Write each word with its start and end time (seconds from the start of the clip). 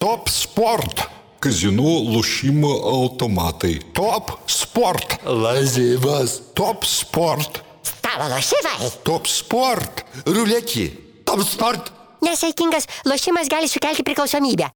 Top 0.00 0.30
Sport. 0.32 1.02
Kazinų 1.44 1.90
lošimo 2.14 2.70
automatai. 2.88 3.74
Top 3.92 4.32
Sport. 4.48 5.18
Lažybas. 5.28 6.38
Top 6.56 6.86
Sport. 6.88 7.60
Stalo 7.84 8.30
lošimai. 8.32 8.88
Top 9.04 9.28
Sport. 9.28 10.00
Ruletį. 10.24 10.86
Top 11.28 11.44
sport. 11.44 11.92
Nesaikingas 12.24 12.88
lošimas 13.04 13.52
gali 13.52 13.68
sukelti 13.68 14.02
priklausomybę. 14.08 14.70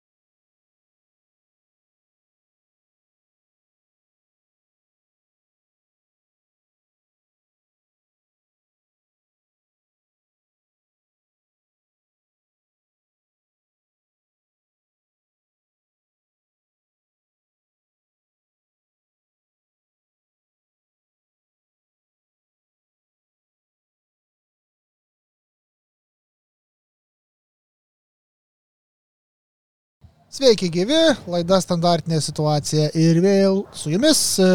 Sveiki 30.35 30.67
gyvi, 30.67 30.97
laida 31.31 31.61
standartinė 31.63 32.17
situacija 32.19 32.89
ir 32.99 33.21
vėl 33.23 33.61
su 33.71 33.93
jumis 33.93 34.19
e, 34.43 34.47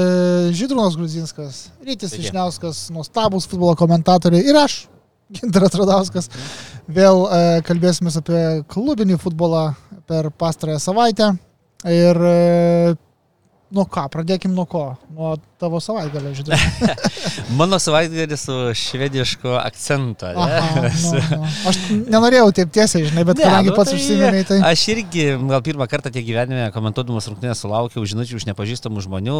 Žydrūnas 0.51 0.97
Gruzinskas, 0.99 1.59
Rytis 1.87 2.11
Sveiki. 2.11 2.25
Išniauskas, 2.27 2.81
nuostabus 2.91 3.47
futbolo 3.47 3.77
komentatoriai 3.79 4.43
ir 4.43 4.59
aš, 4.59 4.75
Gintaras 5.37 5.77
Radauskas. 5.79 6.27
Vėl 6.83 7.23
e, 7.23 7.39
kalbėsime 7.63 8.11
apie 8.11 8.41
klubinį 8.75 9.21
futbolą 9.23 9.69
per 10.09 10.27
pastarąją 10.35 10.81
savaitę. 10.83 11.29
Ir 11.87 12.19
nuo 13.71 13.87
ką, 13.87 14.09
pradėkim 14.11 14.51
nuo 14.51 14.67
ko? 14.67 14.83
Nuo 15.15 15.37
tavo 15.59 15.79
savaitgalio, 15.83 16.31
Žydrūnas. 16.37 16.97
Mano 17.59 17.79
savaitgalis 17.81 18.45
su 18.47 18.55
švedišku 18.77 19.51
akcentu. 19.59 20.31
ne? 20.33 20.59
Aha, 20.59 20.83
nu, 20.87 21.13
nu. 21.43 21.49
Aš 21.69 21.79
nenorėjau 21.91 22.49
taip 22.61 22.71
tiesiai, 22.75 23.07
žinai, 23.09 23.25
bet 23.27 23.39
Ne, 23.39 23.47
kadangi 23.47 23.71
nu 23.71 23.75
pats 23.77 23.91
tai 23.91 23.99
užsiminėjai, 23.99 24.45
tai... 24.49 24.59
Aš 24.69 24.85
irgi 24.93 25.25
gal 25.49 25.63
pirmą 25.65 25.87
kartą 25.91 26.11
tiek 26.15 26.25
gyvenime 26.27 26.69
komentuodamas 26.75 27.27
rungtynės 27.31 27.63
sulaukiau 27.63 28.05
žinučių 28.07 28.39
iš 28.39 28.47
nepažįstamų 28.49 29.03
žmonių, 29.05 29.39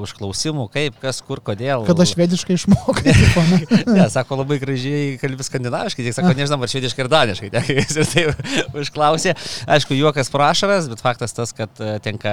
už 0.00 0.14
klausimų, 0.18 0.66
kaip, 0.72 0.96
kas, 1.02 1.20
kur, 1.26 1.42
kodėl. 1.44 1.84
Kada 1.88 2.06
švediškai 2.08 2.56
išmokai. 2.58 3.14
ne? 3.52 4.00
Ne, 4.00 4.08
sako 4.12 4.40
labai 4.42 4.60
gražiai 4.62 5.16
kalbi 5.20 5.46
skandinaviškai, 5.46 6.06
tik 6.08 6.16
sako, 6.16 6.34
nežinau, 6.38 6.60
ar 6.64 6.72
švediškai 6.72 7.04
ir 7.04 7.12
daniškai. 7.12 7.52
ne, 7.56 7.64
ir 7.76 8.10
taip 8.14 8.76
užklausė. 8.80 9.36
Aišku, 9.70 9.96
juokas 9.98 10.32
prašaras, 10.32 10.88
bet 10.90 11.02
faktas 11.04 11.36
tas, 11.36 11.52
kad 11.56 11.82
e, 11.82 11.96
tenka 12.04 12.32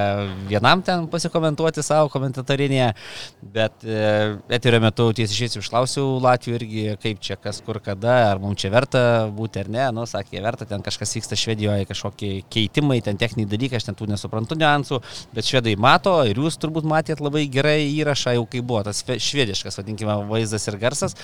vienam 0.49 0.83
ten 0.85 1.07
pasikomentuoti 1.11 1.83
savo 1.85 2.11
komentatorinėje. 2.13 2.93
Bet 3.41 3.85
e, 3.85 4.37
eterio 4.53 4.79
metu 4.83 5.07
tiesiai 5.15 5.35
išėsiu 5.35 5.61
išklausiau 5.63 6.17
Latvijų 6.23 6.59
irgi, 6.59 6.83
kaip 7.03 7.21
čia, 7.23 7.37
kas, 7.41 7.61
kur, 7.65 7.79
kada, 7.83 8.15
ar 8.31 8.41
mums 8.43 8.61
čia 8.61 8.71
verta 8.73 9.01
būti 9.33 9.61
ar 9.63 9.71
ne. 9.73 9.85
Nu, 9.95 10.07
sakė, 10.09 10.41
verta, 10.43 10.67
ten 10.69 10.83
kažkas 10.85 11.15
vyksta 11.19 11.37
Švedijoje, 11.39 11.87
kažkokie 11.89 12.31
keitimai, 12.53 12.99
ten 13.05 13.19
techniniai 13.19 13.51
dalykai, 13.53 13.79
aš 13.79 13.89
ten 13.89 13.97
tų 13.97 14.09
nesuprantu 14.11 14.57
niuansų, 14.59 15.01
bet 15.37 15.47
švedai 15.47 15.77
mato 15.79 16.17
ir 16.27 16.41
jūs 16.41 16.59
turbūt 16.61 16.87
matėt 16.89 17.23
labai 17.23 17.45
gerai 17.51 17.79
įrašą, 17.93 18.37
jau 18.37 18.45
kai 18.49 18.61
buvo 18.65 18.83
tas 18.87 19.03
šve- 19.03 19.19
švediškas, 19.23 19.79
vadinkime, 19.81 20.19
vaizdas 20.29 20.67
ir 20.69 20.79
garsas. 20.81 21.17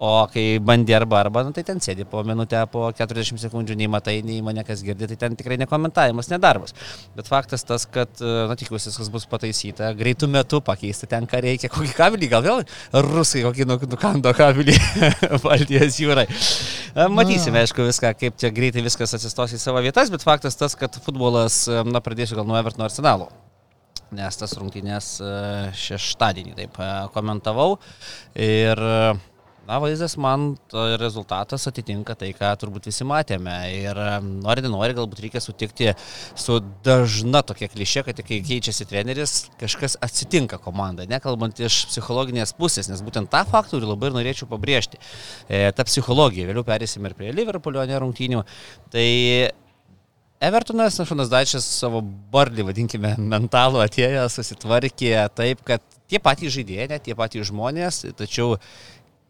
O 0.00 0.24
kai 0.32 0.56
bandė 0.64 0.94
arba 0.96 1.18
arba, 1.20 1.42
nu, 1.44 1.52
tai 1.52 1.60
ten 1.68 1.76
sėdi 1.84 2.06
po 2.08 2.22
minutę, 2.24 2.62
po 2.72 2.86
40 2.96 3.36
sekundžių, 3.42 3.74
nei 3.76 3.88
matai, 3.92 4.14
nei 4.24 4.38
mane 4.40 4.62
kas 4.64 4.80
girdi, 4.80 5.04
tai 5.10 5.18
ten 5.20 5.34
tikrai 5.36 5.58
nekomentavimas, 5.60 6.30
nedarbas. 6.32 6.72
Bet 7.18 7.28
faktas 7.28 7.66
tas, 7.68 7.84
kad, 7.84 8.08
e, 8.16 8.30
na, 8.48 8.56
tikiuosi, 8.56 8.88
viskas 8.88 9.10
bus 9.12 9.28
pataisyta, 9.28 9.90
greitų 9.98 10.30
metų 10.32 10.62
pakeisti 10.64 11.04
ten, 11.10 11.19
ką 11.28 11.40
reikia, 11.44 11.70
kokį 11.72 11.92
kabelį, 11.96 12.30
gal 12.30 12.44
vėl 12.44 12.62
rusai 13.06 13.44
kokį 13.46 13.66
nu- 13.68 13.78
nukando 13.90 14.32
kabelį 14.36 14.76
Baltijos 15.44 16.00
jūrai. 16.00 16.26
E, 16.30 17.06
Matysime, 17.12 17.64
aišku, 17.64 17.84
viską, 17.88 18.14
kaip 18.20 18.40
čia 18.40 18.52
greitai 18.54 18.84
viskas 18.86 19.16
atsistos 19.18 19.56
į 19.56 19.60
savo 19.62 19.82
vietas, 19.84 20.12
bet 20.12 20.24
faktas 20.26 20.58
tas, 20.60 20.76
kad 20.78 20.96
futbolas, 21.04 21.62
e, 21.68 21.84
na, 21.88 22.02
pradėsiu 22.04 22.38
gal 22.40 22.48
nuo 22.48 22.58
Evertono 22.60 22.88
arsenalo 22.88 23.30
nes 24.10 24.34
tas 24.34 24.56
rungtynės 24.58 25.08
e, 25.22 25.26
šeštadienį 25.78 26.56
taip 26.56 26.78
komentavau. 27.14 27.76
Ir, 28.34 28.80
na, 29.70 29.78
vaizdas 29.78 30.16
man 30.18 30.56
rezultatas 30.98 31.68
atitinka 31.70 32.16
tai, 32.18 32.32
ką 32.34 32.50
turbūt 32.58 32.88
visi 32.90 33.06
matėme. 33.06 33.54
Ir 33.76 34.00
nori, 34.20 34.64
nenori, 34.64 34.96
galbūt 34.98 35.22
reikia 35.22 35.42
sutikti 35.44 35.92
su 36.38 36.58
dažna 36.86 37.44
tokia 37.46 37.70
klišė, 37.70 38.04
kad 38.08 38.22
kai 38.26 38.40
keičiasi 38.46 38.88
treneris, 38.90 39.36
kažkas 39.60 39.96
atsitinka 40.02 40.58
komandai, 40.64 41.06
nekalbant 41.10 41.62
iš 41.62 41.84
psichologinės 41.92 42.56
pusės, 42.58 42.90
nes 42.90 43.04
būtent 43.06 43.30
tą 43.30 43.44
faktorių 43.46 43.92
labai 43.92 44.10
ir 44.10 44.18
norėčiau 44.18 44.50
pabrėžti. 44.50 44.98
E, 45.46 45.62
ta 45.76 45.86
psichologija, 45.86 46.48
vėliau 46.50 46.66
perėsime 46.66 47.12
ir 47.12 47.18
prie 47.18 47.30
Liverpoolio 47.36 47.86
nerungtynių. 47.92 48.42
Tai 48.90 49.06
Evertonas, 50.40 50.96
Našonas 50.96 51.28
Daičias 51.28 51.66
savo 51.68 52.00
barlį, 52.32 52.64
vadinkime, 52.70 53.12
mentalų 53.20 53.82
atėjo, 53.84 54.24
susitvarkė 54.32 55.12
taip, 55.36 55.60
kad 55.68 55.84
tie 56.10 56.18
patys 56.22 56.54
žaidėjai, 56.54 56.86
ne 56.90 56.98
tie 57.04 57.14
patys 57.18 57.50
žmonės, 57.50 58.06
tačiau 58.16 58.56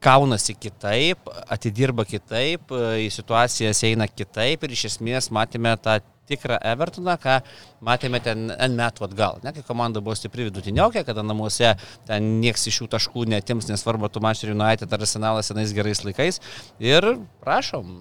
kaunasi 0.00 0.54
kitaip, 0.56 1.28
atidirba 1.52 2.06
kitaip, 2.08 2.72
į 2.72 3.10
situacijas 3.12 3.82
eina 3.88 4.08
kitaip 4.08 4.64
ir 4.64 4.74
iš 4.76 4.86
esmės 4.94 5.30
matėme 5.34 5.74
tą 5.82 5.98
tikrą 6.30 6.60
Evertoną, 6.72 7.16
ką 7.20 7.40
matėme 7.84 8.20
ten 8.22 8.52
N 8.54 8.76
metų 8.78 9.06
atgal. 9.08 9.40
Ne, 9.44 9.52
kai 9.56 9.64
komanda 9.66 10.02
buvo 10.04 10.14
stipri 10.18 10.46
vidutiniokė, 10.48 11.02
kada 11.08 11.24
namuose 11.26 11.74
ten 12.08 12.30
nieks 12.42 12.68
iš 12.70 12.82
jų 12.82 12.90
taškų 12.94 13.26
netims, 13.32 13.68
nesvarbu, 13.70 14.10
tu 14.12 14.22
Manchester 14.24 14.54
United 14.54 14.92
ar 14.92 15.06
Arsenalas 15.06 15.50
senais 15.50 15.74
gerais 15.76 16.04
laikais. 16.06 16.40
Ir 16.78 17.16
prašom, 17.42 17.96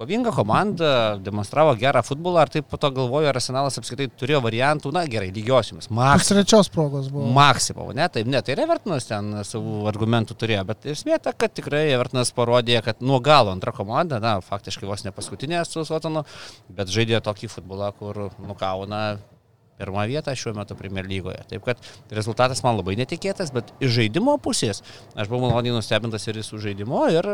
Kovinga 0.00 0.30
komanda 0.32 0.90
demonstravo 1.20 1.74
gerą 1.76 2.00
futbolą, 2.00 2.38
ar 2.40 2.48
taip 2.48 2.64
po 2.72 2.78
to 2.80 2.88
galvoju, 2.96 3.26
ar 3.28 3.36
Arsenalas 3.36 3.74
apskritai 3.76 4.06
turėjo 4.22 4.38
variantų, 4.46 4.94
na 4.96 5.02
gerai, 5.12 5.26
lygiosiomis. 5.36 5.90
Max, 5.92 6.30
trečios 6.30 6.70
progos 6.72 7.10
buvo. 7.12 7.26
maksimum, 7.36 7.90
ne, 7.98 8.06
taip, 8.08 8.30
ne, 8.32 8.40
tai 8.40 8.54
ir 8.54 8.62
Evertonas 8.64 9.04
ten 9.04 9.28
savų 9.44 9.82
argumentų 9.90 10.38
turėjo, 10.40 10.62
bet 10.70 10.88
esmė 10.94 11.18
ta, 11.20 11.34
kad 11.36 11.52
tikrai 11.52 11.82
Evertonas 11.92 12.32
parodė, 12.32 12.78
kad 12.86 13.04
nuo 13.04 13.18
galo 13.20 13.52
antra 13.52 13.74
komanda, 13.76 14.22
na, 14.24 14.38
faktiškai 14.40 14.88
vos 14.88 15.04
ne 15.04 15.12
paskutinė 15.12 15.60
su 15.68 15.84
Sotonu, 15.84 16.24
bet 16.72 16.88
žaidė 16.88 17.20
tokį 17.28 17.52
futbolą, 17.58 17.92
kur 18.00 18.30
nukauna 18.40 19.02
pirmą 19.80 20.04
vietą 20.10 20.34
šiuo 20.36 20.54
metu 20.58 20.76
Premier 20.78 21.08
lygoje. 21.08 21.40
Taip 21.50 21.64
kad 21.66 21.80
rezultatas 22.14 22.62
man 22.66 22.78
labai 22.78 22.96
netikėtas, 23.00 23.52
bet 23.56 23.72
iš 23.80 23.96
žaidimo 23.98 24.36
pusės 24.44 24.84
aš 25.16 25.30
buvau 25.30 25.48
maloniai 25.48 25.74
nustebintas 25.76 26.28
ir 26.28 26.42
su 26.46 26.60
žaidimu 26.60 27.06
ir 27.16 27.30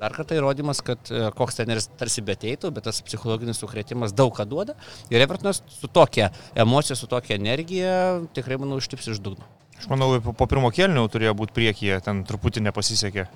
dar 0.00 0.16
kartą 0.16 0.38
įrodymas, 0.38 0.80
kad 0.84 1.12
e, 1.12 1.26
koks 1.36 1.60
teneris 1.60 1.90
tarsi 2.00 2.24
beteitų, 2.24 2.72
bet 2.72 2.86
tas 2.88 3.02
psichologinis 3.04 3.60
sukretimas 3.60 4.14
daug 4.16 4.32
ką 4.36 4.46
duoda. 4.48 4.76
Ir 5.12 5.20
Evertonas 5.20 5.60
su 5.68 5.90
tokia 5.92 6.30
emocija, 6.56 6.96
su 6.96 7.10
tokia 7.10 7.36
energija 7.36 7.94
tikrai, 8.36 8.56
manau, 8.62 8.80
ištips 8.80 9.12
iš 9.12 9.20
dugno. 9.20 9.44
Aš 9.76 9.88
manau, 9.92 10.14
po, 10.24 10.32
po 10.36 10.48
pirmo 10.48 10.72
kelnių 10.72 11.06
turėjo 11.12 11.36
būti 11.36 11.56
priekyje, 11.56 12.00
ten 12.04 12.24
truputį 12.28 12.64
nepasisekė. 12.68 13.28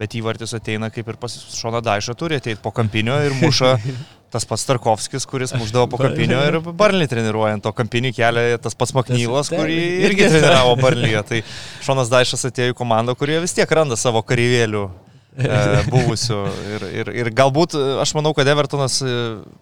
Bet 0.00 0.14
įvartis 0.16 0.54
ateina 0.56 0.88
kaip 0.92 1.08
ir 1.12 1.18
pas 1.20 1.32
Šoną 1.56 1.82
Daišą 1.84 2.14
turi 2.16 2.38
ateiti 2.40 2.60
po 2.64 2.72
kampinio 2.72 3.18
ir 3.20 3.36
muša 3.40 3.74
tas 4.30 4.46
pats 4.46 4.64
Tarkovskis, 4.68 5.26
kuris 5.28 5.52
muždavo 5.56 5.88
po 5.90 6.00
kampinio 6.04 6.40
ir 6.46 6.58
Barnį 6.62 7.08
treniruojant. 7.10 7.66
O 7.66 7.74
kampinį 7.76 8.14
kelią 8.16 8.46
tas 8.62 8.78
pats 8.78 8.94
Maknylas, 8.96 9.50
kurį 9.52 9.78
irgi. 10.06 10.26
treniravo 10.32 10.76
Barnyje. 10.80 11.22
Tai 11.30 11.44
Šonas 11.84 12.12
Daišas 12.12 12.48
atėjo 12.50 12.74
į 12.74 12.78
komandą, 12.78 13.16
kurie 13.18 13.40
vis 13.42 13.54
tiek 13.56 13.70
randa 13.74 13.98
savo 13.98 14.22
kareivėlių 14.26 14.84
e, 14.86 15.60
buvusių. 15.94 16.40
Ir, 16.74 16.88
ir, 17.02 17.12
ir 17.24 17.32
galbūt 17.36 17.76
e, 17.78 17.84
aš 18.02 18.14
manau, 18.18 18.32
kad 18.36 18.48
Evertonas 18.50 19.00
e, 19.02 19.14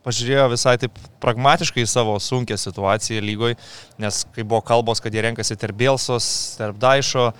pažiūrėjo 0.06 0.48
visai 0.54 0.76
taip 0.84 0.98
pragmatiškai 1.24 1.84
į 1.84 1.90
savo 1.90 2.18
sunkę 2.22 2.58
situaciją 2.60 3.24
lygoj, 3.24 3.56
nes 4.04 4.24
kai 4.34 4.44
buvo 4.44 4.60
kalbos, 4.66 5.02
kad 5.04 5.14
jie 5.14 5.24
renkasi 5.24 5.56
tarp 5.60 5.80
Bielsos, 5.80 6.28
tarp 6.60 6.76
Daišo, 6.82 7.30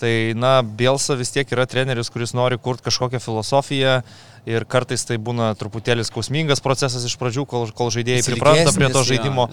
tai, 0.00 0.34
na, 0.36 0.58
Bielsa 0.62 1.16
vis 1.18 1.32
tiek 1.34 1.48
yra 1.54 1.66
treneris, 1.70 2.10
kuris 2.12 2.34
nori 2.36 2.58
kurti 2.60 2.88
kažkokią 2.88 3.22
filosofiją. 3.22 4.00
Ir 4.44 4.66
kartais 4.68 5.00
tai 5.08 5.16
būna 5.16 5.54
truputėlis 5.56 6.10
skausmingas 6.10 6.60
procesas 6.64 7.06
iš 7.08 7.14
pradžių, 7.16 7.46
kol, 7.48 7.70
kol 7.72 7.88
žaidėjai 7.94 8.26
pripranta 8.26 8.74
prie 8.76 8.90
to 8.92 9.00
ilgesnis, 9.00 9.00
jo. 9.00 9.04
žaidimo, 9.14 9.46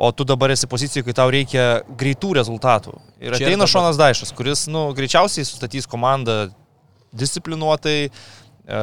o 0.00 0.08
tu 0.16 0.24
dabar 0.28 0.54
esi 0.54 0.68
pozicijoje, 0.70 1.04
kai 1.04 1.16
tau 1.18 1.28
reikia 1.32 1.66
greitų 2.00 2.32
rezultatų. 2.40 2.94
Ir 3.20 3.36
Čia 3.36 3.42
ateina 3.42 3.66
dabar. 3.66 3.72
Šonas 3.74 4.00
Daišas, 4.00 4.32
kuris, 4.38 4.64
nu, 4.72 4.86
greičiausiai 4.96 5.44
sustatys 5.44 5.88
komandą 5.90 6.46
disciplinuotai, 7.12 7.98
e, 8.08 8.80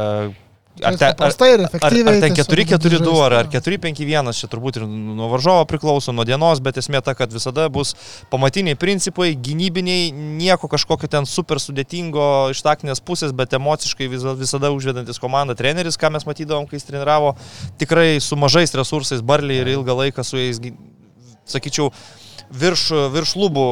Ar, 0.83 0.97
te, 0.99 1.07
ar, 1.07 1.31
ar, 1.79 1.93
ar 2.11 2.17
ten 2.19 2.33
tiesiog 2.35 2.49
4-4-2 2.51 3.11
ar, 3.23 3.33
ar 3.37 3.47
žaist. 3.47 3.67
4-5-1, 3.69 4.31
čia 4.35 4.49
turbūt 4.51 4.79
ir 4.81 4.83
nuo 4.89 5.29
varžovo 5.31 5.63
priklauso, 5.69 6.11
nuo 6.11 6.25
dienos, 6.27 6.59
bet 6.59 6.75
esmė 6.81 6.99
ta, 7.05 7.13
kad 7.15 7.31
visada 7.31 7.69
bus 7.71 7.93
pamatiniai 8.33 8.75
principai, 8.75 9.29
gynybiniai, 9.39 10.09
nieko 10.11 10.67
kažkokio 10.67 11.07
ten 11.07 11.29
super 11.29 11.61
sudėtingo 11.63 12.51
iš 12.51 12.59
taktinės 12.65 12.99
pusės, 12.99 13.31
bet 13.31 13.55
emociškai 13.55 14.09
vis- 14.11 14.27
visada 14.41 14.73
užvedantis 14.75 15.21
komandą 15.23 15.55
treneris, 15.55 15.95
ką 15.95 16.11
mes 16.11 16.27
matydavom, 16.27 16.67
kai 16.67 16.75
jis 16.81 16.89
treniravo, 16.91 17.37
tikrai 17.79 18.19
su 18.19 18.35
mažais 18.35 18.75
resursais, 18.75 19.23
barliai 19.23 19.63
ir 19.63 19.71
ilgą 19.77 19.95
laiką 20.03 20.27
su 20.27 20.37
jais, 20.43 20.59
sakyčiau, 21.47 21.91
virš, 22.49 22.83
virš 23.13 23.35
lubų 23.39 23.67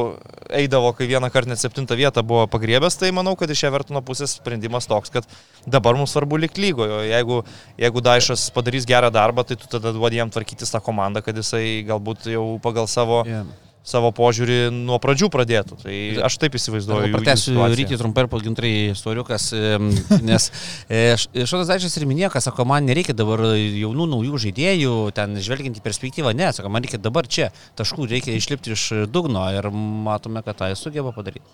eidavo, 0.54 0.92
kai 0.96 1.08
vieną 1.10 1.30
kartą 1.34 1.52
net 1.52 1.62
septintą 1.62 1.96
vietą 1.98 2.22
buvo 2.26 2.46
pagriebęs, 2.50 2.98
tai 3.00 3.10
manau, 3.16 3.34
kad 3.38 3.50
iš 3.50 3.64
Evertono 3.68 4.02
pusės 4.04 4.36
sprendimas 4.38 4.88
toks, 4.90 5.12
kad 5.14 5.28
dabar 5.66 5.98
mums 5.98 6.14
svarbu 6.14 6.38
likti 6.44 6.64
lygojo. 6.66 7.02
Jeigu, 7.08 7.42
jeigu 7.80 8.04
Daišas 8.04 8.48
padarys 8.54 8.88
gerą 8.88 9.12
darbą, 9.14 9.46
tai 9.48 9.58
tu 9.60 9.70
tada 9.70 9.94
duodi 9.94 10.20
jam 10.20 10.32
tvarkytis 10.32 10.74
tą 10.74 10.82
komandą, 10.84 11.24
kad 11.24 11.36
jisai 11.38 11.84
galbūt 11.88 12.30
jau 12.34 12.46
pagal 12.64 12.90
savo, 12.90 13.22
Yeah. 13.24 13.46
Savo 13.84 14.08
požiūrį 14.16 14.70
nuo 14.72 14.96
pradžių 15.02 15.28
pradėtų. 15.34 15.76
Tai 15.82 15.94
aš 16.24 16.38
taip 16.40 16.54
įsivaizduoju. 16.56 17.10
Pratęsiu 17.18 17.52
rytį 17.76 17.98
trumpai 18.00 18.24
ir 18.24 18.30
pagintrai 18.32 18.70
istoriukas, 18.94 19.48
nes 20.30 20.46
e, 20.88 21.02
Š- 21.18 21.44
Šonas 21.50 21.68
Daičas 21.68 21.96
ir 22.00 22.06
minėjo, 22.08 22.30
kad 22.32 22.46
sako, 22.46 22.64
man 22.70 22.88
nereikia 22.88 23.12
dabar 23.16 23.42
jaunų 23.54 24.06
naujų 24.14 24.40
žaidėjų, 24.46 24.94
ten 25.18 25.36
žvelgiant 25.36 25.76
į 25.76 25.84
perspektyvą, 25.84 26.32
ne, 26.36 26.48
sako, 26.56 26.72
man 26.72 26.86
reikia 26.86 27.02
dabar 27.04 27.28
čia 27.28 27.50
taškų, 27.76 28.08
reikia 28.14 28.32
išlipti 28.40 28.72
iš 28.72 28.86
dugno 29.12 29.44
ir 29.52 29.68
matome, 29.70 30.40
kad 30.48 30.56
tai 30.64 30.72
sugeba 30.80 31.12
padaryti. 31.12 31.44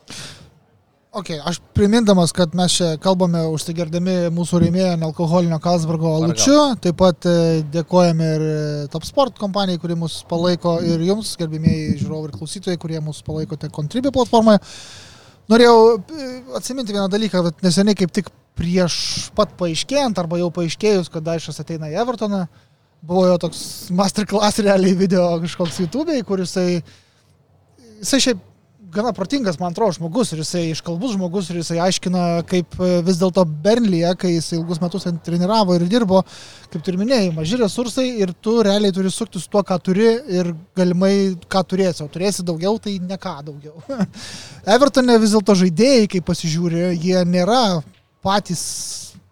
Ok, 1.11 1.27
aš 1.45 1.57
primindamas, 1.75 2.31
kad 2.31 2.53
mes 2.55 2.71
čia 2.79 2.93
kalbame 3.03 3.41
užsigerdami 3.51 4.29
mūsų 4.31 4.61
rėmėją 4.63 4.93
nealkoholinio 5.01 5.57
Kalsbergo 5.63 6.13
alučiu, 6.21 6.59
taip 6.79 7.01
pat 7.01 7.27
e, 7.27 7.63
dėkojame 7.67 8.29
ir 8.37 8.45
e, 8.47 8.59
Top 8.93 9.03
Sport 9.09 9.41
kompanijai, 9.41 9.81
kuri 9.83 9.97
mus 9.99 10.21
palaiko 10.31 10.77
ir 10.87 11.03
jums, 11.03 11.33
gerbimieji 11.41 11.97
žiūrovai 12.05 12.29
ir 12.29 12.37
klausytojai, 12.37 12.79
kurie 12.79 13.01
mus 13.03 13.19
palaikote 13.27 13.73
Contribui 13.75 14.13
platformoje. 14.15 14.61
Norėjau 15.51 15.81
e, 15.99 16.29
atsiminti 16.61 16.95
vieną 16.95 17.09
dalyką, 17.11 17.43
bet 17.49 17.67
neseniai 17.67 17.99
kaip 17.99 18.15
tik 18.15 18.31
prieš 18.61 19.01
pat 19.35 19.57
paaiškėjant 19.59 20.21
arba 20.23 20.39
jau 20.39 20.53
paaiškėjus, 20.61 21.11
kad 21.11 21.27
Daišas 21.27 21.59
ateina 21.65 21.91
į 21.91 21.99
Evertoną, 22.05 22.45
buvo 23.03 23.27
jo 23.27 23.41
toks 23.49 23.65
masterclass 23.99 24.63
realiai 24.63 24.95
video 24.95 25.27
kažkoks 25.43 25.83
YouTube'ai, 25.83 26.23
kur 26.29 26.45
jisai, 26.45 26.85
jisai 27.99 28.23
šiaip 28.29 28.47
gana 28.93 29.13
protingas, 29.13 29.59
man 29.61 29.73
atrodo, 29.73 29.95
žmogus 29.97 30.33
ir 30.33 30.41
jisai 30.43 30.63
iškalbus 30.71 31.15
žmogus 31.15 31.51
ir 31.51 31.61
jisai 31.61 31.79
aiškina, 31.87 32.23
kaip 32.49 32.77
e, 32.81 32.91
vis 33.07 33.21
dėlto 33.21 33.45
Bernlyje, 33.65 34.13
kai 34.21 34.33
jisai 34.35 34.59
ilgus 34.59 34.81
metus 34.83 35.07
treniravo 35.27 35.77
ir 35.79 35.87
dirbo, 35.91 36.23
kaip 36.73 36.85
tu 36.85 36.93
ir 36.93 36.99
minėjai, 37.01 37.33
maži 37.37 37.61
resursai 37.61 38.07
ir 38.25 38.33
tu 38.45 38.57
realiai 38.67 38.95
turi 38.95 39.13
sukti 39.15 39.43
su 39.43 39.51
tuo, 39.53 39.63
ką 39.67 39.79
turi 39.85 40.09
ir 40.41 40.53
galimai 40.79 41.13
ką 41.51 41.65
turėsi, 41.73 42.05
o 42.05 42.11
turėsi 42.13 42.47
daugiau, 42.47 42.79
tai 42.83 42.97
ne 43.03 43.19
ką 43.21 43.37
daugiau. 43.47 43.85
Evertonė 44.77 45.19
vis 45.23 45.37
dėlto 45.37 45.57
žaidėjai, 45.63 46.09
kai 46.15 46.25
pasižiūri, 46.33 46.89
jie 46.99 47.23
nėra 47.29 47.63
patys 48.25 48.65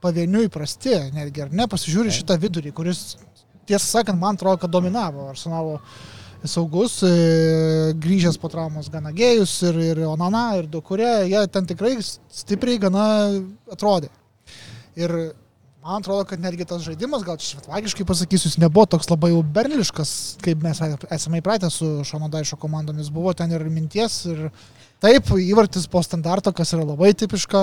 pavieniui 0.04 0.50
prasti, 0.52 0.94
netgi 1.14 1.42
ar 1.46 1.50
ne, 1.54 1.66
pasižiūri 1.70 2.14
šitą 2.14 2.38
vidurį, 2.40 2.72
kuris, 2.76 3.16
tiesą 3.68 3.98
sakant, 3.98 4.20
man 4.20 4.38
atrodo, 4.38 4.62
kad 4.62 4.72
dominavo 4.72 5.28
Arsenalo 5.32 5.80
saugus, 6.46 7.00
e, 7.02 7.92
grįžęs 7.98 8.38
po 8.38 8.50
traumos 8.52 8.90
gana 8.92 9.10
gėjus 9.14 9.56
ir, 9.66 9.78
ir 9.90 10.00
Onana, 10.06 10.52
ir 10.60 10.68
Dukurė, 10.70 11.26
jie 11.30 11.42
ten 11.50 11.66
tikrai 11.66 11.96
stipriai 12.02 12.78
gana 12.82 13.04
atrodė. 13.72 14.10
Ir 14.98 15.14
man 15.82 16.02
atrodo, 16.02 16.24
kad 16.28 16.42
netgi 16.42 16.66
tas 16.68 16.84
žaidimas, 16.86 17.24
gal 17.26 17.38
švetvagiškai 17.42 18.06
pasakysiu, 18.06 18.50
jis 18.50 18.58
nebuvo 18.62 18.86
toks 18.94 19.10
labai 19.10 19.32
jau 19.32 19.42
berliškas, 19.42 20.12
kaip 20.44 20.62
mes 20.62 20.82
esame 21.14 21.42
įpratę 21.42 21.70
su 21.72 22.04
Šono 22.06 22.30
Daišo 22.30 22.58
komandomis. 22.60 23.10
Buvo 23.14 23.34
ten 23.34 23.54
ir 23.54 23.64
minties, 23.72 24.20
ir 24.30 24.48
taip, 25.02 25.32
įvartis 25.42 25.88
po 25.90 26.02
standarto, 26.06 26.52
kas 26.54 26.74
yra 26.76 26.86
labai 26.86 27.14
tipiška 27.18 27.62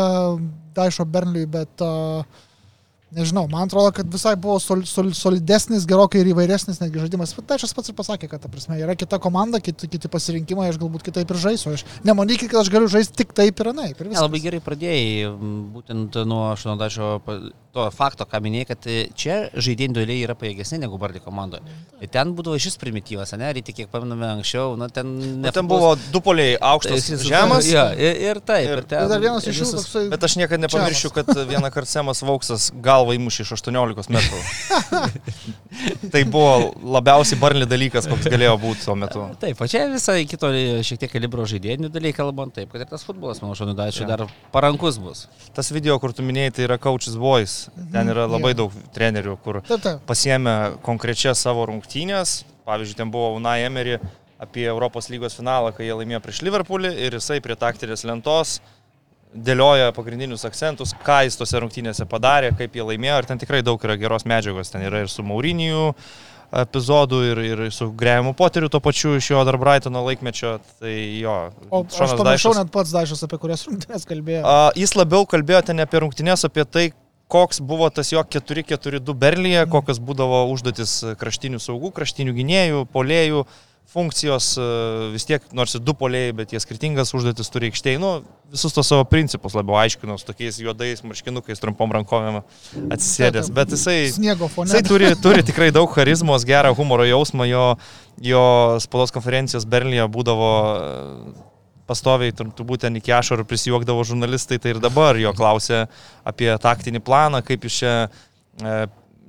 Daišo 0.76 1.08
Bernliui, 1.08 1.48
bet 1.52 1.86
uh, 1.86 2.45
nežinau, 3.16 3.46
man 3.52 3.66
atrodo, 3.70 3.92
kad 3.96 4.08
visai 4.12 4.36
buvo 4.40 4.58
sol, 4.60 4.84
sol, 4.90 5.10
solidesnis, 5.16 5.88
gerokai 5.90 6.22
ir 6.24 6.30
įvairesnis 6.34 6.82
netgi 6.84 7.02
žaidimas. 7.04 7.34
Bet 7.38 7.48
Daišas 7.54 7.74
pats 7.78 7.92
ir 7.92 7.98
pasakė, 7.98 8.30
kad, 8.32 8.44
ta 8.46 8.52
prasme, 8.52 8.78
yra 8.84 8.96
kita 9.00 9.20
komanda, 9.24 9.62
kiti, 9.64 9.90
kiti 9.92 10.12
pasirinkimai, 10.12 10.70
aš 10.74 10.80
galbūt 10.82 11.06
kitaip 11.10 11.32
ir 11.36 11.42
žaisiu. 11.48 11.74
Aš 11.80 11.86
nemanykit, 12.08 12.52
kad 12.54 12.62
aš 12.64 12.72
galiu 12.74 12.92
žaisti 12.92 13.18
tik 13.24 13.34
taip 13.38 13.60
ir 13.64 13.72
anaip. 13.74 14.00
ir 14.04 14.12
Ne, 14.14 14.20
labai 14.22 14.40
gerai 14.44 14.62
pradėjai, 14.64 15.30
būtent 15.76 16.20
nuo 16.30 16.52
Šonodačio 16.60 17.16
to 17.76 17.90
fakto, 17.92 18.24
ką 18.24 18.40
minėjai, 18.40 18.68
kad 18.70 18.86
e, 18.88 18.94
čia 19.20 19.50
žaidėjai 19.52 19.90
individualiai 19.90 20.24
yra 20.24 20.36
pajėgesni 20.40 20.78
negu 20.80 20.96
Bardi 21.02 21.20
komandoje. 21.20 21.60
Ir 22.00 22.08
ten 22.14 22.32
būdavo 22.38 22.56
šis 22.62 22.78
primityvas, 22.80 23.34
ne, 23.36 23.50
ryte 23.58 23.74
kiek 23.76 23.90
pamename 23.92 24.30
anksčiau, 24.38 24.78
na 24.80 24.88
ten... 24.88 25.10
Na, 25.44 25.52
ten 25.52 25.68
buvo 25.68 25.90
du 26.14 26.22
poliai 26.24 26.54
aukštas, 26.56 27.10
žemas. 27.28 27.68
Ja, 27.68 27.90
ir, 27.92 28.16
ir 28.30 28.40
taip. 28.40 28.70
Ir- 28.70 28.76
Ir, 28.76 28.84
ten, 28.88 29.04
Ir 29.06 29.12
dar 29.12 29.22
vienas 29.24 29.46
iš 29.48 29.60
jų 29.60 29.66
visas- 29.68 29.84
toksai. 29.86 30.06
Bet 30.12 30.24
aš 30.28 30.34
niekada 30.40 30.62
nepamiršiu, 30.66 31.12
kad 31.16 31.30
vieną 31.52 31.70
kartą 31.72 31.92
Semas 31.98 32.20
Vauksas 32.28 32.70
galvą 33.06 33.16
įmušė 33.22 33.46
iš 33.46 33.52
18 33.62 34.10
metrų. 34.18 34.40
tai 36.12 36.24
buvo 36.26 36.74
labiausiai 36.98 37.40
barli 37.40 37.68
dalykas, 37.70 38.08
koks 38.10 38.28
galėjo 38.32 38.56
būti 38.62 38.84
tuo 38.86 38.96
metu. 39.00 39.26
Taip, 39.42 39.62
o 39.62 39.68
čia 39.70 39.86
visai 39.92 40.24
kito 40.30 40.50
šiek 40.86 41.02
tiek 41.04 41.12
kalibro 41.14 41.46
žaidėjų 41.50 41.92
dalykai 41.94 42.18
kalbant, 42.24 42.56
taip, 42.58 42.72
kad 42.74 42.84
ir 42.86 42.90
tas 42.90 43.06
futbolas, 43.06 43.42
manau, 43.44 43.56
Šonodačio 43.58 44.06
Ja. 44.06 44.16
dar 44.16 44.26
parankus 44.54 44.98
bus. 45.02 45.26
Tas 45.56 45.72
video, 45.72 45.98
kur 46.00 46.14
tu 46.14 46.24
minėjai, 46.26 46.54
tai 46.58 46.68
yra 46.68 46.78
Coaches 46.82 47.16
Boys. 47.20 47.70
Ten 47.94 48.10
yra 48.12 48.26
labai 48.30 48.54
jo. 48.54 48.66
daug 48.66 48.76
trenerių, 48.96 49.38
kur 49.44 49.62
Taip, 49.66 49.82
taip. 49.84 50.04
pasiemė 50.10 50.78
konkrečias 50.86 51.42
savo 51.46 51.66
rungtynės. 51.70 52.44
Pavyzdžiui, 52.66 52.98
ten 52.98 53.12
buvo 53.14 53.36
Unai 53.38 53.62
Emery 53.68 54.00
apie 54.42 54.66
Europos 54.68 55.08
lygos 55.10 55.36
finalą, 55.38 55.72
kai 55.76 55.86
jie 55.88 55.94
laimėjo 55.96 56.20
prieš 56.26 56.42
Liverpoolį 56.44 56.92
ir 57.06 57.14
jisai 57.20 57.38
prie 57.42 57.56
taktinės 57.56 58.04
lentos 58.08 58.58
dėlioja 59.36 59.92
pagrindinius 59.96 60.46
akcentus, 60.48 60.94
ką 61.06 61.24
jis 61.28 61.38
tose 61.40 61.60
rungtynėse 61.62 62.08
padarė, 62.10 62.54
kaip 62.58 62.78
jie 62.78 62.86
laimėjo 62.88 63.18
ir 63.22 63.28
ten 63.30 63.42
tikrai 63.42 63.62
daug 63.66 63.82
yra 63.84 63.98
geros 64.00 64.26
medžiagos. 64.30 64.72
Ten 64.74 64.86
yra 64.88 65.04
ir 65.04 65.12
su 65.12 65.26
Mauriniju 65.28 65.92
epizodų 66.56 67.22
ir, 67.32 67.42
ir 67.44 67.64
su 67.74 67.90
Grėjimu 67.98 68.36
Poteriu 68.38 68.70
tuo 68.72 68.80
pačiu 68.84 69.16
iš 69.18 69.32
jo 69.34 69.42
dar 69.48 69.58
Brightono 69.60 70.04
laikmečio. 70.06 70.58
Tai 70.80 70.94
jo. 70.94 71.38
O 71.70 71.82
aš 71.84 72.16
pamiršau 72.20 72.54
net 72.58 72.72
pats 72.74 72.94
Daišas, 72.96 73.26
apie 73.28 73.40
kurias 73.42 73.66
rungtynės 73.68 74.08
kalbėjo. 74.08 74.46
A, 74.46 74.70
Jis 74.78 74.96
labiau 74.96 75.28
kalbėjo 75.30 75.66
ten 75.72 75.84
apie 75.84 76.04
rungtynės, 76.06 76.46
apie 76.48 76.64
tai, 76.70 76.86
koks 77.32 77.60
buvo 77.66 77.90
tas 77.90 78.12
jo 78.14 78.22
4-4-2 78.22 79.16
Berlyje, 79.18 79.66
kokios 79.72 80.00
būdavo 80.00 80.46
užduotis 80.54 81.00
kraštinių 81.20 81.60
saugų, 81.64 81.92
kraštinių 81.96 82.36
gynėjų, 82.38 82.84
polėjų 82.94 83.46
funkcijos, 83.92 84.56
e, 84.58 84.66
vis 85.14 85.26
tiek, 85.28 85.44
nors 85.56 85.76
ir 85.78 85.84
du 85.86 85.94
polėjai, 85.98 86.34
bet 86.40 86.54
jie 86.56 86.62
skirtingas 86.64 87.14
užduotis 87.16 87.52
turi 87.54 87.70
aikštėje, 87.72 88.00
nu, 88.02 88.12
visus 88.52 88.74
tos 88.76 88.90
savo 88.90 89.06
principus 89.10 89.56
labiau 89.58 89.78
aiškinau, 89.82 90.18
su 90.20 90.28
tokiais 90.28 90.58
juodais 90.62 91.04
marškinukais, 91.06 91.62
trumpom 91.62 91.94
rankovėm 91.96 92.42
atsisėdęs, 92.94 93.52
bet 93.56 93.76
jisai... 93.76 93.98
Jisai 94.72 94.84
turi, 94.90 95.12
turi 95.22 95.46
tikrai 95.48 95.72
daug 95.76 95.92
charizmos, 95.96 96.48
gerą 96.48 96.74
humoro 96.78 97.08
jausmą, 97.08 97.48
jo, 97.50 97.66
jo 98.24 98.46
spaudos 98.84 99.14
konferencijos 99.16 99.68
Berlyje 99.70 100.10
būdavo 100.12 100.52
e, 100.52 101.34
pastoviai, 101.90 102.34
tur- 102.36 102.52
turbūt 102.58 102.86
ten 102.88 103.00
iki 103.00 103.14
ašarų 103.16 103.46
prisijuokdavo 103.50 104.06
žurnalistai, 104.08 104.60
tai 104.62 104.76
ir 104.76 104.84
dabar 104.84 105.20
jo 105.22 105.34
klausė 105.38 105.86
apie 106.26 106.50
taktinį 106.62 107.04
planą, 107.06 107.46
kaip 107.46 107.68
jūs 107.70 107.82
čia 107.84 107.96
e, 108.06 108.78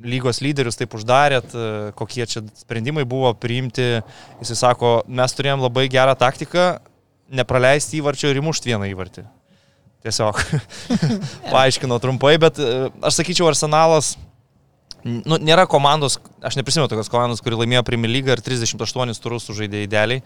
lygos 0.04 0.42
lyderius 0.44 0.78
taip 0.78 0.94
uždarėt, 0.96 1.54
e, 1.54 1.70
kokie 1.96 2.26
čia 2.28 2.42
sprendimai 2.58 3.06
buvo 3.08 3.32
priimti. 3.38 4.02
Jisai 4.42 4.58
sako, 4.60 4.92
mes 5.08 5.36
turėjom 5.36 5.64
labai 5.64 5.86
gerą 5.92 6.16
taktiką, 6.18 6.68
nepraleisti 7.32 8.00
įvarčio 8.00 8.30
ir 8.30 8.42
įmušti 8.42 8.72
vieną 8.72 8.90
įvartį. 8.92 9.26
Tiesiog 10.06 10.38
paaiškino 11.54 11.98
trumpai, 12.02 12.36
bet 12.42 12.60
e, 12.62 12.88
aš 13.06 13.22
sakyčiau, 13.22 13.48
arsenalas 13.50 14.14
nu, 15.06 15.38
nėra 15.38 15.66
komandos, 15.70 16.18
aš 16.44 16.58
neprisimenu 16.58 16.90
tokios 16.90 17.10
komandos, 17.12 17.42
kuri 17.44 17.58
laimėjo 17.60 17.84
Premier 17.86 18.12
League 18.12 18.32
ir 18.32 18.42
38 18.44 19.22
turus 19.22 19.48
sužaidė 19.48 19.84
idealiai. 19.86 20.22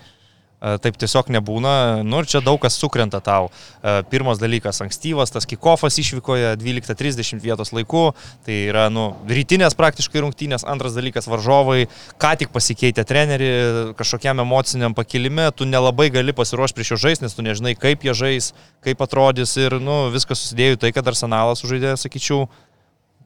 E, 0.60 0.76
Taip 0.84 0.98
tiesiog 1.00 1.30
nebūna. 1.32 1.72
Nu 2.04 2.20
ir 2.20 2.28
čia 2.28 2.42
daug 2.44 2.60
kas 2.60 2.76
sukrenta 2.76 3.20
tau. 3.24 3.48
E, 3.80 4.00
Pirmas 4.12 4.40
dalykas- 4.40 4.80
ankstyvas, 4.84 5.32
tas 5.32 5.48
kikofas 5.48 5.96
išvykoje 6.02 6.56
12.30 6.60 7.40
vietos 7.40 7.72
laiku. 7.72 8.12
Tai 8.44 8.56
yra, 8.68 8.88
nu, 8.92 9.16
rytinės 9.26 9.76
praktiškai 9.78 10.20
rungtynės. 10.20 10.66
Antras 10.68 10.92
dalykas- 10.92 11.28
varžovai, 11.32 11.88
ką 12.20 12.36
tik 12.38 12.52
pasikeitė 12.52 13.04
treneri, 13.04 13.94
kažkokiam 13.96 14.40
emociniam 14.40 14.94
pakilime, 14.94 15.50
tu 15.56 15.64
nelabai 15.64 16.10
gali 16.10 16.32
pasiruošti 16.32 16.76
prieš 16.76 16.90
jo 16.90 16.96
žais, 17.08 17.22
nes 17.22 17.34
tu 17.34 17.42
nežinai, 17.42 17.78
kaip 17.78 18.02
jie 18.02 18.12
žais, 18.12 18.52
kaip 18.84 18.98
atrodys 18.98 19.56
ir, 19.56 19.80
nu, 19.80 20.10
viskas 20.10 20.38
susidėjo 20.38 20.76
į 20.76 20.80
tai, 20.80 20.92
kad 20.92 21.04
arsenalas 21.04 21.60
sužaidė, 21.62 21.96
sakyčiau, 21.96 22.48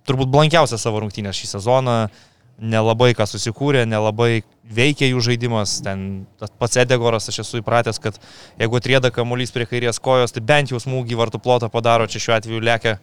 turbūt 0.07 0.31
blankiausią 0.31 0.79
savo 0.79 1.01
rungtynę 1.01 1.33
šį 1.33 1.47
sezoną. 1.57 2.11
Nelabai 2.55 3.11
ką 3.19 3.27
susikūrė, 3.27 3.83
nelabai 3.91 4.45
veikia 4.77 5.09
jų 5.09 5.23
žaidimas. 5.27 5.81
Ten 5.83 6.25
tas 6.39 6.53
pats 6.55 6.79
Edegoras, 6.85 7.27
aš 7.33 7.41
esu 7.43 7.59
įpratęs, 7.59 7.99
kad 8.03 8.21
jeigu 8.61 8.79
atrieda 8.79 9.11
kamuolys 9.15 9.51
prie 9.55 9.67
kairės 9.67 9.99
kojos, 10.03 10.35
tai 10.35 10.45
bent 10.47 10.71
jau 10.71 10.79
smūgį 10.83 11.19
vartų 11.19 11.41
plotą 11.43 11.71
padaro, 11.73 12.07
čia 12.07 12.23
šiuo 12.23 12.37
atveju 12.39 12.63
lėkia 12.63 12.97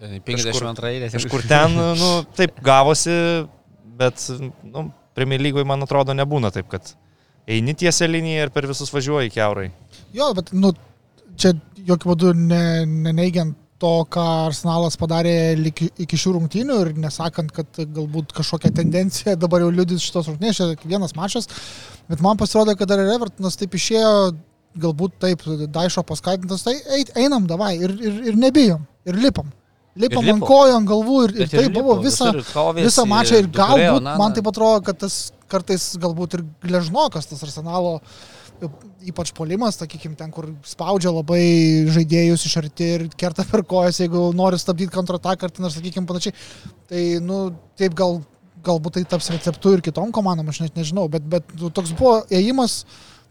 52 0.00 0.90
eilės. 0.90 1.14
Kažkur 1.16 1.46
ten, 1.48 1.76
nu, 2.00 2.10
taip 2.36 2.58
gavosi, 2.64 3.14
bet, 3.96 4.26
nu, 4.66 4.88
Premier 5.16 5.40
lygoje, 5.40 5.64
man 5.64 5.86
atrodo, 5.86 6.12
nebūna 6.12 6.50
taip, 6.52 6.66
kad 6.68 6.90
eini 7.48 7.72
tiesia 7.78 8.08
linija 8.10 8.48
ir 8.48 8.52
per 8.52 8.66
visus 8.68 8.90
važiuoji 8.92 9.32
keurai. 9.32 9.70
Jo, 10.16 10.32
bet, 10.36 10.50
nu, 10.52 10.74
čia 11.40 11.54
jokių 11.86 12.10
būdų 12.10 12.34
ne, 12.36 12.64
neneigiant 13.06 13.56
to, 13.82 13.92
ką 14.12 14.24
Arsenalas 14.46 14.96
padarė 15.00 15.34
iki, 16.02 16.18
šių 16.20 16.36
rungtynių 16.38 16.78
ir 16.84 16.92
nesakant, 17.00 17.52
kad 17.54 17.80
galbūt 17.80 18.32
kažkokia 18.36 18.72
tendencija 18.76 19.36
dabar 19.42 19.64
jau 19.64 19.72
liudys 19.74 20.04
šitos 20.06 20.30
rungtynės, 20.32 20.60
čia 20.60 20.88
vienas 20.88 21.16
mačas, 21.18 21.50
bet 22.10 22.24
man 22.24 22.40
pasirodė, 22.40 22.76
kad 22.78 22.90
dar 22.92 23.02
ir 23.04 23.12
Evertonas 23.16 23.58
taip 23.60 23.76
išėjo, 23.76 24.14
galbūt 24.80 25.20
taip, 25.22 25.44
Daišo 25.72 26.04
paskatintas, 26.06 26.64
tai 26.66 26.76
eit, 26.98 27.12
einam 27.16 27.46
davai 27.48 27.76
ir, 27.78 27.94
ir, 27.96 28.18
ir 28.32 28.40
nebijom, 28.40 28.82
ir 29.08 29.22
lipam. 29.22 29.52
Lipam 29.96 30.26
Ir 30.26 30.34
ant 30.34 30.42
lipo. 30.42 30.48
kojų, 30.50 30.72
ant 30.76 30.88
galvų 30.90 31.18
ir, 31.24 31.30
ir 31.32 31.46
Bet 31.46 31.54
tai 31.54 31.62
ir 31.64 31.72
buvo 31.72 31.94
visą, 32.04 32.26
visą 32.76 33.06
mačą 33.08 33.38
ir 33.40 33.46
galbūt 33.48 34.04
Nana. 34.04 34.16
man 34.20 34.34
tai 34.36 34.42
atrodo, 34.44 34.82
kad 34.84 34.98
tas 35.00 35.30
kartais 35.48 35.86
galbūt 36.02 36.36
ir 36.36 36.42
gležnokas 36.66 37.30
tas 37.30 37.40
arsenalo, 37.46 37.94
ypač 39.06 39.32
polimas, 39.36 39.78
sakykime, 39.80 40.16
ten, 40.18 40.30
kur 40.34 40.48
spaudžia 40.66 41.12
labai 41.14 41.42
žaidėjus 41.94 42.46
iš 42.48 42.56
arti 42.62 42.88
ir 42.96 43.04
kerta 43.18 43.44
per 43.48 43.62
kojas, 43.68 44.00
jeigu 44.02 44.30
nori 44.36 44.58
stabdyti 44.60 44.94
kontrataką 44.94 45.48
ar 45.48 45.54
ten, 45.54 45.68
sakykime, 45.72 46.08
panašiai. 46.08 46.34
Tai, 46.90 47.02
nu, 47.26 47.40
taip 47.78 47.96
gal, 47.98 48.20
galbūt 48.66 48.98
tai 48.98 49.04
taps 49.08 49.30
receptu 49.34 49.76
ir 49.76 49.84
kitom 49.84 50.12
komandom, 50.14 50.48
aš 50.50 50.64
net 50.64 50.78
nežinau, 50.78 51.06
bet, 51.12 51.26
bet 51.30 51.52
nu, 51.60 51.70
toks 51.74 51.94
buvo 51.98 52.18
ėjimas, 52.32 52.80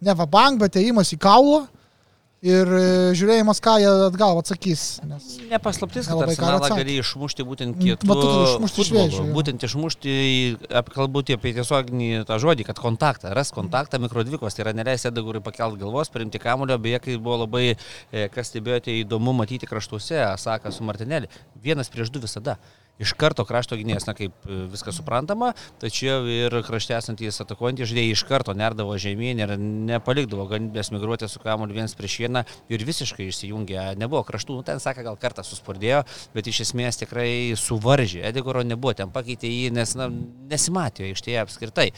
ne 0.06 0.16
va 0.16 0.28
bank, 0.30 0.62
bet 0.62 0.80
ėjimas 0.80 1.14
į 1.16 1.20
kaulą. 1.24 1.66
Ir 2.46 2.70
e, 2.70 2.82
žiūrėjimas, 3.18 3.58
ką 3.64 3.76
jie 3.82 3.90
atgal 4.06 4.38
atsakys. 4.38 4.84
Nes 5.10 5.24
Nepaslaptis, 5.50 6.06
kad 6.06 6.22
Arsenalą 6.28 6.70
gali 6.70 7.00
išmušti 7.02 7.46
būtent 7.48 7.74
Mm, 7.76 7.82
kietų 7.82 8.06
jo. 9.18 9.26
Būtent 9.34 9.66
išmušti, 9.66 10.14
kalbant 10.94 11.32
apie 11.34 11.56
tiesioginį 11.58 12.10
tą 12.30 12.38
žodį, 12.44 12.68
kad 12.70 12.80
kontaktą, 12.82 13.34
ras 13.34 13.50
kontaktą 13.56 14.00
mikrodvikos, 14.04 14.54
tai 14.54 14.68
yra 14.68 14.76
neleis 14.78 15.08
Edagurui 15.10 15.42
pakelt 15.46 15.80
galvos, 15.82 16.14
priimti 16.14 16.42
kamulio, 16.44 16.78
beje, 16.82 17.02
kai 17.08 17.18
buvo 17.18 17.42
labai, 17.48 17.66
e, 18.12 18.28
kas 18.30 18.54
stebėjote, 18.54 18.94
įdomu 19.02 19.34
matyti 19.34 19.70
kraštuose, 19.70 20.22
Saka 20.38 20.72
su 20.72 20.86
Martinelį, 20.86 21.32
vienas 21.66 21.90
prieš 21.90 22.14
du 22.14 22.22
visada. 22.22 22.60
Iš 22.96 23.12
karto 23.20 23.44
krašto 23.44 23.76
gynėjas, 23.76 24.06
na 24.08 24.14
kaip 24.16 24.46
e, 24.48 24.62
viskas 24.72 24.96
suprantama, 24.96 25.50
tačiau 25.82 26.24
ir 26.32 26.54
krašte 26.64 26.96
esantys 26.96 27.42
atakuojantys 27.44 27.90
žaidėjai 27.92 28.14
iš 28.16 28.24
karto 28.30 28.56
nerdavo 28.56 28.96
žemyn 29.02 29.42
ir 29.44 29.52
nepalikdavo 29.60 30.46
galimybės 30.48 30.94
migruoti 30.96 31.28
su 31.28 31.42
kamuoliu 31.44 31.76
vienas 31.76 31.98
prieš 32.00 32.16
vieną 32.24 32.46
ir 32.72 32.88
visiškai 32.88 33.28
išsijungė. 33.28 33.82
Nebuvo 34.00 34.24
kraštų, 34.30 34.56
nu, 34.56 34.64
ten 34.64 34.80
sakė, 34.80 35.04
gal 35.10 35.20
kartą 35.20 35.44
suspurdėjo, 35.44 36.06
bet 36.38 36.48
iš 36.48 36.64
esmės 36.70 37.02
tikrai 37.04 37.28
suvaržė. 37.60 38.24
Edigoro 38.32 38.64
nebuvo, 38.64 38.96
ten 38.96 39.12
pakeitė 39.12 39.52
jį, 39.52 39.70
nes 39.76 39.96
na, 40.00 40.08
nesimatė 40.56 41.10
aikštėje 41.12 41.44
apskritai. 41.44 41.90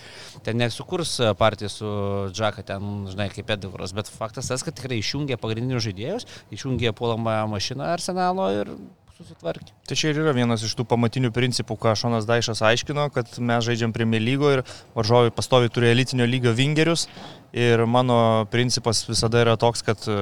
Ten 0.47 0.57
nesukurs 0.57 1.19
partija 1.37 1.69
su 1.69 1.87
Džaka, 2.33 2.65
ten, 2.73 3.03
žinai, 3.13 3.29
kaip 3.37 3.53
Edigoras, 3.53 3.93
bet 3.93 4.09
faktas 4.09 4.49
tas, 4.49 4.65
kad 4.65 4.73
tikrai 4.81 4.97
išjungė 5.03 5.37
pagrindinius 5.37 5.85
žaidėjus, 5.91 6.31
išjungė 6.57 6.97
puolamąją 6.97 7.51
mašiną 7.53 7.93
arsenalo 7.93 8.55
ir 8.63 8.79
susitvarkė. 9.17 9.73
Tai 9.89 9.95
čia 9.97 10.11
ir 10.11 10.19
yra 10.21 10.33
vienas 10.35 10.61
iš 10.65 10.75
tų 10.77 10.85
pamatinių 10.89 11.31
principų, 11.33 11.77
ką 11.81 11.95
Šonas 11.97 12.27
Daišas 12.29 12.61
aiškino, 12.65 13.07
kad 13.15 13.31
mes 13.41 13.65
žaidžiam 13.65 13.93
Premier 13.95 14.21
lygo 14.21 14.51
ir 14.53 14.63
varžovai 14.95 15.31
pastovi 15.33 15.71
turi 15.73 15.89
elitinio 15.89 16.27
lygio 16.29 16.53
vingerius. 16.57 17.07
Ir 17.57 17.85
mano 17.89 18.45
principas 18.51 19.01
visada 19.07 19.39
yra 19.41 19.55
toks, 19.57 19.81
kad 19.87 20.03
e, 20.11 20.17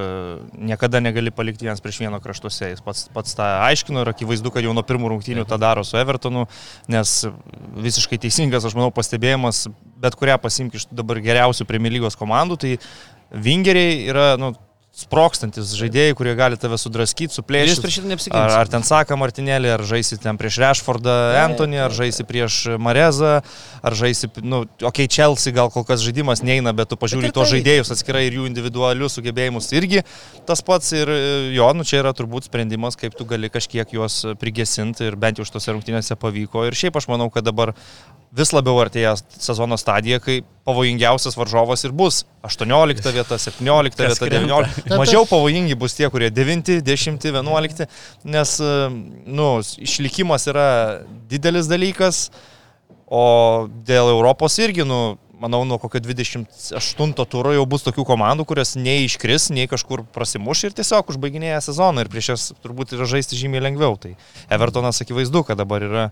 niekada 0.70 1.02
negali 1.04 1.34
palikti 1.36 1.66
vienas 1.66 1.82
prieš 1.84 2.00
vieno 2.04 2.20
kraštuose. 2.24 2.70
Jis 2.72 2.84
pats, 2.86 3.08
pats 3.16 3.36
tą 3.36 3.48
aiškino 3.66 4.06
ir 4.06 4.12
akivaizdu, 4.14 4.54
kad 4.54 4.64
jau 4.64 4.76
nuo 4.78 4.86
pirmų 4.86 5.10
rungtynių 5.12 5.48
tą 5.50 5.60
daro 5.60 5.84
su 5.84 5.98
Evertonu, 6.00 6.46
nes 6.92 7.16
visiškai 7.88 8.22
teisingas, 8.22 8.68
aš 8.70 8.78
manau, 8.78 8.94
pastebėjimas, 8.96 9.66
bet 10.00 10.16
kurią 10.20 10.38
pasimk 10.44 10.78
iš 10.78 10.88
dabar 10.94 11.20
geriausių 11.26 11.68
Premier 11.68 11.98
lygos 11.98 12.16
komandų, 12.20 12.62
tai 12.62 12.76
vingeriai 13.34 14.06
yra, 14.06 14.28
nu, 14.40 14.54
sprokstantis 14.96 15.74
žaidėjai, 15.76 16.14
kurie 16.16 16.34
gali 16.40 16.56
tave 16.60 16.78
sudraskyti, 16.80 17.36
suplėšyti. 17.36 17.82
prieš 17.84 17.98
šitą 17.98 18.10
neapsigins. 18.14 18.40
Ar, 18.40 18.54
ar 18.62 18.70
ten 18.72 18.86
Saka 18.88 19.18
Martinėlį, 19.20 19.74
ar 19.74 19.84
žaisi 19.84 20.16
ten 20.24 20.40
prieš 20.40 20.60
Rashfordą 20.64 21.16
Antonį, 21.42 21.82
ar 21.84 21.96
žaisi 21.96 22.24
prieš 22.28 22.60
Marezą, 22.80 23.42
ar 23.84 23.98
žaisi, 24.00 24.30
nu, 24.40 24.64
okei, 24.80 24.88
okay, 24.88 25.12
Chelsea 25.12 25.52
gal 25.56 25.68
kol 25.74 25.84
kas 25.84 26.00
žaidimas 26.06 26.40
neina, 26.48 26.72
bet 26.72 26.94
tu 26.94 27.00
pažiūri 27.02 27.28
Bet 27.28 27.36
tos 27.36 27.50
tai- 27.52 27.60
žaidėjus 27.60 27.92
atskirai 27.92 28.24
ir 28.30 28.40
jų 28.40 28.48
individualius 28.48 29.20
sugebėjimus 29.20 29.68
irgi 29.76 30.06
tas 30.48 30.64
pats 30.64 30.94
ir 30.96 31.12
jo, 31.52 31.68
nu 31.76 31.84
čia 31.84 32.00
yra 32.00 32.16
turbūt 32.16 32.48
sprendimas, 32.48 32.96
kaip 32.96 33.20
tu 33.20 33.28
gali 33.28 33.52
kažkiek 33.52 33.92
juos 33.92 34.22
prigesinti 34.40 35.10
ir 35.10 35.20
bent 35.20 35.38
jau 35.42 35.46
šitose 35.46 35.76
rungtynėse 35.76 36.16
pavyko. 36.16 36.64
Ir 36.70 36.78
šiaip 36.78 36.96
aš 36.96 37.10
manau, 37.12 37.28
kad 37.34 37.44
dabar 37.44 37.76
vis 38.36 38.52
labiau 38.56 38.80
artėja 38.84 39.14
sezono 39.32 39.78
stadija, 39.80 40.20
kai 40.24 40.40
pavojingiausias 40.68 41.38
varžovas 41.38 41.86
ir 41.86 41.94
bus 41.96 42.24
18 42.48 43.12
vieta, 43.16 43.38
17 43.42 43.96
Kas 43.96 44.20
vieta, 44.20 44.30
krenta. 44.30 44.62
19. 44.66 44.98
Mažiau 45.02 45.28
pavojingi 45.30 45.78
bus 45.80 45.98
tie, 45.98 46.10
kurie 46.14 46.32
9, 46.34 46.80
10, 46.86 47.30
11, 47.32 47.86
nes 48.26 48.56
nu, 49.26 49.50
išlikimas 49.86 50.50
yra 50.52 50.70
didelis 51.30 51.70
dalykas, 51.72 52.30
o 53.06 53.70
dėl 53.86 54.10
Europos 54.16 54.58
irgi, 54.60 54.84
nu, 54.88 55.18
manau, 55.40 55.64
nuo 55.66 55.78
kokio 55.78 56.00
28 56.00 57.26
turo 57.30 57.54
jau 57.54 57.66
bus 57.70 57.86
tokių 57.86 58.06
komandų, 58.08 58.46
kurios 58.50 58.76
nei 58.80 59.06
iškris, 59.06 59.50
nei 59.54 59.70
kažkur 59.72 60.06
prasimuš 60.16 60.66
ir 60.68 60.78
tiesiog 60.78 61.12
užbaiginėja 61.14 61.62
sezoną 61.68 62.06
ir 62.06 62.12
prieš 62.12 62.32
jas 62.34 62.46
turbūt 62.64 62.96
yra 62.98 63.08
žaisti 63.10 63.40
žymiai 63.40 63.64
lengviau. 63.68 63.98
Tai 64.02 64.16
Evertonas 64.50 65.02
akivaizdu, 65.04 65.46
kad 65.48 65.60
dabar 65.62 65.86
yra 65.86 66.06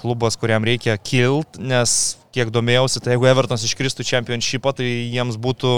klubas, 0.00 0.38
kuriam 0.40 0.64
reikia 0.64 0.96
kilt, 0.96 1.58
nes 1.60 2.16
kiek 2.34 2.52
domėjausi, 2.54 3.02
tai 3.02 3.16
jeigu 3.16 3.28
Evertonas 3.28 3.66
iškristų 3.66 4.06
čempionšipą, 4.06 4.72
tai 4.78 4.86
jiems 4.86 5.36
būtų 5.40 5.74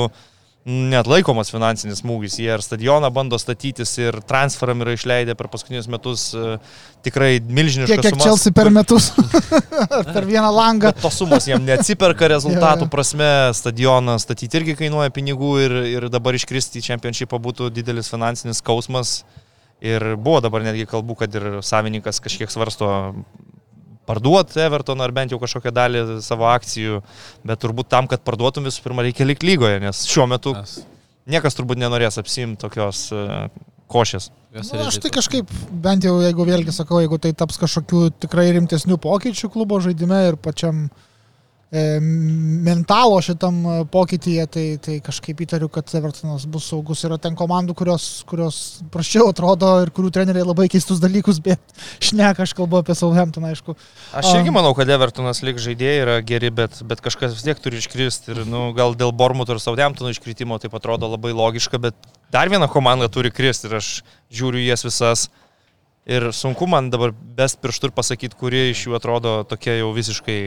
net 0.62 1.09
laikomas 1.11 1.51
finansinis 1.51 2.05
smūgis. 2.05 2.37
Jie 2.39 2.53
ir 2.55 2.62
stadioną 2.62 3.11
bando 3.15 3.39
statytis, 3.41 3.97
ir 3.99 4.21
transferam 4.29 4.85
yra 4.85 4.95
išleidę 4.95 5.35
per 5.39 5.49
paskutinius 5.51 5.89
metus 5.91 6.29
e, 6.39 6.59
tikrai 7.03 7.41
milžiniškas 7.43 7.99
kiek, 7.99 8.15
kiek 8.15 8.23
Chelsea 8.23 8.55
per 8.55 8.71
metus, 8.71 9.11
per 10.15 10.29
vieną 10.29 10.53
langą. 10.55 10.93
Bet 10.93 11.03
tos 11.03 11.19
sumos 11.19 11.49
jiem 11.51 11.67
neatsiperka 11.67 12.31
rezultatų 12.31 12.87
prasme, 12.93 13.33
stadioną 13.59 14.15
statyti 14.23 14.61
irgi 14.61 14.79
kainuoja 14.85 15.11
pinigų 15.15 15.55
ir, 15.65 15.79
ir 15.97 16.11
dabar 16.12 16.39
iškristi 16.39 16.79
į 16.79 16.87
čempionšipą 16.93 17.43
būtų 17.43 17.73
didelis 17.75 18.12
finansinis 18.12 18.62
skausmas. 18.62 19.23
Ir 19.83 20.12
buvo 20.15 20.39
dabar 20.45 20.62
netgi 20.62 20.87
kalbų, 20.87 21.25
kad 21.25 21.35
ir 21.35 21.47
savininkas 21.67 22.23
kažkiek 22.23 22.53
svarsto 22.55 22.87
parduoti 24.09 24.61
Evertoną 24.62 25.04
ar 25.06 25.14
bent 25.14 25.32
jau 25.32 25.38
kažkokią 25.42 25.73
dalį 25.75 26.04
savo 26.25 26.49
akcijų, 26.50 27.02
bet 27.47 27.62
turbūt 27.62 27.90
tam, 27.92 28.09
kad 28.11 28.25
parduotum 28.26 28.66
visų 28.68 28.85
pirma 28.85 29.04
reikia 29.06 29.26
likti 29.28 29.49
lygoje, 29.49 29.80
nes 29.82 30.04
šiuo 30.11 30.26
metu 30.30 30.56
niekas 31.30 31.59
turbūt 31.59 31.80
nenorės 31.80 32.18
apsimti 32.18 32.61
tokios 32.64 33.06
e, 33.14 33.47
košės. 33.92 34.30
Nu, 34.52 34.82
aš 34.85 34.99
tai 35.00 35.12
kažkaip, 35.14 35.49
bent 35.85 36.04
jau 36.04 36.18
jeigu 36.21 36.44
vėlgi 36.44 36.75
sakau, 36.75 36.99
jeigu 37.00 37.16
tai 37.23 37.32
taps 37.37 37.56
kažkokių 37.62 38.02
tikrai 38.26 38.50
rimtesnių 38.59 38.99
pokyčių 39.00 39.49
klubo 39.54 39.78
žaidime 39.80 40.26
ir 40.28 40.37
pačiam 40.40 40.85
e, 40.88 41.12
mentalo 41.73 43.17
šitam 43.25 43.67
e, 43.67 43.75
pokytyje, 43.88 44.45
tai, 44.52 44.64
tai 44.76 44.99
kažkaip 45.00 45.38
įtariu, 45.41 45.71
kad 45.73 45.88
Evertonas 45.97 46.45
bus 46.45 46.67
saugus. 46.69 47.00
Yra 47.09 47.17
ten 47.17 47.37
komandų, 47.38 47.73
kurios, 47.79 48.09
kurios 48.29 48.59
prašiau 48.93 49.31
atrodo 49.31 49.71
ir 49.81 49.93
kurių 49.95 50.11
treneriai 50.12 50.45
labai 50.45 50.67
keistus 50.73 51.00
dalykus, 51.00 51.41
bet 51.41 51.61
šneka, 52.07 52.45
aš 52.45 52.52
kalbu 52.59 52.83
apie 52.83 52.97
Southampton, 52.99 53.47
aišku. 53.49 53.76
Aš 54.21 54.35
irgi 54.37 54.52
manau, 54.52 54.75
kad 54.76 54.91
Evertonas 54.93 55.41
lik 55.47 55.61
žaidėjai 55.64 56.02
yra 56.02 56.17
geri, 56.29 56.50
bet, 56.52 56.83
bet 56.85 57.00
kažkas 57.05 57.33
vis 57.38 57.47
tiek 57.47 57.62
turi 57.62 57.81
iškristi. 57.81 58.35
Ir 58.35 58.43
nu, 58.45 58.67
gal 58.76 58.93
dėl 58.99 59.14
Bormuto 59.17 59.57
ir 59.57 59.62
Saudemtono 59.64 60.12
iškritimo 60.12 60.61
tai 60.61 60.69
atrodo 60.76 61.09
labai 61.14 61.33
logiška, 61.33 61.81
bet 61.81 61.97
dar 62.35 62.52
viena 62.52 62.69
komanda 62.69 63.09
turi 63.09 63.33
kristi 63.33 63.71
ir 63.71 63.79
aš 63.81 63.95
žiūriu 64.29 64.61
jas 64.67 64.85
visas. 64.85 65.31
Ir 66.05 66.33
sunku 66.35 66.67
man 66.67 66.91
dabar 66.91 67.14
best 67.14 67.62
pirštų 67.62 67.88
ir 67.88 67.97
pasakyti, 67.97 68.37
kuri 68.37 68.67
iš 68.75 68.88
jų 68.88 68.99
atrodo 68.99 69.38
tokia 69.49 69.79
jau 69.79 69.93
visiškai 69.95 70.38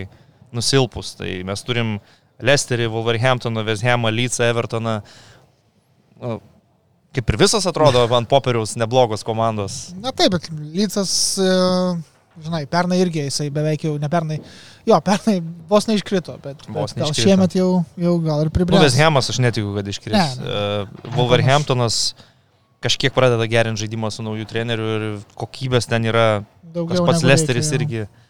nusilpus. 0.53 1.15
Tai 1.19 1.29
mes 1.47 1.63
turim 1.65 1.95
Lesterį, 2.45 2.89
Wolverhamptoną, 2.91 3.63
Westhamą, 3.67 4.11
Leedsą, 4.11 4.43
Evertoną. 4.51 4.99
Nu, 6.21 6.39
kaip 7.15 7.31
ir 7.31 7.39
visas 7.39 7.67
atrodo 7.69 8.03
ant 8.19 8.29
popieriaus 8.31 8.75
neblogos 8.79 9.23
komandos. 9.27 9.93
Na 10.03 10.11
taip, 10.15 10.35
bet 10.35 10.49
Lycas, 10.75 11.13
e, 11.39 11.49
žinai, 12.43 12.65
pernai 12.71 12.99
irgi 13.03 13.23
jisai 13.29 13.47
beveik 13.55 13.87
jau, 13.87 13.95
ne 14.01 14.09
pernai, 14.11 14.41
jo, 14.87 14.99
pernai 15.05 15.39
vos 15.71 15.87
neiškrito, 15.87 16.37
bet, 16.43 16.67
Vos 16.67 16.91
bet 16.91 17.01
gal 17.01 17.09
neiškrito. 17.11 17.23
šiemet 17.29 17.57
jau, 17.59 17.69
jau 18.03 18.15
gal 18.25 18.43
ir 18.43 18.51
Nu, 18.51 18.55
pribręs. 18.59 18.83
Westhamas 18.89 19.31
aš 19.31 19.39
netikiu, 19.43 19.71
kad 19.77 19.87
iškris. 19.95 20.15
Ne, 20.15 20.43
ne. 20.43 20.55
Uh, 20.83 21.13
Wolverhamptonas 21.15 22.01
kažkiek 22.85 23.15
pradeda 23.15 23.47
gerinti 23.49 23.81
žaidimą 23.85 24.11
su 24.13 24.21
naujų 24.25 24.45
treneriu 24.49 24.91
ir 24.97 25.05
kokybės 25.39 25.87
ten 25.89 26.05
yra. 26.11 26.27
Tas 26.43 26.75
Daugiau 26.75 27.05
pats 27.07 27.23
negu 27.23 27.31
Lesteris 27.31 27.71
reikia, 27.71 27.79
irgi. 27.81 28.01
Mm. 28.03 28.24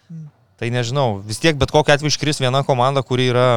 Tai 0.55 0.69
nežinau, 0.71 1.19
vis 1.19 1.41
tiek 1.43 1.57
bet 1.59 1.71
kokia 1.73 1.97
atveju 1.97 2.13
iškris 2.13 2.39
viena 2.39 2.61
komanda, 2.63 3.03
kuri 3.03 3.27
yra 3.27 3.47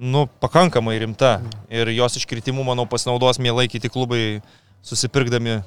nu, 0.00 0.24
pakankamai 0.40 0.96
rimta. 1.02 1.42
Ir 1.68 1.90
jos 1.92 2.16
iškritimu, 2.16 2.64
manau, 2.64 2.86
pasinaudos 2.88 3.36
mielai 3.42 3.68
kiti 3.68 3.90
klubai 3.92 4.40
susipirkdami 4.82 5.60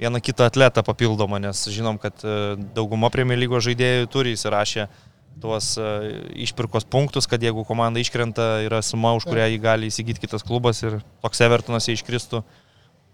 vieną 0.00 0.20
kitą 0.22 0.46
atletą 0.46 0.84
papildomą, 0.86 1.40
nes 1.42 1.66
žinom, 1.68 1.98
kad 1.98 2.22
e, 2.24 2.54
dauguma 2.76 3.10
Premier 3.12 3.36
lygos 3.42 3.66
žaidėjų 3.66 4.06
turi 4.08 4.32
įsirašę 4.38 4.86
tuos 5.42 5.74
e, 5.76 5.90
išpirkos 6.46 6.86
punktus, 6.88 7.26
kad 7.28 7.42
jeigu 7.42 7.66
komanda 7.68 8.00
iškrenta, 8.00 8.62
yra 8.64 8.80
suma, 8.86 9.12
už 9.18 9.26
kurią 9.28 9.50
jį 9.50 9.58
gali 9.60 9.90
įsigyti 9.90 10.22
kitas 10.22 10.46
klubas 10.46 10.80
ir 10.86 11.00
toks 11.20 11.42
Evertonas 11.44 11.90
jį 11.90 11.98
iškristų. 11.98 12.44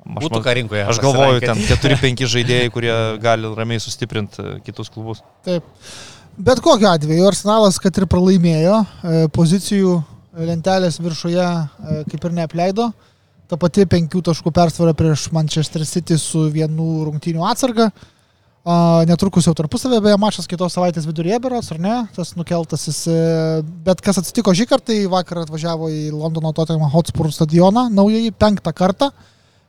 Aš, 0.07 0.23
Būtų 0.23 0.41
ką 0.45 0.53
rinkoje. 0.61 0.83
aš 0.87 1.01
galvoju, 1.03 1.41
ten 1.43 1.59
4-5 1.67 2.27
žaidėjai, 2.31 2.69
kurie 2.71 2.93
gali 3.23 3.49
ramiai 3.59 3.83
sustiprinti 3.83 4.39
e, 4.43 4.53
kitus 4.63 4.91
klubus. 4.95 5.23
Taip. 5.47 5.67
Bet 6.37 6.61
kokiu 6.63 6.87
atveju 6.91 7.27
Arsenalas, 7.27 7.79
kad 7.83 7.97
ir 7.99 8.07
pralaimėjo, 8.13 8.81
e, 8.85 9.27
pozicijų 9.35 9.97
lentelės 10.47 11.01
viršuje 11.03 11.43
e, 11.43 12.03
kaip 12.13 12.27
ir 12.29 12.35
neapleido. 12.39 12.91
Ta 13.51 13.59
pati 13.59 13.87
penkių 13.87 14.21
taškų 14.27 14.51
persvara 14.55 14.93
prieš 14.99 15.29
Manchester 15.35 15.85
City 15.87 16.19
su 16.19 16.49
vienu 16.51 17.05
rungtynių 17.07 17.45
atsarga. 17.47 17.91
A, 18.67 19.05
Netrukus 19.07 19.47
jau 19.47 19.55
tarpusavė, 19.55 20.01
beje, 20.03 20.17
mačas 20.19 20.49
kitos 20.51 20.75
savaitės 20.75 21.05
viduryje 21.07 21.39
berots, 21.45 21.69
ar 21.71 21.79
ne? 21.79 22.01
Tas 22.17 22.33
nukeltasis. 22.35 23.05
e, 23.07 23.63
Bet 23.87 24.03
kas 24.03 24.19
atsitiko 24.19 24.51
šį 24.55 24.67
kartą, 24.71 24.91
tai 24.91 25.07
vakar 25.11 25.45
atvažiavo 25.45 25.87
į 25.95 26.11
Londono 26.11 26.51
Tottenham 26.55 26.91
Hotspur 26.91 27.31
stadioną, 27.31 27.87
naująjį, 27.95 28.33
penktą 28.35 28.75
kartą. 28.75 29.13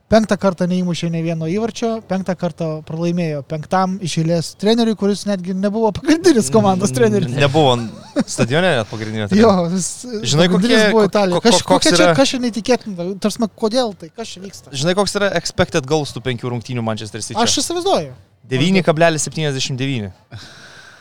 Penktą 0.08 0.38
kartą 0.40 0.64
neįmušė 0.64 1.10
ne 1.12 1.20
vieno 1.20 1.44
įvarčio, 1.52 1.98
penktą 2.08 2.32
kartą 2.40 2.66
pralaimėjo 2.88 3.42
penktam 3.44 3.98
iš 4.00 4.14
eilės 4.22 4.46
treneriui, 4.56 4.94
kuris 4.96 5.26
netgi 5.28 5.52
nebuvo 5.52 5.90
pagrindinis 5.98 6.48
komandos 6.54 6.94
treneris. 6.96 7.34
Nebuvo 7.36 7.74
stadione 8.24 8.70
net 8.78 8.88
pagrindinio. 8.88 9.26
Jo, 9.36 9.50
trenerio. 9.52 9.66
vis, 9.74 9.90
Žinai, 10.32 10.46
kokie- 10.48 10.78
buvo 10.94 11.02
ko- 11.02 11.10
Italija. 11.10 11.36
ko- 11.36 11.44
Kaž, 11.44 11.60
koks 11.72 11.90
čia, 11.90 11.96
yra- 11.98 12.14
kas 12.16 12.32
čia 12.32 12.40
neįtikėtina? 12.40 13.08
Tarsi, 13.20 13.50
kodėl 13.64 13.92
tai, 14.00 14.08
kas 14.16 14.32
čia 14.32 14.40
vyksta? 14.46 14.72
Žinai, 14.72 14.94
koks 14.96 15.12
yra 15.20 15.28
expected 15.42 15.84
goals 15.92 16.16
tų 16.16 16.24
penkių 16.24 16.54
rungtynių 16.56 16.86
Manchester 16.88 17.20
City? 17.20 17.36
Aš 17.44 17.58
įsivaizduoju. 17.60 18.16
9,79. 18.48 20.08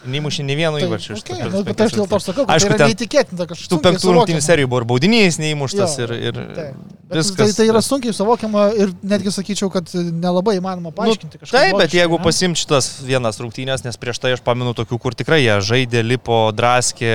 Neįmušė 0.07 0.45
ne 0.47 0.55
vieno 0.57 0.77
Tai, 0.77 0.85
įvarčio. 0.87 1.17
okay, 1.19 1.49
nu, 1.51 1.63
bet 1.67 1.81
aš 1.85 1.95
dėl 1.97 2.07
to 2.09 2.19
sakau, 2.23 2.45
kad 2.47 2.53
Aišku, 2.55 2.69
tai 2.71 2.77
yra 2.77 2.87
neįtikėtina. 2.91 3.39
Tų 3.43 3.47
Kažkaip 3.51 3.83
penktų 3.85 4.13
rungtynių 4.15 4.43
serijų 4.45 4.69
buvo 4.71 4.81
ir 4.81 4.87
baudinys 4.89 5.39
neįmuštas 5.41 5.97
Jo, 5.99 6.07
ir, 6.07 6.13
ir 6.29 6.39
Taip. 6.57 6.79
Viskas. 7.07 7.37
Tai, 7.39 7.47
tai 7.55 7.67
yra 7.69 7.81
sunkiai 7.83 8.15
suvokiama 8.15 8.65
ir 8.75 8.91
netgi 9.07 9.31
sakyčiau, 9.31 9.69
kad 9.71 9.91
nelabai 9.95 10.57
įmanoma 10.57 10.91
paaiškinti 10.95 11.39
kažką. 11.39 11.53
Nu, 11.53 11.55
Taip, 11.55 11.79
bet 11.79 11.95
jeigu 11.95 12.19
pasimt 12.23 12.59
šitas 12.59 12.89
vienas 13.07 13.39
rungtynės, 13.39 13.85
nes 13.85 13.99
prieš 13.99 14.19
tai 14.23 14.33
aš 14.35 14.43
paminu 14.43 14.73
tokių, 14.75 14.99
kur 15.03 15.15
tikrai 15.15 15.39
jie 15.43 15.55
žaidė, 15.63 16.03
lipo, 16.03 16.41
draskė, 16.57 17.13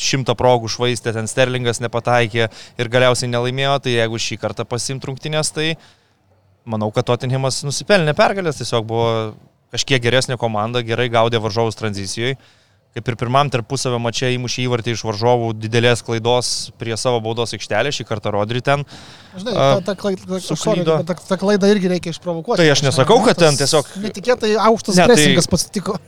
šimtą 0.00 0.36
progų 0.38 0.72
švaistė, 0.72 1.12
ten 1.16 1.28
Sterlingas 1.28 1.82
nepataikė 1.84 2.48
ir 2.48 2.92
galiausiai 2.92 3.28
nelaimėjo, 3.32 3.76
tai 3.84 3.98
jeigu 3.98 4.20
šį 4.28 4.40
kartą 4.40 4.64
pasimt 4.68 5.04
rungtynės, 5.04 5.52
tai 5.52 5.74
manau, 6.68 6.88
kad 6.94 7.06
Tottenhamas 7.08 7.62
nusipelnė 7.66 8.16
pergalės, 8.16 8.60
tiesiog 8.62 8.88
buvo 8.88 9.12
kažkiek 9.74 10.02
geresnė 10.02 10.38
komanda, 10.40 10.82
gerai 10.82 11.08
gaudė 11.12 11.40
varžovus 11.44 11.76
tranzicijoje. 11.78 12.38
Kaip 12.96 13.08
ir 13.12 13.16
pirmam 13.20 13.50
tarpusavio 13.52 13.98
mačiai 14.00 14.34
įmušė 14.38 14.62
įvartį 14.64 14.94
iš 14.96 15.02
varžovų 15.06 15.50
didelės 15.60 16.00
klaidos 16.02 16.48
prie 16.80 16.96
savo 16.98 17.20
baudos 17.22 17.52
aikštelės, 17.54 17.94
šį 18.00 18.06
kartą 18.08 18.32
Rodri 18.34 18.62
ten. 18.64 18.82
Žinai, 19.36 19.52
ta, 21.06 21.14
ta 21.28 21.36
klaida 21.38 21.68
irgi 21.70 21.90
reikia 21.92 22.14
išprovokuoti. 22.16 22.62
Tai 22.62 22.70
aš 22.72 22.82
nesakau, 22.88 23.20
kad 23.26 23.38
ten 23.38 23.60
tiesiog- 23.60 23.92
Netikėtai 24.02 24.54
aukštas 24.70 24.96
ne, 24.96 25.04
tai- 25.04 25.14
presingas 25.14 25.46
pasitiko. 25.52 25.98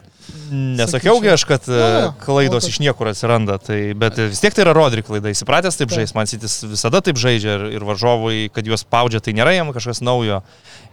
Nesakiaugi 0.51 1.31
aš, 1.33 1.45
kad 1.49 1.69
Jo, 1.71 1.77
jo, 1.77 2.01
e, 2.09 2.13
klaidos 2.25 2.67
o, 2.67 2.71
iš 2.73 2.81
niekur 2.83 3.11
atsiranda, 3.13 3.59
tai, 3.63 3.93
bet 3.99 4.19
vis 4.19 4.43
tiek 4.43 4.55
tai 4.57 4.65
yra 4.65 4.75
Rodri 4.77 5.05
klaida. 5.07 5.31
Įsipratęs 5.33 5.79
taip 5.79 5.93
žais, 5.95 6.15
man 6.17 6.31
sitis 6.31 6.61
visada 6.67 7.03
taip 7.05 7.21
žaidžia 7.21 7.57
ir, 7.59 7.67
ir 7.79 7.87
varžovai, 7.87 8.49
kad 8.55 8.67
juos 8.67 8.85
spaudžia, 8.87 9.23
tai 9.25 9.37
nėra 9.39 9.55
jam 9.55 9.73
kažkas 9.77 10.03
naujo. 10.05 10.41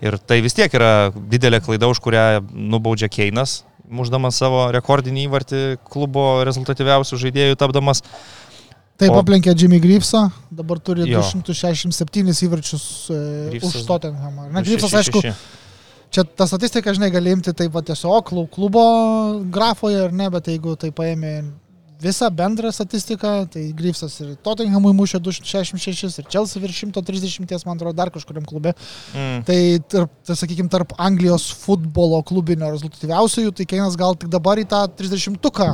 Ir 0.05 0.19
tai 0.21 0.41
vis 0.45 0.53
tiek 0.57 0.73
yra 0.77 1.09
didelė 1.15 1.61
klaida, 1.65 1.89
už 1.89 2.01
kurią 2.05 2.25
nubaudžia 2.53 3.09
Keinas, 3.09 3.63
muždamas 3.89 4.37
savo 4.37 4.67
rekordinį 4.75 5.27
įvartį 5.27 5.61
klubo 5.89 6.43
rezultatyviausių 6.47 7.21
žaidėjų 7.23 7.57
tapdamas. 7.59 8.03
Taip 8.97 9.13
O- 9.13 9.19
aplenkė 9.21 9.53
Jimmy 9.53 9.77
Greavesą, 9.81 10.27
dabar 10.49 10.79
turi 10.81 11.05
Jo. 11.05 11.21
267 11.21 12.33
įvarčius 12.47 12.85
e, 13.13 13.59
už 13.61 13.83
Tottenhamą. 13.85 14.49
Na, 14.49 14.63
Šeši, 14.65 14.89
aišku, 15.01 15.21
šeši. 15.21 15.35
Čia 16.11 16.23
ta 16.23 16.47
statistika, 16.47 16.93
žinai, 16.93 17.11
gali 17.13 17.31
imti 17.35 17.53
taip 17.53 17.71
pat 17.73 17.85
tiesiog 17.91 18.25
klu- 18.29 18.47
klubo 18.53 18.83
grafoje 19.53 20.03
ar 20.07 20.11
ne, 20.13 20.29
bet 20.33 20.47
jeigu 20.51 20.75
tai 20.79 20.91
paėmė 20.91 21.33
visą 22.01 22.29
bendrą 22.33 22.71
statistiką, 22.71 23.31
tai 23.53 23.63
Greavesas 23.77 24.19
ir 24.21 24.35
Tottenhamui 24.45 24.93
mušė 24.97 25.19
266 25.23 26.19
ir 26.21 26.27
Chelsea 26.31 26.61
virš 26.61 26.83
130, 26.91 27.65
man 27.65 27.77
atrodo, 27.79 27.95
dar 27.97 28.11
kažkuriam 28.13 28.45
klube. 28.47 28.73
Mm. 29.15 29.41
Tai, 29.47 29.57
tarp, 29.93 30.11
tai 30.27 30.35
sakykime, 30.37 30.69
tarp 30.73 30.93
Anglijos 31.01 31.47
futbolo 31.63 32.19
klubinio 32.27 32.69
rezultatyviausiųjų, 32.75 33.53
tai 33.57 33.65
Keinas 33.73 33.97
gal 33.99 34.15
tik 34.19 34.29
dabar 34.33 34.61
į 34.61 34.67
tą 34.69 34.83
30-tuką 34.99 35.69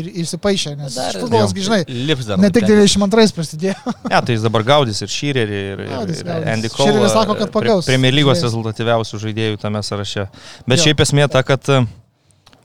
ir 0.00 0.10
įsipaišė, 0.24 0.74
nes 0.82 0.98
Dar- 1.00 1.18
futbolas, 1.22 1.54
gi, 1.56 1.64
žinai, 1.68 1.80
dar. 1.84 2.38
ne 2.42 2.50
tik 2.52 2.68
laiptelis. 2.68 2.96
92 2.98 3.36
prasidėjo. 3.40 3.76
Ne, 4.14 4.18
tai 4.20 4.34
jis 4.36 4.44
dabar 4.44 4.62
gaudys 4.66 5.00
ir 5.02 5.10
Šyrerį, 5.10 5.60
ir, 5.72 5.80
ir, 5.86 6.10
ir. 6.12 6.28
Andy 6.52 6.68
Cole. 6.70 6.90
Sheareris 6.92 7.14
sako, 7.16 7.34
kad 7.38 7.50
pagaus. 7.54 7.86
Premier 7.88 8.12
lygos 8.14 8.42
rezultatyviausių 8.44 9.20
žaidėjų 9.22 9.58
tame 9.62 9.80
sąraše. 9.82 10.26
Bet 10.68 10.78
Jo. 10.78 10.84
šiaip 10.88 11.02
esmė 11.06 11.26
ta, 11.32 11.42
kad 11.46 11.66
e, 11.72 11.80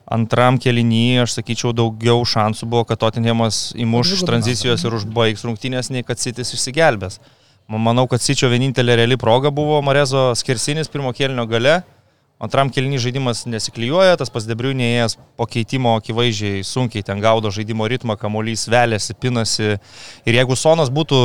antram 0.10 0.58
kelinyje, 0.62 1.22
aš 1.24 1.36
sakyčiau, 1.38 1.74
daugiau 1.76 2.24
šansų 2.26 2.68
buvo, 2.70 2.86
kad 2.90 3.00
Tottenhamas 3.02 3.70
įmuš 3.78 4.16
Dvigubą 4.16 4.32
tranzicijos 4.32 4.86
ir 4.86 4.96
užbaigs 4.98 5.46
rungtynės, 5.46 5.92
nei 5.94 6.04
kad 6.04 6.20
Sitis 6.20 6.54
išsigelbės. 6.58 7.20
Ma- 7.70 7.78
Manau, 7.90 8.08
kad 8.10 8.22
Sičio 8.22 8.50
vienintelė 8.50 8.96
reali 8.98 9.18
proga 9.22 9.52
buvo 9.54 9.78
Marezo 9.86 10.32
skersinis 10.36 10.90
pirmo 10.90 11.14
kėlinio 11.14 11.46
gale. 11.50 11.84
Antram 12.40 12.70
kelnį 12.72 12.98
žaidimas 13.04 13.44
nesiklyjuoja, 13.52 14.16
tas 14.18 14.32
pasdebriunėjęs 14.32 15.18
po 15.36 15.44
keitimo 15.46 15.98
akivaizdžiai 16.00 16.64
sunkiai 16.64 17.04
ten 17.04 17.20
gaudo 17.20 17.52
žaidimo 17.52 17.84
ritmą, 17.92 18.16
kamuolys 18.16 18.64
velėsi, 18.72 19.12
pinasi. 19.14 19.74
Ir 20.24 20.38
jeigu 20.40 20.56
Sonas 20.56 20.88
būtų 20.90 21.20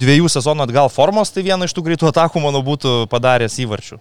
dviejų 0.00 0.28
sezonų 0.32 0.64
atgal 0.66 0.88
formos, 0.92 1.30
tai 1.34 1.44
vieną 1.46 1.68
iš 1.68 1.74
tų 1.76 1.84
greitų 1.86 2.08
atakų, 2.10 2.40
manau, 2.42 2.62
būtų 2.66 2.94
padaręs 3.12 3.58
įvarčių. 3.62 3.98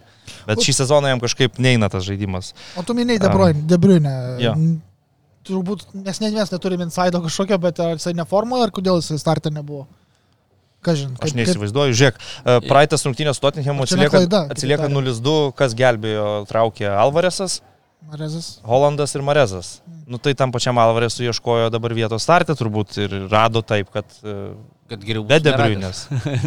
Bet 0.48 0.64
šį 0.66 0.74
sezoną 0.82 1.12
jam 1.14 1.22
kažkaip 1.24 1.60
neina 1.62 1.90
tas 1.94 2.06
žaidimas. 2.08 2.54
O 2.80 2.84
tu 2.86 2.96
minėjai 2.98 3.22
De 3.24 3.30
Bruyne, 3.34 3.62
De 3.70 3.78
Bruyne. 3.78 4.16
Jo. 4.44 4.56
N- 4.58 4.82
Turbūt, 5.44 5.90
nes 5.92 6.22
ne 6.24 6.30
mes 6.32 6.52
neturime 6.54 6.86
insaido 6.88 7.20
kažkokio, 7.20 7.58
bet 7.60 7.80
ar 7.84 7.98
jisai 7.98 8.14
neformoje, 8.16 8.64
ar 8.64 8.72
kodėl 8.72 9.02
jisai 9.02 9.18
startą 9.20 9.52
nebuvo? 9.52 9.84
Kažin. 10.84 11.18
Aš 11.20 11.34
neįsivaizduoju. 11.36 11.96
Žiūrėk, 12.00 12.16
e, 12.20 12.56
praeitas 12.68 13.04
rungtynės 13.08 13.40
Tottenhamu 13.44 13.84
atsilieka, 13.84 14.22
klaida, 14.22 14.42
atsilieka 14.52 14.86
tariant. 14.88 15.20
0-2, 15.20 15.52
kas 15.60 15.76
gelbėjo, 15.80 16.26
traukė 16.48 16.88
Alvaresas, 16.96 17.60
Rezas. 18.12 18.60
Holandas 18.68 19.16
ir 19.16 19.24
Marezas. 19.26 19.82
Nu 20.08 20.20
tai 20.20 20.36
tam 20.36 20.52
pačiam 20.52 20.78
Alvaresui 20.78 21.26
ieškojo 21.30 21.70
dabar 21.74 21.94
vietos 21.96 22.26
startę 22.28 22.54
turbūt 22.60 22.98
ir 23.02 23.16
rado 23.32 23.62
taip, 23.66 23.90
kad 23.94 24.06
e, 24.22 24.54
Kad 24.92 25.00
geriau 25.08 25.24
be 25.24 25.38
būtų 25.40 25.48
Debriunės. 25.48 26.02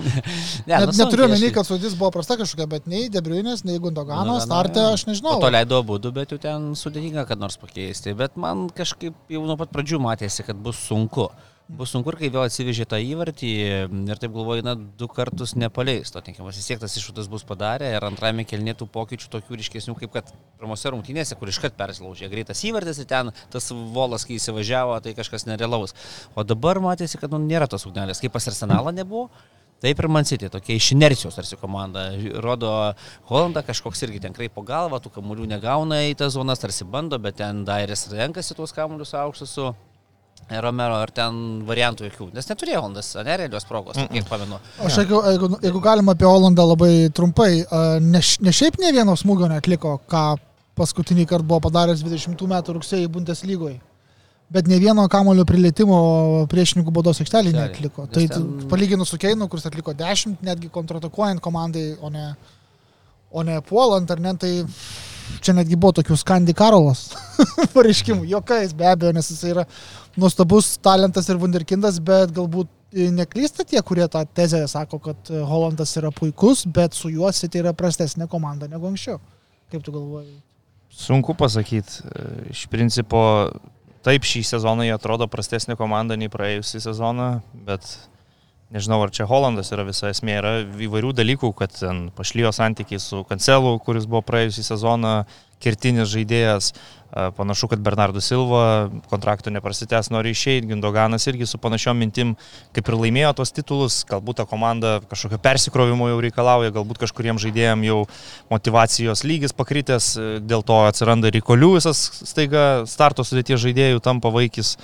Ne, 0.68 0.76
Net, 0.76 0.90
nu, 0.90 0.94
neturiu 1.00 1.26
menį, 1.30 1.48
aš- 1.48 1.54
kad 1.56 1.68
sudėtis 1.68 1.96
buvo 1.98 2.10
prasta 2.14 2.36
kažkokia, 2.38 2.66
bet 2.76 2.86
nei 2.90 3.08
De 3.10 3.22
Bruyne'as, 3.24 3.64
nei 3.64 3.78
Gundogano 3.80 4.36
Gundoganą, 4.36 4.44
startę 4.44 4.84
aš 4.92 5.06
nežinau. 5.08 5.38
Po 5.38 5.46
to 5.46 5.50
leido 5.54 5.80
būdų, 5.88 6.12
bet 6.14 6.34
jau 6.34 6.38
ten 6.42 6.68
sudėtinga, 6.78 7.24
kad 7.26 7.40
nors 7.40 7.56
pakeisti. 7.58 8.12
Bet 8.18 8.36
man 8.36 8.66
kažkaip 8.76 9.16
jau 9.32 9.42
nuo 9.48 9.56
pat 9.58 9.72
pradžių 9.72 10.02
matėsi, 10.04 10.44
kad 10.46 10.60
bus 10.62 10.78
sunku. 10.84 11.30
Bus 11.66 11.90
sunku 11.90 12.12
kai 12.14 12.28
vėl 12.30 12.44
atsivežė 12.46 12.84
tą 12.86 13.00
įvartį 13.02 13.48
ir 13.90 14.20
taip 14.22 14.30
galvoju, 14.36 14.62
na, 14.62 14.76
du 14.78 15.08
kartus 15.10 15.56
nepaleis. 15.58 16.12
To 16.14 16.20
tinkamas 16.22 16.60
vis 16.60 16.68
tiek 16.70 16.78
tas 16.78 16.94
iššūdas 16.94 17.26
bus 17.26 17.42
padarę 17.48 17.88
ir 17.96 18.04
antrame 18.06 18.44
kelnėtų 18.46 18.86
pokyčių 18.94 19.32
tokių 19.32 19.58
ryškesnių, 19.58 19.96
kaip 19.98 20.12
kad 20.14 20.30
pirmose 20.60 20.92
rungtynėse, 20.94 21.34
kur 21.34 21.50
iškart 21.50 21.74
persilaužė 21.74 22.30
greitas 22.30 22.62
įvartis 22.70 23.02
ir 23.02 23.08
ten 23.10 23.32
tas 23.50 23.66
volas, 23.74 24.22
kai 24.28 24.38
įsivažiavo, 24.38 24.94
tai 25.02 25.16
kažkas 25.18 25.48
nerealaus. 25.50 25.96
O 26.38 26.46
dabar 26.46 26.78
matėsi, 26.84 27.18
kad 27.18 27.34
nu, 27.34 27.42
nėra 27.42 27.66
tos 27.66 27.88
ugnelės. 27.90 28.22
Kaip 28.22 28.38
pas 28.38 28.46
arsenalą 28.46 28.94
nebuvo, 28.94 29.26
Taip 29.76 29.98
ir 30.00 30.06
Man 30.08 30.24
City, 30.24 30.48
tokia 30.48 30.78
iš 30.78 30.86
inercijos 30.94 31.36
tarsi 31.36 31.58
komanda. 31.60 32.06
Rodo 32.40 32.70
Holanda 33.28 33.60
kažkoks 33.60 34.00
irgi 34.06 34.22
ten 34.24 34.32
kreipo 34.32 34.64
galvą, 34.64 35.02
tų 35.04 35.12
kamuolių 35.18 35.50
negauna 35.50 35.98
į 36.08 36.14
tas 36.16 36.32
zonas, 36.32 36.62
tarsi 36.62 36.86
bando, 36.88 37.18
bet 37.20 37.36
ten 37.42 37.60
Dairis 37.68 38.06
renkasi 38.08 38.56
tuos 38.56 38.72
kamuolius 38.72 39.12
aukštus 39.20 39.52
su 39.58 39.66
Romero 40.62 40.94
ar 41.02 41.10
ten 41.10 41.38
variantų 41.66 42.06
jokių. 42.06 42.28
Nes 42.36 42.46
neturėjo 42.46 42.84
Holandas, 42.84 43.08
ne 43.26 43.36
realios 43.40 43.64
progos, 43.66 43.96
mm 43.96 44.04
-mm. 44.04 44.12
kiek 44.12 44.28
pamenu. 44.28 44.58
Aš 44.78 44.98
jeigu, 45.02 45.22
jeigu, 45.26 45.48
jeigu 45.62 45.80
galima 45.82 46.12
apie 46.12 46.26
Olandą 46.26 46.66
labai 46.68 47.10
trumpai, 47.10 47.64
a, 47.70 47.98
ne, 48.00 48.20
ne 48.40 48.52
šiaip 48.52 48.78
ne 48.78 48.92
vieno 48.92 49.16
smūgio 49.18 49.48
netliko, 49.50 49.98
ką 50.06 50.36
paskutinį 50.76 51.26
kartą 51.26 51.46
buvo 51.46 51.60
padaręs 51.66 52.04
20 52.04 52.46
metų 52.46 52.76
rugsėjai 52.76 53.08
Bundeslygoje. 53.08 53.80
Bet 54.48 54.68
ne 54.70 54.78
vieno 54.78 55.08
kamulio 55.10 55.44
prilietimo 55.44 56.46
priešininkų 56.46 56.92
baudos 56.94 57.20
aikštelį. 57.20 57.52
Nes 57.52 57.80
Tai 58.14 58.26
ten... 58.30 58.68
palyginus 58.70 59.10
su 59.10 59.18
Keinu, 59.18 59.48
kuris 59.48 59.66
atliko 59.66 59.92
10, 59.92 60.36
netgi 60.46 60.70
kontratakuojant 60.70 61.42
komandai, 61.42 61.96
o 62.00 62.10
ne, 62.10 62.28
o 63.32 63.42
ne 63.42 63.58
puolant, 63.66 64.10
ar 64.10 64.22
ne, 64.22 64.36
tai 64.38 64.52
čia 65.44 65.54
netgi 65.56 65.78
buvo 65.78 65.94
tokių 65.98 66.16
Skandi 66.20 66.54
Karolas 66.56 67.08
pareiškimų. 67.76 68.26
Jokais 68.30 68.74
be 68.76 68.88
abejo, 68.90 69.12
nes 69.16 69.30
jis 69.32 69.44
yra 69.52 69.66
nuostabus 70.16 70.74
talentas 70.82 71.28
ir 71.30 71.40
wunderkindas, 71.40 72.00
bet 72.04 72.32
galbūt 72.36 72.70
e, 72.92 73.10
neklysta 73.14 73.66
tie, 73.68 73.80
kurie 73.86 74.08
tą 74.12 74.24
tezę 74.26 74.62
sako, 74.70 75.00
kad 75.08 75.30
e, 75.30 75.44
Holandas 75.46 75.94
yra 76.00 76.12
puikus, 76.14 76.64
bet 76.66 76.96
su 76.96 77.12
juo 77.12 77.30
City 77.36 77.62
yra 77.62 77.74
prastesnė 77.76 78.28
komanda 78.32 78.68
negu 78.70 78.88
anksčiau. 78.90 79.20
Kaip 79.72 79.84
tu 79.84 79.94
galvoji? 79.94 80.36
Sunku 80.96 81.34
pasakyti. 81.36 82.06
Iš 82.52 82.66
principo, 82.72 83.20
taip 84.06 84.24
šį 84.24 84.44
sezoną 84.46 84.86
jie 84.86 84.94
atrodo 84.94 85.26
prastesnė 85.28 85.76
komanda 85.76 86.16
nei 86.16 86.30
praėjusį 86.32 86.80
sezoną, 86.86 87.30
bet 87.66 87.88
nežinau, 88.74 89.00
ar 89.04 89.14
čia 89.14 89.28
Holandas 89.30 89.72
yra 89.74 89.86
visa 89.86 90.10
esmė. 90.10 90.36
Yra 90.40 90.52
įvairių 90.88 91.14
dalykų, 91.16 91.52
kad 91.58 91.74
ten 91.76 92.08
pašlyjo 92.16 92.52
santykiai 92.56 93.00
su 93.02 93.22
Kancelu, 93.28 93.76
kuris 93.84 94.08
buvo 94.10 94.24
praėjusį 94.26 94.66
sezoną 94.66 95.16
kertinis 95.62 96.10
žaidėjas. 96.12 96.74
Panašu, 97.36 97.70
kad 97.70 97.80
Bernardo 97.80 98.20
Silva 98.20 98.90
kontraktų 99.08 99.52
neprasitęs, 99.54 100.10
nori 100.12 100.34
išeiti, 100.34 100.66
Gindoganas 100.68 101.24
irgi 101.30 101.46
su 101.48 101.56
panašiom 101.62 101.96
mintim, 101.96 102.34
kaip 102.76 102.90
ir 102.90 102.96
laimėjo 102.98 103.30
tos 103.38 103.54
titulus, 103.56 104.02
galbūt 104.10 104.42
ta 104.42 104.44
komanda 104.50 104.98
kažkokio 105.08 105.38
persikrovimo 105.40 106.10
jau 106.10 106.18
reikalauja, 106.20 106.74
galbūt 106.74 107.00
kažkuriem 107.06 107.40
žaidėjim 107.40 107.86
jau 107.88 108.02
motivacijos 108.52 109.24
lygis 109.24 109.56
pakritęs, 109.56 110.10
dėl 110.44 110.66
to 110.66 110.82
atsiranda 110.90 111.32
Rikolių 111.32 111.76
visas 111.78 112.02
staiga 112.26 112.84
starto 112.90 113.24
sudėties 113.24 113.64
žaidėjų 113.64 114.04
tampa 114.04 114.34
vaikis 114.34 114.74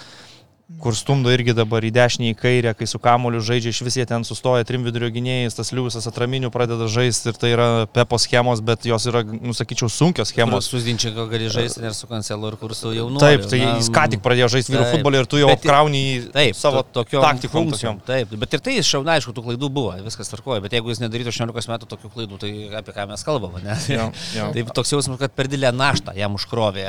kur 0.82 0.96
stumdo 0.98 1.30
irgi 1.30 1.52
dabar 1.54 1.84
į 1.86 1.90
dešinį, 1.94 2.30
į 2.32 2.36
kairę, 2.40 2.70
kai 2.74 2.86
su 2.90 2.98
kamoliu 3.02 3.38
žaidžia, 3.44 3.70
iš 3.74 3.80
vis 3.86 3.96
jie 4.00 4.06
ten 4.08 4.24
sustoja 4.26 4.64
trim 4.66 4.82
vidurio 4.82 5.10
gynėjais, 5.14 5.54
tas 5.54 5.70
liūsas 5.74 6.08
atraminių 6.10 6.48
pradeda 6.54 6.88
žaisti 6.90 7.30
ir 7.30 7.36
tai 7.38 7.50
yra 7.54 7.66
pepo 7.92 8.18
schemos, 8.18 8.62
bet 8.66 8.86
jos 8.88 9.06
yra, 9.10 9.20
nusakyčiau, 9.22 9.86
sunkios 9.92 10.32
schemos. 10.32 10.66
Su 10.72 10.80
Zdinčiako 10.82 11.28
gali 11.30 11.46
žaisti 11.52 11.84
ir 11.86 11.94
su 11.94 12.08
Kancelu, 12.10 12.48
ir 12.50 12.56
kur 12.58 12.74
su 12.74 12.90
jaunu. 12.96 13.20
Taip, 13.22 13.44
tai 13.50 13.60
jis 13.62 13.90
ką 13.94 14.06
tik 14.14 14.24
pradėjo 14.24 14.48
žaisti 14.56 14.74
vyrų 14.74 14.88
futbolį 14.96 15.20
ir 15.22 15.28
tu 15.30 15.38
jau 15.42 15.50
apkrauni 15.54 16.00
jį 16.02 16.16
Taip, 16.34 16.58
savo 16.58 16.82
to- 16.82 17.04
taktikom. 17.12 17.68
funkcijom. 17.68 18.00
Taip, 18.06 18.34
bet 18.42 18.54
ir 18.58 18.64
tai 18.66 18.74
jis 18.80 18.90
šauna, 18.90 19.18
aišku, 19.20 19.34
tų 19.36 19.44
klaidų 19.46 19.70
buvo, 19.70 19.92
viskas 20.02 20.32
tvarkoja, 20.32 20.64
bet 20.66 20.74
jeigu 20.74 20.90
jis 20.90 21.02
nedarytų 21.04 21.30
18 21.34 21.70
metų 21.76 21.90
tokių 21.94 22.10
klaidų, 22.16 22.40
tai 22.42 22.50
apie 22.80 22.96
ką 22.96 23.06
mes 23.12 23.22
kalbame, 23.26 23.62
ne? 23.62 23.76
Jo, 23.92 24.08
jo. 24.34 24.48
Taip, 24.56 24.72
toks 24.74 24.90
jausmas, 24.96 25.20
kad 25.22 25.30
per 25.36 25.46
didelę 25.52 25.70
naštą 25.78 26.16
jam 26.18 26.34
užkrovė, 26.34 26.88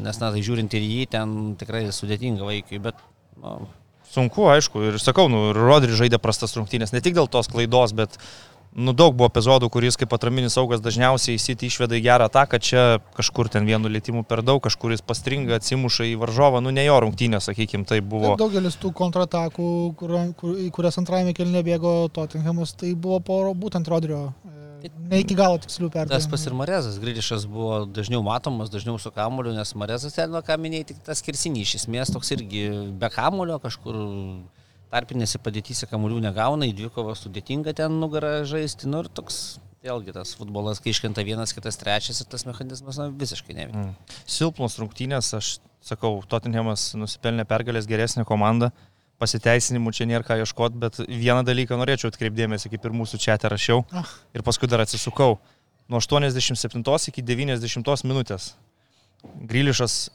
nes, 0.00 0.22
na, 0.22 0.32
tai 0.32 0.40
žiūrint 0.46 0.72
ir 0.78 0.88
į 0.88 0.90
jį, 0.94 1.06
ten 1.18 1.36
tikrai 1.60 1.84
sudėtinga 1.92 2.46
vaikui, 2.48 2.80
bet, 2.80 2.96
Sunku, 4.06 4.46
aišku, 4.48 4.80
ir 4.86 5.00
sakau, 5.02 5.26
nu, 5.28 5.50
ir 5.50 5.58
Rodri 5.58 5.96
žaidė 5.96 6.20
prastas 6.22 6.54
rungtynės, 6.56 6.94
ne 6.94 7.02
tik 7.04 7.16
dėl 7.16 7.26
tos 7.28 7.50
klaidos, 7.50 7.92
bet 7.96 8.14
nu, 8.76 8.94
daug 8.96 9.16
buvo 9.16 9.28
epizodų, 9.30 9.68
kuris 9.72 9.98
kaip 9.98 10.14
atraminis 10.14 10.54
saugas 10.56 10.82
dažniausiai 10.84 11.36
įsitį 11.40 11.70
išveda 11.70 11.98
į 11.98 12.02
gerą 12.06 12.28
ataką, 12.30 12.60
čia 12.62 12.84
kažkur 13.16 13.50
ten 13.52 13.66
vienu 13.68 13.90
lėtimu 13.92 14.22
per 14.28 14.44
daug, 14.46 14.62
kažkuris 14.64 15.02
pastringa, 15.04 15.58
atsimuša 15.58 16.06
į 16.12 16.16
varžovą, 16.22 16.62
nu 16.64 16.72
ne 16.74 16.86
jo 16.86 16.98
rungtynė, 17.02 17.42
sakykime, 17.42 17.86
tai 17.88 17.98
buvo. 18.00 18.34
Taip, 18.34 18.44
daugelis 18.46 18.78
tų 18.80 18.92
kontratakų, 18.96 19.70
kur, 19.98 20.16
kur, 20.38 20.56
į 20.64 20.70
kurias 20.76 21.00
antrajame 21.02 21.34
kelne 21.36 21.64
bėgo 21.66 21.96
Tottenhamas, 22.14 22.76
tai 22.78 22.94
buvo 22.94 23.20
po 23.24 23.40
būtent 23.58 23.90
Rodrio. 23.90 24.28
Ne 25.10 25.20
iki 25.22 25.36
galo 25.38 25.58
tikslių 25.62 25.88
tas 25.90 25.94
perdavimų. 25.94 26.30
pas 26.32 26.46
ir 26.48 26.56
Marezas, 26.58 26.98
Grilišas 27.02 27.46
buvo 27.50 27.84
dažniau 27.86 28.22
matomas, 28.26 28.70
dažniau 28.72 28.98
su 29.02 29.12
kamoliu, 29.14 29.54
nes 29.56 29.74
Marezas 29.78 30.16
ten, 30.16 30.34
ką 30.46 30.58
minėjai, 30.62 30.88
tik 30.92 31.02
tas 31.06 31.22
kirsinys, 31.24 31.68
iš 31.68 31.82
esmės 31.82 32.12
toks 32.14 32.32
irgi 32.36 32.66
be 33.00 33.10
kamolio 33.12 33.58
kažkur 33.62 33.98
tarpinėse 34.92 35.40
padėtyse 35.42 35.88
kamolių 35.90 36.22
negauna, 36.28 36.68
į 36.68 36.74
dvikovą 36.78 37.16
sudėtinga 37.18 37.74
ten 37.76 38.00
nugarą 38.00 38.40
žaisti, 38.48 38.88
nu 38.90 39.02
ir 39.04 39.10
toks, 39.12 39.58
vėlgi 39.86 40.14
tas 40.16 40.34
futbolas, 40.38 40.80
kai 40.82 40.94
iškenta 40.94 41.24
vienas, 41.26 41.54
kitas, 41.56 41.78
trečias 41.80 42.22
ir 42.22 42.30
tas 42.30 42.46
mechanizmas 42.48 42.98
na, 43.00 43.08
visiškai 43.10 43.56
neveikia. 43.56 43.86
Mm. 43.90 44.20
Silpnos 44.38 44.78
rungtynės, 44.80 45.32
aš 45.38 45.56
sakau, 45.86 46.18
Tottenhamas 46.30 46.92
nusipelnė 46.98 47.46
pergalės 47.48 47.88
geresnė 47.90 48.26
komanda. 48.28 48.72
Pasiteisinimų 49.16 49.94
čia 49.96 50.04
nėra 50.08 50.26
ką 50.26 50.36
ieškoti, 50.42 50.76
bet 50.80 50.98
vieną 51.08 51.40
dalyką 51.46 51.78
norėčiau 51.80 52.10
atkreipdėmėsi, 52.12 52.68
kaip 52.72 52.84
ir 52.84 52.96
mūsų 52.96 53.20
čia 53.22 53.38
rašiau. 53.40 53.80
Ah. 53.96 54.10
Ir 54.36 54.44
paskui 54.44 54.68
dar 54.68 54.84
atsisukau. 54.84 55.38
Nuo 55.88 56.00
87 56.02 56.82
iki 57.08 57.22
90 57.22 58.04
minutės. 58.04 58.54
Grilišas 59.24 60.10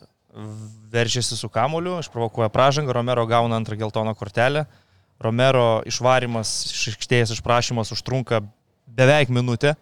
veržiasi 0.92 1.36
su 1.38 1.50
kamoliu, 1.50 2.00
išprovokuoja 2.00 2.50
pražangą, 2.50 2.94
Romero 2.94 3.26
gauna 3.28 3.58
antrą 3.60 3.76
geltoną 3.80 4.14
kortelę. 4.16 4.66
Romero 5.22 5.82
išvarimas 5.86 6.52
iš 6.72 6.94
aikštės 6.94 7.34
išprašymas 7.36 7.92
užtrunka 7.94 8.42
beveik 8.88 9.30
minutę. 9.30 9.76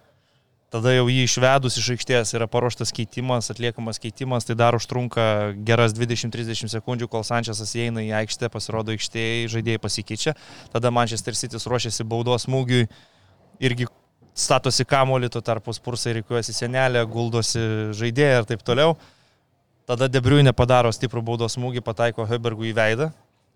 Tada 0.69 0.91
jau 0.93 1.07
jį 1.09 1.23
išvedus 1.25 1.79
iš 1.81 1.87
aikštės 1.95 2.35
yra 2.37 2.45
paruoštas 2.45 2.91
keitimas, 2.93 3.47
atliekamas 3.49 3.97
keitimas, 3.97 4.45
tai 4.45 4.53
dar 4.53 4.75
užtrunka 4.77 5.23
geras 5.65 5.95
20-30 5.97 6.69
sekundžių, 6.75 7.07
kol 7.09 7.23
Sančiasas 7.25 7.71
įeina 7.73 8.03
į 8.05 8.11
aikštę, 8.19 8.51
pasirodo 8.53 8.93
aikštėje, 8.93 9.47
žaidėjai 9.55 9.81
pasikeičia. 9.81 10.35
Tada 10.69 10.91
Manchester 10.93 11.33
City 11.33 11.57
ruošiasi 11.57 12.05
baudos 12.05 12.45
smūgiui, 12.45 12.85
irgi 13.65 13.89
statosi 14.37 14.85
kamolį, 14.85 15.31
tuo 15.33 15.41
tarpu 15.41 15.73
spursai 15.73 16.13
reikiuosi 16.19 16.53
senelę, 16.53 17.01
guldosi 17.09 17.65
žaidėją 17.97 18.43
ir 18.43 18.49
taip 18.53 18.61
toliau. 18.61 18.93
Tada 19.89 20.05
Debriuinė 20.05 20.53
padaro 20.53 20.93
stiprų 20.93 21.25
baudos 21.25 21.57
smūgį, 21.57 21.81
pataiko 21.81 22.29
Hebergui 22.29 22.69
į 22.69 22.77
veidą. 22.77 23.09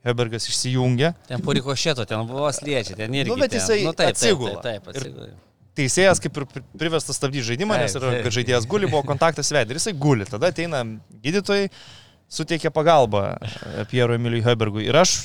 Hebergas 0.04 0.49
išsijungia. 0.49 1.13
Ten 1.30 1.39
po 1.45 1.54
rikošėto, 1.56 2.04
ten 2.10 2.26
buvo 2.28 2.49
sliečia, 2.52 2.97
ten 2.97 3.13
irgi. 3.15 3.30
Nu, 3.30 3.38
bet 3.39 3.54
ten- 3.54 3.62
jisai 3.62 3.84
nu, 3.86 3.93
taip, 3.95 4.10
atsigula. 4.17 4.58
Taip, 4.65 4.84
taip, 4.84 4.95
Ir- 4.97 5.04
taip 5.04 5.06
atsigula. 5.06 5.52
Teisėjas 5.77 6.21
kaip 6.23 6.36
ir 6.38 6.45
pri- 6.49 6.63
privestas 6.77 7.17
stabdyti 7.19 7.45
žaidimą, 7.51 7.77
nes 7.81 7.95
yra, 7.97 8.12
kad 8.25 8.36
žaidėjas 8.36 8.67
guli, 8.69 8.89
buvo 8.91 9.03
kontaktas 9.07 9.49
veidai 9.53 9.73
ir 9.75 9.79
jisai 9.81 9.93
guli. 9.97 10.25
Tada 10.29 10.51
ateina 10.53 10.83
gydytojai, 11.23 11.69
suteikia 12.33 12.71
pagalbą 12.73 13.23
e, 13.38 13.86
Piero 13.91 14.13
Emiliui 14.17 14.43
Hebergui. 14.45 14.86
Ir 14.89 14.97
aš 15.01 15.15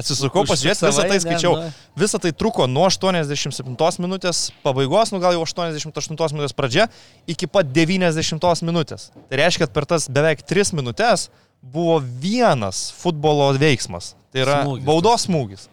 atsisukau 0.00 0.44
pasižiūrėti, 0.48 0.86
visą 0.86 1.04
tai 1.10 1.18
skaičiau. 1.20 1.52
nu. 1.58 1.70
Visą 2.00 2.20
tai 2.22 2.30
truko 2.32 2.64
nuo 2.70 2.86
87 2.88 4.00
minutės 4.00 4.46
pabaigos, 4.64 5.10
nu 5.12 5.18
gal 5.20 5.34
jau 5.36 5.42
88 5.44 6.36
minutės 6.36 6.54
pradžia, 6.56 6.86
iki 7.28 7.48
pat 7.50 7.68
90 7.74 8.64
minutės. 8.64 9.10
Tai 9.28 9.40
reiškia, 9.42 9.66
kad 9.66 9.74
per 9.74 9.88
tas 9.90 10.06
beveik 10.08 10.44
3 10.48 10.72
minutės 10.78 11.28
buvo 11.60 11.98
vienas 12.00 12.86
futbolo 12.96 13.50
veiksmas. 13.60 14.14
Tai 14.32 14.44
yra 14.46 14.60
Smūgis. 14.64 14.84
baudos 14.86 15.26
smūgis. 15.26 15.66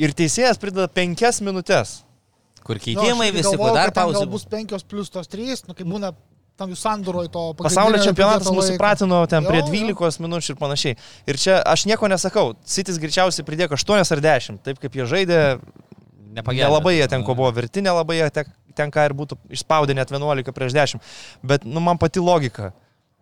Ir 0.00 0.12
teisėjas 0.16 0.60
prideda 0.60 0.86
5 0.92 1.40
minutės. 1.44 2.02
Kur 2.64 2.76
Nu, 2.76 2.82
keitimai 2.84 3.28
irgi 3.30 3.38
visi, 3.40 3.48
kur 3.56 3.58
galvojau, 3.58 3.74
dar 3.74 3.90
pauzė. 3.96 4.26
Bus 4.30 4.44
penkios 4.44 4.84
plus 4.86 5.08
tos 5.10 5.26
trys, 5.28 5.64
nu, 5.68 5.74
kai 5.74 5.84
būna 5.84 6.12
tam 6.60 6.68
jų 6.68 6.76
sandūroj 6.76 7.30
to 7.32 7.42
Pasaulio 7.56 7.96
pagrindinio 7.96 8.04
čempionatas 8.10 8.44
pridėto 8.44 8.56
mūsų 8.58 8.72
laiko. 8.74 8.82
pratino 8.82 9.20
ten 9.32 9.46
prie 9.48 9.60
Jo, 9.62 9.66
jo. 9.66 9.94
12 9.96 10.20
minučių 10.20 10.50
ir 10.52 10.58
panašiai. 10.60 10.96
Ir 11.26 11.38
čia 11.40 11.62
aš 11.64 11.86
nieko 11.88 12.08
nesakau. 12.12 12.52
Sitis 12.68 12.98
greičiausiai 13.00 13.46
pridėjo 13.48 13.72
8 13.78 14.12
ar 14.12 14.20
10. 14.20 14.58
Taip 14.62 14.78
kaip 14.78 14.92
jie 14.92 15.06
žaidė, 15.08 15.38
Nepagelbėjo. 16.36 16.68
nelabai 16.68 16.94
jie 16.98 17.08
ten 17.08 17.24
ko 17.24 17.34
buvo 17.34 17.50
verti, 17.56 17.80
nelabai 17.82 18.18
jie 18.20 18.28
te- 18.30 18.44
ten 18.76 18.90
ką 18.92 19.06
ir 19.08 19.14
būtų 19.16 19.38
išspaudę 19.50 19.94
net 19.96 20.10
11 20.12 20.52
prieš 20.52 20.72
10. 20.76 21.00
Bet 21.42 21.64
nu, 21.64 21.80
man 21.80 21.96
pati 21.98 22.20
logika. 22.20 22.72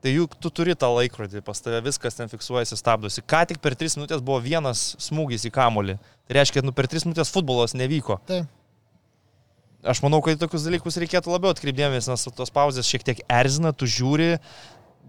Tai 0.02 0.10
juk 0.14 0.34
tu 0.38 0.50
turi 0.50 0.74
tą 0.78 0.86
laikrodį, 0.94 1.40
pas 1.42 1.58
tave 1.60 1.80
viskas 1.82 2.14
ten 2.14 2.28
fiksuojasi, 2.30 2.76
stabdosi. 2.78 3.22
Ką 3.22 3.46
tik 3.48 3.58
per 3.62 3.74
3 3.74 3.96
minutės 3.98 4.20
buvo 4.22 4.38
vienas 4.42 4.94
smūgis 4.98 5.46
į 5.48 5.50
kamolį. 5.50 5.96
Tai 6.28 6.36
reiškia, 6.38 6.60
kad 6.60 6.64
nu, 6.68 6.72
per 6.72 6.86
3 6.86 7.02
minutės 7.08 7.30
futbolas 7.34 7.74
nevyko. 7.74 8.20
Taip. 8.26 8.46
Aš 9.88 10.02
manau, 10.04 10.20
kad 10.24 10.36
į 10.36 10.40
tokius 10.42 10.66
dalykus 10.68 10.98
reikėtų 11.00 11.32
labiau 11.32 11.54
atkreipdėmės, 11.54 12.10
nes 12.10 12.26
tos 12.36 12.52
pauzės 12.52 12.88
šiek 12.88 13.06
tiek 13.06 13.22
erzina, 13.32 13.72
tu 13.72 13.88
žiūri, 13.88 14.34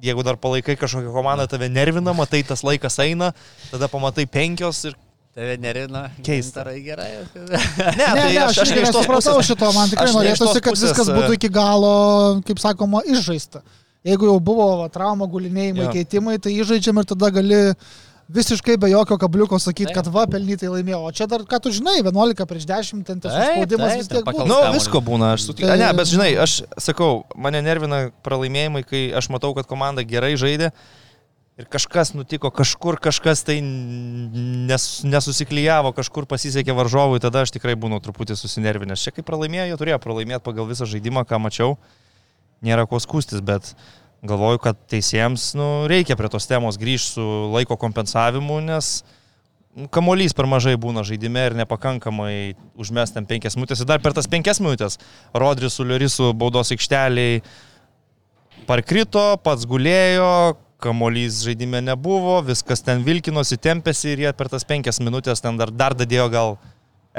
jeigu 0.06 0.24
dar 0.24 0.40
palaikai 0.40 0.78
kažkokią 0.80 1.12
komandą, 1.12 1.50
tave 1.52 1.68
nervina, 1.72 2.14
matai, 2.16 2.42
tas 2.48 2.64
laikas 2.64 2.96
eina, 3.04 3.34
tada 3.74 3.92
pamatai 3.92 4.28
penkios 4.30 4.86
ir... 4.90 4.98
Tave 5.38 5.60
nerina. 5.62 6.08
Keista. 6.26 6.64
Gintarai 6.64 6.80
gerai. 6.82 7.10
Ne, 7.36 7.60
Ne, 8.00 8.08
tai 8.08 8.32
ne, 8.34 8.40
aš, 8.48 8.64
aš 8.64 8.72
tos 8.72 8.80
nesupratau 8.88 9.44
šito, 9.46 9.68
man 9.76 9.92
tikrai 9.92 10.08
aš 10.08 10.16
norėtųsi, 10.18 10.64
kad 10.66 10.74
pusės, 10.74 10.90
viskas 10.90 11.12
e, 11.12 11.18
būtų 11.20 11.36
iki 11.38 11.52
galo, 11.54 11.92
kaip 12.48 12.60
sakoma, 12.64 13.04
išžaista. 13.06 13.62
Jeigu 14.10 14.26
jau 14.32 14.40
buvo 14.42 14.66
va, 14.82 14.88
trauma, 14.92 15.28
gulinėjimai, 15.30 15.86
Jo. 15.86 15.94
keitimai, 15.94 16.40
tai 16.42 16.56
išžaidžiam 16.58 17.02
ir 17.04 17.08
tada 17.14 17.30
gali 17.36 17.62
visiškai 18.30 18.78
be 18.78 18.90
jokio 18.92 19.18
kabliuko 19.18 19.58
sakyti, 19.60 19.94
kad 19.96 20.08
va, 20.14 20.28
pelnytai 20.30 20.70
laimėjo. 20.70 21.00
O 21.08 21.12
čia 21.16 21.26
dar, 21.30 21.42
ką 21.50 21.60
tu 21.66 21.72
žinai, 21.74 21.98
11 22.06 22.46
prieš 22.50 22.68
10, 22.70 23.04
ten 23.08 23.20
tas 23.24 23.34
spaudimas 23.34 23.96
vis 23.98 24.10
tiek 24.12 24.26
buvo. 24.28 24.46
Nu, 24.50 24.60
visko 24.76 25.02
būna, 25.02 25.34
aš 25.34 25.48
sutinku. 25.50 25.70
Tai- 25.72 25.80
Ne, 25.82 25.90
bet 25.98 26.08
žinai, 26.12 26.32
aš 26.38 26.60
sakau, 26.78 27.24
mane 27.36 27.62
nervina 27.66 28.10
pralaimėjimai, 28.26 28.84
kai 28.86 29.04
aš 29.18 29.30
matau, 29.34 29.56
kad 29.58 29.66
komanda 29.66 30.06
gerai 30.06 30.36
žaidė 30.38 30.70
ir 31.60 31.66
kažkas 31.68 32.14
nutiko, 32.16 32.52
kažkur 32.56 33.00
kažkas 33.04 33.42
tai 33.44 33.58
nes, 33.60 34.86
nesusiklyjavo, 35.04 35.92
kažkur 35.98 36.24
pasisekė 36.30 36.72
varžovui, 36.78 37.20
tada 37.20 37.42
aš 37.44 37.52
tikrai 37.58 37.76
būnu 37.76 38.00
truputį 38.04 38.38
susinervinęs. 38.40 39.02
Čia 39.04 39.12
kaip 39.18 39.26
pralaimėjo, 39.28 39.66
jie 39.72 39.80
turėjo 39.82 40.00
pralaimėti 40.06 40.46
pagal 40.46 40.70
visą 40.70 40.88
žaidimą, 40.88 41.26
ką 41.28 41.42
mačiau. 41.42 41.76
Nėra 42.64 42.86
ko 42.88 43.00
skūstis, 43.00 43.42
bet 43.44 43.74
galvoju, 44.26 44.60
kad 44.64 44.80
teisėjams 44.92 45.54
nu, 45.60 45.70
reikia 45.90 46.18
prie 46.20 46.30
tos 46.32 46.48
temos 46.50 46.80
grįžti 46.80 47.16
su 47.18 47.26
laiko 47.54 47.78
kompensavimu, 47.80 48.60
nes 48.66 49.00
nu, 49.78 49.88
Kamolys 49.94 50.36
per 50.36 50.50
mažai 50.50 50.76
būna 50.82 51.06
žaidime 51.08 51.46
ir 51.50 51.58
nepakankamai 51.60 52.56
užmes 52.80 53.14
ten 53.16 53.28
penkias 53.30 53.56
minutės. 53.56 53.84
Ir 53.84 53.90
dar 53.90 54.02
per 54.04 54.16
tas 54.18 54.28
penkias 54.28 54.60
minutės 54.64 55.00
Rodris 55.32 55.78
su 55.78 55.88
Liorisu 55.88 56.34
baudos 56.36 56.74
aikšteliai 56.76 57.40
parkrito, 58.68 59.32
pats 59.44 59.68
gulėjo, 59.70 60.58
Kamolys 60.80 61.42
žaidime 61.44 61.82
nebuvo, 61.84 62.38
viskas 62.48 62.84
ten 62.84 63.02
vilkinosi, 63.04 63.58
tempėsi 63.60 64.14
ir 64.14 64.22
jie 64.24 64.36
per 64.36 64.48
tas 64.52 64.64
penkias 64.68 65.02
minutės 65.04 65.44
ten 65.44 65.60
dar, 65.60 65.72
dar 65.76 65.96
dadėjo 65.96 66.28
gal 66.32 66.54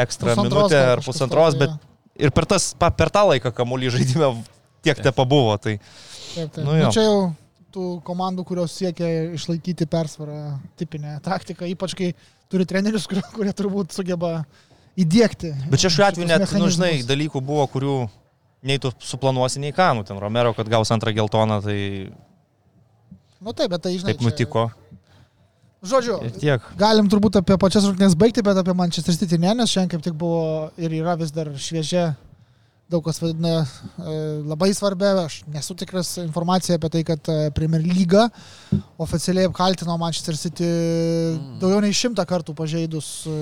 ekstra 0.01 0.33
Pusantros 0.33 0.49
minutę 0.49 0.81
ar 0.95 1.03
pusantros, 1.05 1.57
bet 1.61 1.75
ir 2.21 2.33
per, 2.33 2.47
tas, 2.49 2.73
per 2.77 3.13
tą 3.13 3.27
laiką 3.33 3.53
Kamolys 3.57 3.97
žaidime 3.97 4.33
tiek 4.85 5.01
te 5.01 5.13
pabuvo. 5.13 5.57
Tai 5.61 5.77
Taip, 6.35 6.51
taip. 6.55 6.64
Nu 6.66 6.77
Nu, 6.79 6.90
čia 6.95 7.05
jau 7.07 7.21
tų 7.75 7.87
komandų, 8.07 8.45
kurios 8.49 8.73
siekia 8.75 9.09
išlaikyti 9.37 9.87
persvarą, 9.90 10.57
tipinė 10.81 11.19
taktika, 11.23 11.69
ypač 11.71 11.95
kai 11.99 12.09
turi 12.51 12.66
trenerius, 12.66 13.07
kurie, 13.11 13.23
kurie 13.35 13.53
turbūt 13.55 13.95
sugeba 13.95 14.40
įdėkti. 14.99 15.53
Bet 15.71 15.79
čia 15.85 15.90
šiuo 15.95 16.07
atveju 16.09 16.27
net, 16.27 16.47
nu, 16.59 16.66
žinai, 16.73 16.97
dalykų 17.07 17.43
buvo, 17.47 17.66
kurių 17.71 17.95
nei 18.66 18.81
tu 18.83 18.90
suplanuosi, 18.99 19.62
nei 19.62 19.71
ką, 19.73 19.93
nu, 19.97 20.03
ten 20.05 20.19
Romero, 20.21 20.51
kad 20.57 20.69
gaus 20.69 20.90
antrą 20.93 21.14
geltoną, 21.16 21.61
tai 21.64 21.79
Nu 23.40 23.55
taip, 23.57 23.71
bet 23.73 23.81
tai 23.87 23.95
žinai. 23.97 24.12
taip 24.12 24.21
nutiko. 24.27 24.66
Čia... 24.69 24.77
Žodžiu, 25.81 26.16
Ir 26.29 26.33
tiek. 26.37 26.64
galim 26.77 27.07
turbūt 27.09 27.38
apie 27.40 27.57
pačias 27.57 27.87
rungtynes 27.88 28.12
baigti, 28.21 28.43
bet 28.45 28.59
apie 28.61 28.75
Manchester 28.77 29.14
City 29.16 29.38
ne, 29.40 29.55
nes 29.57 29.71
šiandien 29.73 29.95
kaip 29.95 30.03
tik 30.05 30.12
buvo 30.21 30.66
ir 30.77 30.93
yra 30.99 31.14
vis 31.16 31.31
dar 31.33 31.49
šviežia, 31.57 32.11
daug 32.90 33.05
kas 33.07 33.20
vadina 33.22 33.61
e, 33.62 34.14
labai 34.50 34.70
svarbia, 34.74 35.12
aš 35.24 35.40
nesu 35.50 35.76
tikras 35.79 36.16
informacija 36.22 36.76
apie 36.79 36.90
tai, 36.96 37.03
kad 37.07 37.31
e, 37.31 37.50
Premier 37.55 37.83
Lyga 37.85 38.26
oficialiai 39.00 39.48
apkaltino 39.48 39.96
Manchester 40.00 40.38
City 40.38 40.70
daugiau 41.62 41.83
nei 41.85 41.94
šimtą 41.96 42.26
kartų 42.29 42.55
pažeidus 42.59 43.11
e, 43.31 43.37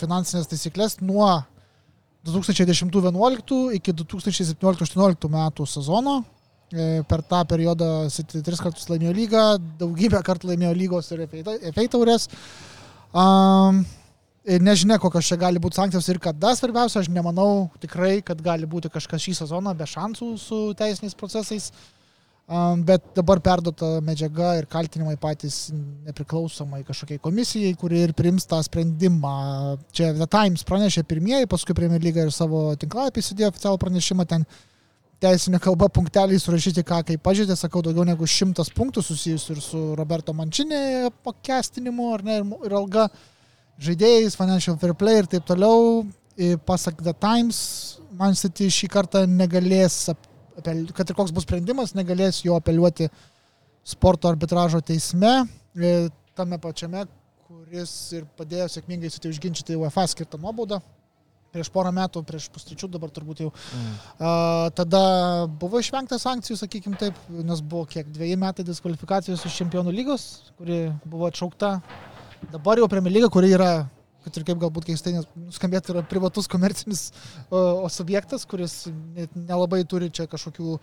finansinės 0.00 0.50
taisyklės 0.50 1.00
nuo 1.02 1.26
2010-2011 2.28 3.78
iki 3.80 3.94
2017-2018 4.04 5.32
metų 5.32 5.66
sezono. 5.66 6.22
Per 6.72 7.20
tą 7.28 7.42
periodą 7.44 7.86
City 8.08 8.40
tris 8.40 8.62
kartus 8.64 8.86
laimėjo 8.88 9.10
lygą, 9.12 9.42
daugybę 9.76 10.22
kartų 10.24 10.48
laimėjo 10.48 10.70
lygos 10.78 11.10
ir 11.12 11.26
FA 11.28 11.84
taurės. 11.92 12.30
Um, 13.12 13.82
nežinia, 14.44 14.98
kokios 14.98 15.28
čia 15.28 15.38
gali 15.38 15.60
būti 15.62 15.78
sankcijos 15.78 16.08
ir 16.10 16.18
kada 16.22 16.52
svarbiausia, 16.58 17.02
aš 17.02 17.10
nemanau 17.12 17.70
tikrai, 17.82 18.20
kad 18.26 18.40
gali 18.42 18.66
būti 18.66 18.90
kažkas 18.92 19.22
šį 19.22 19.36
sezoną 19.42 19.74
be 19.78 19.86
šansų 19.86 20.30
su 20.40 20.62
teisiniais 20.78 21.18
procesais. 21.18 21.70
Bet 22.84 23.04
dabar 23.16 23.38
perduota 23.40 24.00
medžiaga 24.04 24.56
ir 24.58 24.66
kaltinimai 24.68 25.14
patys 25.16 25.70
nepriklausomai 25.72 26.82
kažkokiai 26.84 27.22
komisijai, 27.22 27.76
kuri 27.78 28.02
ir 28.02 28.12
priims 28.18 28.44
tą 28.50 28.58
sprendimą. 28.66 29.78
Čia 29.94 30.10
The 30.18 30.26
Times 30.26 30.66
pranešė 30.68 31.06
pirmieji, 31.08 31.48
paskui 31.48 31.76
Premier 31.78 32.02
Lyga 32.02 32.26
ir 32.26 32.34
savo 32.34 32.74
tinklapį 32.76 33.22
įsidėjo 33.22 33.52
oficialų 33.54 33.80
pranešimą 33.86 34.26
ten 34.28 34.44
teisinė 35.22 35.62
kalba 35.62 35.86
punkteliai 35.94 36.42
surašyti, 36.42 36.82
ką 36.84 36.98
kaip 37.12 37.22
pažeidė, 37.24 37.54
sakau, 37.56 37.80
daugiau 37.86 38.04
negu 38.08 38.26
šimtas 38.26 38.72
punktų 38.74 39.04
susijusių 39.06 39.54
ir 39.54 39.60
su 39.62 39.82
Roberto 39.96 40.34
Mančinė 40.34 40.82
apakestinimu, 41.12 42.08
ar 42.16 42.26
ne, 42.26 42.40
ir, 42.42 42.48
ir 42.66 42.74
alga 42.82 43.06
žaidėjais, 43.80 44.36
financial 44.36 44.76
fair 44.80 44.94
play 44.98 45.22
ir 45.22 45.30
taip 45.30 45.46
toliau. 45.48 46.04
Ir 46.36 46.56
Pasak 46.64 47.02
The 47.04 47.12
Times, 47.12 47.58
Man 48.16 48.36
City 48.36 48.70
šį 48.72 48.88
kartą 48.92 49.24
negalės, 49.28 50.06
kad 50.56 51.10
ir 51.10 51.16
koks 51.16 51.32
bus 51.34 51.44
sprendimas, 51.44 51.92
negalės 51.96 52.40
jo 52.44 52.56
apeliuoti 52.56 53.08
sporto 53.84 54.30
arbitražo 54.30 54.80
teisme, 54.80 55.42
tame 56.36 56.58
pačiame, 56.62 57.04
kuris 57.44 57.92
ir 58.16 58.24
padėjo 58.38 58.70
sėkmingai 58.72 59.12
City 59.12 59.28
užginčyti 59.32 59.76
UEFA 59.76 60.06
skirtą 60.08 60.40
nuobaudą. 60.40 60.80
Prieš 61.52 61.68
porą 61.68 61.90
metų, 61.92 62.22
prieš 62.24 62.46
pustrečių 62.48 62.88
dabar 62.94 63.10
turbūt 63.12 63.42
jau 63.42 63.50
A, 64.16 64.70
tada 64.72 65.02
buvo 65.60 65.82
išvengta 65.84 66.16
sankcijų, 66.16 66.56
sakykime 66.62 66.96
taip, 66.96 67.18
nes 67.28 67.60
buvo 67.60 67.84
kiek 67.92 68.08
dviejai 68.08 68.38
metai 68.40 68.64
diskvalifikacijos 68.64 69.44
iš 69.44 69.58
čempionų 69.60 69.92
lygos, 69.92 70.24
kuri 70.56 70.86
buvo 71.04 71.28
atšaukta. 71.28 71.74
Dabar 72.50 72.80
jau 72.80 72.88
Premier 72.90 73.14
lyga, 73.14 73.28
kuri 73.32 73.52
yra, 73.54 73.70
kad 74.24 74.36
ir 74.38 74.44
kaip 74.48 74.60
galbūt 74.62 74.88
keistai 74.88 75.14
nuskambėtų, 75.18 75.94
yra 75.94 76.02
privatus 76.08 76.48
komercinis 76.50 77.10
o, 77.48 77.84
o 77.84 77.88
subjektas, 77.92 78.46
kuris 78.48 78.86
net 79.16 79.34
nelabai 79.36 79.82
turi 79.88 80.10
čia 80.14 80.26
kažkokių 80.30 80.78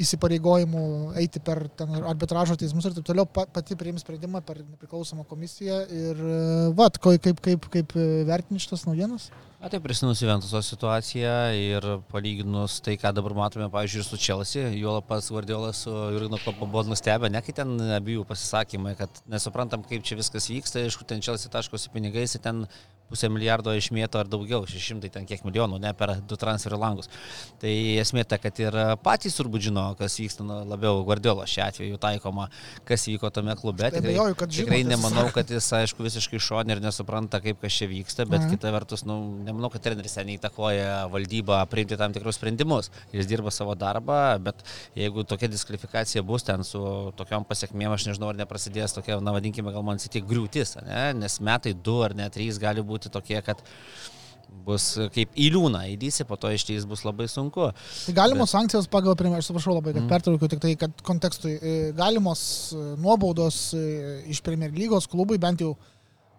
įsipareigojimų 0.00 0.82
eiti 1.20 1.42
per 1.44 1.62
arbitražo 2.10 2.56
teismus 2.58 2.88
ir 2.88 2.96
taip 2.96 3.06
toliau, 3.06 3.28
pa, 3.28 3.44
pati 3.46 3.76
priims 3.78 4.02
sprendimą 4.04 4.42
per 4.46 4.62
nepriklausomą 4.64 5.26
komisiją 5.30 5.84
ir 5.86 6.24
e, 6.24 6.40
va, 6.78 6.90
kaip, 6.90 7.22
kaip, 7.22 7.44
kaip, 7.44 7.70
kaip 7.76 7.94
vertinti 8.28 8.64
šitas 8.66 8.86
naujienas. 8.88 9.30
Na 9.60 9.68
tai 9.68 9.76
prisiminus 9.84 10.22
Juventuso 10.22 10.62
situaciją 10.64 11.32
ir 11.52 11.86
palyginus 12.08 12.78
tai, 12.80 12.94
ką 12.96 13.10
dabar 13.12 13.34
matome, 13.36 13.66
pavyzdžiui, 13.68 14.04
su 14.06 14.16
Chelsea, 14.16 14.70
juolab 14.72 15.04
pats 15.04 15.28
Guardiolas 15.28 15.82
su 15.84 15.92
Jurgino 15.92 16.38
Klopu 16.40 16.64
buvo 16.64 16.86
nustebę, 16.88 17.28
ne 17.28 17.42
kai 17.44 17.52
ten 17.58 17.74
abiejų 17.98 18.24
pasisakymai, 18.30 18.94
kad 18.96 19.20
nesuprantam, 19.28 19.84
kaip 19.84 20.06
čia 20.08 20.16
viskas 20.16 20.48
vyksta, 20.48 20.86
aišku, 20.88 21.04
ten 21.04 21.20
Chelsea 21.20 21.52
taškosi 21.52 21.92
pinigais, 21.92 22.38
ten 22.40 22.64
pusę 23.10 23.28
milijardo 23.28 23.74
išmėto 23.76 24.22
ar 24.22 24.30
daugiau, 24.30 24.64
600 24.70 25.10
ten 25.12 25.28
kiek 25.28 25.44
milijonų, 25.44 25.80
ne 25.82 25.92
per 25.98 26.14
du 26.24 26.38
transferų 26.40 26.78
langus. 26.80 27.10
Tai 27.60 27.72
esmė 28.00 28.24
ta, 28.24 28.38
kad 28.40 28.56
ir 28.62 28.76
patys 29.04 29.36
turbūt 29.36 29.59
žino, 29.62 29.84
kas 29.98 30.16
vyksta 30.20 30.44
nu, 30.46 30.60
labiau 30.68 31.02
Guardiola 31.06 31.46
šiuo 31.50 31.64
atveju 31.66 31.98
taikoma, 32.02 32.48
kas 32.88 33.06
vyko 33.08 33.30
tame 33.34 33.54
klube. 33.60 33.90
Tai 33.90 34.00
abejoju, 34.02 34.36
kad 34.40 34.50
žino, 34.54 34.64
tikrai 34.66 34.80
nemanau, 34.88 35.26
kad 35.34 35.50
jis, 35.52 35.68
aišku, 35.80 36.02
visiškai 36.06 36.40
šonė 36.40 36.76
ir 36.78 36.82
nesupranta, 36.84 37.40
kaip 37.44 37.60
kas 37.62 37.76
čia 37.80 37.88
vyksta, 37.90 38.26
bet 38.28 38.40
Mhm. 38.44 38.54
kita 38.56 38.72
vertus, 38.74 39.04
nu, 39.08 39.18
nemanau, 39.46 39.70
kad 39.72 39.82
treneris 39.84 40.14
ten 40.18 40.28
įtakoja 40.34 41.06
valdybą 41.12 41.60
priimti 41.70 41.96
tam 42.00 42.12
tikrus 42.16 42.38
sprendimus. 42.40 42.90
Jis 43.12 43.26
dirba 43.30 43.50
savo 43.54 43.74
darbą, 43.78 44.38
bet 44.42 44.64
jeigu 44.96 45.24
tokia 45.24 45.48
diskvalifikacija 45.52 46.22
bus 46.26 46.42
ten 46.46 46.64
su 46.64 46.80
tokiam 47.16 47.44
pasiekmėm, 47.44 47.92
aš 47.94 48.06
nežinau, 48.10 48.30
ar 48.32 48.38
neprasidės 48.40 48.94
tokia, 48.96 49.20
na 49.20 49.32
vadinkime, 49.36 49.72
gal 49.72 49.82
man 49.86 49.98
sitik 49.98 50.24
griūtis, 50.26 50.76
ne? 50.86 51.12
nes 51.20 51.40
metai 51.40 51.72
du 51.74 52.00
ar 52.02 52.14
net 52.14 52.32
trys 52.34 52.58
gali 52.58 52.82
būti 52.82 53.10
tokie, 53.12 53.40
kad 53.42 53.60
bus 54.66 54.86
kaip 55.14 55.36
įliūna, 55.38 55.84
įdysi, 55.94 56.26
po 56.28 56.38
to 56.40 56.50
išteis 56.54 56.86
bus 56.88 57.04
labai 57.06 57.28
sunku. 57.30 57.70
Tai 58.06 58.16
galimos 58.16 58.54
sankcijos 58.54 58.88
pagal 58.90 59.16
aš 59.16 59.44
atsiprašau 59.44 59.76
labai, 59.76 59.94
kad 59.94 60.04
mm. 60.04 60.10
pertraukiau 60.10 60.50
tik 60.52 60.62
tai, 60.62 60.74
kad 60.80 61.04
kontekstui, 61.06 61.56
e, 61.56 61.78
galimos 61.96 62.42
e, 62.74 62.82
nuobaudos 63.00 63.62
e, 63.78 63.86
iš 64.32 64.42
Premier 64.46 64.72
lygos 64.74 65.08
klubui, 65.10 65.40
bent 65.42 65.64
jau 65.64 65.74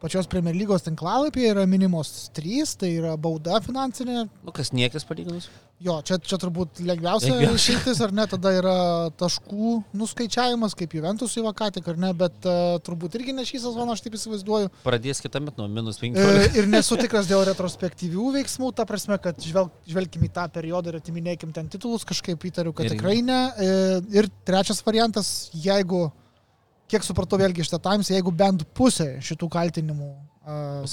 pačios 0.02 0.30
Premier 0.30 0.56
lygos 0.58 0.86
tinklalapyje 0.86 1.54
yra 1.54 1.68
minimos 1.70 2.30
trys, 2.36 2.76
tai 2.80 2.96
yra 2.98 3.16
bauda 3.22 3.62
finansinė. 3.64 4.26
Nu, 4.46 4.54
kas 4.56 4.74
niekis 4.74 5.06
palyginus. 5.08 5.50
Jo, 5.82 5.96
čia, 6.06 6.20
čia 6.22 6.38
turbūt 6.38 6.78
lengviausia 6.86 7.40
išeitis, 7.56 7.98
ar 8.06 8.12
ne, 8.14 8.28
tada 8.30 8.52
yra 8.54 8.74
taškų 9.18 9.80
nuskaičiavimas, 9.98 10.76
kaip 10.78 10.94
Juventus 10.94 11.34
į 11.40 11.46
Vakatik, 11.48 11.88
ar 11.90 11.98
ne, 11.98 12.12
bet 12.18 12.46
uh, 12.46 12.76
turbūt 12.86 13.18
irgi 13.18 13.34
ne 13.34 13.46
šį 13.50 13.64
sezoną, 13.64 13.96
aš 13.96 14.04
taip 14.06 14.18
įsivaizduoju. 14.20 14.70
Pradės 14.86 15.24
kitą 15.26 15.42
metą 15.42 15.64
nuo 15.64 15.72
minus 15.74 15.98
E, 15.98 16.12
15. 16.14 16.60
ir 16.62 16.70
nesu 16.70 17.00
tikras 17.02 17.30
dėl 17.30 17.42
retrospektyvių 17.50 18.30
veiksmų, 18.38 18.70
ta 18.78 18.86
prasme, 18.90 19.18
kad 19.22 19.42
žvelg, 19.42 19.74
žvelgime 19.90 20.30
į 20.30 20.34
tą 20.38 20.46
periodą 20.54 20.94
ir 20.94 21.00
atiminėkim 21.02 21.54
ten 21.56 21.70
titulus, 21.74 22.06
kažkaip 22.06 22.46
įtariu, 22.52 22.76
kad 22.78 22.86
Irgi. 22.86 23.00
tikrai 23.00 23.18
ne. 23.26 23.42
E, 23.58 23.74
Ir 24.22 24.30
trečias 24.46 24.84
variantas, 24.86 25.50
jeigu, 25.58 26.12
kiek 26.92 27.06
supratau 27.08 27.40
vėlgi 27.42 27.64
iš 27.64 27.72
Times, 27.80 28.12
jeigu 28.12 28.34
bent 28.36 28.66
pusė 28.78 29.16
šitų 29.24 29.50
kaltinimų 29.54 30.12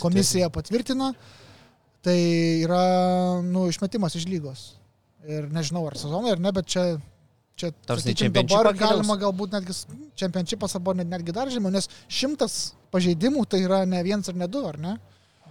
komisija 0.02 0.48
patvirtina, 0.54 1.12
tai 2.04 2.18
yra 2.62 2.82
nu, 3.44 3.66
išmetimas 3.72 4.14
iš 4.18 4.26
lygos. 4.30 4.64
Ir 5.28 5.48
nežinau, 5.52 5.82
ar 5.90 5.96
sezoną 5.98 6.34
ar 6.36 6.42
ne, 6.42 6.52
bet 6.54 6.68
čia... 6.70 6.84
Čia, 7.58 7.72
Tarsi 7.88 8.12
keliaus? 8.78 9.00
galima 9.00 9.16
galbūt 9.18 9.54
netgi 9.56 9.74
čempionšipas 10.20 10.76
arba 10.78 10.92
net- 10.94 11.08
netgi 11.10 11.32
dar 11.34 11.50
žemiau, 11.50 11.72
nes 11.74 11.88
šimtas 12.06 12.58
pažeidimų 12.94 13.42
tai 13.50 13.64
yra 13.64 13.80
ne 13.82 13.98
vienas 14.06 14.30
ar 14.30 14.36
ne 14.38 14.46
du, 14.46 14.62
ar 14.68 14.78
ne? 14.78 14.92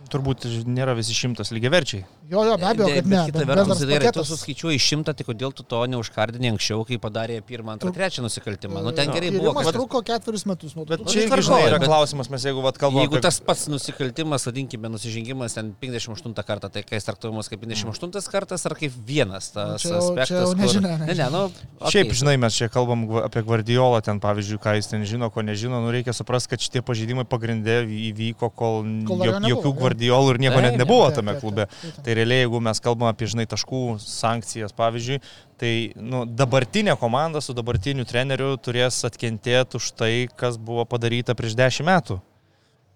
Turbūt 0.07 0.45
nėra 0.67 0.93
visi 0.97 1.13
šimtas 1.15 1.51
lygiaverčiai. 1.51 2.05
Jo, 2.27 2.41
jo, 2.43 2.55
be 2.59 2.65
abejo, 2.67 2.87
kad 2.91 3.05
ne. 3.07 3.19
Kita 3.29 3.39
bet 3.39 3.47
vertus, 3.47 3.79
tai 3.79 3.87
gerai, 3.87 4.11
tu 4.15 4.23
suskaičiuoji 4.27 4.79
šimtą, 4.83 5.13
tai 5.15 5.23
kodėl 5.27 5.53
tu 5.55 5.63
to 5.63 5.79
neužkardini 5.87 6.49
anksčiau, 6.51 6.83
kai 6.87 6.97
padarė 6.99 7.37
pirmą, 7.43 7.75
antrą, 7.77 7.91
trečią 7.95 8.23
nusikaltimą. 8.25 8.81
Nu, 8.83 8.91
ten 8.95 9.11
gerai 9.15 9.31
buvo, 9.31 9.53
kad... 9.55 9.71
truko 9.77 10.01
ketverius 10.03 10.43
metus. 10.49 10.75
Nuo 10.75 10.83
Bet 10.89 10.99
du- 11.03 11.11
čia 11.11 11.23
irgi, 11.23 11.45
žinai, 11.47 11.61
yra 11.69 11.79
klausimas, 11.79 12.27
mes 12.31 12.43
jeigu 12.47 12.63
vat, 12.65 12.75
kalbame 12.81 13.05
Jeigu 13.05 13.21
tas 13.23 13.39
pats 13.39 13.67
nusikaltimas, 13.71 14.43
vadinkime, 14.49 14.91
nusižengimas 14.91 15.55
ten 15.55 15.71
58 15.79 16.35
kartą, 16.43 16.69
tai 16.71 16.83
kai 16.83 16.99
jis 16.99 17.07
traktuojamas 17.07 17.47
kaip 17.51 17.63
58 17.63 18.27
kartas 18.31 18.65
ar 18.67 18.75
kaip 18.75 18.91
vienas 19.07 19.51
tas 19.55 19.81
čia 19.81 19.93
jau- 19.95 20.01
čia 20.01 20.03
aspektas. 20.03 20.35
jau 20.43 20.51
kur- 20.51 20.59
nežinia, 20.63 20.91
Ne, 20.91 20.97
ne, 20.97 21.05
nežinia. 21.13 21.29
nu. 21.31 21.43
Okay. 21.79 21.91
Šiaip, 21.95 22.11
žinai, 22.11 22.35
mes 22.39 22.53
čia 22.59 22.67
kalbam 22.69 23.07
apie 23.23 23.41
Guardiolą, 23.47 24.01
ten 24.03 24.19
pavyzdžiui, 24.19 24.59
ką 24.59 24.75
jis 24.81 24.87
ten 24.91 25.03
žino, 25.07 25.31
ko 25.31 25.41
nežino, 25.41 25.79
nu 25.79 25.91
reikia 25.95 26.11
suprasti, 26.11 26.49
kad 26.51 26.59
šitie 26.59 26.81
pažeidimai 26.83 27.23
pagrindė 27.23 27.87
įvyko, 27.87 28.51
kol, 28.51 28.83
Kol 29.07 29.23
jo 29.25 29.31
jokių 29.39 29.63
jo. 29.63 29.73
Guardiolų 29.97 30.33
ir 30.35 30.39
nieko 30.45 30.59
Taip, 30.61 30.65
net 30.67 30.77
nebuvo 30.77 31.05
taip, 31.09 31.15
tame 31.17 31.33
taip, 31.33 31.41
klube. 31.41 31.65
taip, 31.67 31.81
taip. 31.95 32.03
Tai 32.05 32.13
realiai, 32.19 32.43
jeigu 32.45 32.59
mes 32.61 32.79
kalbame 32.85 33.09
apie, 33.11 33.27
žinai, 33.33 33.45
taškų 33.49 33.81
sankcijas, 34.03 34.73
pavyzdžiui, 34.77 35.19
tai 35.57 35.71
nu, 35.97 36.25
dabartinė 36.29 36.93
komanda 37.01 37.41
su 37.41 37.53
dabartiniu 37.57 38.05
treneriu 38.05 38.55
turės 38.61 38.99
atkentėti 39.09 39.79
už 39.81 39.91
tai, 39.97 40.11
kas 40.37 40.57
buvo 40.57 40.85
padaryta 40.85 41.33
prieš 41.35 41.55
dešimt 41.57 41.87
metų. 41.89 42.19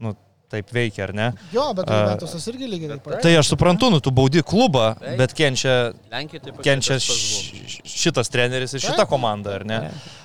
Nu, 0.02 0.14
taip 0.52 0.68
veikia, 0.76 1.06
ar 1.08 1.14
ne? 1.16 1.28
Jo, 1.56 1.70
bet 1.74 1.88
Juventusas 1.90 2.46
irgi 2.52 2.68
lygiai 2.68 2.90
taip 2.94 3.04
pat. 3.08 3.22
Tai 3.24 3.32
aš 3.40 3.54
suprantu, 3.54 3.90
nu, 3.94 4.00
tu 4.04 4.12
baudi 4.12 4.42
klubą, 4.44 4.92
Taip. 5.00 5.18
bet 5.18 5.34
kenčia, 5.34 5.94
taip 6.12 6.60
kenčia 6.66 6.98
š- 7.00 7.82
šitas 7.88 8.28
treneris 8.30 8.74
ir 8.76 8.84
šita 8.84 9.06
Taip. 9.06 9.10
komanda, 9.14 9.56
ar 9.56 9.66
ne? 9.66 9.80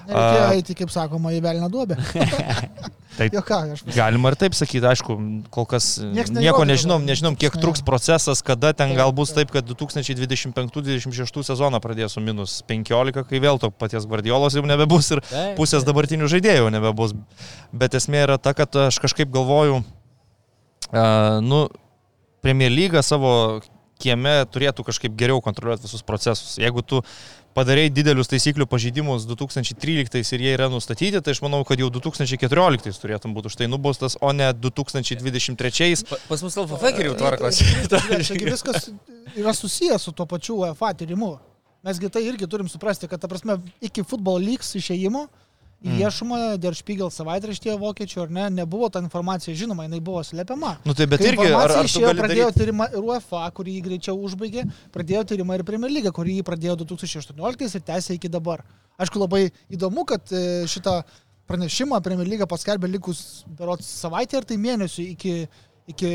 Nereikėjo 0.09 0.47
a- 0.49 0.55
eiti, 0.59 0.75
kaip 0.83 0.91
sakoma, 0.91 1.31
į 1.33 1.41
velnę 1.47 1.71
duobę. 1.71 1.97
Tai 3.17 3.29
Jokauju, 3.33 3.73
aš 3.77 3.83
vis- 3.87 3.97
galima 3.97 4.29
ir 4.33 4.37
taip 4.37 4.55
sakyti, 4.59 4.85
aišku, 4.85 5.17
kol 5.55 5.65
kas 5.69 5.87
nieko 6.03 6.65
nežinom, 6.69 7.05
nežinom, 7.09 7.37
kiek 7.41 7.55
truks 7.61 7.81
procesas, 7.87 8.43
kada 8.45 8.73
ten 8.77 8.93
gal 8.99 9.13
bus 9.17 9.33
taip. 9.33 9.51
kad 9.55 9.65
2025-2026 9.71 11.43
sezoną 11.49 11.81
pradės 11.81 12.13
su 12.17 12.21
minus 12.25 12.59
15, 12.69 13.25
kai 13.29 13.41
vėl 13.43 13.59
to 13.63 13.71
paties 13.71 14.07
Guardiolos 14.09 14.57
jau 14.57 14.65
nebebus 14.69 15.11
ir 15.17 15.23
pusės 15.57 15.87
dabartinių 15.87 16.29
žaidėjų 16.31 16.69
nebebus. 16.75 17.15
Bet 17.73 17.97
esmė 17.99 18.25
yra 18.27 18.37
ta, 18.39 18.53
kad 18.57 18.75
aš 18.89 19.01
kažkaip 19.03 19.31
galvoju, 19.33 19.81
uh, 20.93 21.41
nu, 21.43 21.67
Premier 22.45 22.71
lyga 22.71 23.01
savo 23.03 23.61
kieme 23.99 24.45
turėtų 24.53 24.85
kažkaip 24.87 25.15
geriau 25.19 25.41
kontroliuoti 25.43 25.87
visus 25.89 26.05
procesus. 26.07 26.59
Jeigu 26.61 26.83
tu 26.85 27.01
padarai 27.57 27.87
didelius 27.91 28.29
taisyklių 28.29 28.67
pažeidimus 28.69 29.25
2013 29.31 30.35
ir 30.37 30.45
jie 30.45 30.53
yra 30.55 30.69
nustatyti, 30.73 31.23
tai 31.25 31.33
aš 31.35 31.41
manau, 31.45 31.63
kad 31.65 31.81
jau 31.81 31.89
2014 31.95 33.01
turėtum 33.03 33.33
būti 33.37 33.49
už 33.51 33.57
tai 33.63 33.69
nubaustas, 33.73 34.19
o 34.21 34.33
ne 34.37 34.51
2023. 34.53 36.05
Pa- 36.11 36.21
Pas 36.29 36.43
mus 36.45 36.57
LFF 36.61 36.93
geriau 36.99 37.17
tvarkosi. 37.19 37.65
Viskas 38.53 38.91
yra 39.37 39.55
susijęs 39.57 40.03
su 40.09 40.13
tuo 40.13 40.27
pačiu 40.29 40.61
UEFA 40.63 40.93
tyrimu. 41.01 41.37
Mesgi 41.87 42.09
tai 42.11 42.25
irgi 42.27 42.49
turim 42.51 42.69
suprasti, 42.69 43.07
kad, 43.09 43.21
ta 43.23 43.29
prasme, 43.31 43.59
iki 43.85 44.03
futbolo 44.03 44.41
lygs 44.43 44.73
išėjimo 44.81 45.27
į 45.85 45.97
viešumą 46.01 46.39
Der 46.61 46.75
Spiegel 46.77 47.11
savaitraštyje 47.13 47.77
vokiečių 47.81 48.23
ar 48.25 48.33
ne, 48.33 48.47
nebuvo 48.63 48.89
ta 48.93 49.03
informacija 49.05 49.55
žinoma, 49.57 49.85
jinai 49.87 50.01
buvo 50.05 50.23
slepiama. 50.25 50.77
Nu 50.87 50.95
tai 50.97 51.07
bet 51.11 51.21
Kai 51.21 51.35
irgi, 51.35 51.47
ar, 51.53 51.75
ar 51.81 51.89
išėjo, 51.89 52.15
pradėjo 52.17 52.49
daryti... 52.49 52.63
tyrimą 52.63 52.89
ir 52.93 53.05
UEFA, 53.05 53.43
kurį 53.57 53.77
jį 53.77 53.85
greičiau 53.91 54.17
užbaigė, 54.29 54.65
pradėjo 54.95 55.27
tyrimą 55.33 55.59
ir 55.59 55.67
Premier 55.69 55.93
League, 55.93 56.13
kurį 56.17 56.41
jį 56.41 56.47
pradėjo 56.49 56.79
2018 56.87 57.79
ir 57.79 57.87
tęsė 57.93 58.17
iki 58.17 58.33
dabar. 58.33 58.65
Aišku, 58.97 59.21
labai 59.21 59.51
įdomu, 59.73 60.07
kad 60.09 60.33
e, 60.33 60.65
šitą 60.71 61.03
pranešimą 61.47 62.01
Premier 62.05 62.29
League 62.29 62.49
paskelbė 62.49 62.91
likus 62.91 63.45
berots 63.59 63.89
savaitę 64.01 64.41
ar 64.41 64.49
tai 64.49 64.57
mėnesių 64.61 65.11
iki, 65.13 65.35
iki 65.93 66.13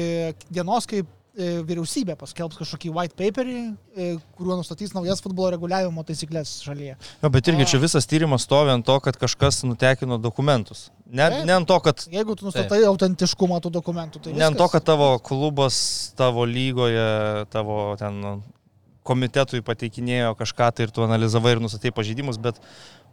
dienos, 0.50 0.90
kai 0.90 1.06
vyriausybė 1.38 2.18
paskelbs 2.20 2.58
kažkokį 2.60 2.90
white 2.92 3.16
paperį, 3.16 3.60
e, 3.96 4.08
kuriuo 4.36 4.58
nustatys 4.60 4.92
naujas 4.92 5.22
futbolo 5.24 5.54
reguliavimo 5.54 6.04
taisyklės 6.04 6.58
šalyje. 6.66 6.98
Jo, 7.22 7.30
bet 7.32 7.48
irgi 7.48 7.64
A. 7.64 7.70
čia 7.72 7.80
visas 7.80 8.08
tyrimas 8.10 8.44
stovi 8.44 8.74
ant 8.74 8.86
to, 8.86 8.98
kad 9.00 9.16
kažkas 9.20 9.62
nutekino 9.64 10.18
dokumentus. 10.20 10.90
Ne, 11.08 11.30
Taip. 11.30 11.46
ne 11.48 11.54
ant 11.56 11.68
to, 11.68 11.78
kad 11.84 12.04
Jeigu 12.12 12.36
tu 12.36 12.48
nustatai 12.50 12.82
autentiškumą 12.88 13.62
tų 13.64 13.72
dokumentų, 13.78 14.24
tai 14.24 14.34
Ne 14.34 14.50
ant 14.50 14.58
to, 14.60 14.64
viskas. 14.68 14.76
kad 14.76 14.88
tavo 14.92 15.14
klubas, 15.24 15.78
tavo 16.20 16.44
lygoje, 16.48 17.46
tavo 17.52 17.96
ten 18.00 18.44
komitetui 19.08 19.64
pateikinėjo 19.66 20.36
kažką 20.40 20.68
tai 20.76 20.86
ir 20.88 20.92
tu 20.92 21.04
analizavai 21.04 21.56
ir 21.56 21.64
nustatei 21.64 21.92
pažeidimus, 21.96 22.38
bet 22.38 22.60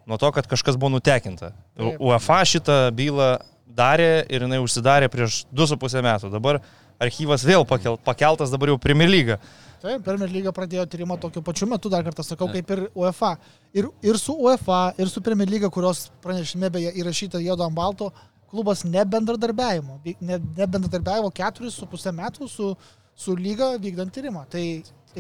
nuo 0.07 0.19
to, 0.19 0.31
kad 0.35 0.47
kažkas 0.51 0.77
buvo 0.77 0.97
nutekinta. 0.99 1.53
Taip. 1.79 2.03
UEFA 2.03 2.43
šitą 2.45 2.81
bylą 2.99 3.39
darė 3.79 4.27
ir 4.29 4.43
jinai 4.47 4.59
užsidarė 4.65 5.09
prieš 5.13 5.45
2,5 5.55 6.03
metų. 6.03 6.31
Dabar 6.35 6.61
archyvas 7.01 7.45
vėl 7.47 7.65
pakel, 7.69 7.97
pakeltas, 8.05 8.51
dabar 8.51 8.73
jau 8.73 8.79
Premier 8.79 9.09
lyga. 9.09 9.39
Taip, 9.79 10.03
Premier 10.03 10.31
lyga 10.35 10.51
pradėjo 10.51 10.85
tyrimą 10.91 11.17
tokiu 11.23 11.43
pačiu 11.47 11.69
metu, 11.71 11.91
dar 11.93 12.03
kartą 12.03 12.25
sakau, 12.27 12.49
kaip 12.51 12.71
ir 12.75 12.81
UEFA. 12.99 13.37
Ir, 13.73 13.87
ir 14.03 14.19
su 14.19 14.35
UEFA, 14.35 14.95
ir 14.99 15.07
su 15.09 15.23
Premier 15.23 15.47
lyga, 15.49 15.71
kurios 15.71 16.09
pranešime 16.25 16.71
beje 16.75 16.91
įrašyta 16.99 17.39
juodo 17.45 17.63
ant 17.69 17.77
balto, 17.77 18.11
klubas 18.51 18.83
nebendradarbiavimo. 18.85 20.01
Ne- 20.21 20.41
Nebendradarbiavo 20.57 21.31
keturis 21.31 21.75
su 21.79 21.87
pusę 21.87 22.11
metų 22.17 22.49
su, 22.51 22.73
su 23.15 23.37
lyga 23.37 23.77
vykdant 23.79 24.11
tyrimą. 24.15 24.47
Tai 24.51 24.65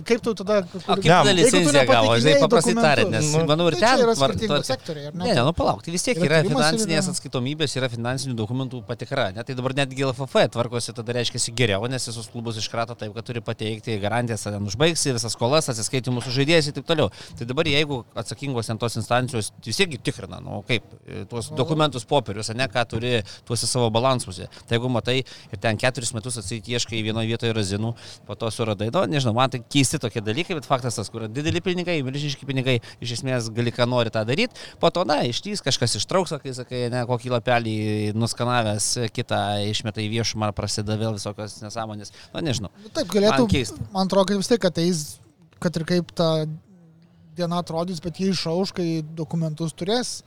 kaip 0.07 0.23
tu 0.25 0.35
tada... 0.39 0.61
O 0.63 0.97
kaip 0.99 1.09
tada 1.09 1.33
licenciją 1.35 1.85
gavo, 1.89 2.15
žinai, 2.21 2.35
paprastai 2.43 2.75
tariant, 2.79 3.11
nes 3.15 3.31
nu, 3.35 3.43
manau 3.49 3.69
ir 3.71 3.77
tai 3.79 3.85
ten... 3.85 4.03
yra 4.05 4.15
tvar- 4.19 4.65
sektoriai, 4.69 5.13
ne? 5.15 5.31
Ne, 5.33 5.37
nu 5.47 5.53
palauk, 5.57 5.83
tai 5.85 5.95
vis 5.95 6.05
tiek 6.07 6.19
Yra 6.19 6.41
yra 6.43 6.49
finansinės 6.51 7.07
yra- 7.09 7.15
atskaitomybės, 7.15 7.77
yra 7.79 7.89
finansinių 7.93 8.37
dokumentų 8.39 8.83
patikra. 8.89 9.29
Ne? 9.37 9.45
Tai 9.47 9.57
dabar 9.59 9.75
netgi 9.79 10.07
LFF 10.07 10.45
tvarkosi, 10.55 10.95
tada 10.97 11.17
reiškia 11.17 11.55
geriau, 11.59 11.87
nes 11.91 12.09
visus 12.11 12.29
klubus 12.33 12.59
iškrato 12.61 12.97
taip, 12.99 13.15
kad 13.17 13.27
turi 13.29 13.43
pateikti 13.45 13.99
garantijas, 14.03 14.47
ten 14.47 14.69
užbaigsi 14.69 15.15
visas 15.17 15.35
skolas, 15.37 15.71
atsiskaitimus 15.73 16.27
su 16.29 16.35
žaidėjais 16.39 16.71
ir 16.71 16.77
taip 16.79 16.89
toliau. 16.89 17.11
Tai 17.39 17.49
dabar 17.49 17.69
jeigu 17.71 18.03
atsakingos 18.19 18.71
ten 18.71 18.81
tos 18.81 18.99
instancijos 19.01 19.53
vis 19.65 19.81
tiek 19.81 19.97
tikrina, 20.05 20.41
nu 20.45 20.63
kaip, 20.69 20.87
tuos 21.31 21.51
dokumentus 21.57 22.07
popierius, 22.09 22.53
ne 22.57 22.67
ką 22.71 22.85
turi 22.91 23.15
tuose 23.49 23.69
savo 23.71 23.91
balansuose. 23.95 24.49
Tai 24.69 24.79
jeigu 24.79 24.91
matai 24.93 25.19
ir 25.23 25.63
ten 25.63 25.79
keturis 25.81 26.13
metus 26.17 26.39
atseit 26.41 26.69
ieškai 26.69 27.03
vienoje 27.07 27.31
vietoje 27.33 27.55
razinų, 27.57 27.95
po 28.29 28.37
to 28.39 28.51
suradai, 28.55 28.91
nu, 28.95 29.05
nežinau, 29.11 29.35
man 29.37 29.53
tai 29.53 29.61
keisti 29.88 30.01
tokie 30.03 30.20
dalykai, 30.20 30.57
bet 30.59 30.66
faktas 30.68 30.96
tas, 30.98 31.09
kur 31.09 31.24
dideli 31.29 31.61
pinigai, 31.64 32.03
milžiniški 32.05 32.46
pinigai, 32.46 32.79
iš 33.01 33.18
esmės 33.18 33.48
gali 33.55 33.72
ką 33.72 33.87
nori 33.88 34.12
tą 34.12 34.24
daryti, 34.29 34.55
po 34.81 34.90
to, 34.92 35.05
na, 35.09 35.22
ištys 35.24 35.62
kažkas 35.64 35.96
ištrauks, 35.96 36.35
kai 36.42 36.53
sakai, 36.53 36.85
ne, 36.92 37.05
kokį 37.09 37.33
lapelį 37.33 37.77
nuskanavęs, 38.18 38.90
kitą 39.16 39.40
išmeta 39.68 40.03
į 40.05 40.11
viešumą 40.12 40.53
prasideda 40.57 40.98
vėl 41.01 41.16
visokios 41.16 41.59
nesąmonės. 41.62 42.12
Na, 42.35 42.44
nežinau. 42.44 42.72
Nu, 42.83 42.92
Taip, 42.92 43.09
galėtų. 43.12 43.44
Man 43.46 43.53
keista. 43.53 43.88
Man 43.94 44.11
atrodo, 44.11 44.29
kad 44.33 44.42
vis 44.42 44.53
tiek 44.53 44.68
ateis, 44.68 45.05
kad 45.62 45.81
ir 45.81 45.87
kaip 45.88 46.12
ta 46.16 46.31
diena 47.38 47.62
atrodys, 47.62 48.03
bet 48.05 48.20
jie 48.20 48.33
išauš, 48.35 48.74
kai 48.77 48.88
dokumentus 49.16 49.72
turės 49.79 50.18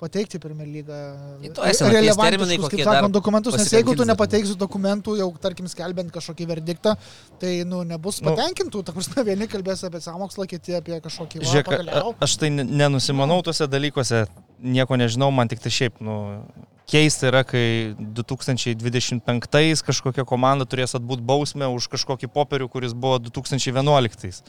pateikti 0.00 0.38
Premier 0.38 0.68
lygą. 0.68 0.96
Tai 1.42 1.50
to 1.56 1.64
esame, 1.64 1.88
ateis 1.88 1.96
relevantiškus, 1.96 2.50
kaip 2.52 2.64
kokie 2.66 2.84
sakant, 2.84 3.06
dar 3.06 3.12
dokumentus, 3.16 3.56
nes 3.56 3.70
jeigu 3.72 3.94
tu 3.96 4.04
nepateiksi 4.04 4.56
dokumentų, 4.60 5.14
jau 5.22 5.28
tarkim 5.40 5.68
skelbiant 5.72 6.12
kažkokį 6.12 6.46
verdiktą, 6.52 6.96
tai 7.40 7.64
nu, 7.64 7.80
nebus 7.88 8.20
Nu. 8.20 8.30
patenkintų, 8.34 8.82
ta 8.84 8.92
prasme, 8.92 9.24
vieni 9.24 9.48
kalbės 9.48 9.84
apie 9.88 10.00
sąmokslą, 10.04 10.46
kiti 10.52 10.76
apie 10.76 11.00
kažkokį 11.00 11.40
va, 11.40 11.48
Žiūrėk, 11.48 11.70
pagaliau. 11.72 12.14
aš 12.20 12.36
tai 12.36 12.50
ne- 12.50 12.64
nenusimanau 12.68 13.40
tuose 13.42 13.64
dalykuose, 13.66 14.26
nieko 14.60 14.96
nežinau, 15.00 15.32
man 15.32 15.48
tik 15.48 15.60
tai 15.64 15.70
šiaip, 15.72 15.96
nu, 16.04 16.42
keista 16.86 17.26
yra, 17.32 17.40
kai 17.42 17.96
2025 17.98 19.82
kažkokia 19.86 20.24
komanda 20.28 20.66
turės 20.68 20.94
atbūt 20.98 21.24
bausmę 21.24 21.66
už 21.72 21.88
kažkokį 21.92 22.28
popierių, 22.32 22.68
kuris 22.70 22.92
buvo 22.94 23.18
2011. 23.18 24.42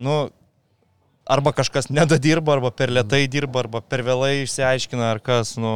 Nu, 0.00 0.30
arba 1.28 1.52
kažkas 1.52 1.90
nedadirba, 1.92 2.56
arba 2.56 2.70
per 2.72 2.90
lietai 2.90 3.26
dirba, 3.28 3.62
arba 3.66 3.82
per 3.84 4.02
vėlai 4.06 4.42
išsiaiškina, 4.46 5.10
ar 5.12 5.20
kas, 5.20 5.56
nu, 5.60 5.72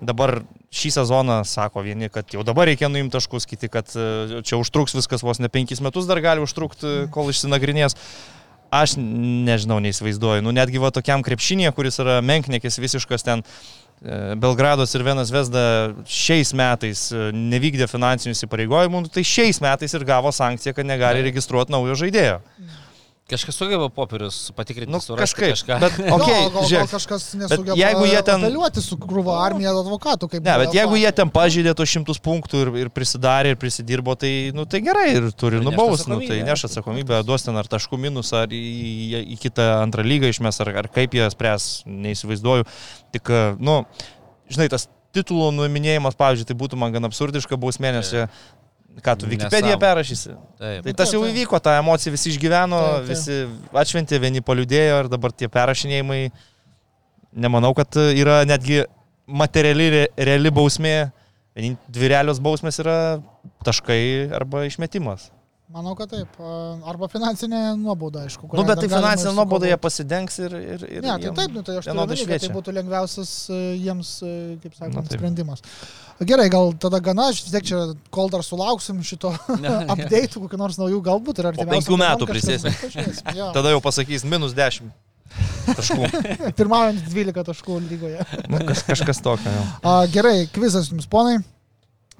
dabar 0.00 0.40
šį 0.72 0.92
sezoną 0.96 1.42
sako 1.48 1.82
vieni, 1.84 2.08
kad 2.12 2.30
jau 2.32 2.44
dabar 2.46 2.70
reikia 2.70 2.90
nuimti 2.90 3.16
taškus, 3.16 3.46
kiti, 3.50 3.68
kad 3.72 3.90
e, 3.98 4.40
čia 4.46 4.60
užtruks 4.60 4.94
viskas 4.96 5.24
vos 5.26 5.42
ne 5.42 5.50
penkis 5.52 5.82
metus 5.84 6.06
dar 6.08 6.22
gali 6.24 6.44
užtrukti, 6.44 7.08
kol 7.12 7.32
išsinagrinės. 7.32 7.98
Aš 8.72 8.94
nežinau, 8.96 9.82
neįsivaizduoju. 9.84 10.40
Nu, 10.46 10.54
netgi 10.56 10.80
va 10.80 10.88
tokiam 10.94 11.20
krepšinėje, 11.26 11.74
kuris 11.76 11.98
yra 12.00 12.22
menknekis 12.24 12.80
visiškas 12.80 13.26
ten, 13.26 13.42
e, 14.00 14.20
Belgrados 14.40 14.94
ir 14.96 15.04
Venas 15.04 15.34
Vesda 15.34 15.64
šiais 16.08 16.54
metais 16.56 17.10
e, 17.12 17.26
nevykdė 17.36 17.90
finansinių 17.90 18.32
įsipareigojimų, 18.38 19.02
nu, 19.04 19.12
tai 19.12 19.26
šiais 19.28 19.60
metais 19.60 19.92
ir 19.92 20.06
gavo 20.08 20.32
sankciją, 20.32 20.72
kad 20.78 20.88
negali 20.88 21.26
registruoti 21.26 21.74
naujo 21.74 21.98
žaidėjo. 22.00 22.40
Kažkas 23.30 23.54
sugeba 23.56 23.86
popierius 23.88 24.50
patikrinti, 24.56 24.90
Nu, 24.92 24.98
surasti 25.00 25.36
kažkaip. 25.38 25.54
kažką. 25.54 25.76
Bet, 25.80 25.92
Okay, 25.94 26.10
okay, 26.10 26.40
gal, 26.42 26.50
gal, 26.52 26.64
žiūrėk, 26.68 26.82
gal 26.82 26.90
kažkas 26.98 27.22
nesugeba 27.38 27.76
jeigu 27.78 28.04
jie 28.10 28.22
ten- 28.26 28.42
apeliuoti 28.44 28.82
su 28.82 28.96
krūva 29.00 29.36
armija 29.46 29.70
advokatų, 29.78 30.28
kaip 30.32 30.42
Ne, 30.44 30.56
bet 30.64 30.74
jeigu 30.74 30.98
jie 30.98 31.12
ten 31.16 31.30
pažydė 31.30 31.72
tos 31.78 31.88
šimtus 31.88 32.18
punktų 32.20 32.60
ir, 32.64 32.70
ir 32.82 32.90
prisidarė 32.90 33.54
ir 33.54 33.56
prisidirbo, 33.62 34.16
tai, 34.18 34.50
nu, 34.52 34.66
tai 34.66 34.80
gerai 34.84 35.06
ir 35.14 35.30
turi 35.32 35.56
Ir 35.56 35.62
neš 35.62 35.70
nubaus, 35.70 36.04
nu, 36.10 36.18
tai 36.20 36.42
neš 36.42 36.66
atsakomybę, 36.68 37.22
duos 37.24 37.42
ten 37.46 37.56
ar 37.56 37.64
taškų 37.70 37.96
minus, 37.98 38.32
ar 38.36 38.48
į, 38.48 38.60
į, 38.60 39.22
į 39.32 39.38
kitą 39.46 39.68
antrą 39.86 40.02
lygą 40.04 40.28
išmes, 40.34 40.60
ar, 40.60 40.68
ar 40.82 40.88
kaip 40.92 41.14
jie 41.14 41.30
spręs, 41.30 41.84
neįsivaizduoju. 41.86 42.66
Tik, 43.14 43.30
nu, 43.62 43.84
žinai, 44.50 44.68
tas 44.68 44.88
titulo 45.14 45.52
numinėjimas, 45.54 46.16
pavyzdžiui, 46.18 46.48
tai 46.50 46.56
būtų 46.58 46.76
man 46.76 46.92
gan 46.92 47.04
absurdiška 47.08 47.56
bausmė, 47.56 47.92
nes 47.96 48.10
čia, 48.10 48.28
ką 49.00 49.14
tu 49.18 49.26
Wikipediją 49.30 49.78
perrašysi. 49.80 50.34
Taip. 50.60 50.84
Tai 50.84 50.92
tas 51.00 51.12
jau 51.14 51.22
įvyko, 51.24 51.56
ta 51.64 51.78
emocija 51.80 52.12
visi 52.12 52.28
išgyveno, 52.34 52.78
Taip, 52.78 53.06
taip. 53.06 53.08
visi 53.08 53.38
atšventė, 53.82 54.20
vieni 54.20 54.42
paliudėjo 54.44 55.00
ir 55.04 55.08
dabar 55.12 55.32
tie 55.32 55.48
perrašinėjimai, 55.48 56.20
nemanau, 57.32 57.72
kad 57.74 57.96
yra 58.12 58.42
netgi 58.44 58.82
materiali, 59.26 59.88
re- 59.96 60.08
reali 60.28 60.52
bausmė. 60.52 60.96
Dvi 61.52 62.08
realios 62.08 62.38
bausmės 62.40 62.78
yra 62.80 62.96
taškai 63.64 64.30
arba 64.32 64.62
išmetimas. 64.68 65.31
Manau, 65.72 65.94
kad 65.96 66.10
taip. 66.12 66.34
Arba 66.88 67.08
finansinė 67.08 67.60
nuobauda, 67.80 68.26
aišku. 68.26 68.44
Na, 68.50 68.60
nu, 68.60 68.64
bet 68.68 68.82
tai 68.82 68.88
finansinė 68.92 69.32
nuoboda 69.38 69.70
jie 69.70 69.78
pasidengs 69.80 70.34
ir... 70.42 70.56
ir, 70.58 70.82
ir 70.98 71.04
Ne, 71.04 71.14
tai 71.14 71.24
jiem 71.24 71.36
taip, 71.38 71.54
nu, 71.56 71.62
tai 71.64 71.78
aš 71.80 71.86
turiu 71.88 72.26
kad 72.28 72.42
tai 72.44 72.50
būtų 72.52 72.74
lengviausias 72.76 73.30
e, 73.48 73.60
jiems, 73.80 74.10
e, 74.20 74.32
kaip 74.60 74.76
sakant, 74.76 74.98
Na, 74.98 75.04
taip. 75.06 75.16
sprendimas. 75.16 75.64
Gerai, 76.28 76.50
gal 76.52 76.74
tada 76.82 77.00
gana, 77.04 77.30
aš 77.32 77.40
vis 77.46 77.54
tiek 77.54 77.64
čia, 77.70 77.80
kol 78.12 78.28
dar 78.32 78.44
sulauksim 78.44 79.00
šito 79.06 79.32
update, 79.94 80.36
kokių 80.36 80.60
nors 80.60 80.76
naujų 80.82 81.00
galbūt 81.08 81.40
ir 81.40 81.48
artimiausių. 81.54 81.78
penkių 81.78 82.00
metų 82.04 82.28
prisėsim. 82.28 82.76
Tada 83.56 83.72
jau 83.72 83.80
pasakys 83.84 84.28
minus 84.28 84.52
10 84.58 84.92
taškų. 85.72 86.04
Pirmaujant 86.58 87.00
12 87.08 87.48
taškų 87.48 87.80
lygoje. 87.86 88.28
Nu, 88.52 88.60
kaž, 88.68 88.84
kažkas 88.92 89.24
tokio. 89.24 89.56
Gerai, 90.12 90.42
kvizas 90.52 90.92
jums, 90.92 91.08
ponai. 91.08 91.38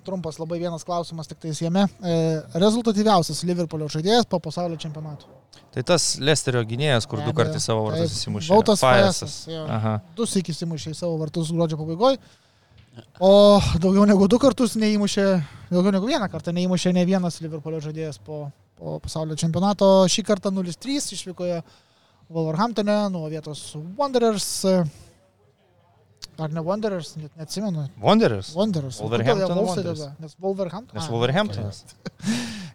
Trumpas 0.06 0.38
labai 0.40 0.58
vienas 0.62 0.84
klausimas 0.86 1.30
tik 1.30 1.38
tais 1.42 1.60
jame. 1.62 1.86
E, 2.02 2.16
rezultatyviausias 2.58 3.44
Liverpoolio 3.48 3.88
žaidėjas 3.92 4.28
po 4.30 4.40
pasaulio 4.42 4.78
čempionato. 4.80 5.30
Tai 5.72 5.84
tas 5.88 6.16
Lesterio 6.20 6.60
gynėjas, 6.68 7.06
kur 7.08 7.22
Be 7.22 7.28
du 7.28 7.34
kartus 7.36 7.64
savo 7.68 7.86
vartus 7.86 8.16
įsimušė. 8.18 8.50
Jo. 9.48 9.64
Aha. 9.72 9.98
Du 10.16 10.26
sėkis 10.28 10.60
įmušė 10.66 10.92
į 10.92 10.98
savo 10.98 11.16
vartus 11.20 11.52
gruodžio 11.54 11.78
pabaigoje. 11.80 12.20
O 13.24 13.60
daugiau 13.80 14.04
negu 14.08 14.26
du 14.28 14.36
kartus 14.40 14.74
neįmušė, 14.76 15.24
daugiau 15.70 15.94
negu 15.94 16.10
vieną 16.10 16.28
kartą 16.32 16.52
neįmušė 16.52 16.92
ne 16.92 17.06
vienas 17.08 17.38
Liverpoolio 17.40 17.80
žaidėjas 17.80 18.18
po, 18.20 18.50
po 18.76 18.98
pasaulio 19.00 19.38
čempionato. 19.40 19.88
Šį 20.12 20.26
kartą 20.28 20.52
0-3 20.52 21.16
išvykoje 21.16 21.62
Wolverhamptone 22.32 22.98
nuo 23.14 23.30
vietos 23.32 23.70
Wanderers. 23.96 24.50
Ar 26.40 26.48
ne 26.52 26.62
Wanderers, 26.64 27.12
net 27.20 27.34
neatsimenu. 27.36 27.84
Wanderers. 28.00 28.54
Wanderers. 28.56 28.98
Wolverhampton 29.02 29.66
tada? 29.76 30.06
Nes 30.22 30.32
Wolverhampton. 30.40 30.96
Nes 30.96 31.08
Wolverhamptonas. 31.12 31.82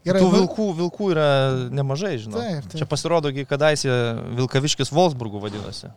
Gerai, 0.06 0.22
Tų 0.22 0.28
nu- 0.30 0.36
vilkų, 0.38 0.68
vilkų 0.78 1.10
yra 1.16 1.28
nemažai, 1.74 2.14
žinau. 2.22 2.38
Taip, 2.40 2.70
taip. 2.70 2.78
Čia 2.80 2.86
pasirodo, 2.88 3.32
kadaise 3.50 3.90
Vilkaviškis 4.38 4.94
Wolfsburgų 4.94 5.42
vadinosi. 5.48 5.90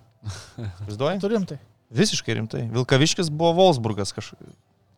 Vaizduoji? 0.88 1.20
Turim 1.24 1.44
tai. 1.46 1.60
Visiškai 1.94 2.38
rimtai. 2.40 2.64
Vilkaviškis 2.72 3.28
buvo 3.30 3.52
Wolfsburgas 3.60 4.14
kažkokiu 4.16 4.50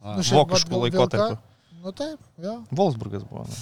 Nu, 0.02 0.22
vokišku 0.22 0.80
laikotarpiu. 0.82 1.38
Nu 1.82 1.92
taip, 1.94 2.18
jo. 2.38 2.60
Wolfsburgas 2.70 3.22
buvo. 3.26 3.44
nu. 3.46 3.54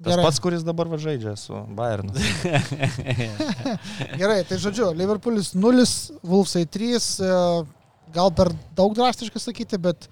Tas 0.00 0.14
Gerai. 0.14 0.24
pats, 0.24 0.38
kuris 0.40 0.62
dabar 0.64 0.88
va 0.88 0.96
žaidžia 0.96 1.34
su 1.36 1.52
Bayernu. 1.76 2.14
Gerai, 4.20 4.38
tai 4.48 4.56
žodžiu, 4.62 4.94
Liverpoolis 4.96 5.52
0, 5.54 5.84
Wolfsai 6.24 6.64
3, 6.64 6.96
e, 7.20 7.32
gal 8.14 8.30
per 8.34 8.50
daug 8.76 8.94
drastiškai 8.96 9.40
sakyti, 9.42 9.78
bet 9.80 10.08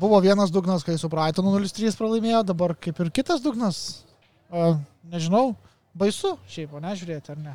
buvo 0.00 0.18
vienas 0.24 0.50
dugnas, 0.52 0.84
kai 0.86 0.96
su 1.00 1.08
Brightonu 1.12 1.54
0-3 1.58 1.96
pralaimėjo, 1.98 2.42
dabar 2.52 2.74
kaip 2.78 2.98
ir 3.04 3.10
kitas 3.14 3.40
dugnas. 3.44 4.04
E, 4.52 4.74
Nežinau, 5.12 5.54
baisu 5.96 6.34
šiaip, 6.50 6.72
o 6.74 6.80
nežiūrėti, 6.82 7.30
ar 7.34 7.38
ne? 7.38 7.54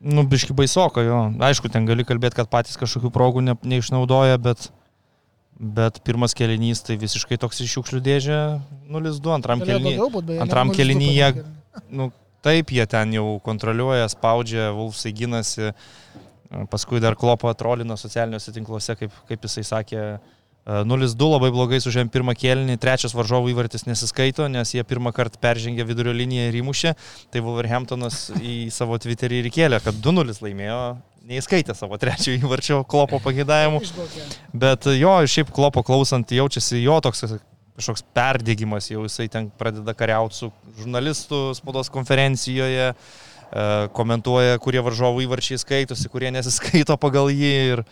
Nu, 0.00 0.22
biški 0.28 0.54
baisoka 0.56 1.02
jo. 1.04 1.16
Aišku, 1.44 1.68
ten 1.72 1.84
gali 1.88 2.04
kalbėti, 2.08 2.38
kad 2.38 2.48
patys 2.52 2.76
kažkokių 2.80 3.10
progų 3.12 3.42
ne, 3.44 3.54
neišnaudoja, 3.68 4.38
bet, 4.40 4.70
bet 5.60 5.98
pirmas 6.06 6.32
kelinys 6.36 6.80
tai 6.86 6.96
visiškai 7.00 7.36
toks 7.40 7.60
iš 7.64 7.74
šiukšlių 7.76 8.00
dėžė 8.06 8.38
0-2, 8.88 9.34
antram 9.34 9.60
daugiau 9.60 10.08
būt, 10.12 10.28
beje, 10.30 10.40
antram 10.44 10.70
negu 10.70 10.76
0-2 10.76 10.80
kėliny 10.80 11.04
pirmam 11.04 11.16
jie- 11.18 11.32
kėliny. 11.36 11.88
Nu, 12.00 12.06
taip, 12.44 12.72
jie 12.72 12.86
ten 12.88 13.12
jau 13.12 13.26
kontroliuoja, 13.44 14.06
spaudžia, 14.12 14.70
Vulfsai 14.76 15.12
ginasi. 15.12 15.72
Paskui 16.70 16.98
dar 17.02 17.14
klopo 17.14 17.52
trolino 17.54 17.94
socialiniuose 17.98 18.52
tinkluose, 18.54 18.96
kaip, 18.98 19.12
kaip 19.28 19.44
jisai 19.46 19.62
sakė, 19.68 20.06
e, 20.18 20.78
0-2 20.86 21.28
labai 21.30 21.50
blogai 21.54 21.78
sužėm 21.82 22.10
pirmą 22.10 22.34
kėlinį, 22.34 22.74
trečias 22.82 23.14
varžovų 23.14 23.52
įvartis 23.52 23.86
nesiskaito, 23.86 24.48
nes 24.50 24.74
jie 24.74 24.82
pirmą 24.82 25.12
kartą 25.14 25.38
peržengė 25.42 25.86
vidurio 25.86 26.14
liniją 26.16 26.48
ir 26.50 26.58
įmušė. 26.62 26.96
Tai 27.30 27.44
Wolverhamptonas 27.46 28.24
į 28.42 28.56
savo 28.74 28.98
Twitterį 28.98 29.44
ir 29.44 29.50
kėlė, 29.54 29.78
kad 29.84 30.02
2-0 30.02 30.42
laimėjo, 30.42 30.80
neįskaitė 31.30 31.76
savo 31.78 32.00
trečiojo 32.02 32.42
įvarčio 32.42 32.82
klopo 32.90 33.22
pagėdavimų. 33.22 33.84
Bet 34.66 34.90
jo, 34.98 35.14
šiaip 35.30 35.54
klopo 35.54 35.86
klausant, 35.86 36.34
jaučiasi 36.34 36.82
jo 36.82 36.98
toks 37.04 37.28
kažkoks 37.80 38.04
perdėgymas, 38.16 38.90
jau 38.92 39.06
jisai 39.06 39.28
ten 39.32 39.48
pradeda 39.58 39.94
kariauti 39.96 40.36
su 40.36 40.50
žurnalistų 40.80 41.54
spaudos 41.56 41.90
konferencijoje, 41.92 42.90
e, 42.92 43.29
komentuoja, 43.96 44.58
kurie 44.62 44.82
varžovų 44.84 45.24
įvarčiai 45.26 45.60
skaitosi, 45.60 46.10
kurie 46.12 46.30
nesiskaito 46.34 46.96
pagal 47.00 47.32
jį. 47.34 47.54
Ir 47.74 47.84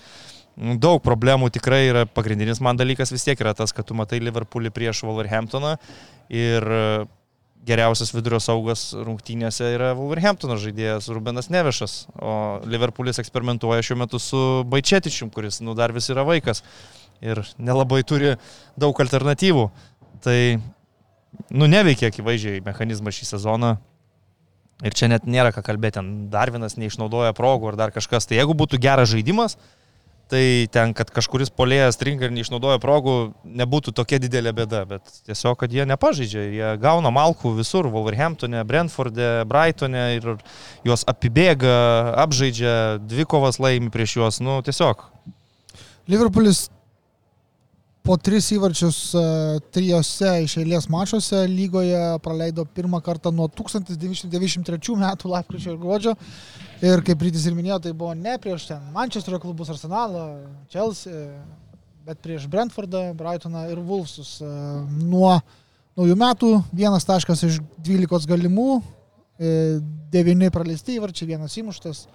daug 0.82 1.02
problemų 1.02 1.50
tikrai 1.54 1.84
yra. 1.88 2.06
Pagrindinis 2.06 2.62
man 2.64 2.78
dalykas 2.78 3.12
vis 3.14 3.26
tiek 3.26 3.38
yra 3.40 3.54
tas, 3.54 3.72
kad 3.74 3.86
tu 3.86 3.96
matai 3.98 4.20
Liverpoolį 4.22 4.72
prieš 4.74 5.04
Wolverhamptoną 5.06 5.76
ir 6.34 6.64
e, 6.66 6.84
geriausias 7.68 8.10
vidurio 8.14 8.40
saugas 8.42 8.88
rungtynėse 8.96 9.68
yra 9.74 9.92
Wolverhamptono 9.98 10.58
žaidėjas 10.60 11.10
Rubenas 11.14 11.50
Nevešas, 11.52 11.98
o 12.18 12.32
Liverpoolis 12.66 13.20
eksperimentuoja 13.22 13.84
šiuo 13.86 14.00
metu 14.02 14.20
su 14.22 14.40
Baičetičium, 14.70 15.30
kuris 15.34 15.62
nu, 15.62 15.76
dar 15.78 15.94
vis 15.94 16.10
yra 16.12 16.26
vaikas 16.26 16.64
ir 17.22 17.42
nelabai 17.58 18.02
turi 18.06 18.34
daug 18.78 18.98
alternatyvų. 19.02 19.68
Tai, 20.22 20.38
nu, 21.54 21.68
neveikia 21.70 22.10
akivaizdžiai 22.10 22.64
mechanizmas 22.66 23.18
šį 23.18 23.30
sezoną. 23.34 23.76
Ir 24.86 24.94
čia 24.94 25.08
net 25.10 25.26
nėra 25.26 25.50
ką 25.50 25.64
kalbėti, 25.66 25.98
ten 25.98 26.10
dar 26.30 26.52
vienas 26.54 26.76
neišnaudoja 26.78 27.34
progų 27.34 27.72
ar 27.72 27.78
dar 27.80 27.90
kažkas. 27.94 28.28
Tai 28.30 28.38
jeigu 28.38 28.54
būtų 28.54 28.78
geras 28.78 29.10
žaidimas, 29.10 29.56
tai 30.30 30.68
ten, 30.70 30.92
kad 30.94 31.10
kažkuris 31.10 31.50
polėjas 31.50 31.96
stringa 31.96 32.28
ir 32.28 32.34
neišnaudoja 32.36 32.78
progų, 32.82 33.16
nebūtų 33.58 33.94
tokia 33.96 34.20
didelė 34.22 34.52
bėda. 34.54 34.84
Bet 34.86 35.18
tiesiog, 35.26 35.56
kad 35.58 35.74
jie 35.74 35.88
nepažaidžia. 35.88 36.46
Jie 36.54 36.70
gauna 36.78 37.10
malkų 37.10 37.56
visur- 37.58 37.88
Wolverhamptone, 37.94 38.62
Brentforde, 38.68 39.28
Brightone 39.50 40.04
ir 40.20 40.30
juos 40.86 41.02
apibėga, 41.08 41.74
apžaidžia, 42.22 43.00
dvi 43.02 43.26
kovas 43.26 43.58
laimi 43.58 43.90
prieš 43.90 44.18
juos. 44.20 44.40
Nu, 44.44 44.60
tiesiog. 44.62 45.08
Liverpoolis 46.08 46.68
po 48.08 48.16
tris 48.16 48.46
įvarčius 48.56 48.98
e, 49.12 49.22
trijose 49.74 50.30
iš 50.46 50.54
eilės 50.62 50.86
mačuose 50.88 51.42
lygoje 51.50 51.98
praleido 52.24 52.64
pirmą 52.72 53.02
kartą 53.04 53.28
nuo 53.34 53.50
1993 53.52 54.96
metų 55.02 55.32
lapkričio 55.34 55.74
ir 55.74 55.80
gruodžio. 55.82 56.14
Ir 56.80 57.02
kaip 57.04 57.24
Rytis 57.26 57.44
ir 57.50 57.56
minėjo, 57.58 57.82
tai 57.84 57.92
buvo 57.92 58.14
ne 58.16 58.38
prieš 58.40 58.70
ten 58.70 58.86
Manchesterio 58.94 59.40
klubus 59.42 59.68
Arsenalą, 59.74 60.24
Chelsea, 60.72 61.26
bet 62.08 62.22
prieš 62.24 62.48
Brentfordą, 62.48 63.10
Brightoną 63.18 63.66
ir 63.74 63.84
Wolfsus. 63.84 64.38
E, 64.40 64.54
Nuo 65.04 65.34
naujų 65.98 66.16
metų 66.24 66.52
vienas 66.72 67.04
taškas 67.04 67.44
iš 67.44 67.60
12 67.84 68.30
galimų, 68.32 68.80
e, 69.36 69.54
devyni 70.14 70.48
praleisti 70.54 70.96
įvarčiai, 70.96 71.34
vienas 71.34 71.60
įmuštas. 71.60 72.06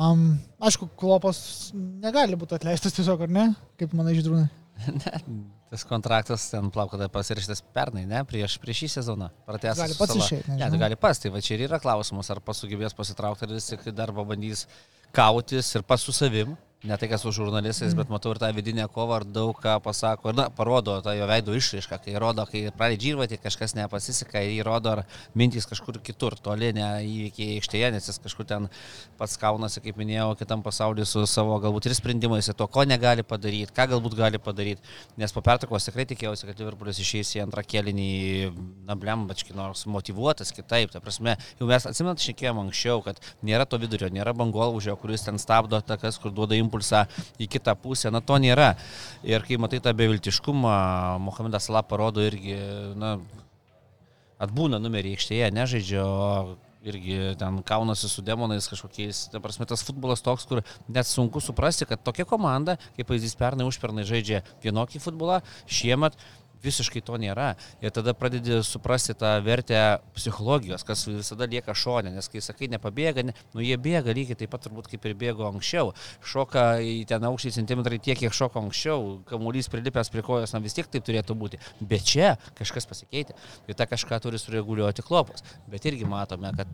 Um, 0.00 0.34
aišku, 0.60 0.92
klopas 1.00 1.70
negali 1.72 2.36
būti 2.36 2.56
atleistas 2.56 2.92
tiesiog, 2.96 3.24
ar 3.24 3.32
ne? 3.40 3.52
Kaip 3.80 3.96
manai, 3.96 4.14
žydrūnai? 4.20 4.48
Tas 5.70 5.84
kontraktas 5.86 6.48
ten 6.50 6.70
plaukada 6.74 7.06
pasirašytas 7.12 7.60
pernai, 7.74 8.02
ne, 8.10 8.24
prieš, 8.26 8.56
prieš 8.62 8.80
šį 8.82 8.88
sezoną. 8.96 9.28
Pratęstas 9.46 9.84
Gali 9.84 9.98
pats 9.98 10.16
Sala. 10.16 10.24
išeit, 10.26 10.48
Ne, 10.50 10.70
tai 10.72 10.80
gali 10.82 10.96
pas, 10.98 11.20
tai 11.22 11.30
va 11.30 11.42
čia 11.44 11.54
ir 11.54 11.68
yra 11.68 11.78
klausimas, 11.82 12.30
ar 12.34 12.40
pasugebės 12.42 12.96
pasitraukti, 12.98 13.46
ar 13.46 13.54
vis 13.54 13.68
tik 13.70 13.86
dar 13.94 14.10
pabandys 14.16 14.64
kautis 15.14 15.70
ir 15.78 15.86
pas 15.86 16.02
su 16.02 16.14
savim. 16.16 16.56
Ne 16.80 16.96
tai, 16.96 17.10
kas 17.12 17.20
su 17.20 17.28
žurnalistais, 17.36 17.92
mm. 17.92 17.98
bet 17.98 18.08
matau 18.08 18.30
ir 18.32 18.38
tą 18.40 18.48
vidinę 18.56 18.86
kovą, 18.88 19.18
ar 19.18 19.24
daug 19.28 19.58
ką 19.60 19.74
pasako, 19.84 20.30
ir, 20.32 20.36
na, 20.38 20.46
parodo 20.48 20.94
tą 21.04 21.12
jo 21.12 21.26
veido 21.28 21.52
išraišką, 21.52 21.98
kai 22.06 22.14
rodo, 22.16 22.46
kai 22.48 22.62
pradeda 22.72 22.96
džirvati, 23.02 23.36
kažkas 23.42 23.74
nepasiseka, 23.76 24.40
jį 24.40 24.62
rodo, 24.64 24.94
ar 24.94 25.02
mintys 25.36 25.68
kažkur 25.68 25.98
kitur, 26.00 26.38
toli, 26.40 26.70
ne 26.72 26.86
įvykiai 27.04 27.58
aikštėje, 27.58 27.90
nes 27.92 28.08
jis 28.08 28.16
kažkur 28.24 28.48
ten 28.48 28.68
pats 29.20 29.36
kaunasi, 29.42 29.82
kaip 29.84 30.00
minėjau, 30.00 30.30
kitam 30.40 30.62
pasauliu 30.64 31.04
su 31.04 31.26
savo 31.28 31.58
galbūt 31.60 31.90
ir 31.90 31.96
sprendimais, 31.98 32.48
ir 32.48 32.56
to, 32.56 32.64
ko 32.72 32.86
negali 32.88 33.26
padaryti, 33.28 33.76
ką 33.76 33.86
galbūt 33.92 34.16
gali 34.16 34.40
padaryti, 34.40 34.80
nes 35.20 35.36
po 35.36 35.44
pertraukos 35.44 35.84
tikrai 35.90 36.08
tikėjausi, 36.08 36.48
kad 36.48 36.64
Liverpoolis 36.64 37.02
išeis 37.04 37.34
į 37.36 37.44
antrą 37.44 37.60
kėlinį, 37.60 38.08
na, 38.88 38.96
blembački, 38.96 39.52
nors 39.52 39.84
motivuotas 39.84 40.56
kitaip, 40.56 40.96
ta 40.96 41.04
prasme, 41.04 41.36
jau 41.60 41.68
mes 41.68 41.90
atsimenat, 41.92 42.24
šnekėjom 42.24 42.64
anksčiau, 42.64 43.04
kad 43.04 43.20
nėra 43.44 43.68
to 43.68 43.76
vidurio, 43.84 44.08
nėra 44.08 44.32
bangolaužio, 44.32 44.96
kuris 44.96 45.28
ten 45.28 45.36
stabdo 45.36 45.76
atakas, 45.76 46.16
kur 46.16 46.32
duoda 46.32 46.56
impulsą 46.70 47.04
į 47.42 47.50
kitą 47.50 47.74
pusę, 47.82 48.14
na 48.14 48.22
to 48.22 48.38
nėra. 48.38 48.72
Ir 49.26 49.42
kai 49.44 49.58
matai 49.60 49.82
tą 49.82 49.92
beviltiškumą, 49.98 50.72
Mohamedas 51.26 51.66
Salah 51.68 51.84
parodo 51.84 52.22
irgi, 52.22 52.56
na, 52.96 53.18
atbūna 54.40 54.80
numerį 54.80 55.16
aikštėje, 55.18 55.50
nežaidžia, 55.52 56.04
o 56.06 56.56
irgi 56.80 57.34
ten 57.36 57.60
kaunasi 57.66 58.08
su 58.08 58.22
demonais 58.24 58.68
kažkokiais. 58.70 59.26
Ta 59.32 59.40
prasme, 59.44 59.66
tas 59.68 59.84
futbolas 59.84 60.22
toks, 60.24 60.46
kur 60.48 60.62
net 60.88 61.08
sunku 61.08 61.42
suprasti, 61.44 61.86
kad 61.88 62.00
tokia 62.04 62.24
komanda, 62.28 62.78
kaip 62.96 63.10
pavyzdys 63.10 63.36
pernai 63.36 63.68
užpernai 63.68 64.06
žaidžia 64.08 64.40
vienokį 64.64 65.02
futbolą, 65.04 65.40
šiemet 65.68 66.16
visiškai 66.64 67.02
to 67.04 67.16
nėra. 67.20 67.54
Ir 67.84 67.92
tada 67.94 68.14
pradedi 68.16 68.60
suprasti 68.66 69.14
tą 69.18 69.32
vertę 69.44 70.00
psichologijos, 70.16 70.84
kas 70.86 71.06
visada 71.08 71.48
lieka 71.50 71.74
šonė, 71.76 72.12
nes 72.14 72.28
kai 72.30 72.42
sakai 72.44 72.70
nepabėga, 72.72 73.24
ne, 73.28 73.36
nu 73.54 73.64
jie 73.64 73.78
bėga 73.80 74.14
lygiai 74.16 74.38
taip 74.40 74.52
pat 74.54 74.66
turbūt 74.66 74.90
kaip 74.92 75.08
ir 75.08 75.16
bėgo 75.20 75.48
anksčiau. 75.48 75.94
Šoka 76.26 76.66
į 76.84 77.00
ten 77.10 77.24
aukštį 77.30 77.54
centimetrai 77.60 78.00
tiek, 78.02 78.18
kiek 78.20 78.36
šoko 78.36 78.62
anksčiau, 78.66 79.16
kamuolys 79.30 79.70
prilipęs 79.72 80.12
prie 80.12 80.24
kojos, 80.26 80.54
na 80.54 80.62
vis 80.64 80.76
tiek 80.76 80.90
taip 80.90 81.06
turėtų 81.06 81.36
būti. 81.38 81.60
Bet 81.80 82.06
čia 82.06 82.36
kažkas 82.58 82.88
pasikeitė. 82.90 83.36
Ir 83.68 83.78
tą 83.78 83.88
kažką 83.90 84.20
turi 84.22 84.40
sureguliuoti 84.40 85.04
klopas. 85.06 85.44
Bet 85.70 85.88
irgi 85.88 86.08
matome, 86.08 86.52
kad 86.56 86.70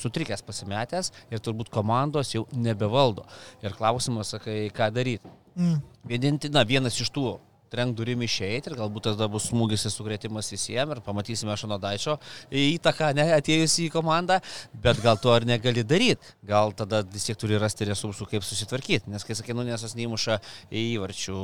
sutrikęs 0.00 0.44
pasimetęs 0.46 1.12
ir 1.32 1.42
turbūt 1.42 1.70
komandos 1.72 2.34
jau 2.34 2.44
nebevaldo. 2.52 3.26
Ir 3.64 3.76
klausimas, 3.76 4.34
sakai, 4.34 4.66
ką 4.74 4.90
daryti. 4.94 5.32
Mm. 5.56 5.80
Vieninti, 6.06 6.52
na, 6.52 6.66
vienas 6.68 6.98
iš 7.00 7.10
tų 7.14 7.36
trenk 7.76 7.96
durim 7.96 8.22
išeiti 8.24 8.70
ir 8.70 8.76
galbūt 8.78 9.10
tada 9.10 9.28
bus 9.28 9.50
smūgis 9.50 9.84
ir 9.86 9.92
sukrėtimas 9.92 10.48
visiems 10.52 10.96
ir 10.96 11.02
pamatysime 11.04 11.56
Šanodaičio 11.60 12.16
įtaką, 12.56 13.12
ne, 13.16 13.26
atėjusi 13.36 13.86
į 13.86 13.92
komandą, 13.92 14.40
bet 14.82 15.02
gal 15.04 15.20
to 15.20 15.34
ar 15.34 15.44
negali 15.48 15.84
daryti, 15.84 16.34
gal 16.46 16.72
tada 16.76 17.02
vis 17.12 17.28
tiek 17.28 17.38
turi 17.40 17.60
rasti 17.60 17.88
resursų, 17.90 18.28
kaip 18.30 18.46
susitvarkyti, 18.46 19.12
nes 19.12 19.26
kai 19.26 19.36
sakai, 19.36 19.56
Nunesas 19.56 19.96
neįmuša 19.98 20.38
įvarčių, 20.82 21.40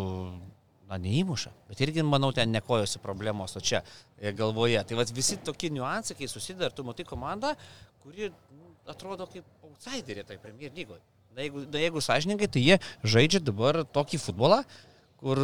na 0.91 0.99
neįmuša, 1.01 1.53
bet 1.71 1.81
irgi, 1.85 2.05
manau, 2.05 2.33
ten 2.37 2.53
nekojosi 2.53 3.01
problemos, 3.05 3.57
o 3.57 3.65
čia 3.65 3.81
e, 4.19 4.33
galvoje. 4.37 4.83
Tai 4.89 4.99
va 4.99 5.07
visi 5.17 5.39
tokie 5.41 5.73
niuansai, 5.73 6.17
kai 6.19 6.29
susidar, 6.29 6.75
tu 6.77 6.85
matai 6.85 7.07
komandą, 7.09 7.55
kuri 8.05 8.29
nu, 8.29 8.75
atrodo 8.93 9.29
kaip 9.31 9.69
outsiderė 9.69 10.27
tai 10.29 10.41
Premier 10.43 10.73
lygoje. 10.77 11.01
Na 11.33 11.47
jeigu, 11.47 11.65
na, 11.65 11.81
jeigu 11.81 12.03
sąžininkai, 12.05 12.51
tai 12.53 12.65
jie 12.67 12.77
žaidžia 13.09 13.41
dabar 13.41 13.81
tokį 13.97 14.21
futbolą, 14.21 14.61
kur 15.23 15.41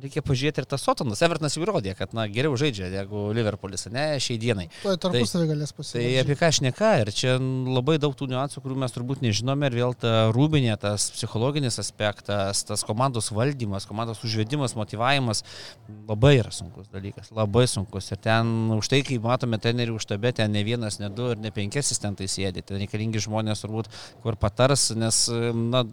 reikia 0.00 0.22
pažiūrėti 0.24 0.62
ir 0.62 0.66
tas 0.68 0.82
Sotonas. 0.84 1.20
Evertonas 1.24 1.56
jau 1.56 1.62
įrodė, 1.64 1.92
kad 1.98 2.14
na, 2.16 2.24
geriau 2.30 2.56
žaidžia 2.58 2.88
negu 2.92 3.28
Liverpoolis, 3.36 3.86
ne, 3.92 4.04
šiai 4.22 4.38
dienai. 4.40 4.66
Tuoj 4.82 4.96
tarpusavį 5.02 5.48
galės 5.50 5.72
Tai 5.72 5.78
pasiekti. 5.82 6.14
apie 6.22 6.36
ką 6.38 6.48
aš 6.48 6.60
neka 6.64 6.92
ir 7.02 7.12
čia 7.16 7.36
labai 7.38 7.98
daug 8.02 8.16
tų 8.16 8.30
niuansų, 8.32 8.62
kurių 8.64 8.78
mes 8.82 8.94
turbūt 8.94 9.22
nežinome 9.24 9.68
ir 9.68 9.76
vėl 9.76 9.96
ta 9.98 10.14
rūbinė, 10.34 10.72
tas 10.80 11.10
psichologinis 11.14 11.78
aspektas, 11.82 12.64
tas 12.68 12.84
komandos 12.88 13.30
valdymas, 13.34 13.86
komandos 13.88 14.22
užvedimas, 14.26 14.76
motivavimas 14.78 15.44
labai 16.08 16.38
yra 16.40 16.52
sunkus 16.54 16.88
dalykas, 16.92 17.30
labai 17.36 17.66
sunkus. 17.70 18.10
Ir 18.14 18.20
ten 18.24 18.72
už 18.78 18.90
tai, 18.92 19.02
kai 19.06 19.20
matome 19.22 19.60
trenerių 19.62 19.98
užtabę, 20.00 20.32
ten 20.40 20.52
ne 20.56 20.64
vienas, 20.66 20.98
ne 21.02 21.12
du 21.12 21.30
ir 21.34 21.42
ne 21.42 21.52
penki 21.54 21.82
asistentai 21.82 22.28
sėdi, 22.30 22.64
ten 22.64 22.80
reikalingi 22.82 23.22
žmonės 23.22 23.64
turbūt, 23.64 23.90
kur 24.24 24.38
patars, 24.40 24.90
nes, 24.96 25.24
na, 25.52 25.84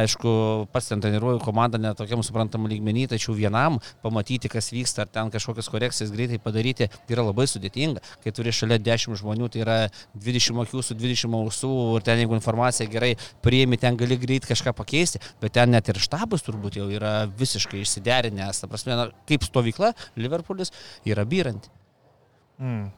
aišku, 0.00 0.36
pats 0.72 0.90
ten 0.92 1.02
treniruoju 1.02 1.42
komandą 1.44 1.80
netokiam 1.80 2.24
suprantamam 2.26 2.70
lygmenį, 2.70 3.08
tačiau 3.14 3.29
vienam 3.36 3.78
pamatyti, 4.04 4.50
kas 4.52 4.70
vyksta, 4.72 5.04
ar 5.04 5.10
ten 5.12 5.30
kažkokias 5.32 5.70
korekcijas 5.72 6.12
greitai 6.14 6.40
padaryti, 6.42 6.88
tai 6.90 7.16
yra 7.16 7.26
labai 7.28 7.46
sudėtinga. 7.50 8.02
Kai 8.24 8.34
turi 8.36 8.54
šalia 8.54 8.80
10 8.82 9.18
žmonių, 9.20 9.50
tai 9.52 9.64
yra 9.64 9.78
20 10.14 10.62
akių 10.64 10.84
su 10.84 10.96
20 10.98 11.36
ausų 11.40 11.72
ir 11.98 12.06
ten 12.06 12.22
jeigu 12.22 12.36
informacija 12.38 12.88
gerai 12.90 13.14
priimi, 13.44 13.80
ten 13.80 13.98
gali 14.00 14.18
greit 14.20 14.48
kažką 14.48 14.74
pakeisti, 14.76 15.22
bet 15.42 15.56
ten 15.58 15.72
net 15.74 15.88
ir 15.90 16.00
štabas 16.00 16.46
turbūt 16.46 16.80
jau 16.80 16.88
yra 16.92 17.26
visiškai 17.40 17.82
išsiderinęs. 17.84 18.62
Ta 18.62 18.70
prasme, 18.70 18.96
na, 18.98 19.10
kaip 19.28 19.46
stovykla 19.46 19.94
Liverpoolis 20.20 20.74
yra 21.08 21.26
byranti. 21.28 21.70
Mm. 22.60 22.90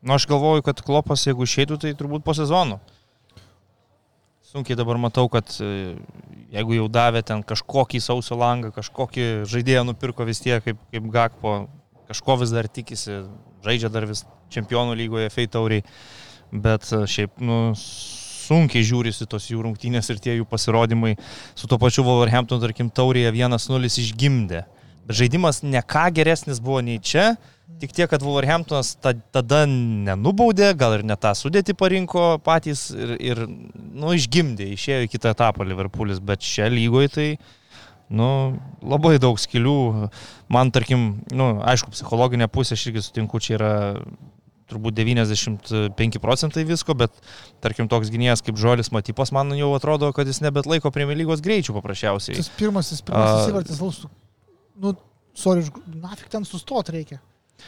Nu, 0.00 0.14
aš 0.14 0.28
galvoju, 0.30 0.62
kad 0.62 0.80
klopas, 0.86 1.24
jeigu 1.26 1.42
išeitų, 1.42 1.80
tai 1.82 1.90
turbūt 1.98 2.22
po 2.26 2.34
sezono. 2.38 2.78
Sunkiai 4.48 4.78
dabar 4.80 4.96
matau, 4.96 5.26
kad 5.28 5.50
e, 5.60 5.98
jeigu 6.54 6.78
jau 6.78 6.86
davė 6.88 7.20
ten 7.20 7.42
kažkokį 7.44 7.98
sausio 8.00 8.38
langą, 8.40 8.70
kažkokį 8.72 9.26
žaidėją 9.44 9.82
nupirko 9.84 10.24
vis 10.24 10.40
tiek, 10.40 10.62
kaip, 10.64 10.78
kaip 10.88 11.10
Gakpo, 11.12 11.52
kažko 12.08 12.38
vis 12.40 12.54
dar 12.56 12.64
tikisi, 12.64 13.18
žaidžia 13.66 13.90
dar 13.92 14.06
vis 14.08 14.22
čempionų 14.54 14.94
lygoje 14.96 15.28
feitauriai, 15.34 15.84
bet 16.64 16.88
e, 16.96 17.02
šiaip, 17.04 17.36
nu, 17.44 17.58
sunkiai 17.76 18.88
žiūrisi 18.88 19.28
tos 19.28 19.50
jų 19.50 19.66
rungtynės 19.66 20.08
ir 20.14 20.24
tie 20.24 20.38
jų 20.38 20.48
pasirodymai 20.48 21.18
su 21.52 21.68
to 21.68 21.76
pačiu 21.76 22.06
Wolverhampton, 22.08 22.64
tarkim, 22.64 22.88
taurėje 22.88 23.34
1-0 23.36 23.92
išgimdė. 24.00 24.64
Bet 25.04 25.20
žaidimas 25.20 25.60
ne 25.60 25.84
ką 25.84 26.08
geresnis 26.16 26.64
buvo 26.64 26.80
nei 26.88 26.96
čia, 27.04 27.34
tik 27.78 27.92
tiek, 27.94 28.08
kad 28.10 28.24
Wolverhamptonas 28.24 28.94
ta, 29.02 29.12
tada 29.34 29.62
nenubaudė, 29.68 30.72
gal 30.78 30.98
ir 30.98 31.04
ne 31.06 31.16
tą 31.20 31.34
sudėti 31.36 31.76
parinko 31.78 32.38
patys 32.44 32.88
ir, 32.94 33.14
ir 33.20 33.44
nu, 33.46 34.14
išgimdė, 34.16 34.70
išėjo 34.74 35.06
į 35.06 35.12
kitą 35.12 35.34
etapą 35.36 35.66
Liverpoolis, 35.68 36.22
bet 36.24 36.42
čia 36.44 36.70
lygoje 36.72 37.12
tai, 37.14 37.28
nu, 38.08 38.30
labai 38.82 39.18
daug 39.22 39.38
skilių. 39.40 40.08
Man, 40.52 40.72
tarkim, 40.74 41.22
nu, 41.34 41.52
aišku, 41.68 41.92
psichologinė 41.94 42.48
pusė, 42.50 42.78
aš 42.78 42.88
irgi 42.88 43.04
sutinku, 43.04 43.42
čia 43.44 43.58
yra 43.58 43.72
turbūt 44.68 44.98
95 44.98 46.20
procentai 46.20 46.64
visko, 46.68 46.96
bet 46.98 47.14
tarkim 47.64 47.88
toks 47.88 48.10
gynėjas 48.12 48.44
kaip 48.44 48.58
Žolis 48.60 48.92
Matypas, 48.92 49.32
man 49.32 49.54
jau 49.56 49.70
atrodo, 49.76 50.10
kad 50.16 50.28
jis 50.28 50.42
nebet 50.44 50.68
laiko 50.68 50.92
Premier 50.94 51.16
lygos 51.16 51.40
greičių 51.44 51.76
paprasčiausiai. 51.78 52.36
Tas 52.36 52.50
pirmasis, 52.58 53.00
pirmasis 53.06 53.52
įvartis, 53.52 53.80
Valsų. 53.80 54.10
Nu, 54.78 54.92
sorry, 55.38 55.64
nafik 56.02 56.28
ten 56.32 56.44
sustot 56.48 56.92
reikia. 56.92 57.22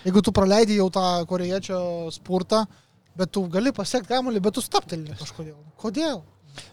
Jeigu 0.05 0.23
tu 0.25 0.35
praleidai 0.35 0.81
jau 0.81 0.89
tą 0.95 1.07
korejiečio 1.31 1.81
spurtą, 2.15 2.65
bet 3.19 3.33
tu 3.35 3.45
gali 3.53 3.73
pasiekti 3.77 4.13
kamuolį, 4.13 4.43
bet 4.45 4.57
tu 4.57 4.65
staptelni 4.65 5.17
kažkodėl. 5.19 5.59
Kodėl? 5.81 6.23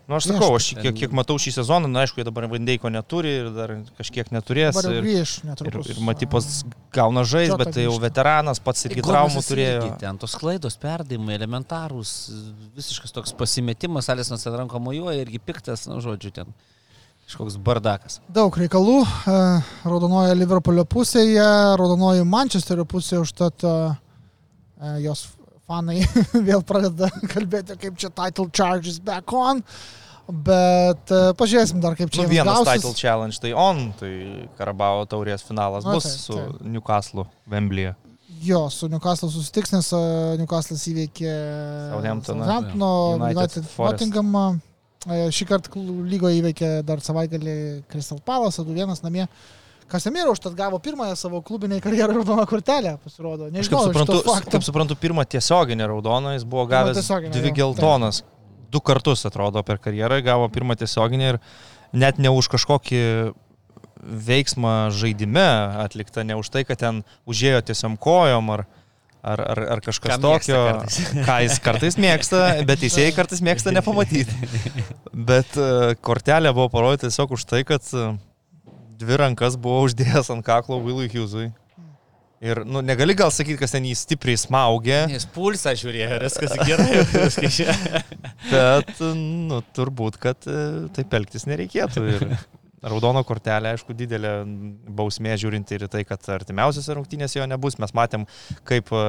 Na, 0.07 0.17
aš 0.17 0.25
Prieš 0.25 0.37
sakau, 0.39 0.55
aš 0.57 0.67
kiek, 0.79 0.95
kiek 0.95 1.13
matau 1.15 1.35
šį 1.41 1.51
sezoną, 1.59 1.89
na, 1.91 2.05
aišku, 2.05 2.21
jie 2.21 2.25
dabar 2.25 2.47
Vandeiko 2.49 2.89
neturi 2.91 3.33
ir 3.41 3.49
dar 3.53 3.73
kažkiek 3.99 4.31
neturės. 4.33 4.79
Ir, 4.87 5.01
grįž 5.03 5.33
ir, 5.43 5.79
ir 5.93 5.99
Matypas 6.07 6.63
gauna 6.95 7.25
žais, 7.27 7.51
bet 7.59 7.73
tai 7.75 7.85
jau 7.85 7.97
veteranas, 8.01 8.61
pats 8.63 8.87
irgi 8.87 9.03
traumų 9.05 9.41
irgi 9.41 9.51
turėjo. 9.51 9.91
Ten 10.01 10.19
tos 10.21 10.37
klaidos, 10.39 10.79
perdavimai, 10.81 11.35
elementarūs, 11.37 12.15
visiškas 12.77 13.13
toks 13.15 13.35
pasimetimas, 13.37 14.09
Alisonas 14.13 14.47
ant 14.47 14.57
ranko 14.63 14.81
mojuoja 14.81 15.21
irgi 15.27 15.43
piktas, 15.43 15.85
na, 15.91 15.99
žodžiu, 16.03 16.33
ten 16.39 16.55
kažkoks 17.27 17.57
bardakas. 17.59 18.19
Daug 18.31 18.55
reikalų. 18.57 19.01
e, 19.03 19.37
Raudonoji 19.87 20.35
Liverpoolio 20.39 20.85
pusėje, 20.87 21.43
raudonoji 21.79 22.23
Manchesterio 22.27 22.85
pusėje, 22.87 23.21
užtat 23.25 23.65
e, 23.67 23.73
e, 24.79 24.93
jos 25.03 25.25
fanai 25.67 25.99
vėl 26.47 26.63
pradeda 26.63 27.09
kalbėti, 27.33 27.75
kaip 27.81 27.97
čia 27.99 28.09
title 28.15 28.47
charges 28.55 28.99
back 29.03 29.33
on. 29.35 29.63
Bet 30.27 31.07
pažiūrėsim 31.39 31.79
dar, 31.79 31.93
kaip 31.95 32.09
čia 32.11 32.25
Nu, 32.25 32.27
jiems 32.27 32.33
vienas 32.35 32.57
gausis. 32.59 32.81
title 32.81 32.95
challenge, 32.99 33.37
tai 33.39 33.53
on, 33.55 33.77
tai 33.95 34.09
Karabao 34.57 35.05
taurės 35.07 35.43
finalas 35.47 35.85
Na, 35.87 35.93
bus 35.95 36.03
taip, 36.03 36.19
su 36.19 36.35
taip. 36.35 36.65
Newcastle 36.67 37.23
Wembley'e. 37.47 37.93
Jo, 38.43 38.65
su 38.69 38.89
Newcastle 38.91 39.29
susitiks, 39.31 39.71
nes 39.71 39.87
e, 39.95 40.01
Newcastle'as 40.41 40.83
įveikė 40.91 41.31
Southamptoną. 41.93 42.43
Southamptono, 42.43 42.89
United 43.15 43.37
United. 43.39 43.71
Nottinghamą. 43.79 44.43
Šį 45.05 45.45
kartą 45.47 45.83
lygoje 46.09 46.41
įveikė 46.41 46.69
dar 46.87 47.01
savaitgalį 47.03 47.55
Crystal 47.91 48.19
Palace, 48.25 48.65
2-1 48.65 49.03
namie. 49.05 49.27
Kasemiro 49.87 50.33
užtat 50.33 50.55
gavo 50.57 50.79
pirmąją 50.83 51.15
savo 51.15 51.41
klubinę 51.41 51.79
karjerą 51.81 52.17
raudoną 52.17 52.45
kortelę, 52.45 52.97
pasirodo. 53.03 53.45
Aš 53.47 53.51
kaip 53.51 53.61
Nežinau, 53.61 53.83
suprantu, 53.87 54.49
kaip 54.51 54.65
suprantu, 54.65 54.97
pirmą 54.99 55.23
tiesioginę 55.25 55.87
raudoną 55.87 56.33
jis 56.35 56.43
buvo 56.43 56.65
gavęs 56.67 57.07
dvi 57.31 57.53
geltonas. 57.55 58.23
Du 58.71 58.81
kartus 58.83 59.23
atrodo 59.25 59.63
per 59.63 59.79
karjerą 59.79 60.19
gavo 60.25 60.49
pirmą 60.51 60.75
tiesioginę 60.75 61.29
ir 61.29 61.39
net 61.93 62.19
ne 62.19 62.33
už 62.35 62.49
kažkokį 62.51 63.03
veiksmą 64.27 64.89
žaidime 64.91 65.47
atliktą, 65.85 66.23
ne 66.27 66.35
už 66.35 66.51
tai, 66.51 66.65
kad 66.67 66.83
ten 66.83 67.03
užėjo 67.29 67.63
tiesiog 67.71 67.95
kojom 68.03 68.51
ar, 68.57 68.65
ar, 69.21 69.41
ar, 69.41 69.61
ar 69.75 69.83
kažkas 69.85 70.17
mėgsta 70.17 70.23
tokio, 70.23 70.61
ką 71.27 71.37
jis 71.45 71.59
kartais 71.63 71.99
mėgsta, 72.01 72.41
bet 72.67 72.81
teisėjai 72.83 73.13
kartais 73.17 73.43
mėgsta 73.45 73.73
nepamatyti. 73.75 74.33
Bet 75.13 75.57
e, 75.59 75.95
kortelė 76.05 76.53
buvo 76.55 76.69
parodyta 76.73 77.07
tiesiog 77.07 77.37
už 77.37 77.47
tai, 77.49 77.63
kad 77.67 77.85
e, 77.93 78.09
dvi 79.01 79.21
rankas 79.23 79.57
buvo 79.61 79.85
uždėjęs 79.87 80.33
ant 80.35 80.45
kaklo 80.45 80.81
Willui 80.83 81.09
Hughesui. 81.09 81.49
Ir, 82.37 82.61
nu, 82.69 82.83
negali 82.85 83.15
gal 83.17 83.31
sakyti, 83.33 83.57
kas 83.57 83.71
ten 83.73 83.85
jį 83.89 83.95
stipriai 83.97 84.37
smaugė, 84.37 84.99
Jis 85.09 85.25
pulsą 85.33 85.71
žiūrėjo, 85.79 86.19
viskas 86.21 86.53
gerai, 86.69 86.99
viskas 87.09 87.55
čia. 87.57 87.73
bet, 88.51 88.91
nu, 89.17 89.63
turbūt, 89.73 90.19
kad 90.21 90.45
e, 90.45 90.59
taip 90.93 91.17
elgtis 91.17 91.47
nereikėtų. 91.49 92.05
Ir 92.13 92.27
raudono 92.91 93.23
kortelė, 93.27 93.75
aišku, 93.75 93.95
didelė 93.97 94.33
bausmė 94.97 95.37
žiūrint 95.39 95.71
ir 95.75 95.87
tai, 95.91 96.03
kad 96.07 96.23
artimiausiose 96.37 96.97
rungtynėse 96.97 97.39
jo 97.39 97.47
nebus. 97.49 97.77
Mes 97.81 97.93
matėm, 97.97 98.25
kaip 98.67 98.91
e, 98.95 99.05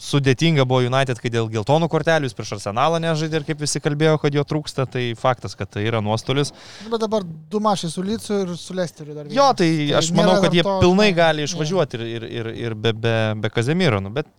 sudėtinga 0.00 0.64
buvo 0.68 0.84
United, 0.86 1.20
kai 1.20 1.32
dėl 1.32 1.48
geltonų 1.52 1.88
kortelių 1.92 2.28
jis 2.28 2.36
prieš 2.36 2.54
arsenalą 2.56 3.00
nežaidė 3.02 3.40
ir 3.40 3.46
kaip 3.50 3.60
visi 3.60 3.82
kalbėjo, 3.84 4.16
kad 4.22 4.36
jo 4.36 4.44
trūksta, 4.48 4.86
tai 4.90 5.10
faktas, 5.18 5.56
kad 5.58 5.70
tai 5.74 5.84
yra 5.88 6.00
nuostolis. 6.04 6.54
Bet 6.86 7.02
dabar 7.04 7.24
du 7.24 7.60
mašai 7.62 7.92
su 7.92 8.04
Lycu 8.04 8.42
ir 8.44 8.54
su 8.60 8.76
Lesteriu 8.76 9.16
dar. 9.16 9.30
Jo, 9.32 9.50
tai 9.56 9.70
aš 10.00 10.12
manau, 10.16 10.38
nėra 10.38 10.46
kad 10.46 10.56
jie 10.56 10.64
to, 10.66 10.76
pilnai 10.84 11.10
gali 11.16 11.44
išvažiuoti 11.46 12.00
ir, 12.00 12.06
ir, 12.18 12.28
ir, 12.42 12.52
ir 12.68 12.78
be, 12.78 12.94
be, 12.96 13.16
be 13.44 13.52
Kazemiro, 13.52 14.00
nu, 14.04 14.12
bet 14.14 14.30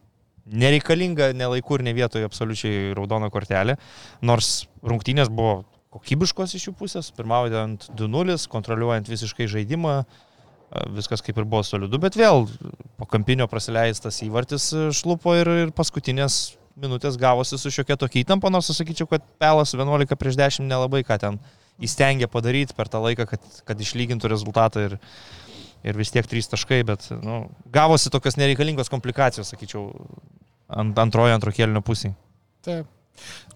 nereikalinga 0.52 1.32
nelaiku 1.38 1.78
ir 1.78 1.86
ne 1.86 1.93
vietoje 1.95 2.26
absoliučiai 2.28 2.95
raudona 2.97 3.30
kortelė, 3.34 3.78
nors 4.26 4.64
rungtynės 4.82 5.30
buvo 5.30 5.62
kokybiškos 5.91 6.55
iš 6.57 6.69
jų 6.69 6.75
pusės, 6.79 7.11
pirmaujant 7.15 7.89
2-0, 7.99 8.37
kontroliuojant 8.51 9.11
visiškai 9.11 9.49
žaidimą, 9.51 9.95
a, 10.01 10.85
viskas 10.95 11.23
kaip 11.25 11.39
ir 11.41 11.47
buvo 11.47 11.63
solidu, 11.67 11.99
bet 12.01 12.15
vėl 12.19 12.47
po 12.99 13.07
kampinio 13.09 13.47
praleistas 13.51 14.21
įvartis 14.25 14.71
e, 14.71 14.87
šlupo 14.95 15.35
ir, 15.39 15.51
ir 15.65 15.73
paskutinės 15.75 16.55
minutės 16.79 17.17
gavosi 17.19 17.59
su 17.59 17.71
šiokia 17.73 17.97
tokia 17.99 18.23
įtampa, 18.23 18.51
nors 18.53 18.71
aš 18.71 18.81
sakyčiau, 18.81 19.09
kad 19.11 19.25
Pelas 19.41 19.75
11 19.75 20.15
prieš 20.19 20.39
10 20.39 20.69
nelabai 20.71 21.03
ką 21.07 21.19
ten 21.21 21.41
įstengė 21.81 22.29
padaryti 22.31 22.75
per 22.77 22.89
tą 22.91 23.01
laiką, 23.03 23.27
kad, 23.27 23.51
kad 23.67 23.83
išlygintų 23.83 24.31
rezultatą 24.31 24.85
ir, 24.87 24.97
ir 25.83 25.99
vis 25.99 26.13
tiek 26.13 26.27
trys 26.29 26.49
taškai, 26.51 26.81
bet 26.87 27.09
nu, 27.19 27.43
gavosi 27.73 28.13
tokios 28.13 28.39
nereikalingos 28.39 28.91
komplikacijos, 28.93 29.51
sakyčiau, 29.51 29.89
ant, 30.71 30.97
antrojo, 31.03 31.35
antro 31.35 31.53
kėlinio 31.55 31.83
pusėje. 31.85 32.15
Taip. 32.65 32.89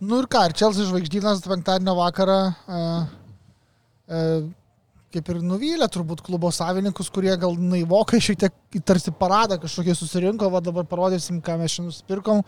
Nu 0.03 0.20
ir 0.22 0.30
ką, 0.32 0.43
Čelsi 0.58 0.86
žvaigždynas 0.88 1.43
penktadienio 1.45 1.95
vakarą 1.97 2.39
e, 2.51 2.84
e, 4.12 4.22
kaip 5.16 5.32
ir 5.32 5.41
nuvylė 5.45 5.88
turbūt 5.91 6.24
klubo 6.26 6.51
savininkus, 6.53 7.10
kurie 7.14 7.34
gal 7.39 7.56
naivokai 7.56 8.20
šiek 8.24 8.39
tiek 8.41 8.80
tarsi 8.88 9.14
paradą 9.16 9.58
kažkokie 9.62 9.95
susirinko, 9.95 10.49
va 10.51 10.62
dabar 10.64 10.88
parodysim, 10.89 11.39
ką 11.43 11.56
mes 11.62 11.76
šiandien 11.76 11.93
nusipirkom. 11.93 12.41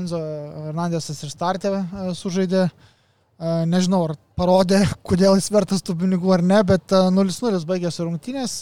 Enzo 0.00 0.18
Hernandesas 0.66 1.22
ir 1.24 1.32
Startė 1.32 1.74
e, 1.78 2.08
sužaidė. 2.18 2.66
E, 2.66 3.54
Nežinau, 3.70 4.02
ar 4.08 4.16
parodė, 4.38 4.82
kodėl 5.06 5.38
jis 5.38 5.50
vertas 5.54 5.84
tų 5.86 5.96
pinigų 6.02 6.34
ar 6.34 6.44
ne, 6.44 6.60
bet 6.66 6.92
e, 6.92 7.04
0-0 7.14 7.62
baigėsi 7.68 8.04
rungtynės. 8.06 8.60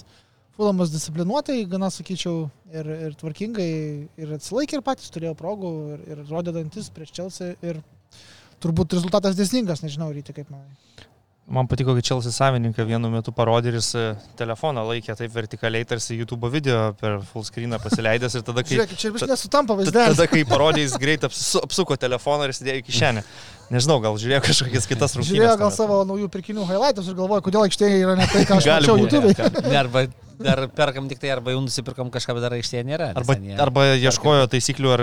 Fulamas 0.59 0.91
disciplinuotai, 0.91 1.61
gana 1.71 1.87
sakyčiau, 1.95 2.49
ir, 2.75 2.89
ir 3.07 3.13
tvarkingai, 3.21 3.73
ir 4.19 4.31
atsilaikė, 4.35 4.81
ir 4.81 4.83
patys 4.83 5.13
turėjo 5.15 5.37
progų, 5.39 5.71
ir, 5.95 6.01
ir 6.11 6.23
rodė 6.27 6.51
dantis 6.57 6.89
prieš 6.91 7.13
Čelsi. 7.15 7.53
Ir 7.63 7.79
turbūt 8.59 8.97
rezultatas 8.99 9.39
dėsningas, 9.39 9.85
nežinau, 9.85 10.11
ryti 10.11 10.35
kaip 10.35 10.51
manai. 10.51 10.75
Man 11.47 11.71
patiko, 11.71 11.95
kad 11.95 12.05
Čelsi 12.11 12.35
savininką 12.35 12.85
vienu 12.91 13.09
metu 13.13 13.31
parodė 13.33 13.71
ir 13.71 13.79
jis 13.79 13.93
e, 13.97 14.03
telefoną 14.37 14.83
laikė 14.91 15.15
taip 15.17 15.33
vertikaliai, 15.33 15.87
tarsi 15.89 16.19
YouTube 16.19 16.51
video 16.53 16.91
per 16.99 17.23
full 17.31 17.47
screeną 17.47 17.79
pasileidęs 17.81 18.41
ir 18.41 18.45
tada, 18.51 18.61
kai... 18.67 18.75
Žiūrėk, 18.75 18.99
čia 18.99 19.15
vis 19.15 19.29
nesutampa 19.31 19.79
vaizdas. 19.79 20.19
Tada, 20.19 20.27
kai 20.29 20.43
parodė, 20.43 20.83
jis 20.85 20.99
greit 20.99 21.25
apsu- 21.31 21.63
apsuko 21.63 21.97
telefoną 21.97 22.51
ir 22.51 22.57
įsidėjo 22.57 22.83
į 22.83 22.87
kišenę. 22.91 23.25
Nežinau, 23.79 24.03
gal 24.03 24.19
žiūrėjo 24.19 24.43
kažkokias 24.51 24.91
kitas 24.91 25.15
rungtynes. 25.15 25.39
Žiūrėjo 25.39 25.57
gal 25.63 25.73
savo 25.79 26.03
naujų 26.11 26.29
pirkinių 26.35 26.67
highlights 26.67 27.09
ir 27.09 27.17
galvoja, 27.17 27.47
kodėl 27.47 27.69
aikštėje 27.69 28.03
yra 28.03 28.19
ne 28.19 28.27
tai, 28.29 28.43
ką 28.49 28.59
aš 28.59 28.69
mačiau. 28.75 29.01
YouTube. 29.07 29.33
Ne, 29.71 29.77
Arba 29.87 30.09
dar 30.39 30.63
perkam 30.71 31.09
tik 31.11 31.19
tai, 31.23 31.33
arba 31.35 31.53
jau 31.55 31.61
nusipirkom 31.65 32.11
kažką, 32.15 32.37
bet 32.37 32.45
dar 32.47 32.55
aikštėje 32.59 32.85
nėra. 32.87 33.09
Arba, 33.19 33.37
jie- 33.43 33.57
arba 33.65 33.87
ieškojo 33.99 34.47
taisyklių, 34.53 34.93
ar, 34.95 35.03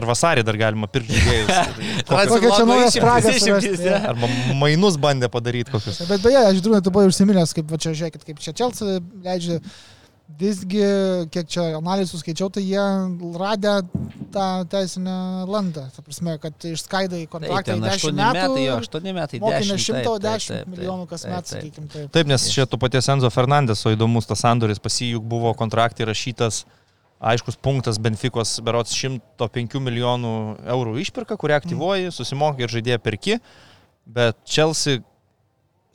ar 0.00 0.06
vasarį 0.12 0.44
dar 0.46 0.58
galima 0.60 0.86
pirkti 0.90 1.18
žaidėjus. 1.24 2.06
Kokios 2.06 2.32
Kokia 2.36 2.52
čia 2.54 2.68
nauja 2.70 2.92
spraga? 2.94 3.34
Arba 4.12 4.30
mainus 4.62 4.98
bandė 5.02 5.30
padaryti 5.32 5.74
kokius. 5.74 6.00
Bet 6.10 6.22
beje, 6.24 6.38
aš 6.52 6.62
žinau, 6.62 6.80
tu 6.84 6.94
buvai 6.94 7.10
užsiminęs, 7.10 7.56
kaip 7.58 7.70
va 7.74 7.80
čia, 7.82 7.94
žiūrėkit, 7.98 8.24
kaip 8.30 8.42
čia 8.46 8.54
Čelsi 8.62 8.96
leidžia. 9.26 9.60
Visgi, 10.26 10.82
kiek 11.30 11.46
čia 11.46 11.64
analizų 11.78 12.18
skaičiau, 12.18 12.48
tai 12.50 12.64
jie 12.66 12.82
radė 13.38 13.76
tą 14.34 14.46
teisinę 14.68 15.46
landą. 15.46 15.84
Ta 15.94 16.02
prasme, 16.02 16.34
kad 16.42 16.66
išskaidai 16.66 17.22
Taip, 17.22 17.30
kontraktą 17.30 17.76
ten 17.76 17.84
į 17.86 17.92
8 17.92 18.10
10 18.10 18.18
metai, 18.18 18.42
metų. 18.42 18.64
jo, 18.64 18.78
8 18.82 19.14
metai, 19.16 19.40
Mokinė 19.44 19.76
10. 19.78 20.00
110 20.02 20.72
milijonų 20.72 21.06
kas 21.12 21.24
met, 21.30 21.52
sakykime. 21.52 21.88
Taip. 21.94 22.10
Taip, 22.18 22.32
nes 22.32 22.48
čia 22.50 22.66
tu 22.66 22.80
paties 22.82 23.08
Enzo 23.14 23.30
Fernandeso 23.30 23.94
įdomus 23.94 24.26
tas 24.26 24.42
sandoris, 24.42 24.82
pas 24.82 24.98
jį 24.98 25.14
juk 25.14 25.30
buvo 25.30 25.54
kontraktai 25.56 26.10
rašytas 26.10 26.64
aiškus 27.22 27.56
punktas 27.62 28.02
Benficos 28.02 28.58
berots 28.66 28.92
105 28.98 29.80
milijonų 29.80 30.32
eurų 30.74 30.98
išpirka, 31.06 31.38
kurią 31.40 31.62
aktyvuoji, 31.62 32.10
susimokai 32.12 32.66
ir 32.66 32.74
žaidėją 32.74 32.98
perki, 33.00 33.38
bet 34.04 34.36
Chelsea 34.44 35.00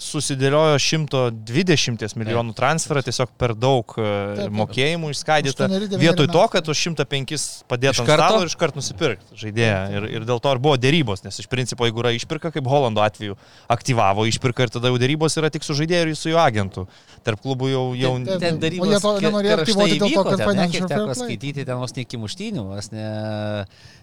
susidėliojo 0.01 0.79
120 0.81 2.15
milijonų 2.17 2.55
transferą, 2.57 3.03
tiesiog 3.05 3.31
per 3.39 3.53
daug 3.57 3.93
e, 3.97 4.05
taip. 4.39 4.55
mokėjimų 4.57 5.11
išskaidyta. 5.13 5.67
Vietoj 6.01 6.29
to, 6.31 6.45
kad 6.55 6.71
už 6.73 6.81
105 6.89 7.45
padėtų 7.69 8.03
ant 8.03 8.09
stalo 8.09 8.41
ir 8.41 8.51
iškart 8.51 8.79
nusipirkti 8.79 9.37
žaidėją. 9.43 9.79
Ir, 9.93 10.07
ir 10.17 10.27
dėl 10.27 10.41
to 10.43 10.55
ir 10.55 10.61
buvo 10.63 10.77
dėrybos, 10.81 11.23
nes 11.25 11.37
iš 11.43 11.49
principo, 11.51 11.85
jeigu 11.87 12.03
yra 12.03 12.15
išpirka, 12.17 12.53
kaip 12.55 12.69
Holando 12.71 13.03
atveju, 13.05 13.37
aktyvavo 13.71 14.25
išpirką 14.31 14.67
ir 14.67 14.73
tada 14.73 14.91
jau 14.91 14.99
dėrybos 15.01 15.37
yra 15.41 15.53
tik 15.53 15.67
su 15.67 15.77
žaidėju 15.77 16.09
ir 16.09 16.17
su 16.17 16.33
jo 16.33 16.41
agentu. 16.41 16.87
Tarp 17.21 17.43
klubų 17.45 17.69
jau... 17.69 17.85
jau... 17.97 18.15
Taip, 18.25 18.33
taip. 18.33 18.41
Ten 18.41 18.57
O 18.57 18.65
darybos 18.65 18.93
jie 18.95 19.01
to 19.05 19.15
nenorėjo 19.27 19.57
aktyvuoti 19.61 20.01
dėl 20.01 20.15
to, 20.17 20.23
kad 20.31 20.41
ten, 20.41 20.55
ne, 20.57 20.69
kiek 20.73 20.89
teko 20.89 21.17
skaityti, 21.21 21.65
ten 21.67 21.81
vos 21.81 21.93
ne 21.93 22.05
iki 22.07 22.21
muštynių, 22.21 22.63
vos 22.73 22.89
ne 22.95 23.09
snukėda 23.67 24.00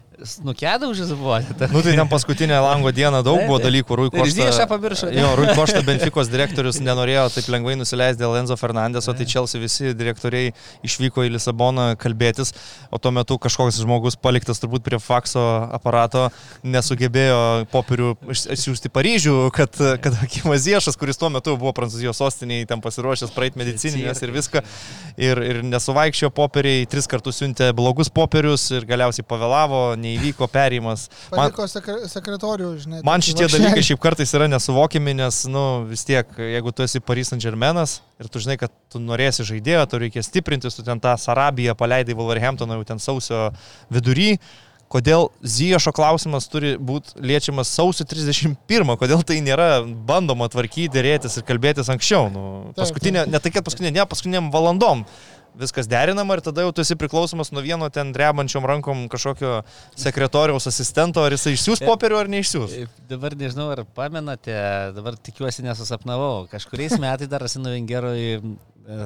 už 0.91 0.99
buvo. 1.15 1.39
Nu 1.71 1.83
tai 1.83 1.95
ten 1.95 2.09
paskutinę 2.09 2.61
lango 2.61 2.91
dieną 2.93 3.23
daug 3.23 3.39
buvo 3.47 3.59
dalykų. 3.63 3.97
Rui 3.97 4.11
Košta, 4.11 4.67
pamiršo, 4.67 5.11
ne? 5.13 5.21
Jo, 5.21 5.35
Rui 5.39 5.53
Košta 5.55 5.83
Benficos 5.87 6.31
direktorius 6.31 6.81
nenorėjo 6.83 7.29
taip 7.37 7.47
lengvai 7.53 7.77
nusileisti 7.79 8.23
dėl 8.23 8.35
Enzo 8.41 8.57
Fernandeso, 8.59 9.15
tai 9.15 9.27
Chelsea 9.31 9.63
visi 9.63 9.93
direktoriai 9.95 10.51
išvyko 10.87 11.23
į 11.27 11.33
Lisaboną 11.37 11.93
kalbėtis, 12.01 12.51
o 12.91 12.99
tuo 12.99 13.13
metu 13.15 13.39
kažkoks 13.39 13.79
žmogus 13.79 14.19
paliktas 14.19 14.59
turbūt 14.59 14.83
prie 14.87 14.99
fakso 14.99 15.45
aparato 15.79 16.29
nesugebėjo 16.67 17.69
popierių 17.71 18.15
išsiųsti 18.35 18.91
Paryžių, 18.91 19.37
kad, 19.55 19.79
kad 20.03 20.19
Akimas 20.25 20.65
Ziešas, 20.67 20.99
kuris 20.99 21.21
tuo 21.21 21.31
metu 21.31 21.55
buvo 21.55 21.75
Prancūzijos 21.77 22.19
sostinėje, 22.19 22.67
ten 22.73 22.83
pasiruošęs 22.83 23.35
praeiti 23.37 23.61
medicininės 23.61 24.23
ir 24.27 24.35
viską, 24.35 24.65
ir, 25.21 25.43
ir 25.47 25.63
nesuvaikščio 25.67 26.33
popieriai, 26.35 26.89
tris 26.91 27.07
kartus 27.11 27.39
siuntė 27.39 27.71
blogus 27.77 28.11
popierius 28.11 28.67
ir 28.75 28.89
galiausiai 28.89 29.27
pavėlavo, 29.29 29.83
neįvyko 30.09 30.49
perėjimas. 30.51 31.07
Man, 31.37 31.55
sekretorių, 32.11 32.75
žinai. 32.83 33.03
Man 33.07 33.25
šitie 33.25 33.47
dalykai 33.53 33.85
šiaip 33.87 34.03
kartais 34.03 34.35
yra 34.37 34.49
nesuvokiami, 34.51 35.17
nes, 35.21 35.43
nu, 35.53 35.65
vis 35.89 36.05
tiek, 36.09 36.29
jeigu 36.57 36.75
tu 36.75 36.87
esi 36.87 37.03
Paris 37.05 37.33
Saint 37.33 37.45
Germainas 37.45 38.01
ir 38.19 38.31
tu 38.33 38.43
žinai, 38.43 38.59
kad 38.61 38.73
tu 38.93 39.01
norėsi 39.03 39.47
žaidėjo, 39.47 39.85
tu 39.91 40.01
reikia 40.03 40.25
stiprinti, 40.27 40.73
tu 40.75 40.87
ten 40.87 41.03
tą 41.03 41.15
Sarabiją 41.21 41.77
paleidai 41.79 42.17
Wolverhamptoną 42.19 42.81
jau 42.81 42.89
ten 42.89 43.03
sausio 43.03 43.51
vidury. 43.93 44.39
Kodėl 44.89 45.27
Ziyešo 45.45 45.93
klausimas 45.93 46.47
turi 46.49 46.71
būti 46.81 47.21
liečiamas 47.21 47.69
sausio 47.69 48.07
31, 48.09 48.95
kodėl 48.97 49.21
tai 49.29 49.37
nėra 49.45 49.83
bandoma 49.85 50.49
tvarkyti, 50.49 50.89
dėrėtis 50.95 51.37
ir 51.37 51.45
kalbėtis 51.49 51.91
anksčiau. 51.93 52.31
Nu, 52.33 52.45
paskutinė, 52.79 53.27
ne 53.29 53.41
tai, 53.45 53.53
kad 53.53 53.67
paskutinė, 53.67 53.93
ne, 53.99 54.07
paskutiniam 54.09 54.49
valandom 54.55 55.05
viskas 55.59 55.89
derinama 55.91 56.39
ir 56.39 56.43
tada 56.45 56.65
jau 56.65 56.73
tu 56.75 56.85
esi 56.85 56.97
priklausomas 56.99 57.51
nuo 57.53 57.63
vieno 57.65 57.89
ten 57.93 58.13
drebančiom 58.15 58.67
rankom 58.69 59.07
kažkokio 59.13 59.63
sekretoriaus 59.99 60.69
asistento, 60.71 61.25
ar 61.25 61.35
jisai 61.35 61.55
išsiūs 61.57 61.85
popierių 61.87 62.21
ar 62.23 62.33
neišsiūs. 62.33 62.77
Dabar 63.11 63.37
nežinau, 63.39 63.71
ar 63.75 63.85
pamenate, 63.99 64.57
dabar 64.97 65.19
tikiuosi 65.19 65.67
nesusapnavau. 65.67 66.47
Kažkuriais 66.53 66.99
metais 67.03 67.31
dar 67.31 67.45
Asino 67.47 67.73
Vengeroj 67.75 68.41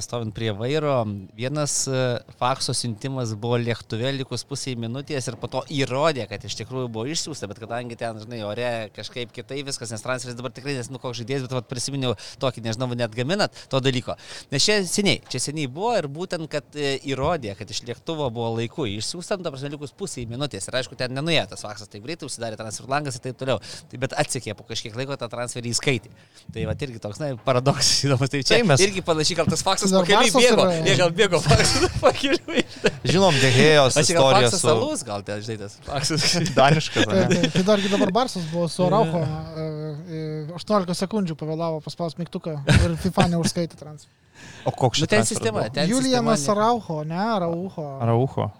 stovint 0.02 0.30
prie 0.34 0.52
vairo, 0.54 1.02
vienas 1.34 1.72
e, 1.90 2.00
fakso 2.38 2.70
siuntimas 2.76 3.32
buvo 3.34 3.56
lėktuve 3.58 4.12
likus 4.14 4.44
pusiai 4.46 4.76
minutės 4.78 5.26
ir 5.26 5.34
po 5.40 5.48
to 5.50 5.62
įrodė, 5.74 6.28
kad 6.30 6.44
iš 6.46 6.54
tikrųjų 6.60 6.86
buvo 6.94 7.08
išsiųsta, 7.10 7.48
bet 7.50 7.58
kadangi 7.58 7.96
ten, 7.98 8.20
žinai, 8.22 8.38
ore 8.46 8.68
kažkaip 8.94 9.32
kitai 9.34 9.62
viskas, 9.66 9.90
nes 9.90 10.04
transferis 10.04 10.36
dabar 10.38 10.54
tikrai 10.54 10.76
nesinu 10.78 11.00
koks 11.02 11.18
žaidėjas, 11.22 11.48
bet 11.48 11.56
vat, 11.58 11.66
prisiminiau 11.70 12.14
tokį, 12.42 12.62
nežinau, 12.68 12.88
net 12.94 13.16
gaminat 13.16 13.58
to 13.72 13.80
dalyko. 13.82 14.14
Nes 14.54 14.62
čia 14.62 14.78
seniai, 14.86 15.18
čia 15.32 15.42
seniai 15.42 15.66
buvo 15.66 15.96
ir 15.98 16.06
būtent, 16.06 16.46
kad 16.52 16.78
e, 16.78 16.94
įrodė, 17.10 17.56
kad 17.58 17.74
iš 17.74 17.82
lėktuvo 17.88 18.30
buvo 18.30 18.52
laiku 18.60 18.86
išsiųsta, 18.86 19.40
nu, 19.40 19.48
ta 19.48 19.50
prasme, 19.50 19.72
likus 19.74 19.90
pusiai 19.98 20.28
minutės. 20.30 20.70
Ir 20.70 20.78
aišku, 20.78 20.94
ten 21.00 21.10
nenuėjo 21.18 21.48
tas 21.56 21.66
faksas 21.66 21.90
taip 21.90 22.06
greitai, 22.06 22.30
užsidarė 22.30 22.60
transferų 22.60 22.92
langas 22.94 23.18
ir 23.18 23.26
taip 23.26 23.42
toliau. 23.42 23.58
Tai 23.90 24.02
bet 24.06 24.14
atsikė 24.22 24.54
po 24.54 24.62
kažkiek 24.70 24.94
laiko 24.94 25.18
tą 25.18 25.26
transferį 25.32 25.74
įskaitė. 25.74 26.14
Tai 26.54 26.68
va 26.70 26.78
irgi 26.82 27.02
toks, 27.02 27.18
na, 27.22 27.32
paradoksas 27.46 28.04
įdomus. 28.06 28.30
Tai 28.30 28.42
čia 28.46 28.56
Tai 28.60 28.62
mes- 28.70 28.82
irgi 28.86 29.02
panašiai, 29.06 29.36
gal 29.42 29.46
tas 29.50 29.62
faksas 29.62 29.71
Kelių 29.80 30.18
Barsas 30.18 30.42
bėgo. 30.42 30.64
yra- 30.66 30.86
Jie 30.86 30.96
gal 30.98 31.10
bėgo 31.10 31.40
faksas 31.42 31.96
po 32.00 32.10
kelių. 32.18 32.64
Žinom, 33.04 33.34
Dehėjos 33.42 33.96
Aš 34.02 34.10
gal 34.14 34.28
faksas 34.32 34.60
su 34.60 34.68
salus, 34.68 35.02
gal 35.08 35.22
ten, 35.26 35.40
žinai, 35.42 35.58
tas 35.58 35.76
faksas. 35.86 36.26
Daniškas. 36.58 37.04
taip. 37.08 37.52
Tai 37.56 37.62
dargi 37.72 37.88
dabar 37.92 38.12
Barsas 38.12 38.44
buvo 38.52 38.68
su 38.68 38.84
Araucho, 38.88 39.22
18 40.56 40.94
sekundžių 41.02 41.36
pavėlavo 41.40 41.80
paspaus 41.84 42.16
mygtuką 42.20 42.58
ir 42.68 42.96
FIFA 43.02 43.28
neužskaitė 43.36 43.78
transferą. 43.80 44.18
O 44.66 44.72
koks 44.74 44.98
Nu, 45.00 45.06
šitas 45.06 45.12
ten 45.22 45.26
sistema, 45.28 45.68
ten 45.70 45.88
Julianas 45.90 46.40
sistema 46.40 46.54
ne- 46.54 46.60
Araucho, 46.60 47.04
ne 47.06 47.18
Araucho. 47.36 47.86
Raucho. 48.02 48.50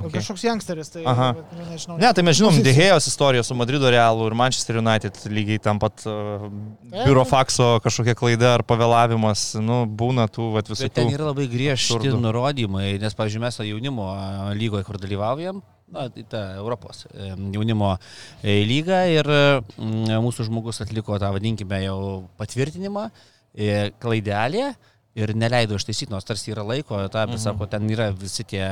Okay. 0.00 0.16
Kažkoks 0.16 0.44
youngsteris, 0.46 0.88
tai 0.94 1.02
Aha. 1.04 1.26
nu, 1.36 1.64
nežinau. 1.68 1.98
Ne, 2.00 2.08
tai 2.16 2.22
mes 2.24 2.38
žinom. 2.38 2.56
Dehėjos 2.64 3.04
istoriją 3.10 3.44
su 3.44 3.56
Madrido 3.58 3.90
Realu 3.92 4.30
ir 4.30 4.36
Manchester 4.38 4.78
United 4.80 5.18
lygiai 5.28 5.60
tam 5.60 5.80
pat 5.82 6.06
uh, 6.08 6.46
biuro 6.94 7.26
fakso 7.28 7.66
kažkokia 7.84 8.14
klaida 8.16 8.54
ar 8.56 8.64
pavėlavimas, 8.64 9.42
nu, 9.60 9.82
būna 9.84 10.24
tų 10.32 10.48
vat, 10.54 10.70
Bet 10.72 10.96
ten 10.96 11.12
yra 11.12 11.28
labai 11.28 11.44
griežti 11.52 11.98
absurdų. 11.98 12.16
nurodymai, 12.22 12.94
nes, 13.02 13.16
pavyzdžiui, 13.18 13.44
mes 13.44 13.60
to 13.60 13.68
jaunimo 13.68 14.08
a, 14.14 14.54
lygoje, 14.56 14.86
kur 14.88 14.96
dalyvaujam, 15.02 15.60
na, 15.92 16.06
tai 16.14 16.24
ta 16.32 16.42
Europos 16.56 17.04
e, 17.10 17.34
jaunimo 17.52 17.92
e, 18.40 18.60
lyga 18.64 19.02
ir 19.10 19.28
mūsų 19.76 20.48
žmogus 20.48 20.80
atliko 20.84 21.18
tą, 21.20 21.32
vadinkime, 21.36 21.82
jau 21.84 21.98
patvirtinimą, 22.40 23.10
e, 23.52 23.90
klaidelė. 24.00 24.70
Ir 25.18 25.32
neleido 25.34 25.74
ištaisyti, 25.74 26.06
nors 26.12 26.22
tarsi 26.22 26.52
yra 26.52 26.62
laiko, 26.62 26.94
ta, 27.10 27.24
bet 27.26 27.34
Mhm. 27.34 27.42
sako, 27.42 27.66
ten 27.66 27.82
yra 27.90 28.12
visi 28.14 28.44
tie 28.46 28.62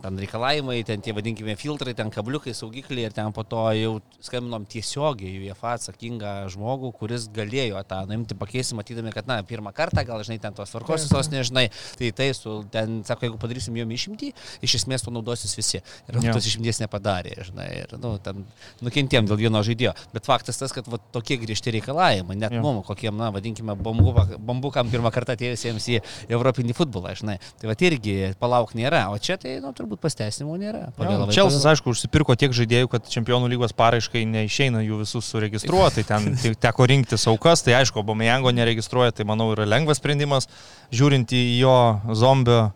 ten 0.00 0.16
reikalavimai, 0.16 0.78
ten 0.86 1.02
tie 1.04 1.12
vadinkime 1.12 1.56
filtrai, 1.60 1.92
ten 1.94 2.08
kabliukai, 2.10 2.54
saugikliai 2.56 3.04
ir 3.04 3.12
ten 3.12 3.30
po 3.36 3.42
to 3.44 3.60
jau 3.76 4.00
skambinom 4.24 4.64
tiesiogiai 4.64 5.28
į 5.36 5.42
UEFA 5.50 5.74
atsakingą 5.76 6.48
žmogų, 6.54 6.92
kuris 6.96 7.28
galėjo 7.28 7.82
tą 7.86 8.06
nuimti, 8.08 8.34
pakeisti, 8.34 8.74
matydami, 8.78 9.12
kad, 9.12 9.26
na, 9.28 9.42
pirmą 9.42 9.74
kartą, 9.76 10.06
gal, 10.08 10.22
žinai, 10.24 10.38
ten 10.40 10.54
tos 10.56 10.70
tvarkos 10.72 11.04
visos 11.04 11.28
nežinai, 11.28 11.66
tai 11.98 12.10
tai 12.12 12.30
su, 12.32 12.64
ten, 12.72 13.02
sako, 13.04 13.26
jeigu 13.28 13.38
padarysim 13.38 13.76
jom 13.76 13.92
išimtį, 13.92 14.32
iš 14.64 14.74
esmės 14.80 15.04
to 15.04 15.10
naudosis 15.12 15.52
visi. 15.54 15.82
Ir 16.08 16.16
yeah. 16.22 16.32
tos 16.32 16.46
išimties 16.48 16.80
nepadarė, 16.80 17.36
žinai, 17.44 17.68
ir, 17.84 17.92
nu, 18.00 18.16
ten 18.18 18.46
nukentėm 18.80 19.28
dėl 19.28 19.36
vieno 19.36 19.60
žaidėjo. 19.62 19.92
Bet 20.16 20.24
faktas 20.24 20.56
tas, 20.56 20.72
kad 20.72 20.88
va, 20.88 20.96
tokie 21.12 21.36
griežti 21.36 21.70
reikalavimai, 21.76 22.36
net 22.40 22.52
Jo. 22.56 22.62
mum, 22.64 22.82
kokiem, 22.82 23.14
na, 23.20 23.28
vadinkime, 23.30 23.76
bambuka- 23.76 24.38
bambukam 24.40 24.88
pirmą 24.88 25.12
kartą 25.12 25.36
atėjusiems 25.58 25.88
į 25.90 25.98
Europinį 26.32 26.74
futbolą, 26.76 27.12
žinai. 27.18 27.38
Tai 27.60 27.70
va 27.70 27.76
irgi 27.88 28.32
palauk 28.40 28.74
nėra, 28.78 29.06
o 29.12 29.18
čia 29.18 29.38
tai, 29.40 29.58
nu, 29.62 29.72
turbūt 29.76 30.00
pasteisinimų 30.02 30.56
nėra. 30.62 30.82
Pavėlavai. 30.98 31.34
aišku, 31.72 31.94
užsipirko 31.94 32.36
tiek 32.38 32.54
žaidėjų, 32.56 32.90
kad 32.92 33.08
čempionų 33.10 33.50
lygos 33.52 33.74
paraiškai 33.78 34.24
neišeina 34.28 34.82
jų 34.86 35.02
visus 35.02 35.28
suregistruoti, 35.28 36.02
tai 36.02 36.08
ten 36.08 36.34
te- 36.42 36.54
teko 36.58 36.88
rinktis 36.88 37.26
aukas, 37.30 37.64
tai 37.66 37.78
aišku, 37.80 38.04
Bomejango 38.06 38.52
neregistruoja, 38.54 39.14
tai 39.14 39.28
manau 39.28 39.50
yra 39.54 39.68
lengvas 39.68 40.00
sprendimas, 40.02 40.48
žiūrint 40.94 41.34
į 41.34 41.44
jo 41.62 41.78
zombio 42.18 42.68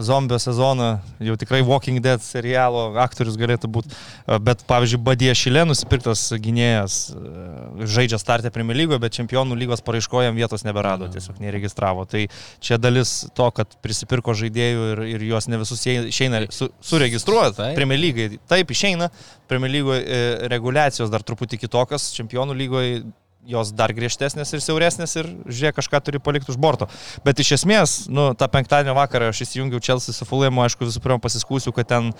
zombio 0.00 0.38
sezoną, 0.38 0.98
jau 1.20 1.36
tikrai 1.36 1.62
Walking 1.62 2.00
Dead 2.04 2.22
serialo 2.22 2.88
aktorius 3.00 3.36
galėtų 3.40 3.70
būti, 3.72 3.96
bet 4.44 4.64
pavyzdžiui, 4.68 5.00
Badė 5.06 5.34
Šilė 5.36 5.64
nusipirktas 5.68 6.28
gynėjas, 6.42 6.98
e, 7.10 7.86
žaidžia 7.96 8.20
startę 8.20 8.52
Premier 8.54 8.78
lygoje, 8.78 9.00
bet 9.02 9.16
čempionų 9.16 9.58
lygos 9.58 9.84
paraiškojam 9.86 10.38
vietos 10.38 10.66
neberado, 10.66 11.08
tiesiog 11.12 11.40
neregistravo. 11.42 12.06
Tai 12.10 12.26
čia 12.60 12.80
dalis 12.80 13.18
to, 13.36 13.50
kad 13.56 13.76
prisipirko 13.84 14.36
žaidėjų 14.36 14.88
ir, 14.92 15.04
ir 15.16 15.26
juos 15.30 15.48
ne 15.50 15.60
visus 15.62 15.84
išeina 15.86 16.44
su, 16.54 16.70
suregistruoti. 16.84 17.72
Premier 17.78 18.00
lygai 18.00 18.30
taip 18.48 18.72
išeina, 18.74 19.10
Premier 19.50 19.72
lygoje 19.78 20.02
e, 20.02 20.24
reguliacijos 20.52 21.12
dar 21.12 21.24
truputį 21.26 21.60
kitokios, 21.66 22.10
čempionų 22.16 22.56
lygoje 22.58 23.06
jos 23.46 23.70
dar 23.76 23.92
griežtesnės 23.94 24.50
ir 24.56 24.62
siauresnės 24.64 25.16
ir 25.20 25.28
žiūrėk, 25.46 25.76
kažką 25.78 26.00
turi 26.02 26.20
palikti 26.22 26.50
už 26.52 26.58
borto. 26.60 26.88
Bet 27.26 27.38
iš 27.42 27.52
esmės, 27.60 27.96
nu, 28.10 28.28
tą 28.38 28.48
penktadienio 28.50 28.94
vakarą 28.98 29.30
aš 29.32 29.44
įsijungiau 29.46 29.80
Chelsea 29.82 30.14
su 30.16 30.26
Fulėmu, 30.28 30.64
aišku, 30.64 30.86
visų 30.88 31.02
pirma 31.04 31.18
pasiskūsiu, 31.22 31.72
kad 31.76 31.88
ten 31.90 32.10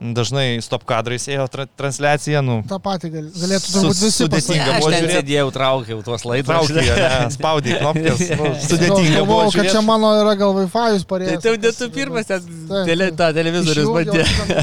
dažnai 0.00 0.60
stop 0.64 0.84
kadrais 0.88 1.26
ėjo 1.30 1.46
tra 1.52 1.66
transliacija. 1.66 2.42
Nu, 2.46 2.60
Ta 2.68 2.78
pati 2.82 3.10
gal, 3.12 3.26
galėtų 3.34 3.72
turbūt 3.74 4.00
visi 4.02 4.12
sudėtinga 4.16 4.78
buvo 4.78 4.90
ten 4.92 5.00
žiūrėt. 5.02 5.16
sėdėjau, 5.20 5.48
traukiau 5.56 6.02
tuos 6.06 6.26
laidus. 6.28 6.50
Traukė, 6.50 6.84
spaudė 7.36 7.78
knopkės. 7.80 8.22
Nu, 8.38 8.52
sudėtinga 8.66 9.24
buvo. 9.24 9.40
Galvojau, 9.46 9.56
kad 9.58 9.72
čia 9.74 9.82
mano 9.86 10.12
yra 10.20 10.36
gal 10.38 10.54
Wi-Fi 10.56 10.84
jūs 10.94 11.04
Tai 11.06 11.10
parėjęs. 11.14 11.42
tu 11.42 11.56
ne 11.66 11.72
tu 11.80 11.90
pirmas 11.94 12.30
tą 12.30 13.30
televizorius 13.36 13.90
bandė. 13.90 14.22
Ne, 14.22 14.54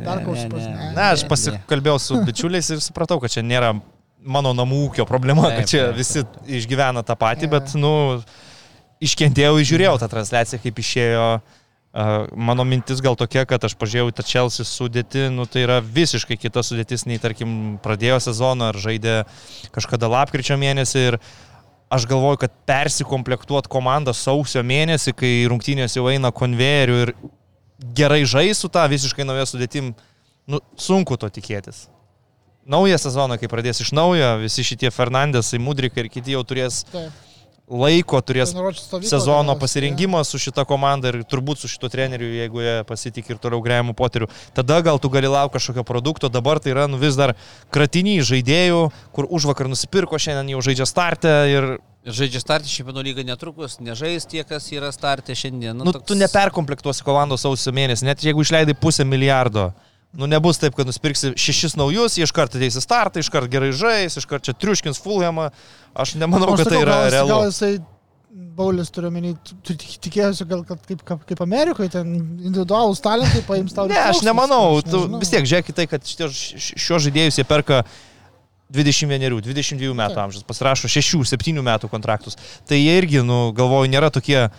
ne, 0.00 0.74
ne. 0.76 0.92
Na, 0.94 1.10
aš 1.14 1.24
pasikalbėjau 1.30 1.98
su 2.02 2.20
bičiuliais 2.26 2.70
ir 2.74 2.82
supratau, 2.84 3.20
kad 3.22 3.32
čia 3.32 3.42
nėra 3.46 3.74
mano 4.24 4.52
namų 4.56 4.82
ūkio 4.88 5.06
problema, 5.08 5.48
Taip, 5.48 5.62
kad 5.62 5.70
čia 5.72 5.82
taip, 5.88 5.96
visi 6.00 6.24
išgyvena 6.60 7.04
tą 7.06 7.16
patį, 7.18 7.48
Ne. 7.48 7.52
bet, 7.56 7.74
nu, 7.78 7.92
iškentėjau, 9.00 9.56
žiūrėjau 9.64 9.96
tą 10.02 10.10
transliaciją, 10.12 10.60
kaip 10.62 10.84
išėjo. 10.84 11.26
Uh, 11.90 12.28
mano 12.38 12.62
mintis 12.62 13.00
gal 13.02 13.16
tokia, 13.18 13.42
kad 13.48 13.64
aš 13.66 13.74
pažiūrėjau 13.74 14.12
į 14.12 14.14
tą 14.14 14.22
Chelsea 14.22 14.66
sudėtį, 14.66 15.26
nu 15.34 15.46
tai 15.50 15.64
yra 15.64 15.80
visiškai 15.82 16.36
kita 16.38 16.62
sudėtis 16.62 17.02
nei, 17.08 17.18
tarkim, 17.18 17.80
pradėjo 17.82 18.20
sezoną 18.28 18.70
ar 18.70 18.78
žaidė 18.78 19.24
kažkada 19.74 20.06
lapkričio 20.12 20.54
mėnesį 20.60 21.02
ir 21.08 21.18
aš 21.90 22.06
galvoju, 22.06 22.44
kad 22.44 22.54
persikomplektuot 22.70 23.66
komandą 23.66 24.14
sausio 24.14 24.62
mėnesį, 24.62 25.16
kai 25.18 25.32
rungtynės 25.50 25.98
jau 25.98 26.06
eina 26.12 26.30
konvejeriu 26.30 27.00
ir 27.08 27.14
gerai 27.98 28.22
žais 28.22 28.62
su 28.62 28.70
tą 28.70 28.86
visiškai 28.92 29.26
nauja 29.26 29.48
sudėtim, 29.50 29.90
nu, 30.46 30.62
sunku 30.78 31.18
to 31.18 31.26
tikėtis. 31.26 31.88
Naują 32.70 32.98
sezoną, 33.02 33.38
kai 33.40 33.48
pradės 33.50 33.82
iš 33.82 33.90
naujo, 33.96 34.36
visi 34.44 34.62
šitie 34.66 34.92
Fernandesai, 34.94 35.58
Mudrikai 35.58 36.04
ir 36.04 36.08
kiti 36.12 36.36
jau 36.36 36.44
turės 36.46 36.84
laiko, 37.70 38.18
turės 38.22 38.52
sezono 39.06 39.54
pasirinkimą 39.58 40.22
su 40.26 40.38
šita 40.42 40.64
komanda 40.68 41.10
ir 41.10 41.20
turbūt 41.30 41.62
su 41.62 41.70
šito 41.70 41.90
treneriu, 41.90 42.28
jeigu 42.34 42.62
jie 42.62 42.76
pasitikė 42.86 43.34
ir 43.34 43.42
toliau 43.42 43.62
Grėjimu 43.64 43.94
Poteriu. 43.98 44.30
Tada 44.54 44.80
gal 44.86 44.98
tu 45.02 45.10
gali 45.10 45.30
laukti 45.30 45.58
kažkokio 45.58 45.84
produkto, 45.86 46.30
dabar 46.30 46.62
tai 46.62 46.74
yra 46.74 46.86
nu, 46.90 46.98
vis 47.00 47.18
dar 47.18 47.34
kratinys 47.74 48.26
žaidėjų, 48.30 48.82
kur 49.14 49.30
už 49.30 49.50
vakar 49.50 49.70
nusipirko, 49.70 50.18
šiandien 50.18 50.54
jau 50.54 50.66
žaidžia 50.70 50.88
startę 50.90 51.36
ir 51.50 51.72
Žaidžia 52.00 52.40
startį 52.40 52.70
čempionų 52.72 53.02
lygą 53.10 53.22
netrukus, 53.28 53.74
nežais 53.84 54.24
tie, 54.24 54.40
kas 54.48 54.70
yra 54.72 54.88
startė 54.88 55.34
šiandien. 55.36 55.82
nu, 55.84 55.92
tu 55.92 56.16
neperkomplektuosi 56.16 57.04
komandos 57.04 57.44
sausio 57.44 57.74
mėnesį, 57.76 58.06
net 58.08 58.24
jeigu 58.24 58.40
išleidai 58.40 58.72
pusę 58.72 59.04
milijardo. 59.04 59.66
Nu, 60.12 60.26
nebus 60.26 60.58
taip, 60.58 60.74
kad 60.74 60.88
nusipirksi 60.90 61.34
šešis 61.38 61.76
naujus, 61.78 62.16
iš 62.18 62.32
karto 62.34 62.58
ateis 62.58 62.74
į 62.74 62.82
startą, 62.82 63.22
iš 63.22 63.28
karto 63.30 63.46
gerai 63.52 63.70
žais, 63.70 64.16
iš 64.18 64.26
karto 64.26 64.48
čia 64.50 64.56
triuškins 64.58 64.98
Fulhamą. 65.04 65.50
Aš 65.94 66.16
nemanau, 66.18 66.56
kad 66.58 66.66
tai 66.66 66.80
yra 66.82 66.96
gal, 67.04 67.10
realu. 67.14 67.28
Gal 67.36 67.50
jisai, 67.52 67.72
Baulis 68.60 68.90
turiu 68.94 69.08
menį, 69.14 69.30
tu 69.46 69.74
tik- 69.74 69.96
tikėjosi, 70.02 70.44
gal 70.50 70.60
kad 70.66 70.82
kaip, 70.86 71.00
kaip, 71.06 71.22
kaip 71.30 71.40
Amerikoje, 71.42 71.90
ten 71.94 72.10
individualūs 72.42 73.00
talentai 73.02 73.40
paims 73.46 73.72
tau. 73.74 73.86
Ne, 73.90 73.96
aš 74.10 74.20
nemanau. 74.26 74.76
Aš 74.82 74.90
Tu 74.90 75.00
vis 75.22 75.30
tiek 75.32 75.46
žiūrėk 75.46 75.70
į 75.70 75.74
tai, 75.78 75.86
kad 75.90 76.02
šitie- 76.06 76.28
š- 76.30 76.74
šiuos 76.78 77.06
žaidėjus 77.06 77.38
jie 77.40 77.46
perka 77.46 77.80
21, 78.70 79.40
22 79.42 79.94
metų 79.98 80.14
Taip. 80.14 80.24
amžius, 80.26 80.44
pasirašo 80.46 80.90
6-7 80.90 81.62
metų 81.62 81.88
kontraktus. 81.90 82.36
Tai 82.66 82.78
jie 82.78 82.98
irgi, 83.00 83.22
nu, 83.26 83.52
galvoju, 83.56 83.90
nėra 83.90 84.10
tokie, 84.14 84.50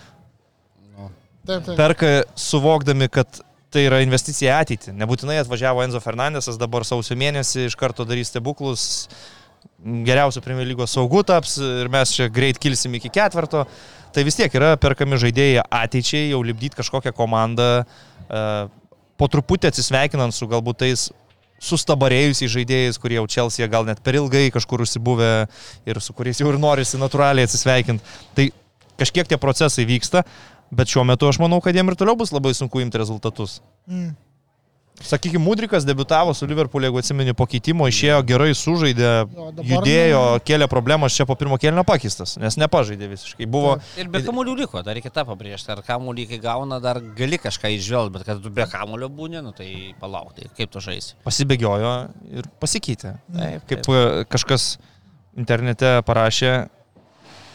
Taip, 1.47 1.63
taip. 1.65 1.75
perka 1.79 2.09
suvokdami, 2.35 3.07
kad 3.09 3.39
tai 3.71 3.85
yra 3.87 4.01
investicija 4.03 4.51
į 4.51 4.63
ateitį. 4.65 4.95
Nebūtinai 4.99 5.39
atvažiavo 5.41 5.83
Enzo 5.85 6.01
Fernandesas 6.03 6.59
dabar 6.59 6.85
sausio 6.87 7.15
mėnesį, 7.19 7.69
iš 7.69 7.77
karto 7.79 8.05
darys 8.07 8.31
stebuklus, 8.33 8.83
geriausių 9.81 10.43
Premier 10.43 10.67
lygos 10.69 10.93
saugų 10.95 11.23
taps 11.29 11.55
ir 11.61 11.89
mes 11.91 12.13
čia 12.13 12.27
greit 12.33 12.59
kilsim 12.61 12.97
iki 12.99 13.11
ketvirto. 13.13 13.65
Tai 14.11 14.25
vis 14.27 14.35
tiek 14.35 14.53
yra 14.57 14.75
perkami 14.81 15.19
žaidėjai 15.21 15.63
ateičiai, 15.63 16.29
jau 16.33 16.41
lipdyti 16.43 16.77
kažkokią 16.81 17.13
komandą, 17.15 17.69
e, 17.81 18.45
po 19.17 19.29
truputį 19.31 19.71
atsisveikinant 19.71 20.35
su 20.35 20.49
galbūt 20.51 20.81
tais 20.83 21.07
sustabarėjusiais 21.61 22.51
žaidėjais, 22.51 22.97
kurie 22.99 23.19
jau 23.19 23.27
Čelsija 23.29 23.69
gal 23.71 23.85
net 23.87 24.01
per 24.03 24.17
ilgai 24.17 24.49
kažkur 24.53 24.81
užsibuvę 24.83 25.31
ir 25.87 26.01
su 26.01 26.15
kuriais 26.17 26.41
jau 26.41 26.49
ir 26.49 26.57
norisi 26.59 26.99
natūraliai 26.99 27.47
atsisveikinti. 27.47 28.17
Tai 28.35 28.47
kažkiek 29.01 29.29
tie 29.29 29.37
procesai 29.41 29.85
vyksta, 29.89 30.25
bet 30.71 30.87
šiuo 30.91 31.03
metu 31.07 31.27
aš 31.29 31.39
manau, 31.43 31.61
kad 31.61 31.75
jiem 31.75 31.87
ir 31.91 31.95
toliau 31.99 32.15
bus 32.19 32.31
labai 32.31 32.53
sunku 32.57 32.79
imti 32.83 32.97
rezultatus. 33.01 33.59
Mm. 33.87 34.13
Sakykime, 35.01 35.41
Mudrikas 35.41 35.81
debitavo 35.87 36.29
su 36.37 36.45
Liverpool, 36.45 36.83
jeigu 36.85 36.99
atsimeni 37.01 37.33
po 37.33 37.47
keitimo, 37.49 37.87
išėjo 37.89 38.19
gerai, 38.27 38.51
sužaidė, 38.53 39.07
Jo, 39.33 39.45
dabar, 39.49 39.65
judėjo, 39.71 40.19
nu- 40.35 40.41
kėlė 40.45 40.67
problemas 40.69 41.15
čia 41.17 41.25
po 41.25 41.33
pirmo 41.39 41.57
kėlinio 41.57 41.81
pakistas, 41.87 42.35
nes 42.37 42.53
nepažaidė 42.61 43.07
visiškai. 43.09 43.47
Buvo, 43.49 43.79
Ir 43.97 44.11
be 44.13 44.21
kamuolių 44.21 44.53
liko, 44.59 44.83
dar 44.85 44.93
reikia 44.93 45.09
tą 45.09 45.23
pabrėžti. 45.25 45.71
Ar 45.73 45.81
kamuolį 45.87 46.27
kai 46.29 46.37
gauna, 46.43 46.77
dar 46.83 46.99
gali 47.17 47.39
kažką 47.41 47.71
išžvelgti, 47.79 48.13
bet 48.13 48.27
kad 48.29 48.43
tu 48.45 48.51
be 48.53 48.67
kamuolio 48.69 49.09
būni, 49.09 49.41
nu, 49.41 49.55
tai 49.57 49.95
palauk, 49.99 50.35
tai 50.37 50.51
kaip 50.59 50.69
tu 50.69 50.79
žaisi. 50.79 51.15
pasibėgiojo 51.25 51.95
ir 52.37 52.51
pasikeitė. 52.61 53.15
Taip, 53.33 53.65
Kaip 53.71 53.89
e, 53.89 54.25
kažkas 54.29 54.75
internete 55.35 56.01
parašė, 56.05 56.69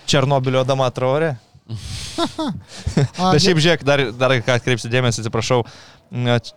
Černobilio 0.07 0.65
dama 0.67 0.91
traorė. 0.91 1.37
Bet 3.33 3.43
šiaip 3.43 3.59
žiūrėk, 3.59 3.85
dar, 3.87 4.03
dar 4.17 4.35
ką 4.45 4.57
atkreipsiu 4.61 4.91
dėmesį, 4.93 5.25
atsiprašau. 5.25 5.63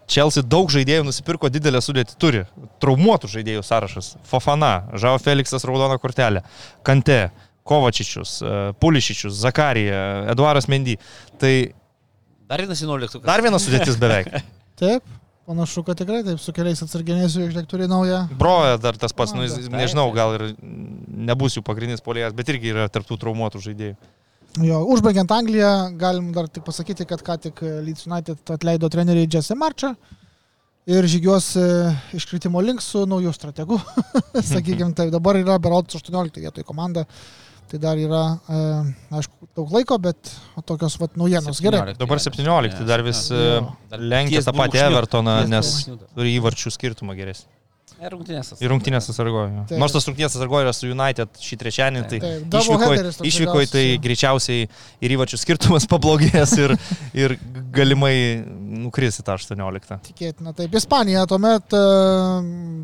Chelsea 0.10 0.44
daug 0.46 0.70
žaidėjų 0.70 1.08
nusipirko 1.08 1.50
didelę 1.50 1.82
sudėtį, 1.82 2.18
turi 2.22 2.44
traumuotų 2.84 3.32
žaidėjų 3.34 3.64
sąrašas. 3.66 4.12
Fofana, 4.30 4.74
Žao 4.94 5.18
Felixas 5.22 5.66
raudoną 5.66 5.98
kortelę, 6.02 6.44
Kante, 6.86 7.32
Kovačičius, 7.70 8.36
e, 8.46 8.52
Pulišičius, 8.82 9.34
Zakarija, 9.42 10.04
Eduaras 10.34 10.70
Mendy. 10.70 11.00
Tai 11.42 11.54
Dar 12.50 12.62
vienas 12.62 12.82
11. 12.82 13.20
dar 13.26 13.42
viena 13.46 13.58
sudėtis 13.62 13.98
beveik. 14.02 14.30
Taip, 14.80 15.04
panašu, 15.50 15.84
kad 15.86 15.98
tikrai 16.00 16.22
taip 16.26 16.40
su 16.42 16.54
keliais 16.56 16.80
atsarginėsiu, 16.86 17.44
žiūrėk, 17.50 17.68
turi 17.70 17.90
naują. 17.90 18.24
Broja 18.40 18.78
dar 18.82 18.98
tas 19.02 19.14
pats, 19.14 19.34
nu, 19.38 19.44
jis- 19.46 19.68
nežinau, 19.74 20.08
gal 20.16 20.38
ir 20.38 20.46
nebus 21.30 21.58
jų 21.58 21.66
pagrindinis 21.68 22.06
polėjas, 22.06 22.34
bet 22.38 22.50
irgi 22.54 22.72
yra 22.74 22.88
tarptų 22.90 23.18
traumuotų 23.22 23.62
žaidėjų. 23.66 23.98
Jo, 24.58 24.80
užbaigiant 24.90 25.30
Angliją, 25.32 25.74
galim 26.00 26.32
dar 26.34 26.48
tik 26.50 26.66
pasakyti, 26.66 27.06
kad 27.08 27.22
ką 27.26 27.36
tik 27.44 27.62
Leeds 27.86 28.08
United 28.10 28.56
atleido 28.56 28.90
treneriai 28.90 29.30
Jesse 29.30 29.56
Marčą 29.56 29.94
ir 30.90 31.06
žygiuos 31.10 31.52
e, 31.60 31.68
iškritimo 32.18 32.62
link 32.66 32.82
su 32.84 33.04
naujų 33.10 33.34
strategų. 33.36 33.78
Sakykime, 34.52 34.92
tai 34.98 35.10
dabar 35.14 35.38
yra 35.40 35.60
berots 35.62 36.00
18 36.00 36.42
vietoj 36.42 36.66
komanda. 36.68 37.06
Tai 37.70 37.78
dar 37.78 38.00
yra, 38.02 38.24
e, 38.50 38.60
aišku, 39.20 39.52
daug 39.54 39.70
laiko, 39.76 40.00
bet 40.02 40.32
tokios 40.66 40.96
vat 40.98 41.14
naujienos. 41.22 41.62
Gerai. 41.62 41.94
Dabar 42.00 42.22
17, 42.24 42.82
dar 42.90 43.06
vis 43.06 43.28
e, 43.30 43.60
Dar 43.92 44.02
lenkia 44.16 44.42
tą 44.42 44.56
patį. 44.58 44.82
Evertoną, 44.88 45.36
nes 45.52 45.74
turi 45.86 46.34
įvarčių 46.40 46.74
skirtumą 46.74 47.14
geresnį. 47.20 47.59
Ir 48.00 48.14
rungtynės. 48.14 48.54
Ir 48.64 48.72
rungtynės 48.72 49.10
atsargojo. 49.12 49.66
Nors 49.82 49.92
tas 49.92 50.06
rungtynės 50.08 50.36
atsargojo 50.38 50.64
yra 50.64 50.72
su 50.76 50.88
United 50.88 51.42
šį 51.44 51.58
trečiadienį, 51.60 52.04
tai 52.08 52.20
Taip, 52.24 52.46
toks 52.54 53.20
išvyko 53.28 53.64
tai 53.68 53.84
greičiausiai 54.00 54.70
ir 55.04 55.16
įvarčių 55.16 55.40
skirtumas 55.42 55.88
pablogės 55.92 56.56
ir, 56.62 56.76
ir 57.18 57.36
galimai 57.76 58.14
nukris 58.86 59.20
į 59.20 59.26
tą 59.28 59.36
18. 59.36 60.00
Tikėtina. 60.08 60.56
Taip, 60.56 60.80
Ispanija 60.80 61.26
tuomet 61.30 61.76
e, 61.76 61.84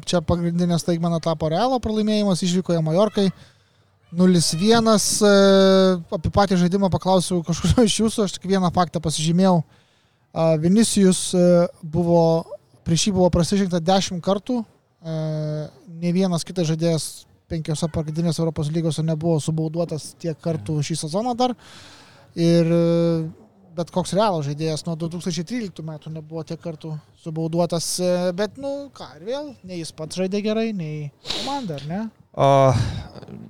čia 0.09 0.19
pagrindinė 0.25 0.81
staigmena 0.83 1.21
tapo 1.23 1.47
Realo 1.53 1.79
pralaimėjimas, 1.83 2.43
išvykoje 2.43 2.83
Majorkai. 2.83 3.29
0-1. 4.15 4.91
e, 5.31 5.33
Apie 6.19 6.35
patį 6.35 6.59
žaidimą 6.65 6.91
paklausiau 6.91 7.39
kažkurio 7.47 7.87
iš 7.87 7.99
jūsų, 8.03 8.27
aš 8.27 8.37
tik 8.37 8.51
vieną 8.51 8.71
faktą 8.75 8.99
pasižymėjau. 9.03 9.63
E, 11.39 11.57
buvo, 11.81 12.21
prieš 12.83 13.07
jį 13.07 13.15
buvo 13.15 13.31
prasižengta 13.31 13.79
10 13.79 14.19
kartų. 14.23 14.65
E, 15.05 15.15
Ne 16.01 16.11
vienas 16.11 16.43
kitas 16.43 16.67
žaidėjas 16.67 17.25
penkiose 17.49 17.87
pagrindinėse 17.93 18.41
Europos 18.41 18.71
lygose 18.73 19.03
nebuvo 19.05 19.37
subauduotas 19.43 20.13
tiek 20.21 20.37
kartų 20.41 20.81
šį 20.83 20.97
sezoną 21.05 21.35
dar. 21.37 21.53
Ir 22.35 22.67
e, 22.73 22.79
bet 23.75 23.91
koks 23.93 24.13
realo 24.15 24.41
žaidėjas 24.43 24.85
nuo 24.87 24.95
2013 24.99 25.83
metų 25.85 26.11
nebuvo 26.13 26.43
tiek 26.47 26.59
kartų 26.61 26.95
subauduotas, 27.23 27.87
e, 28.03 28.11
bet, 28.37 28.59
nu, 28.61 28.89
ką, 28.95 29.07
ir 29.19 29.25
vėl, 29.29 29.49
nei 29.67 29.79
jis 29.81 29.93
pats 29.95 30.19
žaidė 30.19 30.41
gerai, 30.45 30.69
nei 30.75 31.09
komanda, 31.29 31.79
ar 31.79 31.87
ne? 31.89 32.03
O, 32.35 32.47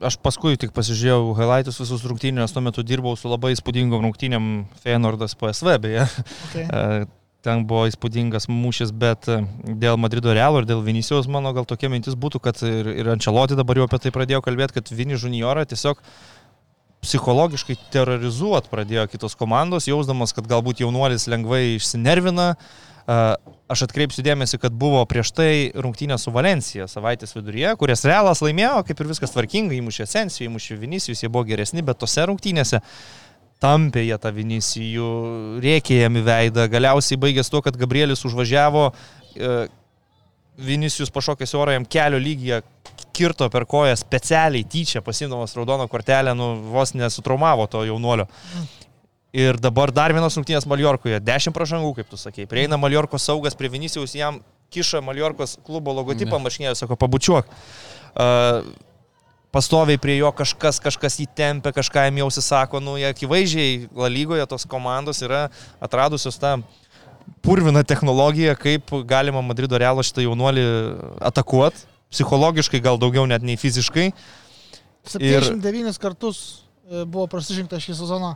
aš 0.05 0.19
paskui 0.21 0.59
tik 0.61 0.73
pasižiūrėjau 0.75 1.33
highlightus 1.39 1.81
visus 1.81 2.05
rungtynės, 2.05 2.53
tuo 2.53 2.61
metu 2.65 2.85
dirbau 2.85 3.15
su 3.17 3.31
labai 3.31 3.55
įspūdingom 3.55 4.05
rungtynėm 4.05 4.49
Feyenoordas 4.83 5.37
PSV, 5.39 5.77
beje. 5.81 6.07
Okay. 6.49 6.67
E, 7.45 7.49
Ten 7.49 7.65
buvo 7.69 7.85
įspūdingas 7.89 8.49
mūšis, 8.49 8.93
bet 8.97 9.29
e, 9.29 9.41
dėl 9.65 9.99
Madrido 10.01 10.33
Realo 10.33 10.61
ir 10.61 10.69
dėl 10.69 10.81
Vinicijaus 10.85 11.29
mano 11.29 11.53
gal 11.53 11.67
tokia 11.69 11.91
mintis 11.93 12.17
būtų, 12.17 12.41
kad 12.41 12.61
ir, 12.65 12.89
ir 12.89 13.11
Ančeloti 13.13 13.57
dabar 13.57 13.77
jau 13.77 13.85
apie 13.85 13.99
tai 14.01 14.13
pradėjo 14.15 14.41
kalbėti, 14.45 14.79
kad 14.79 14.89
Vini 14.89 15.13
Juniorą 15.13 15.67
tiesiog 15.69 16.01
psichologiškai 17.05 17.77
terrorizuot 17.93 18.71
pradėjo 18.71 19.05
kitos 19.11 19.37
komandos, 19.37 19.85
jausdamas, 19.85 20.33
kad 20.33 20.49
galbūt 20.49 20.81
jaunuolis 20.81 21.29
lengvai 21.29 21.75
išsinervina, 21.75 22.55
Uh, 23.05 23.35
aš 23.69 23.83
atkreipsiu 23.85 24.23
dėmesį, 24.25 24.57
kad 24.63 24.73
buvo 24.73 25.03
prieš 25.05 25.29
tai 25.37 25.49
rungtynė 25.77 26.15
su 26.17 26.31
Valencija 26.33 26.87
savaitės 26.89 27.35
viduryje, 27.35 27.75
kurias 27.77 28.01
Realas 28.09 28.41
laimėjo, 28.41 28.79
kaip 28.87 29.03
ir 29.03 29.09
viskas 29.11 29.35
tvarkingai, 29.35 29.77
įmušė 29.77 30.07
Sensijų, 30.09 30.47
įmušė 30.49 30.77
Vinicius, 30.81 31.21
jie 31.21 31.29
buvo 31.29 31.43
geresni, 31.45 31.83
bet 31.85 31.99
tose 32.01 32.25
rungtynėse 32.25 32.79
tampė 33.63 34.03
jie 34.05 34.17
tą 34.21 34.31
Vinicijų, 34.35 35.09
rėkė 35.63 36.01
jam 36.03 36.19
į 36.19 36.23
veidą, 36.25 36.67
galiausiai 36.71 37.19
baigęs 37.21 37.51
tuo, 37.51 37.61
kad 37.65 37.77
Gabrielis 37.79 38.25
užvažiavo, 38.27 38.89
e, 39.35 39.57
Vinicijus 40.55 41.11
pašokęs 41.11 41.55
orą 41.59 41.75
jam 41.75 41.85
kelio 41.85 42.19
lygyje 42.21 42.61
kirto 43.15 43.47
per 43.51 43.65
koją 43.67 43.95
specialiai 43.99 44.63
tyčia, 44.67 45.01
pasimdamas 45.03 45.55
raudoną 45.55 45.87
kortelę, 45.91 46.35
nu 46.35 46.55
vos 46.71 46.93
nesutraumavo 46.95 47.67
to 47.67 47.83
jaunuolio. 47.87 48.27
Ir 49.35 49.59
dabar 49.59 49.91
dar 49.91 50.13
vienas 50.15 50.37
rungtynės 50.39 50.67
Maljorkoje. 50.71 51.19
Dešimt 51.19 51.55
pražangų, 51.55 51.91
kaip 51.97 52.07
tu 52.07 52.19
sakei. 52.19 52.47
Prieina 52.47 52.79
Maljorkos 52.79 53.25
saugas 53.27 53.57
prie 53.59 53.67
Vinicijaus, 53.71 54.15
jam 54.15 54.39
kiša 54.71 55.01
Maljorkos 55.03 55.57
klubo 55.65 55.91
logotipą 55.95 56.39
mašinėje, 56.39 56.77
sako, 56.79 56.95
pabučiuok. 56.99 57.51
Uh, 58.15 58.69
pastoviai 59.55 59.99
prie 60.01 60.17
jo 60.19 60.31
kažkas, 60.35 60.81
kažkas 60.83 61.19
įtempia, 61.23 61.71
kažką 61.75 62.09
jam 62.09 62.17
jau 62.25 62.29
sako, 62.35 62.81
nu, 62.83 62.97
jie 62.99 63.07
akivaizdžiai 63.13 63.87
La 63.95 64.09
lygoje 64.11 64.45
tos 64.51 64.67
komandos 64.67 65.21
yra 65.23 65.45
atradusios 65.79 66.35
tą 66.41 66.57
purviną 67.45 67.83
technologiją, 67.87 68.55
kaip 68.59 68.91
galima 69.07 69.41
Madrido 69.45 69.79
Realo 69.79 70.03
šitą 70.05 70.25
jaunuolį 70.25 70.65
atakuoti, 71.31 71.87
psichologiškai 72.13 72.83
gal 72.83 72.99
daugiau 73.01 73.25
net 73.29 73.45
nei 73.45 73.57
fiziškai. 73.57 74.11
79 75.15 75.89
ir... 75.89 75.97
kartus 76.01 76.41
e, 76.89 77.05
buvo 77.05 77.27
prasižengta 77.31 77.79
šį 77.81 77.97
sezoną. 78.01 78.35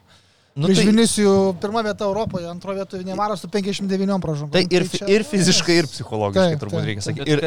Nu, 0.59 0.67
Prieš 0.67 0.81
tai, 0.81 0.87
Vinicijų 0.89 1.33
pirmą 1.61 1.83
vietą 1.85 2.07
Europoje, 2.09 2.47
antro 2.49 2.73
vietą 2.75 2.99
Neimaras 3.05 3.43
su 3.43 3.49
59 3.51 4.17
pražangom. 4.23 4.51
tai 4.55 4.65
ir, 4.65 4.87
čia- 4.91 5.07
ir 5.07 5.23
fiziškai, 5.27 5.77
ir 5.83 5.87
psichologiškai 5.87 6.55
Taip, 6.55 6.63
turbūt 6.63 6.79
taip. 6.79 6.89
reikia 6.89 7.05
sakyti. 7.05 7.35
Ir, 7.35 7.43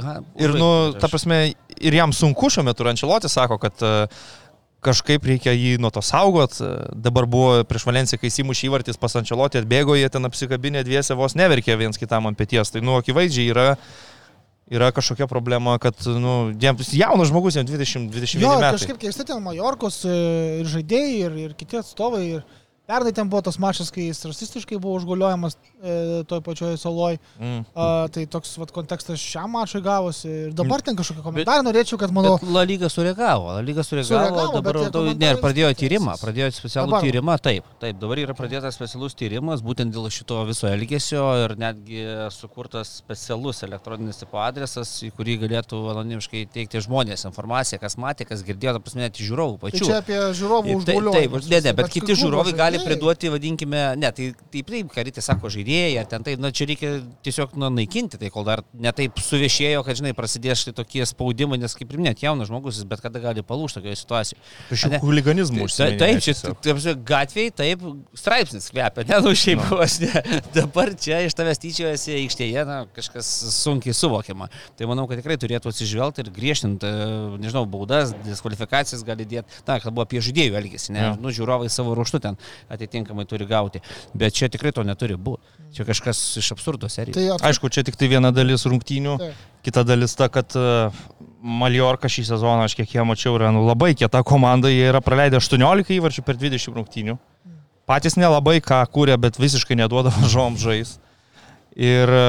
Aha, 0.00 0.18
Ir, 0.40 0.54
nu, 0.56 0.68
ta 1.00 1.08
prasme, 1.12 1.40
ir 1.80 1.96
jam 2.00 2.12
sunku 2.16 2.48
šiuo 2.52 2.64
metu, 2.66 2.86
Rančilotis 2.86 3.32
sako, 3.36 3.58
kad 3.62 3.82
e, 3.84 3.94
kažkaip 4.84 5.24
reikia 5.28 5.52
jį 5.52 5.74
nuo 5.82 5.90
to 5.92 6.02
saugot. 6.04 6.56
E, 6.64 6.70
Dabar 6.96 7.26
buvo 7.28 7.58
prieš 7.68 7.84
Valenciją, 7.88 8.20
kai 8.22 8.30
įsimušė 8.32 8.68
įvartis 8.70 9.00
pas 9.00 9.16
Ančelotį, 9.20 9.60
atbėgo, 9.64 9.96
jie 9.98 10.08
ten 10.12 10.24
apsikabinė 10.28 10.84
dviese, 10.88 11.16
vos 11.18 11.36
neverkė 11.38 11.76
viens 11.80 12.00
kitam 12.00 12.30
ant 12.30 12.38
pėties. 12.40 12.72
Tai, 12.72 12.80
nu, 12.84 12.96
akivaizdžiai 13.00 13.50
yra, 13.52 13.66
yra 14.70 14.88
kažkokia 14.94 15.26
problema, 15.30 15.76
kad, 15.82 15.98
nu, 16.16 16.52
jam 16.62 16.78
jaunas 16.80 17.28
žmogus, 17.32 17.58
jam 17.58 17.66
20-21 17.68 18.40
Jo, 18.44 18.54
metai. 18.56 18.72
kažkaip 18.78 19.00
keistai 19.02 19.26
ten 19.28 19.42
Majorkos 19.44 20.02
e, 20.08 20.16
ir 20.62 20.72
žaidėjai, 20.72 21.14
ir, 21.26 21.38
ir 21.48 21.54
kiti 21.60 21.80
atstovai. 21.80 22.24
Ir 22.38 22.59
pernai 22.90 23.12
ten 23.14 23.28
buvo 23.30 23.42
tas 23.46 23.58
mačas, 23.62 23.92
kai 23.94 24.08
jis 24.08 24.24
rasistiškai 24.26 24.78
buvo 24.82 24.96
užguliojamas 24.98 25.54
e, 25.78 26.24
toj 26.30 26.40
pačioj 26.46 26.74
saloj. 26.82 27.18
Mm. 27.38 27.60
A, 27.78 27.86
tai 28.10 28.24
toks 28.30 28.56
vat, 28.58 28.72
kontekstas 28.74 29.22
šiam 29.22 29.52
mačui 29.54 29.78
gavosi. 29.84 30.26
Ir 30.50 30.54
dabar 30.58 30.82
ten 30.82 30.98
kažkokie 30.98 31.22
komentarai 31.22 31.62
norėčiau, 31.66 32.00
kad 32.02 32.10
mano... 32.16 32.34
Bet 32.40 32.50
La 32.50 32.64
lyga 32.66 32.90
sureagavo, 32.90 33.52
La 33.54 33.62
lyga 33.62 33.84
sureagavo, 33.86 34.10
Sureagavo, 34.10 34.56
dabar 34.58 34.78
bet 34.80 34.90
tau- 34.96 35.06
ne, 35.14 35.30
ir 35.36 35.38
pradėjo 35.44 35.70
tyrimą, 35.84 36.16
pradėjo 36.20 36.50
specialų 36.56 36.90
Dabar. 36.90 37.06
tyrimą, 37.06 37.36
taip, 37.46 37.68
taip, 37.84 37.98
dabar 38.02 38.20
yra 38.24 38.34
pradėtas 38.38 38.74
specialus 38.80 39.14
tyrimas, 39.18 39.62
būtent 39.62 39.94
dėl 39.94 40.10
šito 40.10 40.40
viso 40.48 40.66
elgesio 40.70 41.22
ir 41.44 41.54
netgi 41.60 42.02
sukurtas 42.34 42.90
specialus 43.04 43.62
elektroninis 43.66 44.18
tipo 44.24 44.40
adresas, 44.42 44.90
į 45.06 45.12
kurį 45.16 45.36
galėtų 45.44 45.80
anonimiškai 45.94 46.42
teikti 46.56 46.82
žmonės 46.88 47.24
informaciją, 47.30 47.78
kas 47.84 47.96
matė, 48.00 48.26
kas 48.28 48.42
girdėjo, 48.46 48.74
ta 48.78 48.82
prasme, 48.84 49.04
net 49.06 49.20
žiūrovų 49.20 49.58
Tai 49.60 49.64
pačių. 49.68 49.84
čia 49.86 50.00
apie 50.02 50.20
žiūrovų 50.40 50.76
tai- 50.84 50.98
Taip, 51.00 51.12
taip, 51.14 51.34
ne, 51.52 51.60
ne, 51.68 51.72
bet 51.80 51.92
kiti 51.92 52.16
žiūrovai 52.18 52.56
gali 52.56 52.79
priduoti, 52.86 53.30
vadinkime, 53.32 53.80
ne, 54.00 54.10
tai 54.16 54.30
taip, 54.52 54.68
taip 54.70 54.90
karytė 54.94 55.22
sako 55.24 55.50
žaidėjai, 55.52 55.92
ar 56.02 56.08
ten 56.10 56.24
tai, 56.26 56.34
na, 56.40 56.50
čia 56.54 56.66
reikia 56.70 56.90
tiesiog 57.26 57.54
nu, 57.60 57.68
naikinti, 57.74 58.18
tai 58.20 58.30
kol 58.34 58.46
dar 58.48 58.62
netaip 58.74 59.18
suviešėjo, 59.24 59.82
kad, 59.86 59.98
žinai, 60.00 60.12
prasidės 60.16 60.62
štai 60.64 60.74
tokie 60.80 61.04
spaudimai, 61.08 61.58
nes 61.62 61.74
kaip 61.78 61.92
ir 61.96 62.02
net 62.04 62.22
jaunas 62.24 62.50
žmogus, 62.50 62.78
jis 62.80 62.88
bet 62.90 63.02
kada 63.04 63.22
gali 63.22 63.44
palūšti 63.46 63.80
tokioje 63.80 64.00
situacijoje. 64.02 64.42
Šių 64.70 64.90
Ane? 64.90 65.00
huliganizmų 65.04 65.68
Tai- 65.70 65.98
Taip, 66.00 66.22
čia 66.24 66.34
taip, 66.64 66.80
gatvėje 67.10 67.54
taip 67.60 67.84
straipsnis 68.18 68.70
kvepia, 68.72 69.04
ne, 69.08 69.20
nu 69.24 69.34
šiaip 69.36 69.62
vos 69.70 69.98
ne. 70.02 70.24
Dabar 70.56 70.92
čia 71.00 71.20
iš 71.26 71.36
tavęs 71.38 71.60
tyčiojasi 71.62 72.14
aikštėje, 72.20 72.64
na, 72.68 72.78
kažkas 72.96 73.28
sunkiai 73.60 73.94
suvokiama. 73.96 74.48
Tai 74.78 74.88
manau, 74.90 75.06
kad 75.10 75.20
tikrai 75.20 75.36
turėtų 75.40 75.72
atsižvelgti 75.72 76.24
ir 76.24 76.30
griežtinti, 76.34 76.86
e, 76.88 77.38
nežinau, 77.42 77.64
baudas, 77.70 78.14
diskvalifikacijas 78.26 79.04
gali 79.06 79.26
dėti. 79.28 79.60
Na, 79.68 79.78
kalbu 79.82 80.04
apie 80.04 80.22
žaidėjų 80.24 80.56
elgesį, 80.60 80.92
ne, 80.96 81.04
Jo. 81.04 81.12
nu, 81.20 81.32
žiūrovai 81.34 81.68
savo 81.72 81.94
ruoštų 81.98 82.20
ten 82.24 82.38
atitinkamai 82.70 83.26
turi 83.28 83.46
gauti. 83.50 83.82
Bet 84.14 84.36
čia 84.36 84.48
tikrai 84.52 84.72
to 84.76 84.84
neturi 84.86 85.18
būti. 85.18 85.58
Čia 85.76 85.86
kažkas 85.88 86.20
iš 86.40 86.52
absurdo 86.56 86.90
serijos. 86.90 87.18
Tai 87.18 87.26
at... 87.36 87.44
Aišku, 87.50 87.70
čia 87.72 87.84
tik 87.86 87.98
tai 87.98 88.10
viena 88.10 88.32
dalis 88.34 88.66
rungtynių. 88.68 89.16
Taip. 89.20 89.42
Kita 89.66 89.84
dalis 89.84 90.16
ta, 90.16 90.30
kad 90.32 90.54
e, 90.56 90.64
Maljorka 91.42 92.08
šį 92.08 92.24
sezoną, 92.30 92.64
aš 92.64 92.78
kiek 92.78 92.94
ją 92.96 93.04
mačiau, 93.08 93.34
yra 93.36 93.50
nu, 93.52 93.66
labai 93.68 93.92
kieta 93.98 94.22
komanda, 94.26 94.70
jie 94.72 94.86
yra 94.88 95.02
praleidę 95.04 95.40
18 95.40 95.92
įvarčių 95.98 96.24
per 96.24 96.40
20 96.40 96.78
rungtynių. 96.78 97.18
Patys 97.90 98.16
nelabai 98.16 98.60
ką 98.64 98.80
kūrė, 98.94 99.18
bet 99.20 99.38
visiškai 99.40 99.76
neduoda 99.78 100.12
varžovom 100.14 100.56
žais. 100.60 100.96
Ir 101.76 102.08
e, 102.10 102.22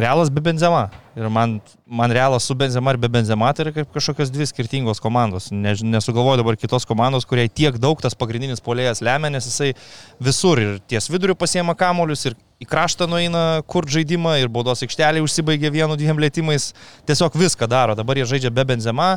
realas 0.00 0.30
be 0.32 0.40
benzema. 0.40 0.86
Ir 1.16 1.28
man, 1.28 1.58
man 1.86 2.12
realas 2.12 2.44
su 2.48 2.54
benzema 2.56 2.94
ir 2.94 2.98
be 3.00 3.08
benzema 3.12 3.50
tai 3.52 3.66
yra 3.66 3.72
kaip 3.76 3.92
kažkokios 3.92 4.30
dvi 4.32 4.46
skirtingos 4.48 5.00
komandos. 5.04 5.50
Ne, 5.52 5.74
nesugalvoju 5.84 6.40
dabar 6.40 6.56
kitos 6.56 6.88
komandos, 6.88 7.28
kuriai 7.28 7.48
tiek 7.52 7.76
daug 7.80 8.00
tas 8.00 8.16
pagrindinis 8.16 8.64
polėjas 8.64 9.02
lemia, 9.04 9.30
nes 9.32 9.48
jisai 9.48 9.74
visur 10.20 10.60
ir 10.60 10.78
ties 10.88 11.10
viduriu 11.12 11.36
pasiema 11.36 11.76
kamolius 11.76 12.24
ir 12.30 12.38
į 12.60 12.68
kraštą 12.70 13.08
nueina 13.08 13.44
kur 13.68 13.84
žaidimą 13.84 14.38
ir 14.40 14.48
baudos 14.52 14.80
aikštelė 14.86 15.20
užsibaigia 15.24 15.72
vienu 15.72 15.96
dviem 16.00 16.20
lėtymais. 16.24 16.70
Tiesiog 17.08 17.36
viską 17.36 17.68
daro. 17.68 17.96
Dabar 17.98 18.16
jie 18.16 18.28
žaidžia 18.32 18.52
be 18.52 18.64
benzema. 18.64 19.16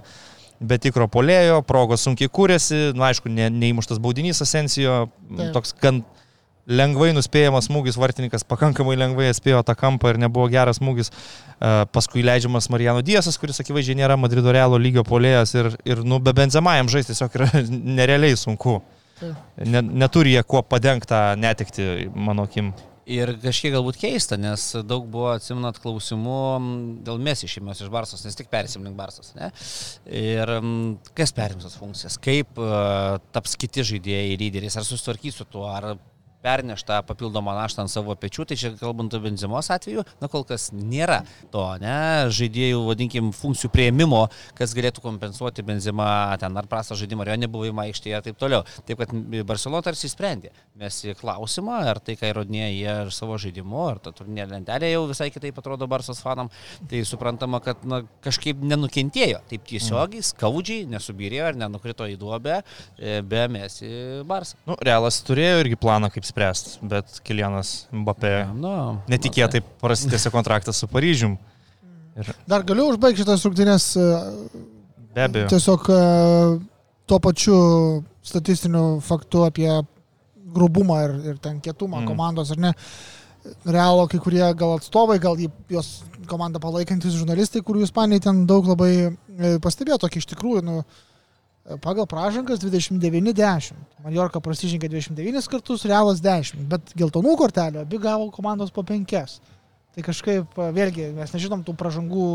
Be 0.60 0.76
tikro 0.76 1.08
polėjo, 1.08 1.62
progos 1.64 2.04
sunkiai 2.04 2.28
kūrėsi, 2.28 2.90
nu 2.92 3.06
aišku, 3.08 3.32
ne, 3.32 3.46
neįmuštas 3.48 4.02
baudinys 4.04 4.44
Asensijo, 4.44 5.06
toks 5.56 5.72
gan 5.80 6.02
lengvai 6.70 7.10
nuspėjamas 7.18 7.68
smūgis, 7.70 7.98
vartininkas 8.00 8.46
pakankamai 8.48 8.98
lengvai 9.00 9.30
atspėjo 9.32 9.64
tą 9.66 9.76
kampą 9.80 10.14
ir 10.14 10.22
nebuvo 10.22 10.48
geras 10.52 10.80
smūgis. 10.80 11.10
E, 11.10 11.72
Paskui 11.94 12.24
leidžiamas 12.26 12.70
Marijano 12.74 13.04
Diesas, 13.06 13.40
kuris 13.42 13.62
akivaizdžiai 13.64 13.98
nėra 14.00 14.20
Madrido 14.20 14.54
Realo 14.56 14.80
lygio 14.82 15.04
polėjas 15.08 15.56
ir, 15.58 15.74
ir 15.90 16.04
nu, 16.06 16.22
be 16.24 16.36
benzemajam 16.38 16.92
žaisti 16.92 17.16
tiesiog 17.16 17.40
yra 17.40 17.50
nerealiai 18.00 18.38
sunku. 18.40 18.80
Ne, 19.20 19.82
neturi 19.84 20.38
jie 20.38 20.44
kuo 20.48 20.62
padengti 20.64 21.18
netekti, 21.42 21.90
mano 22.16 22.46
akim. 22.48 22.72
Ir 23.10 23.32
kažkiek 23.42 23.74
galbūt 23.74 23.98
keista, 23.98 24.38
nes 24.38 24.64
daug 24.86 25.08
buvo, 25.10 25.32
atsiminat, 25.34 25.80
klausimų 25.82 26.42
dėl 27.08 27.18
mes 27.26 27.42
išėmės 27.48 27.82
iš 27.82 27.90
Barsos, 27.90 28.22
nes 28.22 28.38
tik 28.38 28.52
perėsim 28.52 28.86
link 28.86 28.94
Barsos. 29.00 29.32
Ne? 29.34 29.50
Ir 30.14 30.52
kas 31.18 31.34
perims 31.34 31.66
tas 31.66 31.80
funkcijas, 31.80 32.20
kaip 32.22 32.62
uh, 32.62 33.18
taps 33.34 33.58
kiti 33.60 33.88
žaidėjai 33.96 34.38
lyderiais, 34.38 34.78
ar 34.78 34.86
susitvarkys 34.86 35.42
su 35.42 35.48
tuo, 35.50 35.66
ar 35.74 35.96
perneš 36.44 36.86
tą 36.88 37.02
papildomą 37.08 37.54
naštą 37.58 37.84
ant 37.84 37.92
savo 37.92 38.16
pečių, 38.20 38.46
tai 38.50 38.58
čia 38.60 38.72
kalbant 38.80 39.14
apie 39.14 39.30
benzimos 39.30 39.70
atveju, 39.74 40.06
na 40.22 40.30
kol 40.32 40.46
kas 40.48 40.70
nėra 40.76 41.22
to, 41.54 41.64
ne, 41.82 42.30
žaidėjų, 42.36 42.82
vadinkim, 42.88 43.32
funkcijų 43.36 43.72
prieimimo, 43.74 44.26
kas 44.58 44.74
galėtų 44.78 45.04
kompensuoti 45.04 45.66
benzimą 45.68 46.10
ten 46.42 46.56
ar 46.60 46.70
prastą 46.72 46.98
žaidimą, 47.00 47.26
ar 47.26 47.34
jo 47.34 47.40
nebuvimą 47.44 47.88
aikštėje 47.90 48.22
ir 48.22 48.28
taip 48.30 48.40
toliau. 48.40 48.64
Taip 48.88 49.02
kad 49.04 49.14
Barcelona 49.48 49.84
tarsi 49.86 50.10
sprendė. 50.12 50.54
Mes 50.80 51.02
į 51.04 51.16
klausimą, 51.20 51.82
ar 51.92 52.00
tai, 52.04 52.16
ką 52.20 52.32
įrodinėja 52.32 52.70
jie 52.72 52.96
ir 53.04 53.12
savo 53.16 53.36
žaidimu, 53.42 53.82
ar 53.92 54.00
ta 54.04 54.14
turninė 54.16 54.48
lentelė 54.54 54.94
jau 54.94 55.04
visai 55.10 55.30
kitaip 55.34 55.60
atrodo 55.60 55.88
Barsos 55.92 56.22
fanam, 56.24 56.52
tai 56.90 57.02
suprantama, 57.08 57.60
kad 57.64 57.84
na, 57.88 58.02
kažkaip 58.24 58.62
nenukentėjo. 58.64 59.42
Taip 59.50 59.66
tiesiogiai, 59.68 60.24
skaudžiai, 60.26 60.88
nesubirėjo 60.90 61.50
ar 61.50 61.60
nenukrito 61.60 62.08
į 62.08 62.16
duobę, 62.22 62.62
e, 62.96 63.20
be 63.26 63.46
mes 63.52 63.80
į 63.84 63.94
Barsą. 64.30 64.60
Nu, 64.70 64.78
Realas 64.86 65.20
turėjo 65.28 65.60
irgi 65.66 65.80
planą, 65.80 66.12
kaip 66.14 66.29
spręsti, 66.30 66.80
bet 66.90 67.20
Kilianas 67.26 67.88
Mbappé 67.92 68.34
Nu, 68.56 68.74
netikėtai 69.12 69.62
prasitėsi 69.82 70.32
kontraktą 70.34 70.74
su 70.74 70.88
Paryžium. 70.92 71.38
Dar 72.50 72.64
galiu 72.68 72.90
užbaigti 72.92 73.22
šitas 73.24 73.46
rungtynės 73.48 73.86
e, 74.00 74.08
Be 75.16 75.24
abejo. 75.28 75.48
tiesiog 75.54 75.86
e, 75.94 76.00
tuo 77.10 77.20
pačiu 77.24 77.60
statistiniu 78.26 79.00
faktu 79.06 79.46
apie 79.48 79.70
grubumą 80.54 80.98
ir, 81.06 81.14
ir 81.34 81.38
ten 81.42 81.60
kietumą 81.62 82.02
Mm. 82.02 82.08
komandos, 82.10 82.52
ar 82.52 82.58
ne. 82.58 82.74
Realo 83.66 84.08
kai 84.12 84.20
kurie 84.20 84.44
gal 84.58 84.76
atstovai, 84.76 85.20
gal 85.22 85.38
jos 85.72 86.04
komandą 86.28 86.60
palaikantis 86.60 87.14
žurnalistai, 87.16 87.62
kurių 87.64 87.86
ispaniai 87.88 88.20
ten 88.22 88.44
daug 88.46 88.68
labai 88.68 88.92
e, 89.08 89.60
pastebėjo, 89.64 89.98
tokį 90.04 90.18
iš 90.20 90.28
tikrųjų, 90.34 90.64
nu, 90.68 90.82
e, 90.84 91.09
pagal 91.78 92.08
pražangas 92.10 92.60
29-10. 92.64 93.78
Mallorca 94.04 94.42
prasižengė 94.42 94.90
29 94.90 95.50
kartus, 95.52 95.86
Realas 95.90 96.22
10, 96.24 96.66
bet 96.72 96.94
geltonų 96.98 97.36
kortelių 97.40 97.84
abi 97.84 98.02
gavo 98.02 98.30
komandos 98.34 98.74
po 98.74 98.84
5. 98.88 99.40
Tai 99.96 100.06
kažkaip, 100.06 100.58
e, 100.58 100.68
vėlgi, 100.76 101.10
mes 101.18 101.34
nežinom 101.34 101.64
tų 101.66 101.76
pražangų 101.78 102.26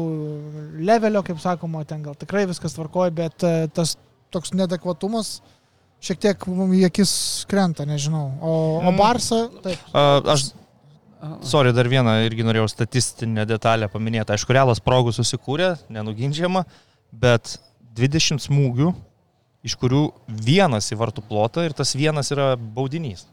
levelio, 0.85 1.22
kaip 1.26 1.39
sakoma, 1.43 1.85
ten 1.89 2.03
gal 2.03 2.16
tikrai 2.18 2.47
viskas 2.51 2.74
tvarkoja, 2.76 3.14
bet 3.14 3.47
e, 3.47 3.68
tas 3.74 3.97
toks 4.35 4.53
nedekvatumas 4.55 5.39
šiek 6.05 6.20
tiek 6.20 6.47
mums 6.51 6.76
į 6.76 6.85
akis 6.89 7.14
krenta, 7.49 7.87
nežinau. 7.89 8.26
O, 8.41 8.53
o 8.82 8.91
Mm. 8.91 8.99
Barsa, 8.99 9.41
taip. 9.64 9.80
A, 9.95 10.20
Aš, 10.35 10.51
sorry, 11.47 11.72
dar 11.72 11.89
vieną 11.89 12.18
irgi 12.26 12.45
norėjau 12.45 12.68
statistinę 12.68 13.47
detalę 13.49 13.89
paminėti. 13.89 14.35
Aišku, 14.35 14.53
realas 14.53 14.82
progų 14.85 15.14
susikūrė, 15.16 15.74
nenuginčiama, 15.89 16.66
bet 17.12 17.57
20 17.97 18.43
smūgių, 18.43 18.93
iš 19.65 19.77
kurių 19.81 20.07
vienas 20.29 20.91
į 20.93 21.01
vartų 21.01 21.25
plotą 21.29 21.65
ir 21.65 21.77
tas 21.77 21.95
vienas 21.97 22.31
yra 22.35 22.55
baudinys. 22.57 23.27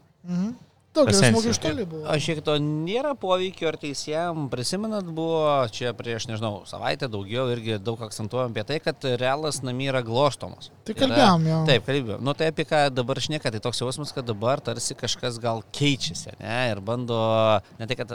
Daugelis 0.92 1.22
Esencija. 1.22 1.32
smūgių 1.32 1.52
iš 1.54 1.58
toli 1.62 1.84
buvo. 1.88 2.02
O 2.04 2.14
šiek 2.20 2.40
to 2.44 2.54
nėra 2.60 3.14
poveikio 3.16 3.70
ar 3.70 3.78
teisėjam, 3.80 4.42
prisimenat, 4.52 5.06
buvo 5.16 5.46
čia 5.72 5.94
prieš, 5.96 6.26
nežinau, 6.28 6.66
savaitę 6.68 7.08
daugiau 7.12 7.46
irgi 7.54 7.78
daug 7.80 8.00
akcentuojam 8.04 8.52
apie 8.52 8.64
tai, 8.68 8.76
kad 8.84 9.06
realas 9.20 9.62
namie 9.64 9.88
yra 9.88 10.02
glostomas. 10.04 10.68
Tai 10.84 10.96
kalbėjom 10.98 11.46
jau. 11.48 11.60
Taip, 11.70 11.86
kalbėjom. 11.88 12.26
Nu 12.28 12.36
tai 12.36 12.50
apie 12.52 12.66
ką 12.68 12.82
dabar 12.92 13.22
šneka, 13.24 13.54
tai 13.54 13.62
toks 13.64 13.80
jausmas, 13.80 14.12
kad 14.12 14.28
dabar 14.28 14.60
tarsi 14.60 14.96
kažkas 14.98 15.40
gal 15.40 15.64
keičiasi, 15.72 16.36
ne, 16.42 16.58
ir 16.74 16.84
bando, 16.84 17.22
ne 17.80 17.88
tai, 17.88 17.96
kad 18.02 18.12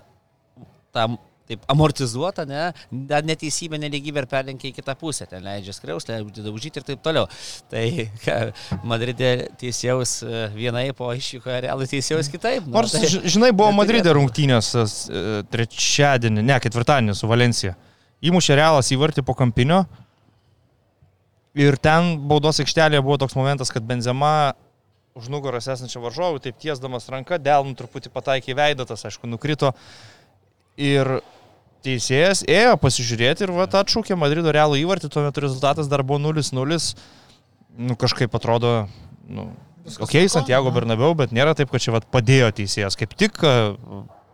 tą 0.94 1.10
taip 1.48 1.64
amortizuota, 1.72 2.44
ne, 2.48 2.66
neteisybė, 2.92 3.80
neligybė 3.80 4.24
ir 4.24 4.28
perlenkia 4.32 4.70
į 4.72 4.76
kitą 4.80 4.96
pusę, 5.00 5.28
ten 5.32 5.46
leidžia 5.46 5.74
skriausti, 5.76 6.12
leidžia 6.16 6.44
daužyti 6.48 6.82
ir 6.82 6.88
taip 6.90 7.04
toliau. 7.06 7.26
Tai 7.72 7.84
ką, 8.26 8.38
Madride 8.88 9.32
teisėjaus 9.62 10.18
vienaip, 10.56 11.00
o 11.00 11.12
išvykoje 11.16 11.62
realų 11.68 11.88
teisėjaus 11.92 12.32
kitaip. 12.34 12.68
Nu, 12.68 12.76
Nors, 12.80 12.92
tai- 12.98 13.08
ži- 13.08 13.24
žinai, 13.38 13.54
buvo 13.56 13.70
neturėtų 13.72 13.80
Madride 13.80 14.16
rungtynės 14.20 14.74
e, 14.76 14.88
trečiadienį, 15.54 16.44
ne, 16.52 16.60
ketvirtadienį 16.68 17.16
su 17.16 17.30
Valencija. 17.32 17.78
Įmušė 18.28 18.56
realas 18.58 18.92
įvartį 18.96 19.24
po 19.24 19.36
kampinio. 19.38 19.84
Ir 21.58 21.78
ten 21.82 22.16
baudos 22.30 22.60
aikštelėje 22.62 23.02
buvo 23.02 23.18
toks 23.22 23.34
momentas, 23.38 23.72
kad 23.74 23.86
Benzema 23.88 24.54
už 25.18 25.32
nugaros 25.34 25.66
esančią 25.66 26.02
varžovų, 26.04 26.42
taip 26.44 26.60
tiesdamas 26.62 27.08
ranką, 27.10 27.40
delnų 27.42 27.74
truputį 27.80 28.12
pataikė 28.14 28.52
į 28.54 28.58
veidą, 28.60 28.86
tas 28.86 29.02
aišku 29.10 29.26
nukrito. 29.30 29.72
Ir 30.78 31.10
teisėjas 31.88 32.44
ėjo 32.48 32.76
pasižiūrėti 32.84 33.48
ir 33.48 33.56
va 33.56 33.68
atšūkė 33.82 34.20
Madrido 34.20 34.54
realų 34.54 34.82
įvartį, 34.84 35.12
tuo 35.14 35.24
metu 35.26 35.46
rezultatas 35.48 35.90
dar 35.92 36.04
buvo 36.04 36.20
0-0. 36.28 36.82
Nu, 37.78 37.96
kažkaip 38.00 38.34
atrodo, 38.36 38.88
nu, 39.30 39.52
Viskas 39.88 40.04
Ok, 40.04 40.12
tvarkoj, 40.12 40.30
Santiago? 40.30 40.72
Bernabeu, 40.76 41.14
bet 41.16 41.32
nėra 41.32 41.54
taip, 41.56 41.72
kad 41.72 41.80
čia 41.80 41.94
vat, 41.96 42.06
padėjo 42.12 42.50
teisėjas. 42.58 42.98
Kaip 43.00 43.14
tik 43.16 43.38
e, 43.40 43.52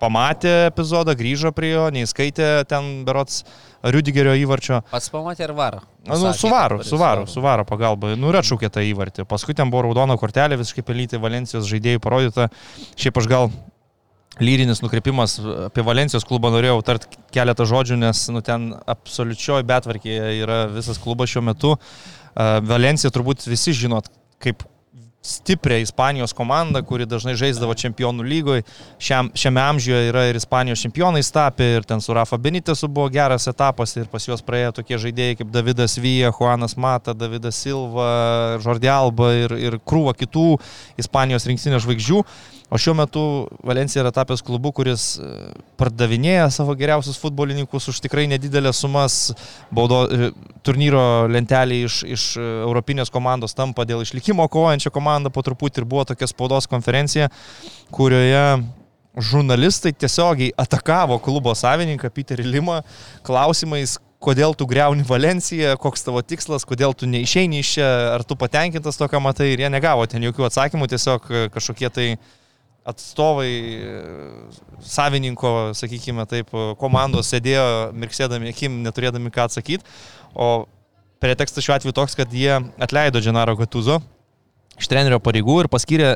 pamatė 0.01 0.53
epizodą, 0.71 1.13
grįžo 1.19 1.51
prie 1.53 1.75
jo, 1.75 1.83
neįskaitė 1.93 2.47
ten 2.69 3.03
berots 3.05 3.43
Rudigerio 3.85 4.33
įvarčio. 4.39 4.81
Pats 4.89 5.11
pamatė 5.13 5.45
ir 5.45 5.53
varo. 5.53 5.83
Na, 6.07 6.17
nu, 6.17 6.31
suvaro, 6.33 6.79
suvaro, 6.87 7.27
suvaro 7.29 7.67
pagalba. 7.69 8.15
Nu, 8.17 8.31
ir 8.33 8.39
atšūkė 8.41 8.71
tą 8.73 8.81
įvartį. 8.87 9.27
Paskui 9.29 9.53
ten 9.53 9.69
buvo 9.69 9.85
raudona 9.85 10.17
kortelė, 10.17 10.57
visiškai 10.63 10.85
pelyti 10.87 11.21
Valencijos 11.21 11.69
žaidėjų 11.69 12.01
parodyta. 12.01 12.49
Šiaip 12.97 13.21
aš 13.21 13.29
gal 13.29 13.53
lyrinis 14.41 14.81
nukreipimas 14.81 15.37
apie 15.67 15.85
Valencijos 15.85 16.25
klubą 16.25 16.49
norėjau 16.55 16.81
tart 16.85 17.05
keletą 17.33 17.67
žodžių, 17.69 17.99
nes 18.01 18.25
nu, 18.33 18.41
ten 18.45 18.71
absoliučioji 18.89 19.67
betvarkėje 19.69 20.35
yra 20.41 20.63
visas 20.73 21.01
klubas 21.01 21.33
šiuo 21.33 21.45
metu. 21.51 21.75
Uh, 21.77 22.13
Valencija 22.65 23.11
turbūt 23.13 23.45
visi 23.45 23.73
žinot, 23.77 24.09
kaip 24.41 24.63
stiprią 25.23 25.77
Ispanijos 25.79 26.33
komandą, 26.35 26.81
kuri 26.83 27.05
dažnai 27.07 27.37
žaisdavo 27.39 27.75
čempionų 27.79 28.25
lygoje. 28.27 28.65
Šiam, 28.99 29.29
šiame 29.39 29.61
amžiuje 29.63 30.09
yra 30.09 30.25
ir 30.27 30.35
Ispanijos 30.35 30.81
čempionais 30.83 31.29
tapę, 31.31 31.69
ir 31.77 31.85
ten 31.87 32.01
su 32.03 32.13
Rafa 32.13 32.37
Benitesu 32.37 32.89
buvo 32.91 33.07
geras 33.13 33.47
etapas, 33.47 33.95
ir 33.95 34.09
pas 34.11 34.27
juos 34.27 34.43
praėjo 34.43 34.73
tokie 34.81 34.99
žaidėjai 34.99 35.37
kaip 35.39 35.53
Davidas 35.53 35.95
Vyja, 35.95 36.33
Juanas 36.35 36.75
Mata, 36.75 37.15
Davidas 37.15 37.61
Silva, 37.63 38.09
Jordi 38.65 38.91
Alba 38.91 39.31
ir, 39.45 39.55
ir 39.55 39.79
krūva 39.79 40.11
kitų 40.17 40.57
Ispanijos 40.99 41.47
rinktinės 41.47 41.85
žvaigždžių. 41.87 42.25
O 42.73 42.77
šiuo 42.77 42.95
metu 42.97 43.23
Valencija 43.61 44.01
yra 44.01 44.09
tapęs 44.09 44.41
klubu, 44.41 44.71
kuris 44.73 45.03
e, 45.21 45.27
pardavinėja 45.77 46.47
savo 46.55 46.73
geriausius 46.73 47.19
futbolininkus 47.21 47.85
už 47.91 47.99
tikrai 48.01 48.23
nedidelės 48.31 48.79
sumas. 48.81 49.17
Baudo, 49.69 49.99
e, 50.09 50.31
turnyro 50.65 51.03
lentelė 51.29 51.83
iš, 51.85 51.99
iš 52.15 52.23
e, 52.41 52.47
Europinės 52.63 53.13
komandos 53.13 53.53
tampa 53.53 53.85
dėl 53.85 54.01
išlikimo 54.01 54.49
kovojančią 54.49 54.89
komandą 54.95 55.29
po 55.29 55.45
truputį 55.45 55.83
ir 55.83 55.89
buvo 55.93 56.07
tokia 56.15 56.31
spaudos 56.33 56.65
konferencija, 56.71 57.29
kurioje 57.93 58.43
žurnalistai 59.21 59.93
tiesiogiai 59.93 60.57
atakavo 60.57 61.21
klubo 61.21 61.53
savininką 61.53 62.09
Peterį 62.09 62.49
Limą 62.57 62.81
klausimais, 63.21 63.99
kodėl 64.17 64.57
tu 64.57 64.65
greuni 64.65 65.05
Valenciją, 65.05 65.77
koks 65.77 66.09
tavo 66.09 66.25
tikslas, 66.25 66.65
kodėl 66.65 66.97
tu 66.97 67.05
neišeini 67.05 67.61
iš 67.61 67.77
čia, 67.77 67.95
ar 68.15 68.25
tu 68.25 68.33
patenkintas 68.33 68.97
to, 68.97 69.05
ką 69.05 69.21
matai, 69.21 69.53
ir 69.53 69.61
jie 69.61 69.69
negavo 69.69 70.09
ten 70.09 70.25
jokių 70.25 70.49
atsakymų, 70.49 70.89
tiesiog 70.89 71.35
kažkokie 71.53 71.93
tai 71.93 72.15
atstovai 72.87 73.51
savininko, 74.83 75.71
sakykime 75.77 76.25
taip, 76.29 76.51
komandos 76.81 77.31
sėdėjo 77.31 77.93
mirksėdami 77.95 78.51
akim, 78.51 78.81
neturėdami 78.83 79.31
ką 79.33 79.47
atsakyti, 79.47 79.85
o 80.35 80.65
pretekstas 81.23 81.63
šiuo 81.63 81.77
atveju 81.77 81.95
toks, 81.95 82.17
kad 82.19 82.33
jie 82.35 82.59
atleido 82.83 83.21
Dženaro 83.23 83.55
Gatuzo 83.59 84.01
iš 84.79 84.89
trenerio 84.91 85.21
pareigų 85.23 85.61
ir 85.63 85.71
paskyrė 85.71 86.13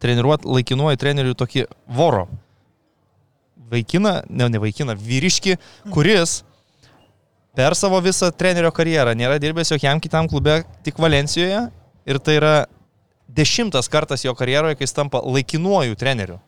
treniruoti 0.00 0.48
laikinuoju 0.48 1.00
treneriu 1.00 1.36
tokį 1.38 1.66
voro. 1.96 2.26
Vaikiną, 3.70 4.20
ne, 4.28 4.48
ne 4.50 4.60
vaikiną, 4.60 4.96
vyriški, 4.98 5.56
kuris 5.94 6.40
per 7.56 7.76
savo 7.78 8.00
visą 8.02 8.30
trenerio 8.34 8.72
karjerą 8.74 9.14
nėra 9.18 9.38
dirbęs 9.42 9.70
jokiam 9.72 10.00
kitam 10.02 10.28
klube, 10.30 10.62
tik 10.84 10.98
Valencijoje. 11.00 11.68
Ir 12.08 12.18
tai 12.24 12.38
yra 12.40 12.54
dešimtas 13.36 13.88
kartas 13.92 14.24
jo 14.24 14.34
karjeroje, 14.38 14.76
kai 14.78 14.86
jis 14.88 14.96
tampa 14.96 15.20
laikinuoju 15.24 15.96
treneriu. 16.00 16.38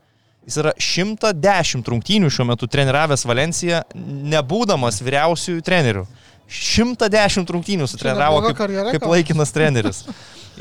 Jis 0.43 0.57
yra 0.59 0.73
110 0.83 1.87
rungtynių 1.87 2.31
šiuo 2.35 2.49
metu 2.49 2.67
treniravęs 2.67 3.23
Valenciją, 3.31 3.85
nebūdamas 4.33 4.99
vyriausiųjų 5.07 5.63
trenerių. 5.67 6.07
110 6.53 7.49
rungtynių 7.55 7.87
sutreniravo 7.89 8.43
kaip, 8.45 8.57
karjera, 8.59 8.91
kaip 8.93 9.07
laikinas 9.09 9.55
treneris. 9.55 10.03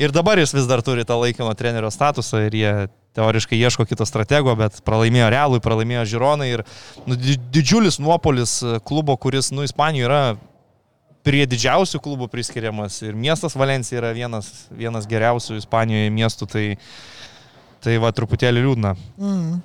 Ir 0.00 0.14
dabar 0.14 0.38
jis 0.40 0.54
vis 0.56 0.68
dar 0.70 0.80
turi 0.86 1.04
tą 1.04 1.18
laikino 1.20 1.50
trenerio 1.58 1.90
statusą 1.92 2.46
ir 2.46 2.54
jie 2.56 2.72
teoriškai 3.18 3.58
ieško 3.60 3.84
kito 3.90 4.06
stratego, 4.08 4.54
bet 4.56 4.78
pralaimėjo 4.86 5.26
Realui, 5.34 5.60
pralaimėjo 5.60 6.06
Žironai 6.14 6.48
ir 6.54 6.62
nu, 7.04 7.18
di- 7.18 7.36
didžiulis 7.52 7.98
nuopolis 8.00 8.54
e, 8.64 8.78
klubo, 8.88 9.18
kuris, 9.20 9.50
nu, 9.52 9.66
Ispanijoje 9.68 10.08
yra 10.08 10.22
prie 11.26 11.44
didžiausių 11.48 12.00
klubų 12.02 12.28
priskiriamas 12.32 12.98
ir 13.06 13.16
miestas 13.18 13.56
Valencija 13.58 14.00
yra 14.00 14.12
vienas, 14.16 14.50
vienas 14.70 15.06
geriausių 15.10 15.60
Ispanijoje 15.60 16.10
miestų, 16.14 16.48
tai, 16.50 16.66
tai 17.84 17.96
va 18.02 18.12
truputėlį 18.14 18.66
liūdna. 18.66 18.96
Mm. 19.20 19.62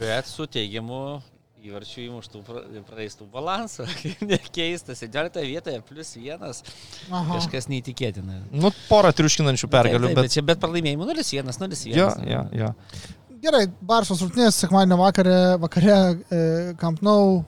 Bet 0.00 0.28
su 0.30 0.48
teigiamu 0.50 1.20
įvarčių 1.64 2.02
įmuštų 2.04 2.40
pra- 2.44 2.64
praeistų 2.88 3.26
balansų. 3.32 3.86
Nekeista, 4.32 4.96
17 4.98 5.44
vietoje 5.48 5.80
plus 5.88 6.12
vienas. 6.18 6.60
Aha. 7.08 7.38
Kažkas 7.38 7.70
neįtikėtina. 7.72 8.42
Nu, 8.52 8.72
porą 8.90 9.14
triuškinančių 9.16 9.70
pergalių, 9.72 10.10
Taip, 10.10 10.16
taip, 10.16 10.20
bet... 10.20 10.28
bet 10.28 10.36
čia 10.36 10.44
bet 10.44 10.60
pralaimėjimų 10.64 11.08
0-1, 11.12 11.52
0-1. 11.56 11.94
Jo, 11.96 12.10
jo, 12.28 12.42
jo. 12.60 12.70
Gerai, 13.44 13.64
Barsos 13.84 14.22
rungtynės 14.24 14.56
sekmadienio 14.62 14.96
vakare, 15.00 15.38
vakare 15.60 15.96
e, 15.96 16.44
Camp 16.80 17.02
Nou 17.04 17.42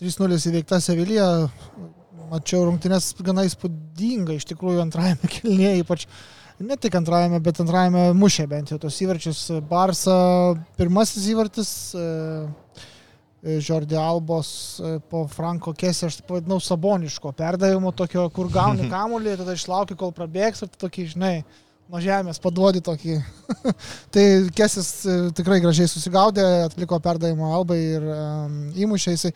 3-0 0.00 0.38
įveikta 0.50 0.80
Sevilija. 0.80 1.26
Mačiau 2.32 2.64
rungtynės 2.64 3.10
gana 3.20 3.44
įspūdinga, 3.44 4.38
iš 4.38 4.46
tikrųjų 4.54 4.80
antrajame 4.86 5.28
kelnėje, 5.34 5.82
ypač 5.82 6.06
ne 6.62 6.78
tik 6.80 6.94
antrajame, 6.96 7.40
bet 7.44 7.60
antrajame 7.60 8.06
mušė 8.16 8.46
bent 8.48 8.72
jau 8.72 8.78
tos 8.80 9.00
įvarčius. 9.04 9.44
Barsa 9.68 10.16
pirmasis 10.78 11.28
įvartis. 11.34 11.72
E, 11.98 12.08
Žordi 13.42 13.96
Albos 13.98 14.78
e, 14.78 15.00
po 15.10 15.24
Franko 15.26 15.72
Kesė, 15.74 16.06
aš 16.06 16.20
taip 16.20 16.28
vadinau, 16.36 16.60
saboniško 16.62 17.32
perdavimo 17.34 17.90
tokio, 17.98 18.28
kur 18.30 18.46
gauni 18.52 18.86
kamuolį, 18.92 19.34
tada 19.40 19.56
išlauki, 19.58 19.98
kol 19.98 20.14
prabėgs 20.14 20.62
ir 20.62 20.70
tokį, 20.78 21.08
žinai, 21.16 21.32
nuo 21.90 21.98
žemės 22.00 22.38
paduodi 22.42 22.84
tokį. 22.86 23.18
tai 24.14 24.24
Kesis 24.54 24.92
e, 25.10 25.18
tikrai 25.34 25.58
gražiai 25.64 25.90
susigaudė, 25.90 26.46
atliko 26.68 27.00
perdavimą 27.02 27.50
Albai 27.58 27.80
ir 27.82 28.06
um, 28.14 28.56
įmušė 28.86 29.16
jisai. 29.16 29.34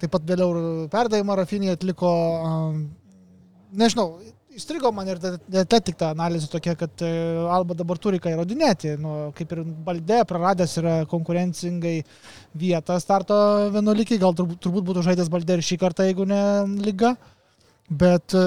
Taip 0.00 0.12
pat 0.14 0.24
vėliau 0.24 0.86
perdavimą 0.92 1.34
Rafinį 1.42 1.74
atliko, 1.74 2.10
nežinau, 3.76 4.14
įstrigo 4.56 4.90
man 4.94 5.08
ir 5.12 5.20
atletik 5.20 5.98
ta 6.00 6.10
analizė 6.14 6.48
tokia, 6.52 6.74
kad 6.78 7.04
e, 7.06 7.10
Alba 7.52 7.76
dabar 7.78 8.00
turi 8.02 8.18
ką 8.22 8.32
įrodinėti. 8.34 8.96
Nu, 9.00 9.30
kaip 9.36 9.52
ir 9.54 9.62
Baldė 9.86 10.22
praradęs 10.28 10.76
yra 10.80 10.94
konkurencingai 11.10 11.98
vietą 12.58 12.98
starto 13.02 13.36
vienuolikiai, 13.76 14.20
gal 14.22 14.34
turbūt, 14.38 14.60
turbūt 14.66 14.88
būtų 14.90 15.04
žaidęs 15.10 15.30
Baldė 15.32 15.58
ir 15.60 15.66
šį 15.68 15.80
kartą, 15.84 16.08
jeigu 16.08 16.26
ne 16.28 16.42
lyga. 16.82 17.14
Bet 17.90 18.34
e, 18.38 18.44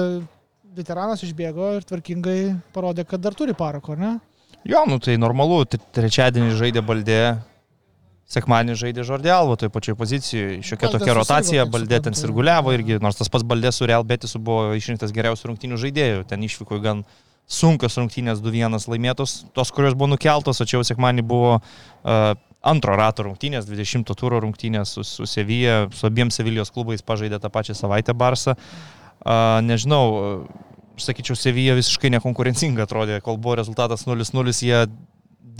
veteranas 0.76 1.22
išbėgo 1.24 1.74
ir 1.78 1.88
tvarkingai 1.88 2.38
parodė, 2.74 3.06
kad 3.08 3.22
dar 3.24 3.36
turi 3.38 3.56
parako, 3.56 3.96
ne? 4.00 4.16
Jo, 4.64 4.84
nu 4.88 4.96
tai 5.02 5.18
normalu, 5.20 5.62
Tre- 5.68 5.82
trečiadienį 5.92 6.54
žaidė 6.58 6.82
Baldė, 6.84 7.18
sekmadienį 8.30 8.76
žaidė 8.80 9.04
Žordė 9.04 9.32
Alvo 9.34 9.58
toje 9.60 9.72
pačioje 9.74 9.98
pozicijoje, 10.00 10.62
šiokia 10.64 10.88
tokia 10.88 11.10
susirgo, 11.10 11.18
rotacija, 11.20 11.66
Baldė 11.70 12.00
ten 12.06 12.16
sirguliavo 12.16 12.72
irgi, 12.76 12.96
nors 13.04 13.20
tas 13.20 13.30
pats 13.32 13.44
Baldė 13.44 13.72
su 13.74 13.88
Real 13.88 14.06
Betisu 14.06 14.40
buvo 14.40 14.72
išrinktas 14.78 15.12
geriausių 15.14 15.50
rungtynių 15.50 15.80
žaidėjų, 15.82 16.24
ten 16.30 16.46
išvyko 16.46 16.80
į 16.80 16.84
gan 16.86 17.04
sunkios 17.44 17.98
rungtynės 18.00 18.40
2-1 18.40 18.88
laimėtos, 18.88 19.36
tos, 19.52 19.72
kurios 19.76 19.92
buvo 19.92 20.14
nukeltos, 20.14 20.62
o 20.62 20.66
čia 20.68 20.78
jau 20.78 20.88
sekmadienį 20.88 21.26
buvo 21.28 21.58
uh, 21.60 22.32
antro 22.64 22.96
rato 22.96 23.26
rungtynės, 23.26 23.68
20 23.68 24.16
turo 24.16 24.40
rungtynės 24.42 24.96
su, 24.96 25.04
su 25.04 25.28
Sevija, 25.28 25.84
su 25.92 26.08
abiem 26.08 26.32
Sevilijos 26.32 26.72
klubais 26.72 27.04
pažaidė 27.04 27.40
tą 27.42 27.52
pačią 27.52 27.76
savaitę 27.76 28.16
Barsą. 28.16 28.56
A, 29.24 29.60
nežinau, 29.64 30.46
aš 30.96 31.10
sakyčiau, 31.10 31.36
Sevija 31.38 31.76
visiškai 31.76 32.10
nekonkurencinga 32.16 32.86
atrodė, 32.88 33.20
kol 33.24 33.36
buvo 33.36 33.58
rezultatas 33.60 34.06
0-0, 34.08 34.56
jie 34.64 34.86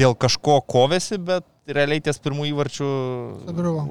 dėl 0.00 0.16
kažko 0.16 0.62
kovėsi, 0.64 1.20
bet 1.20 1.46
realiai 1.64 2.02
ties 2.04 2.18
pirmų 2.20 2.44
įvarčių 2.50 2.88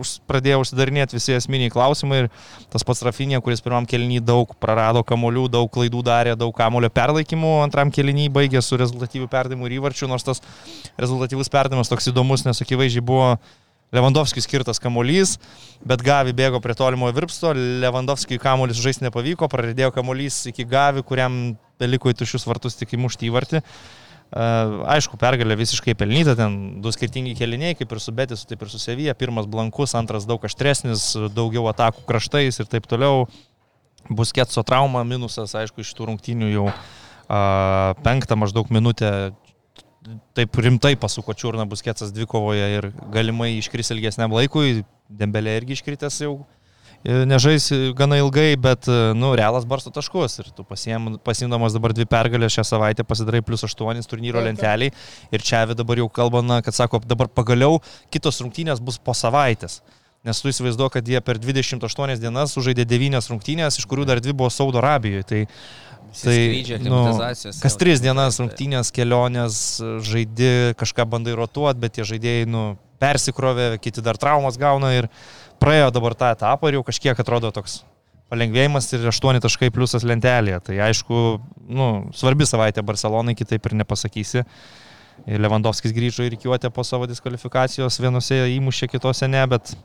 už, 0.01 0.11
pradėjo 0.30 0.59
užsidarinėti 0.61 1.17
visi 1.17 1.34
esminiai 1.34 1.71
klausimai 1.74 2.24
ir 2.24 2.28
tas 2.74 2.86
pats 2.86 3.01
Rafinė, 3.05 3.39
kuris 3.41 3.63
pirmam 3.65 3.88
kelnį 3.89 4.19
daug 4.21 4.53
prarado 4.61 5.01
kamolių, 5.07 5.47
daug 5.55 5.71
klaidų 5.74 6.03
darė, 6.05 6.36
daug 6.38 6.53
kamulio 6.55 6.91
perlaikymų, 6.93 7.55
antram 7.63 7.91
kelnį 7.93 8.30
baigė 8.34 8.61
su 8.61 8.78
rezultatyviu 8.78 9.30
perdavimu 9.32 9.65
ir 9.69 9.80
įvarčiu, 9.80 10.09
nors 10.11 10.26
tas 10.28 10.43
rezultatyvus 11.01 11.49
perdavimas 11.53 11.89
toks 11.89 12.11
įdomus, 12.13 12.45
nes 12.45 12.61
akivaizdžiai 12.61 13.05
buvo 13.05 13.34
Lewandowskiui 13.93 14.41
skirtas 14.41 14.82
kamuolys, 14.82 15.36
bet 15.86 16.01
Gavi 16.05 16.34
bėgo 16.34 16.61
prie 16.61 16.74
tolimojo 16.78 17.13
virpsto, 17.13 17.51
Lewandowskiui 17.53 18.41
kamuolys 18.41 18.82
žaisti 18.82 19.05
nepavyko, 19.05 19.49
praridėjo 19.49 19.91
kamuolys 19.93 20.39
iki 20.49 20.65
Gavi, 20.65 21.05
kuriam 21.05 21.43
beliko 21.82 22.09
į 22.09 22.17
tušius 22.21 22.47
vartus 22.49 22.80
tik 22.80 22.95
įmušti 22.97 23.30
įvartį. 23.30 23.61
Aišku, 24.34 25.19
pergalė 25.21 25.57
visiškai 25.59 25.93
pelnyta, 25.97 26.34
ten 26.38 26.82
du 26.82 26.89
skirtingi 26.93 27.36
keliniai, 27.38 27.76
kaip 27.78 27.91
ir 27.93 27.99
su 28.01 28.13
Betis, 28.15 28.47
taip 28.49 28.63
ir 28.65 28.71
su 28.71 28.80
Sevija. 28.82 29.13
Pirmas 29.13 29.45
blankus, 29.45 29.93
antras 29.99 30.26
daug 30.26 30.41
aštresnis, 30.41 31.11
daugiau 31.36 31.67
atakų 31.69 32.05
kraštais 32.09 32.57
ir 32.57 32.69
taip 32.71 32.89
toliau. 32.89 33.28
Bus 34.09 34.34
ketso 34.36 34.63
trauma, 34.65 35.03
minusas, 35.07 35.53
aišku, 35.55 35.86
iš 35.86 35.93
tų 35.95 36.09
rungtynių 36.09 36.49
jau 36.49 36.65
a, 36.74 37.93
penktą 38.03 38.36
maždaug 38.39 38.74
minutę 38.74 39.34
taip 40.36 40.57
rimtai 40.59 40.95
pasuko 40.99 41.36
čiurna 41.38 41.63
bus 41.69 41.86
ketsas 41.86 42.11
dvikovoje 42.11 42.65
ir 42.78 42.89
galimai 43.13 43.53
iškris 43.59 43.93
ilgesniam 43.95 44.34
laikui. 44.34 44.84
Dembelė 45.13 45.59
irgi 45.59 45.78
iškritęs 45.78 46.24
jau 46.26 46.34
nežais 47.03 47.67
gana 47.95 48.17
ilgai, 48.21 48.55
bet, 48.55 48.87
e, 48.87 49.11
nu, 49.13 49.33
realas 49.35 49.65
barsto 49.67 49.91
taškus 49.91 50.39
ir 50.39 50.51
tu 50.55 50.63
pasiem- 50.63 51.17
pasiimdamas 51.19 51.75
dabar 51.75 51.91
dvi 51.91 52.05
pergalės 52.07 52.55
šią 52.55 52.63
savaitę 52.63 53.03
pasidarai 53.03 53.41
plus 53.43 53.63
8 53.63 54.07
turnyro 54.07 54.39
taip. 54.39 54.47
lenteliai 54.47 54.91
ir 55.31 55.41
čia 55.41 55.65
dabar 55.75 55.97
jau 55.97 56.07
kalbama, 56.07 56.61
kad 56.63 56.73
sako, 56.73 57.01
dabar 57.05 57.27
pagaliau 57.27 57.81
kitos 58.09 58.39
rungtynės 58.39 58.79
bus 58.79 58.97
po 58.97 59.11
savaitės. 59.11 59.81
Nes 60.23 60.39
tu 60.39 60.47
įsivaizduoji, 60.47 60.91
kad 60.91 61.03
jie 61.05 61.19
per 61.19 61.35
28 61.37 62.19
dienas 62.19 62.55
sužaidė 62.55 62.85
9 62.87 63.27
rungtynės, 63.27 63.77
iš 63.77 63.85
kurių 63.85 64.05
dar 64.07 64.21
2 64.23 64.31
buvo 64.31 64.49
Saudo 64.49 64.79
Arabijoje. 64.79 65.23
Tai, 65.27 65.47
tai 66.23 66.37
aklimatizacijos, 66.77 67.59
kas 67.59 67.75
3 67.75 67.99
dienas 67.99 68.39
rungtynės, 68.39 68.93
kelionės, 68.95 69.81
žaidi, 69.99 70.71
kažką 70.79 71.03
bandai 71.09 71.35
rotuoti, 71.35 71.79
bet 71.83 71.97
tie 71.97 72.03
žaidėjai 72.07 72.47
nu, 72.47 72.77
persikrovė, 73.03 73.77
kiti 73.83 74.03
dar 74.03 74.15
traumas 74.15 74.55
gauna 74.55 74.93
ir 74.95 75.09
praėjo 75.64 75.89
dabar 75.95 76.16
tą 76.20 76.30
etapą 76.36 76.70
ir 76.70 76.80
jau 76.80 76.86
kažkiek 76.86 77.20
atrodo 77.20 77.51
toks 77.55 77.82
palengvėjimas 78.34 78.89
ir 78.95 79.05
8 79.11 79.41
taškai 79.43 79.70
pliusas 79.74 80.05
lentelėje. 80.07 80.59
Tai 80.70 80.80
aišku, 80.88 81.20
nu, 81.70 81.89
svarbi 82.18 82.47
savaitė 82.49 82.84
Barcelonai, 82.86 83.38
kitaip 83.38 83.70
ir 83.70 83.78
nepasakysi. 83.84 84.45
Ir 85.30 85.43
Lewandowskis 85.43 85.93
grįžo 85.93 86.26
į 86.26 86.32
rykiuotę 86.34 86.72
po 86.74 86.84
savo 86.88 87.05
diskvalifikacijos, 87.09 87.99
vienose 88.01 88.39
įmušė, 88.55 88.89
kitose 88.95 89.30
ne, 89.30 89.43
bet 89.51 89.76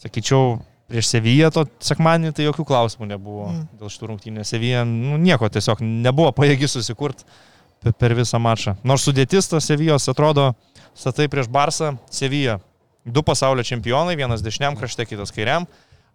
sakyčiau, 0.00 0.56
prieš 0.88 1.10
Seviją 1.10 1.50
to 1.52 1.66
sekmanį 1.82 2.32
tai 2.36 2.46
jokių 2.46 2.64
klausimų 2.66 3.10
nebuvo 3.10 3.50
mm. 3.50 3.66
dėl 3.80 3.92
šitų 3.92 4.08
rungtynių. 4.12 4.46
Sevija, 4.46 4.86
nu, 4.88 5.18
nieko 5.20 5.50
tiesiog 5.52 5.82
nebuvo 5.84 6.30
pajėgi 6.36 6.70
susikurti 6.70 7.26
per, 7.98 8.14
visą 8.16 8.40
mačą. 8.42 8.76
Nors 8.86 9.04
sudėtis 9.06 9.50
tos 9.50 9.66
Sevijos 9.68 10.08
atrodo, 10.12 10.52
statai 10.96 11.28
prieš 11.32 11.50
Barsą, 11.52 11.96
Sevija. 12.10 12.60
Du 13.06 13.22
pasaulio 13.22 13.62
čempionai, 13.62 14.16
vienas 14.18 14.42
dešiniam 14.42 14.74
krašte, 14.74 15.04
kitas 15.06 15.30
kairiam. 15.30 15.66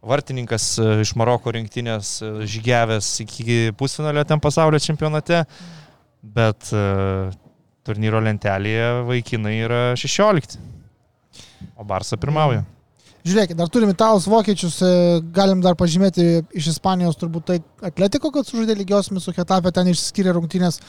Vartininkas 0.03 0.65
e, 0.75 0.87
iš 1.05 1.13
Maroko 1.15 1.53
rinktinės 1.55 2.17
e, 2.19 2.31
žygiavęs 2.51 3.07
iki 3.23 3.55
pusfinalio 3.79 4.25
ten 4.27 4.41
pasaulio 4.43 4.79
čempionate, 4.83 5.45
bet 6.35 6.73
e, 6.75 6.83
turnyro 7.87 8.19
lentelėje 8.25 8.91
vaikinai 9.07 9.55
yra 9.61 9.81
16. 9.95 10.57
O 11.79 11.87
Barsa 11.87 12.19
pirmauja. 12.19 12.65
Žiūrėkit, 13.23 13.55
dar 13.55 13.71
turim 13.71 13.93
italus, 13.93 14.27
vokiečius, 14.27 14.81
galim 15.31 15.61
dar 15.63 15.77
pažymėti 15.79 16.41
iš 16.57 16.73
Ispanijos 16.73 17.19
turbūt 17.21 17.51
tai 17.53 17.59
atletiko, 17.87 18.33
kad 18.35 18.49
sužaidė 18.49 18.75
lygiosmis 18.81 19.29
su 19.29 19.31
Hetapė, 19.37 19.71
ten 19.71 19.93
išsiskyrė 19.93 20.33
rungtynės 20.35 20.81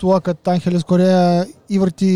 tuo, 0.00 0.16
kad 0.24 0.40
Angelis 0.50 0.88
Korėja 0.88 1.44
įvartį 1.76 2.14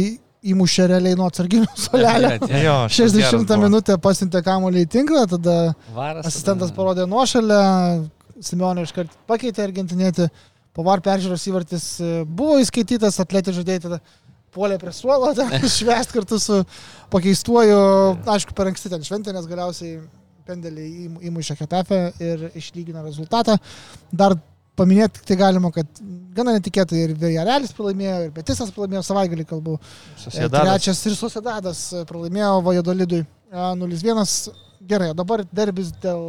įmušė 0.52 0.86
realiai 0.92 1.16
nuo 1.18 1.26
atsarginių 1.30 1.66
solelio. 1.86 2.30
Jo, 2.46 2.76
šitas 2.92 3.16
geras 3.16 3.32
60 3.32 3.48
buvo. 3.48 3.62
minutę 3.66 3.96
pasintė 4.02 4.42
kamuolį 4.46 4.84
į 4.86 4.90
tinklą, 4.94 5.24
tada 5.30 5.56
Varas. 5.96 6.28
asistentas 6.30 6.70
parodė 6.76 7.08
nuošalę, 7.10 7.58
Simeonė 8.38 8.84
iškart 8.86 9.10
pakeitė 9.26 9.64
argentinėti, 9.66 10.28
po 10.76 10.84
var 10.86 11.00
peržiūros 11.02 11.42
įvartis 11.50 11.86
e, 11.98 12.10
buvo 12.22 12.60
įskaitytas, 12.62 13.16
atletė 13.24 13.50
žaidėjai 13.56 13.82
tada 13.88 13.98
puolė 14.54 14.76
prie 14.78 14.92
suolo, 14.94 15.32
švest 15.78 16.14
kartu 16.14 16.38
su 16.38 16.60
pakeistuoju, 17.10 17.80
aišku, 18.30 18.54
per 18.54 18.70
anksti 18.70 18.92
ten 18.92 19.02
šventė, 19.06 19.34
nes 19.34 19.48
galiausiai 19.50 19.98
pendelį 20.48 20.84
įmu- 21.08 21.24
įmušė 21.28 21.56
Ketafę 21.58 21.98
ir 22.24 22.46
išlygino 22.56 23.02
rezultatą. 23.04 23.58
Dar 24.14 24.38
paminėti 24.78 25.24
tai 25.26 25.36
galima, 25.40 25.70
kad 25.74 26.00
gana 26.36 26.54
netikėtai 26.56 27.02
ir 27.04 27.14
Viljarelis 27.18 27.74
pralaimėjo, 27.76 28.18
ir 28.26 28.32
Betisas 28.36 28.70
pralaimėjo 28.74 29.02
savaitgalį 29.06 29.46
kalbų. 29.48 29.76
Sociedadas. 30.22 30.68
Trečias 30.68 31.02
ir 31.10 31.16
Sociedadas 31.18 31.82
pralaimėjo 32.08 32.58
Vajadolidui 32.66 33.22
a, 33.50 33.72
0-1. 33.78 34.24
Gerai, 34.88 35.10
o 35.10 35.16
dabar 35.18 35.42
derbis 35.50 35.90
dėl 36.00 36.20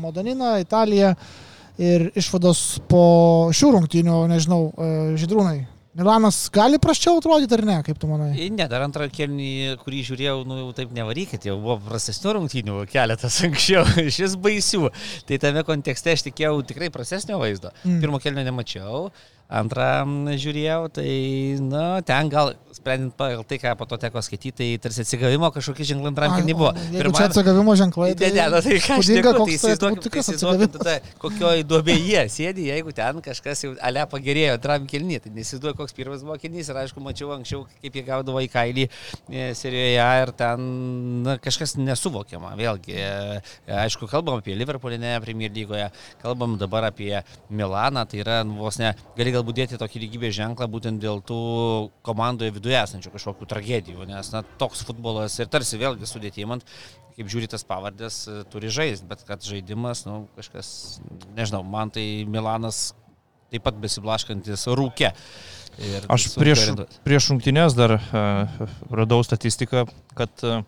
Modonino, 0.00 0.54
Italija 0.62 1.12
ir 1.76 2.08
išvados 2.16 2.80
po 2.88 3.04
šių 3.54 3.74
rungtynių, 3.76 4.18
nežinau, 4.30 4.60
e, 4.72 4.90
Žydrūnai. 5.20 5.58
Milanas 5.94 6.48
gali 6.50 6.80
praščiau 6.82 7.20
atrodyti 7.20 7.54
ar 7.54 7.62
ne, 7.68 7.76
kaip 7.86 7.98
tu 8.02 8.08
manai? 8.10 8.32
Ne, 8.50 8.66
dar 8.70 8.82
antrą 8.82 9.06
kelnį, 9.14 9.76
kurį 9.84 10.00
žiūrėjau, 10.08 10.40
nu 10.48 10.56
jau 10.58 10.72
taip 10.74 10.90
nevarykit, 10.96 11.46
jau 11.46 11.54
buvo 11.60 11.76
prastesnių 11.86 12.32
rungtynių 12.38 12.80
keletas 12.90 13.36
anksčiau, 13.46 13.86
šis 14.16 14.34
baisių. 14.42 14.90
Tai 15.28 15.38
tame 15.44 15.62
kontekste 15.68 16.16
aš 16.16 16.26
tikėjau 16.26 16.64
tikrai 16.66 16.90
prastesnio 16.94 17.38
vaizdo. 17.38 17.70
Mm. 17.84 17.92
Mm. 17.94 18.02
Pirmo 18.02 18.20
kelnio 18.24 18.42
nemačiau, 18.48 19.04
antrą 19.52 19.88
žiūrėjau, 20.40 20.88
tai, 20.94 21.10
na, 21.60 21.84
ten 22.06 22.30
gal, 22.32 22.54
sprendint 22.74 23.14
pagal 23.16 23.44
tai, 23.46 23.58
ką 23.62 23.74
po 23.78 23.86
to 23.86 23.98
teko 24.00 24.22
skaityti, 24.24 24.52
tai 24.56 24.68
tarsi 24.82 25.04
atsigavimo 25.04 25.50
kažkokie 25.54 25.86
ženklai 25.88 26.10
antram 26.10 26.32
Ai, 26.32 26.40
kelnį 26.40 26.56
buvo. 26.58 26.72
Jeigu 26.94 27.12
čia 27.14 27.26
atsigavimo 27.28 27.76
ženklai, 27.78 28.12
Ne, 28.24 28.30
ne, 28.32 28.46
nu, 28.50 28.60
tai 28.64 28.78
ką 28.80 28.98
aš 28.98 29.10
neku, 29.12 29.32
tai 29.44 29.74
tai 29.76 29.90
tikras 30.00 30.30
įsivaizduokim 30.32 30.64
atsigavimas. 30.64 30.78
tada, 30.78 31.14
kokioj 31.20 31.64
duobėje 31.68 32.24
sėdi, 32.32 32.68
jeigu 32.70 32.94
ten 32.96 33.20
kažkas 33.24 33.64
jau 33.66 33.72
ale 33.84 34.06
pagerėjo 34.10 34.56
antram 34.56 34.86
kelnį, 34.90 35.20
tai 35.24 35.32
nesiduoju, 35.36 35.76
koks 35.78 35.96
pirmas 35.96 36.24
buvo 36.24 36.38
kelnys 36.40 36.70
ir 36.72 36.80
aišku, 36.84 37.02
mačiau 37.04 37.34
anksčiau, 37.36 37.66
kaip 37.82 37.98
jie 37.98 38.04
gaudavo 38.06 38.42
į 38.42 38.48
kailį 38.52 38.86
e, 38.88 39.50
serijoje 39.58 40.08
ir 40.24 40.34
ten 40.38 40.66
na, 41.26 41.36
kažkas 41.42 41.76
nesuvokiama. 41.80 42.54
Vėlgi, 42.58 42.96
e, 42.96 43.76
aišku, 43.84 44.08
kalbam 44.10 44.40
apie 44.40 44.56
Liverpoolį, 44.56 45.00
ne 45.02 45.14
Premier 45.24 45.52
lygoje, 45.54 45.90
kalbam 46.22 46.56
dabar 46.60 46.88
apie 46.88 47.12
Milaną, 47.50 48.06
tai 48.08 48.22
yra 48.24 48.40
nu, 48.46 48.58
vos 48.64 48.80
ne, 48.80 48.94
gali 49.18 49.33
galbūt 49.34 49.58
dėti 49.58 49.78
tokį 49.80 50.02
lygybės 50.04 50.34
ženklą 50.38 50.68
būtent 50.72 51.02
dėl 51.02 51.20
tų 51.26 51.38
komandoje 52.06 52.54
viduje 52.54 52.78
esančių 52.80 53.12
kažkokių 53.14 53.48
tragedijų, 53.50 54.06
nes 54.08 54.30
na, 54.34 54.44
toks 54.60 54.84
futbolas 54.88 55.36
ir 55.40 55.50
tarsi 55.52 55.80
vėlgi 55.80 56.08
sudėtimant, 56.08 56.66
kaip 57.18 57.30
žiūri 57.30 57.50
tas 57.50 57.66
pavardės, 57.66 58.24
e, 58.28 58.42
turi 58.50 58.72
žaisti, 58.72 59.06
bet 59.10 59.24
kad 59.28 59.44
žaidimas, 59.46 60.04
nu, 60.08 60.24
kažkas, 60.38 60.68
nežinau, 61.36 61.62
man 61.66 61.92
tai 61.94 62.06
Milanas 62.30 62.92
taip 63.52 63.66
pat 63.66 63.78
besiblaškantis 63.82 64.66
rūke. 64.74 65.12
Ir 65.84 66.06
Aš 66.14 66.28
prieš, 66.38 66.68
prieš 67.02 67.32
rungtynės 67.32 67.74
dar 67.74 67.96
uh, 67.98 68.66
radau 68.94 69.18
statistiką, 69.26 69.88
kad 70.14 70.44
uh, 70.46 70.62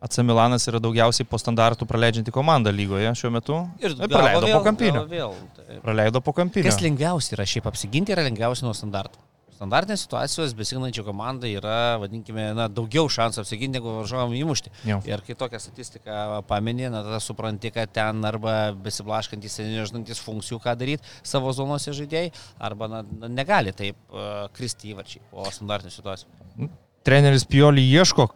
AC 0.00 0.20
Milanas 0.22 0.68
yra 0.70 0.78
daugiausiai 0.78 1.26
po 1.26 1.40
standartų 1.42 1.86
praleidžianti 1.90 2.34
komanda 2.34 2.70
lygoje 2.70 3.10
šiuo 3.18 3.32
metu. 3.34 3.56
Ir 3.82 3.96
Ir 3.96 4.10
praleido 4.12 4.44
gavo 4.46 4.60
po 4.60 4.66
kampinio. 4.68 5.02
Vėl, 5.10 5.34
tai. 5.56 5.80
Praleido 5.82 6.22
po 6.22 6.34
kampinio. 6.36 6.70
Kas 6.70 6.78
lengviausia 6.84 7.34
yra 7.34 7.46
šiaip 7.50 7.66
apsiginti, 7.66 8.14
yra 8.14 8.22
lengviausia 8.28 8.68
nuo 8.68 8.76
standartų. 8.78 9.24
Standartinės 9.58 10.04
situacijos 10.04 10.52
besignančių 10.54 11.02
komandai 11.02 11.50
yra, 11.58 11.96
vadinkime, 11.98 12.44
na, 12.54 12.68
daugiau 12.70 13.08
šansų 13.10 13.42
apsiginti, 13.42 13.80
negu 13.80 13.90
varžovam 13.96 14.36
įmušti. 14.38 14.70
Jo. 14.86 15.00
Ir 15.10 15.24
kai 15.26 15.34
tokią 15.40 15.58
statistiką 15.64 16.18
paminė, 16.46 16.86
na, 16.94 17.02
tada 17.02 17.18
supranti, 17.18 17.72
kad 17.74 17.90
ten 17.90 18.22
arba 18.28 18.70
besiblaškantis 18.86 19.58
ir 19.58 19.72
nežinantis 19.72 20.22
funkcijų, 20.22 20.60
ką 20.62 20.76
daryti 20.78 21.10
savo 21.26 21.50
zonose 21.56 21.90
žaidėjai, 21.98 22.30
arba 22.70 22.86
na, 22.92 23.02
na, 23.02 23.32
negali 23.34 23.74
taip 23.74 23.98
uh, 24.14 24.44
kristi 24.54 24.92
įvarčiai 24.92 25.26
po 25.32 25.50
standartinių 25.50 25.96
situacijų. 25.96 26.70
Treneris 27.08 27.48
Pioli 27.50 27.82
ieško, 27.88 28.28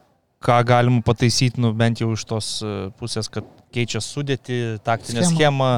ką 0.43 0.59
galima 0.69 1.02
pataisyti, 1.06 1.60
nu, 1.62 1.73
bent 1.77 2.02
jau 2.02 2.12
iš 2.16 2.27
tos 2.28 2.55
e, 2.62 2.74
pusės, 3.01 3.31
kad 3.32 3.48
keičia 3.73 4.02
sudėti, 4.05 4.62
taktinę 4.85 5.24
Schemą. 5.24 5.36
schemą, 5.39 5.70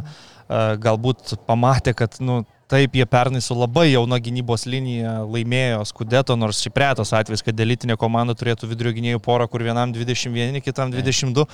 galbūt 0.83 1.37
pamatė, 1.47 1.95
kad 1.97 2.19
nu, 2.21 2.43
Taip, 2.65 2.95
jie 2.97 3.05
pernai 3.05 3.43
su 3.45 3.53
labai 3.55 3.91
jauna 3.91 4.17
gynybos 4.25 4.63
linija 4.65 5.19
laimėjo 5.29 5.83
Skudeto, 5.85 6.33
nors 6.41 6.63
šiaip 6.65 6.79
retas 6.81 7.13
atvejis, 7.13 7.43
kad 7.45 7.61
elitinė 7.61 7.99
komanda 8.01 8.33
turėtų 8.41 8.71
vidurio 8.71 8.95
gynėjų 8.97 9.21
porą, 9.23 9.47
kur 9.53 9.63
vienam 9.67 9.93
21, 9.93 10.63
kitam 10.65 10.95
22. 10.95 11.45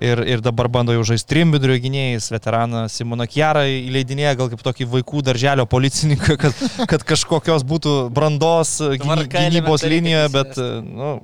Ir, 0.00 0.24
ir 0.24 0.44
dabar 0.44 0.70
bando 0.72 0.96
jau 0.96 1.04
žaisti 1.12 1.28
trim 1.34 1.52
vidurio 1.52 1.76
gynėjais, 1.84 2.30
veteraną 2.32 2.86
Simoną 2.92 3.28
Kjarą 3.28 3.66
įleidinėja 3.68 4.32
gal 4.40 4.50
kaip 4.54 4.64
tokį 4.64 4.88
vaikų 4.96 5.22
darželio 5.28 5.68
policininką, 5.68 6.38
kad, 6.40 6.66
kad 6.88 7.04
kažkokios 7.12 7.66
būtų 7.68 7.96
brandos 8.16 8.78
gynybos 8.96 9.84
kad 9.84 10.32
bet, 10.32 10.56
nu, 10.88 11.18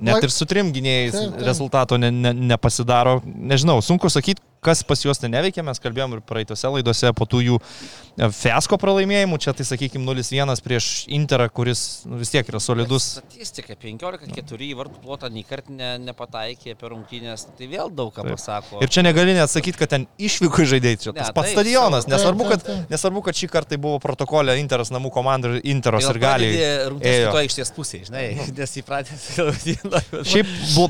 net 0.00 0.24
ir 0.24 0.32
su 0.32 0.46
trim 0.48 0.72
gynėjais 0.74 1.16
rezultato 1.44 1.98
ne, 2.00 2.10
ne, 2.10 2.32
nepasidaro. 2.54 3.18
Nežinau, 3.24 3.80
sunku 3.84 4.10
sakyti, 4.12 4.42
kas 4.66 4.82
pas 4.86 5.02
juos 5.04 5.20
ten 5.22 5.32
neveikia, 5.34 5.64
mes 5.66 5.80
kalbėjom 5.82 6.16
ir 6.16 6.22
praeitose 6.26 6.70
laidose 6.74 7.12
po 7.16 7.26
tų 7.30 7.42
jų 7.44 7.58
e, 7.60 8.28
fiasko 8.34 8.78
pralaimėjimų, 8.82 9.38
čia 9.42 9.54
tai 9.56 9.66
sakykime 9.68 10.06
0-1 10.08 10.62
prieš 10.64 10.88
Interą, 11.16 11.46
kuris 11.52 12.04
nu, 12.08 12.18
vis 12.20 12.32
tiek 12.34 12.48
yra 12.50 12.60
solidus. 12.62 13.08
Statistika 13.20 13.76
15-4 13.78 14.70
vartų 14.80 15.02
plotą 15.04 15.30
nei 15.32 15.46
kart 15.46 15.70
ne, 15.70 15.94
nepataikė 16.08 16.76
per 16.80 16.92
rungtynės, 16.94 17.46
tai 17.58 17.70
vėl 17.70 17.92
daug 17.94 18.10
ką 18.14 18.26
Taip. 18.26 18.36
pasako. 18.36 18.82
Ir 18.84 18.92
čia 18.92 19.06
negali 19.06 19.36
net 19.36 19.52
sakyti, 19.52 19.80
kad 19.82 19.94
ten 19.94 20.08
išvyko 20.18 20.66
žaidėjai, 20.74 21.02
čia 21.06 21.14
Ne, 21.16 21.22
tas 21.22 21.32
pats 21.32 21.52
taip, 21.52 21.60
stadionas, 21.60 22.08
nesvarbu 22.10 22.48
kad, 22.50 22.66
nesvarbu, 22.90 23.22
kad 23.28 23.38
šį 23.38 23.48
kartą 23.52 23.74
tai 23.74 23.80
buvo 23.80 24.00
protokolė 24.02 24.58
Interas 24.60 24.90
namų 24.94 25.10
komanda 25.14 25.54
ir 25.54 25.64
Interos 25.72 26.04
ir 26.10 26.20
gali. 26.20 26.50
Rungtynės 26.90 27.22
kitoje 27.28 27.46
aikštės 27.46 27.72
pusėje, 27.76 28.08
žinai, 28.10 28.26
nes 28.58 28.76
įpratęs 28.82 29.26
Šiaip 30.32 30.50
blo 30.74 30.88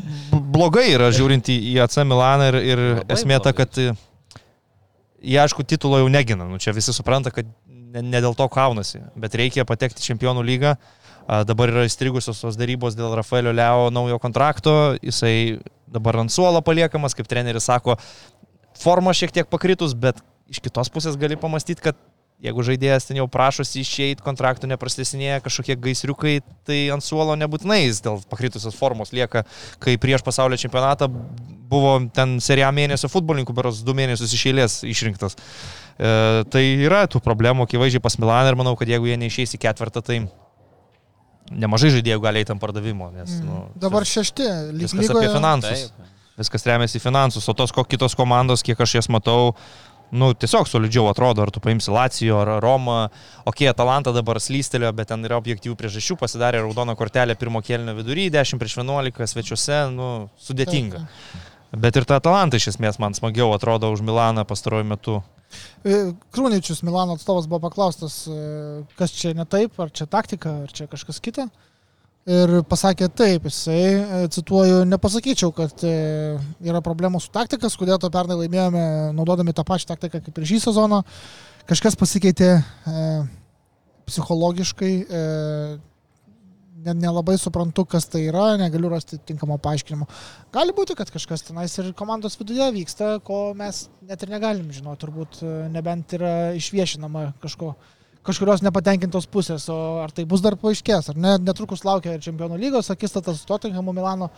blogai 0.57 0.87
yra 0.95 1.11
žiūrint 1.15 1.51
į 1.53 1.77
AC 1.85 1.99
Milaną 2.07 2.51
ir, 2.51 2.59
ir 2.65 2.83
esmė 3.13 3.39
ta, 3.43 3.53
blogai. 3.53 3.66
Kad 3.67 3.83
e, 3.83 3.95
jie 5.21 5.41
aišku 5.43 5.67
titulo 5.67 5.99
jau 6.01 6.09
negina. 6.13 6.47
Nu, 6.47 6.63
čia 6.63 6.75
visi 6.77 6.95
supranta, 6.95 7.35
kad 7.35 7.51
ne, 7.67 8.05
ne 8.05 8.23
dėl 8.23 8.39
to 8.39 8.47
kaunasi, 8.53 9.03
bet 9.19 9.35
reikia 9.35 9.67
patekti 9.69 10.05
Čempionų 10.07 10.47
lygą. 10.47 10.77
Dabar 11.27 11.73
yra 11.73 11.83
įstrigusios 11.89 12.39
tos 12.39 12.55
darybos 12.55 12.95
dėl 12.95 13.17
Rafaelio 13.19 13.51
Leo 13.51 13.89
naujo 13.91 14.21
kontrakto. 14.23 14.95
Jisai 15.03 15.59
dabar 15.91 16.21
ant 16.23 16.31
suolo 16.31 16.61
paliekamas, 16.63 17.17
kaip 17.19 17.27
treneris 17.27 17.67
sako, 17.67 17.97
forma 18.79 19.11
šiek 19.11 19.35
tiek 19.35 19.49
pakritus, 19.51 19.97
bet 19.99 20.21
iš 20.47 20.61
kitos 20.63 20.93
pusės 20.95 21.19
gali 21.19 21.35
pamastyti, 21.41 21.83
kad 21.83 21.99
jeigu 22.45 22.63
žaidėjas 22.67 23.09
ten 23.09 23.17
jau 23.21 23.27
prašosi 23.33 23.81
išeiti, 23.81 24.23
kontraktų 24.25 24.69
neprastesinėja 24.71 25.41
kažkokie 25.45 25.77
gaisriukai, 25.81 26.35
tai 26.69 26.79
ant 26.93 27.05
suolo 27.05 27.37
nebūtinai 27.39 27.81
jis 27.87 28.03
dėl 28.05 28.21
pakritusios 28.31 28.77
formos 28.77 29.13
lieka, 29.17 29.47
kai 29.83 29.97
prieš 30.01 30.25
pasaulio 30.27 30.59
čempionatą 30.61 31.09
buvo 31.67 31.97
ten 32.15 32.37
serija 32.45 32.69
mėnesio 32.77 33.09
futbolininkų, 33.11 33.57
beros 33.57 33.81
du 33.87 33.95
mėnesius 33.97 34.35
iš 34.37 34.45
eilės 34.53 34.81
išrinktas. 34.87 35.39
E, 35.97 36.45
tai 36.53 36.65
yra 36.85 37.07
tų 37.11 37.23
problemų, 37.25 37.67
akivaizdžiai 37.67 38.05
pas 38.05 38.19
Milaną 38.21 38.53
ir 38.53 38.59
manau, 38.61 38.77
kad 38.79 38.91
jeigu 38.93 39.09
jie 39.09 39.17
neišeis 39.25 39.57
į 39.57 39.63
ketvirtą, 39.65 40.05
tai 40.05 40.21
nemažai 41.51 41.95
žaidėjų 41.97 42.21
gali 42.23 42.43
eiti 42.43 42.53
ant 42.55 42.63
pardavimo, 42.63 43.11
nes 43.15 43.39
nu, 43.41 43.65
Mm. 43.67 43.81
Dabar 43.81 44.05
šešti, 44.05 44.47
lyg 44.77 44.87
viskas 44.87 45.09
apie 45.11 45.25
lygoje. 45.25 45.35
finansus. 45.35 45.89
Viskas 46.37 46.67
remiasi 46.69 46.99
į 46.99 47.01
finansus, 47.01 47.47
o 47.49 47.53
tos 47.57 47.73
kitos 47.73 48.13
komandos, 48.15 48.63
kiek 48.63 48.77
aš 48.77 48.99
jas 48.99 49.07
matau, 49.09 49.55
nu, 50.11 50.31
tiesiog 50.35 50.69
solidžiau 50.71 51.09
atrodo, 51.11 51.43
ar 51.43 51.51
tu 51.55 51.63
paimsi 51.63 51.91
Lacijo, 51.95 52.39
ar 52.43 52.63
Romą, 52.63 52.99
okei, 53.45 53.67
okay, 53.67 53.71
Atalanta 53.73 54.13
dabar 54.15 54.41
slystelio, 54.43 54.93
bet 54.97 55.11
ten 55.13 55.25
yra 55.27 55.39
objektyvių 55.41 55.77
priežasčių, 55.79 56.19
pasidarė 56.21 56.63
raudoną 56.65 56.97
kortelę 56.99 57.37
pirmo 57.39 57.63
kelnio 57.65 57.97
vidury, 57.99 58.29
10 58.35 58.63
prieš 58.63 58.79
11 58.83 59.33
svečiuose, 59.35 59.81
nu, 59.95 60.11
sudėtinga. 60.39 61.07
Bet 61.77 61.99
ir 61.99 62.07
ta 62.09 62.21
Atalanta 62.21 62.61
iš 62.61 62.71
esmės 62.75 63.01
man 63.03 63.17
smagiau 63.17 63.51
atrodo 63.57 63.91
už 63.93 64.05
Milaną 64.07 64.47
pastaruoju 64.49 64.87
metu. 64.87 65.17
E, 65.87 66.13
Krūničius 66.35 66.83
Milano 66.87 67.17
atstovas 67.17 67.47
buvo 67.51 67.67
paklaustas, 67.67 68.25
e, 68.31 68.83
kas 68.99 69.15
čia 69.15 69.35
ne 69.37 69.47
taip, 69.49 69.77
ar 69.83 69.93
čia 69.95 70.09
taktika, 70.11 70.63
ar 70.67 70.73
čia 70.75 70.89
kažkas 70.91 71.21
kita. 71.23 71.49
Ir 72.27 72.51
pasakė 72.67 73.07
taip, 73.15 73.45
jisai, 73.47 73.83
e, 73.95 74.29
cituoju, 74.35 74.81
nepasakyčiau, 74.91 75.53
kad 75.55 75.85
e, 75.87 75.93
yra 76.67 76.81
problemų 76.83 77.21
su 77.23 77.31
taktika, 77.31 77.71
kodėl 77.71 78.01
to 78.03 78.11
pernai 78.11 78.35
laimėjome 78.41 78.83
naudodami 79.15 79.55
tą 79.55 79.63
pačią 79.69 79.93
taktiką 79.93 80.25
kaip 80.25 80.41
ir 80.43 80.49
šį 80.51 80.59
sezoną. 80.65 81.05
Kažkas 81.71 81.95
pasikeitė 82.01 82.49
e, 82.59 83.05
psichologiškai, 84.11 84.91
e, 85.07 85.23
ne- 86.83 86.97
nelabai 86.99 87.37
suprantu, 87.39 87.87
kas 87.87 88.11
tai 88.11 88.25
yra, 88.27 88.57
negaliu 88.59 88.91
rasti 88.91 89.19
tinkamo 89.23 89.59
paaiškinimo. 89.63 90.07
Gali 90.55 90.75
būti, 90.75 90.99
kad 90.99 91.11
kažkas 91.15 91.47
tenais 91.47 91.79
ir 91.79 91.93
komandos 91.95 92.39
viduje 92.43 92.67
vyksta, 92.81 93.21
ko 93.27 93.53
mes 93.55 93.87
net 94.07 94.23
ir 94.27 94.35
negalim 94.35 94.71
žinoti, 94.75 95.03
turbūt 95.05 95.43
e, 95.43 95.55
nebent 95.75 96.19
yra 96.19 96.35
išviešinama 96.59 97.29
kažko, 97.43 97.77
kažkurios 98.27 98.63
nepatenkintos 98.67 99.27
pusės, 99.31 99.69
o 99.73 99.79
ar 100.03 100.13
tai 100.15 100.25
bus 100.29 100.43
dar 100.45 100.57
paaiškės, 100.61 101.13
ar 101.13 101.21
ne, 101.23 101.37
netrukus 101.47 101.85
laukia 101.87 102.17
ir 102.17 102.25
Čempionų 102.25 102.59
lygos, 102.61 102.91
akistatas 102.93 103.41
su 103.43 103.49
Tottenhamu 103.49 103.95
Milano, 103.97 104.31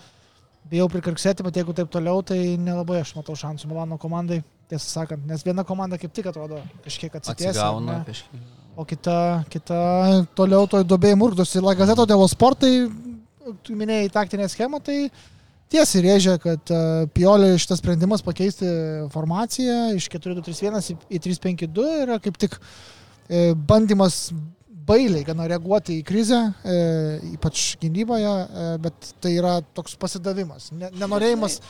bijau 0.68 0.88
prikarksėti, 0.92 1.44
bet 1.46 1.56
jeigu 1.56 1.72
taip 1.76 1.88
toliau, 1.92 2.20
tai 2.26 2.56
nelabai 2.60 3.00
aš 3.00 3.14
matau 3.16 3.36
šansų 3.38 3.70
Milano 3.70 3.96
komandai, 4.00 4.42
tiesą 4.68 4.84
sakant, 5.00 5.24
nes 5.26 5.44
viena 5.46 5.64
komanda 5.64 5.96
kaip 6.00 6.12
tik 6.12 6.28
atrodo 6.28 6.60
kažkiek 6.84 7.14
atsitiesia, 7.22 7.56
o 8.78 8.84
kita, 8.86 9.16
kita 9.50 9.78
toliau 10.38 10.68
toj 10.70 10.84
dobėjai 10.86 11.16
murkdosi. 11.18 11.62
Lagazeto 11.64 12.04
dėl 12.06 12.20
sportai, 12.30 12.70
tu 13.64 13.74
minėjai 13.74 14.10
taktinę 14.12 14.46
schemą, 14.52 14.78
tai 14.84 15.08
tiesiai 15.72 16.04
rėžia, 16.04 16.36
kad 16.42 16.70
uh, 16.74 17.08
Piolio 17.16 17.56
šitas 17.60 17.80
sprendimas 17.80 18.22
pakeisti 18.24 18.68
formaciją 19.12 19.94
iš 19.96 20.06
4-2-3-1 20.12 20.92
į- 20.94 21.00
į 21.16 21.22
3-5-2 21.26 21.88
yra 22.04 22.20
kaip 22.24 22.38
tik 22.40 22.54
e, 22.60 22.62
bandymas 23.68 24.30
bailiai 24.88 25.24
gana 25.26 25.48
reaguoti 25.50 25.98
į 26.00 26.06
krizę, 26.08 26.40
e, 26.64 26.78
ypač 27.34 27.74
gynyboje, 27.82 28.32
e, 28.32 28.66
bet 28.84 29.12
tai 29.22 29.34
yra 29.36 29.58
toks 29.76 29.98
pasidavimas, 30.00 30.70
ne, 30.72 30.90
nenorėjimas 30.96 31.60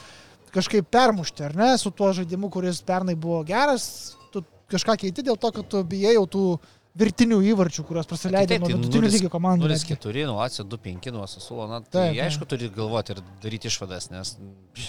kažkaip 0.55 0.89
permušti, 0.93 1.45
ar 1.49 1.57
ne, 1.59 1.73
su 1.81 1.93
tuo 1.95 2.13
žaidimu, 2.17 2.51
kuris 2.53 2.81
pernai 2.87 3.17
buvo 3.19 3.43
geras, 3.49 3.89
tu 4.33 4.45
kažką 4.73 4.97
keiti 5.03 5.25
dėl 5.27 5.39
to, 5.41 5.51
kad 5.59 5.69
tu 5.71 5.83
bijai 5.89 6.15
jau 6.17 6.27
tų 6.31 6.45
virtinių 6.99 7.39
įvarčių, 7.53 7.85
kuriuos 7.87 8.09
prasileidai 8.11 8.57
Taip, 8.57 8.65
nuo 8.65 8.71
tai 8.71 8.79
vidutinių 8.79 9.11
lygio 9.13 9.31
komandų. 9.31 9.69
netgi. 9.71 9.95
0-4, 9.95 10.25
nu, 10.31 10.39
Atsio 10.43 10.65
2-5 10.67 11.13
nuo 11.15 11.27
Sasulo, 11.31 11.69
na, 11.71 11.83
tai 11.85 12.09
taip. 12.09 12.23
aišku, 12.25 12.49
turi 12.49 12.71
galvoti 12.75 13.15
ir 13.15 13.23
daryti 13.43 13.71
išvadas, 13.71 14.09
nes 14.11 14.35
pš, 14.75 14.89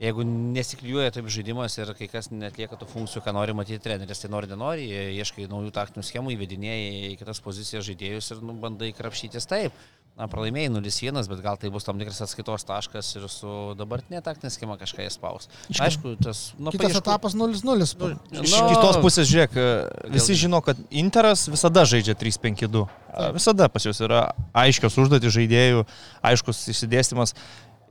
jeigu 0.00 0.24
nesikliuoja 0.24 1.12
taip 1.12 1.28
žaidimas 1.32 1.76
ir 1.78 1.92
kai 1.98 2.08
kas 2.08 2.30
netlieka 2.32 2.78
tų 2.80 2.88
funkcijų, 2.88 3.22
ką 3.26 3.34
nori 3.36 3.52
matyti 3.56 3.82
treneris, 3.84 4.22
tai 4.22 4.30
nori, 4.32 4.48
nenori, 4.50 4.86
ieškai 5.20 5.48
naujų 5.50 5.72
taktinių 5.76 6.04
schemų, 6.08 6.32
įvedinėjai 6.38 7.10
į 7.12 7.16
kitas 7.20 7.42
pozicijas 7.44 7.84
žaidėjus 7.88 8.32
ir 8.34 8.44
nu, 8.44 8.56
bandai 8.62 8.92
krapštytis 8.96 9.48
taip. 9.50 9.76
Na, 10.18 10.26
pralaimėjai 10.28 10.68
0-1, 10.74 11.20
bet 11.30 11.38
gal 11.40 11.56
tai 11.56 11.70
bus 11.72 11.84
tam 11.86 11.96
tikras 12.00 12.18
atskaitos 12.20 12.64
taškas 12.68 13.06
ir 13.16 13.22
su 13.30 13.52
dabartinė 13.78 14.18
taktinė 14.26 14.50
schema 14.52 14.74
kažką 14.76 15.06
įspaus. 15.06 15.46
Aišku, 15.80 16.16
tas, 16.20 16.40
nu, 16.58 16.72
Kitas 16.74 16.90
paieškų- 16.90 17.00
etapas 17.00 17.36
0-0. 17.38 17.94
po- 17.96 18.10
Iš 18.42 18.52
Nu, 18.58 18.66
kitos 18.74 18.98
pusės, 19.00 19.30
žiūrėk, 19.30 19.54
e, 19.56 20.10
visi 20.12 20.34
žino, 20.34 20.60
kad 20.66 20.76
Interas 20.90 21.46
visada 21.48 21.86
žaidžia 21.88 22.18
3-5-2. 22.18 22.88
A, 23.14 23.30
Visada 23.32 23.68
pas 23.70 23.82
juos 23.86 24.00
yra 24.02 24.34
aiškios 24.52 24.98
užduotys 24.98 25.32
žaidėjų, 25.38 25.86
aiškus 26.22 26.66
išsidėstymas. 26.74 27.32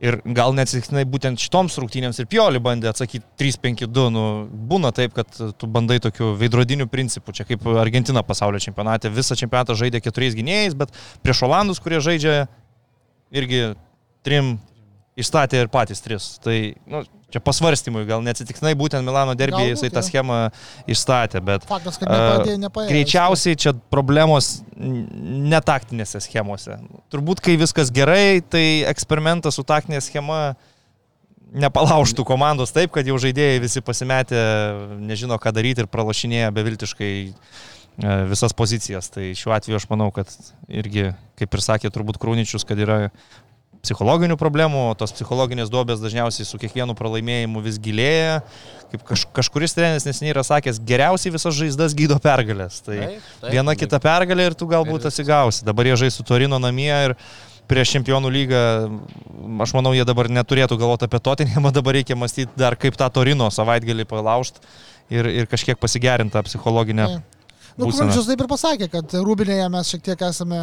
Ir 0.00 0.16
gal 0.24 0.54
neatsitiktinai 0.56 1.02
būtent 1.04 1.42
šitoms 1.42 1.74
rungtynėms 1.76 2.22
ir 2.22 2.28
Pioli 2.32 2.60
bandė 2.64 2.88
atsakyti 2.88 3.26
3-5-2. 3.36 4.06
Nu, 4.14 4.22
būna 4.48 4.94
taip, 4.96 5.12
kad 5.12 5.28
tu 5.28 5.68
bandai 5.68 5.98
tokiu 6.00 6.30
veidrodiniu 6.40 6.86
principu. 6.88 7.34
Čia 7.36 7.44
kaip 7.44 7.66
Argentina 7.82 8.22
pasaulio 8.24 8.62
čempionate. 8.64 9.12
Visą 9.12 9.36
čempionatą 9.36 9.76
žaidė 9.76 10.00
keturiais 10.00 10.38
gynėjais, 10.38 10.78
bet 10.80 10.96
prieš 11.20 11.44
Olandus, 11.44 11.82
kurie 11.84 12.00
žaidžia 12.00 12.46
irgi 13.28 13.74
trim 14.24 14.56
išstatė 15.20 15.64
ir 15.64 15.72
patys 15.72 16.02
tris. 16.04 16.32
Tai 16.44 16.56
nu, 16.90 17.02
čia 17.30 17.42
pasvarstymui, 17.44 18.04
gal 18.08 18.24
neatsitiktinai 18.26 18.72
būtent 18.78 19.06
Milano 19.06 19.36
derbėje 19.38 19.74
jisai 19.74 19.92
tą 19.94 20.02
schemą 20.06 20.40
išstatė, 20.90 21.42
bet 21.44 21.66
Faktas, 21.68 22.00
kad 22.00 22.10
a, 22.10 22.18
nepadėjo, 22.18 22.58
nepaėjo. 22.64 22.90
greičiausiai 22.90 23.60
čia 23.60 23.74
problemos 23.92 24.50
netaktinėse 24.76 26.22
schemose. 26.26 26.80
Turbūt, 27.12 27.42
kai 27.44 27.56
viskas 27.60 27.92
gerai, 27.94 28.42
tai 28.42 28.82
eksperimentas 28.90 29.58
su 29.58 29.66
taktinė 29.66 30.02
schema 30.04 30.40
nepalaužtų 31.50 32.24
komandos 32.26 32.74
taip, 32.74 32.92
kad 32.94 33.06
jau 33.06 33.18
žaidėjai 33.20 33.62
visi 33.62 33.82
pasimetę, 33.82 34.40
nežino, 35.02 35.38
ką 35.40 35.52
daryti 35.54 35.84
ir 35.84 35.90
pralašinėja 35.90 36.52
beviltiškai 36.54 37.12
e, 37.26 37.32
visas 38.30 38.54
pozicijas. 38.56 39.10
Tai 39.10 39.32
šiuo 39.36 39.54
atveju 39.56 39.80
aš 39.80 39.88
manau, 39.90 40.10
kad 40.14 40.30
irgi, 40.68 41.10
kaip 41.40 41.56
ir 41.56 41.64
sakė 41.64 41.90
turbūt 41.90 42.20
Krūničius, 42.22 42.66
kad 42.68 42.78
yra 42.78 43.00
psichologinių 43.84 44.36
problemų, 44.40 44.90
o 44.90 44.96
tos 44.98 45.14
psichologinės 45.16 45.70
duobės 45.72 46.02
dažniausiai 46.02 46.46
su 46.48 46.60
kiekvienu 46.60 46.94
pralaimėjimu 46.98 47.62
vis 47.64 47.78
gilėja. 47.80 48.40
Kaip 48.90 49.04
kaž, 49.06 49.24
kažkuris 49.36 49.76
treneris 49.76 50.06
neseniai 50.08 50.34
yra 50.34 50.44
sakęs, 50.44 50.80
geriausiai 50.84 51.32
visas 51.32 51.54
žaizdas 51.56 51.94
gydo 51.96 52.18
pergalės. 52.22 52.80
Tai 52.84 52.98
Taip, 52.98 53.30
taip, 53.40 53.52
viena 53.54 53.72
taip. 53.72 53.84
kita 53.84 54.00
pergalė 54.02 54.50
ir 54.50 54.58
tu 54.58 54.68
galbūt 54.70 55.06
atsigausi. 55.08 55.64
Dabar 55.64 55.88
jie 55.88 55.96
žais 56.04 56.18
su 56.18 56.26
Torino 56.26 56.58
namie 56.60 56.90
ir 56.90 57.16
prieš 57.70 57.94
čempionų 57.94 58.32
lygą, 58.34 58.60
aš 59.62 59.74
manau, 59.78 59.94
jie 59.94 60.04
dabar 60.04 60.28
neturėtų 60.28 60.76
galvoti 60.80 61.06
apie 61.06 61.22
Tottenhamą, 61.22 61.70
dabar 61.78 62.00
reikia 62.00 62.18
mąstyti 62.18 62.58
dar 62.58 62.76
kaip 62.76 62.98
tą 62.98 63.06
Torino 63.14 63.46
savaitgalį 63.54 64.08
palaužti 64.10 64.64
ir, 65.14 65.30
ir 65.30 65.50
kažkiek 65.50 65.78
pasigerinti 65.78 66.34
tą 66.34 66.42
psichologinę 66.50 67.06
Taip. 67.14 67.36
Nu. 67.78 67.88
Kručius 67.88 68.26
taip 68.28 68.42
ir 68.42 68.48
pasakė, 68.50 68.88
kad 68.92 69.12
Rūbinėje 69.24 69.68
mes 69.72 69.90
šiek 69.92 70.02
tiek 70.10 70.22
esame 70.26 70.58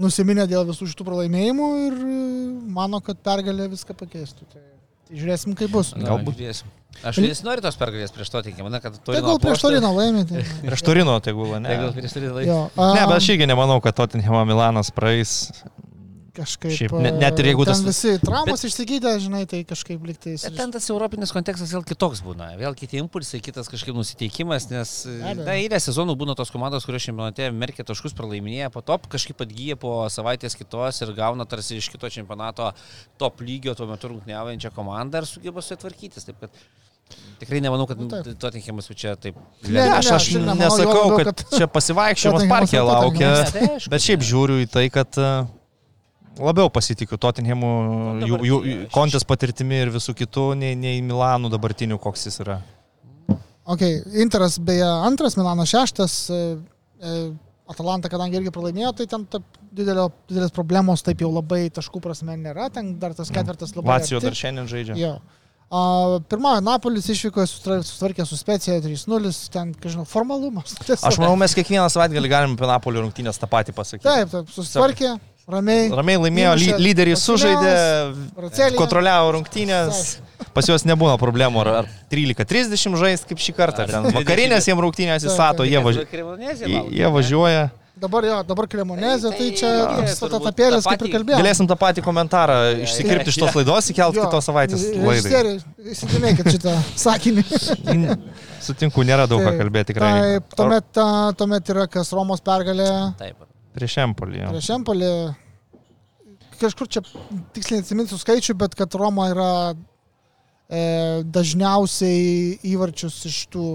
nusiminę 0.00 0.46
dėl 0.50 0.64
visų 0.68 0.88
šitų 0.92 1.06
pralaimėjimų 1.06 1.68
ir 1.86 1.98
e, 1.98 2.14
mano, 2.74 3.00
kad 3.04 3.20
pergalė 3.24 3.68
viską 3.72 3.94
pakeistų. 3.98 4.46
Tai, 4.52 4.62
tai 5.08 5.20
žiūrėsim, 5.20 5.54
kaip 5.58 5.70
bus. 5.74 5.92
Na, 5.98 6.08
Galbūt. 6.14 6.38
žiūrėsim. 6.40 6.72
Aš 7.04 7.18
vis 7.18 7.40
noriu 7.42 7.62
tos 7.64 7.74
pergalės 7.78 8.12
prieš 8.14 8.28
to 8.30 8.40
teikimą, 8.46 8.70
na, 8.70 8.78
kad 8.82 8.94
Tai 8.94 9.02
turi 9.08 9.22
gal 9.26 9.40
prieš 9.42 9.64
Toriną 9.66 9.90
laimė. 9.96 10.26
Tai, 10.30 10.42
Prieš 10.62 10.84
Turino 10.86 11.16
tegul, 11.22 11.50
ne? 11.58 11.70
Tai 11.72 11.78
gal 11.82 11.94
prieš 11.96 12.14
Toriną 12.18 12.36
laimė. 12.38 12.50
jo, 12.52 12.60
Ne, 12.78 13.00
bet 13.08 13.16
aš 13.18 13.30
irgi 13.34 13.48
nemanau, 13.50 13.80
kad 13.82 13.96
Tottenhamo 13.98 14.44
Milanas 14.46 14.92
praeis. 14.94 15.50
Kažkaip. 16.36 16.74
šiaip, 16.76 16.92
ne- 17.04 17.12
net 17.20 17.38
ir 17.42 17.48
jeigu 17.50 17.64
ten 17.68 17.74
tas- 17.78 17.84
Visi 17.86 18.12
traumos 18.22 18.60
bet... 18.62 18.68
išsigydė, 18.70 19.12
žinai, 19.22 19.42
tai 19.50 19.60
kažkaip 19.68 20.02
liktai. 20.08 20.34
Bet 20.42 20.56
ten 20.58 20.74
tas 20.74 20.88
europinis 20.90 21.32
kontekstas 21.34 21.72
vėl 21.74 21.84
kitoks 21.86 22.22
būna. 22.26 22.50
Vėl 22.60 22.74
kiti 22.78 22.98
impulsai, 23.02 23.40
kitas 23.44 23.70
kažkaip 23.72 23.96
nusiteikimas, 23.96 24.68
nes 24.72 24.94
abejo. 25.06 25.44
na, 25.46 25.56
eilė 25.58 25.80
sezonų 25.84 26.16
būna 26.20 26.36
tos 26.38 26.50
komandos, 26.54 26.84
kurios 26.88 27.06
čempionate 27.06 27.50
merkia 27.54 27.86
taškus 27.86 28.14
pralaiminėja, 28.18 28.70
po 28.74 28.82
to 28.84 28.98
kažkaip 29.16 29.40
atgyja 29.46 29.76
po 29.80 29.96
savaitės 30.12 30.56
kitos 30.58 31.02
ir 31.06 31.14
gauna 31.16 31.46
tarsi 31.46 31.78
iš 31.80 31.88
kito 31.94 32.10
čempionato 32.10 32.72
top 33.18 33.40
lygio 33.40 33.74
tuo 33.78 33.86
metu 33.90 34.10
rungtyniaujančią 34.12 34.74
komandą 34.74 35.22
ir 35.22 35.30
sugeba 35.30 35.62
su 35.62 35.74
ja 35.74 35.80
tvarkytis. 35.82 36.24
Taip 36.28 36.40
kad 36.40 36.50
tikrai 37.38 37.60
nemanau, 37.60 37.84
kad 37.86 37.98
Nu, 38.00 38.08
taip. 38.08 38.30
Totinkiamas 38.40 38.86
čia 38.96 39.12
taip. 39.20 39.36
Ne, 39.68 39.74
ne, 39.76 39.82
Aš, 39.98 40.08
aš 40.16 40.28
nemanau, 40.38 40.54
nesakau, 40.62 41.16
kad 41.18 41.26
kad- 41.30 41.58
čia 41.58 41.66
pasivaikščiojimas 41.68 42.42
Tottenhamas 42.46 42.70
parke 42.70 42.80
laukia, 42.80 43.28
Tottenhamas. 43.44 43.84
Tai 43.84 43.92
bet 43.92 44.00
šiaip 44.06 44.24
žiūriu 44.24 44.56
į 44.64 44.70
tai, 44.72 44.86
kad 44.94 45.18
e, 45.20 45.28
labiau 46.38 46.70
pasitikiu 46.72 47.18
Tottenhamu, 47.20 47.70
Nu, 48.20 48.26
jų, 48.26 48.38
jų 48.48 48.58
aš- 48.60 48.90
kontės 48.94 49.24
patirtimi 49.26 49.82
ir 49.84 49.90
visų 49.94 50.14
kitų, 50.18 50.54
nei, 50.58 50.74
nei 50.74 51.02
Milanų 51.02 51.50
dabartinių, 51.52 51.98
koks 52.02 52.26
jis 52.26 52.40
yra. 52.44 52.60
Ok, 53.64 53.80
Interas 54.20 54.58
beje 54.60 54.84
antras, 54.84 55.36
Milanas 55.40 55.70
šeštas. 55.72 56.30
e, 56.30 56.40
e, 57.00 57.32
Atalanta, 57.64 58.10
kadangi 58.12 58.36
irgi 58.36 58.50
pralaimėjo, 58.52 58.90
tai 58.98 59.06
ten 59.08 59.22
taip 59.24 59.42
didelio, 59.72 60.10
didelės 60.28 60.52
problemos 60.52 61.00
taip 61.02 61.22
jau 61.24 61.30
labai 61.32 61.70
taškų 61.72 62.02
prasme 62.04 62.34
nėra, 62.36 62.66
ten 62.70 62.98
dar 63.00 63.14
tas 63.16 63.30
ketvirtas 63.32 63.72
labai... 63.74 63.88
Lacijo 63.94 64.20
dar 64.20 64.36
šiandien 64.36 64.68
žaidžia. 64.68 64.96
Jo. 65.00 65.14
A, 65.72 66.20
Pirmąją 66.28 66.60
Napolis 66.60 67.08
išvyko, 67.08 67.40
sutvarkė 67.48 68.26
su 68.28 68.36
Specija 68.36 68.76
3-0, 68.84 69.32
ten, 69.50 69.72
žinau, 69.80 70.04
formalumas. 70.04 70.74
tiesiog. 70.76 71.06
Aš 71.08 71.16
manau, 71.22 71.38
mes 71.40 71.56
kiekvieną 71.56 71.88
savaitgalį 71.88 72.28
galim 72.34 72.52
apie 72.58 72.68
Napolio 72.68 73.00
rungtynės 73.06 73.40
tą 73.40 73.48
patį 73.48 73.72
pasakyti. 73.80 74.04
Taip, 74.04 74.28
taip, 74.36 74.52
susitvarkė, 74.52 75.14
ramiai. 75.50 75.90
Ramiai 75.92 76.20
laimėjo, 76.24 76.54
ly, 76.56 76.94
Pasileas, 76.94 77.22
sužaidė, 77.26 77.74
Racelį. 78.46 78.76
kontroliavo 78.78 79.32
rungtynės, 79.36 80.02
pas 80.56 80.68
juos 80.70 80.84
nebūna 80.88 81.18
problemų, 81.20 81.60
ar, 81.66 81.72
ar 81.84 81.88
13.30 82.12 82.96
žais 83.00 83.24
kaip 83.28 83.38
šį 83.38 83.54
kartą, 83.56 83.84
Ar 83.84 83.92
ten 83.92 84.02
20. 84.10 84.18
vakarinės 84.22 84.68
jiem 84.70 84.80
rungtynės 84.80 85.24
įstato, 85.28 85.66
jie, 85.68 85.80
važi... 85.84 86.04
važiuoja. 86.10 86.84
jie 86.90 87.10
važiuoja. 87.18 87.64
Dabar 88.04 88.24
jo, 88.26 88.36
dabar 88.42 88.66
Kremonezė, 88.66 89.30
tai 89.30 89.44
Tai- 89.52 89.56
čia 89.60 89.68
turbūt 90.18 90.32
tatapėlis, 90.34 90.82
tą 90.82 90.90
kaip 90.90 90.98
ir 90.98 91.06
patį- 91.06 91.12
kalbėjome. 91.14 91.38
Galėsim 91.44 91.68
tą 91.70 91.76
patį 91.78 92.02
komentarą 92.02 92.56
išsikirpti 92.82 93.30
iš 93.30 93.38
tos 93.38 93.54
laidos, 93.54 93.90
įkelti 93.94 94.18
kitos 94.18 94.48
savaitės. 94.50 94.82
Režisieriai, 94.98 95.60
įsidėmėkit 95.94 96.50
šitą 96.56 96.74
sakinį. 96.98 97.44
Sutinku, 98.66 99.04
nėra 99.06 99.28
daug 99.30 99.44
ką 99.46 99.54
kalbėti 99.60 99.92
tikrai. 99.94 100.10
Taip, 100.24 100.56
tuomet, 100.58 100.90
ta, 100.96 101.06
tuomet 101.38 101.70
yra 101.70 101.86
kas 101.86 102.10
Romos 102.18 102.42
pergalė 102.44 102.90
Taip. 103.20 103.36
Prieš 103.74 103.98
Empolį. 104.04 104.44
prieš 104.52 104.70
Empolį. 104.76 105.10
Kažkur 106.60 106.86
čia 106.86 107.02
tiksliai 107.56 107.82
atsiminsiu 107.82 108.18
skaičių, 108.20 108.54
bet 108.60 108.76
kad 108.78 108.94
Roma 108.94 109.26
yra 109.32 109.52
e, 109.74 111.22
dažniausiai 111.26 112.60
įvarčius 112.70 113.18
iš 113.30 113.40
tų 113.50 113.66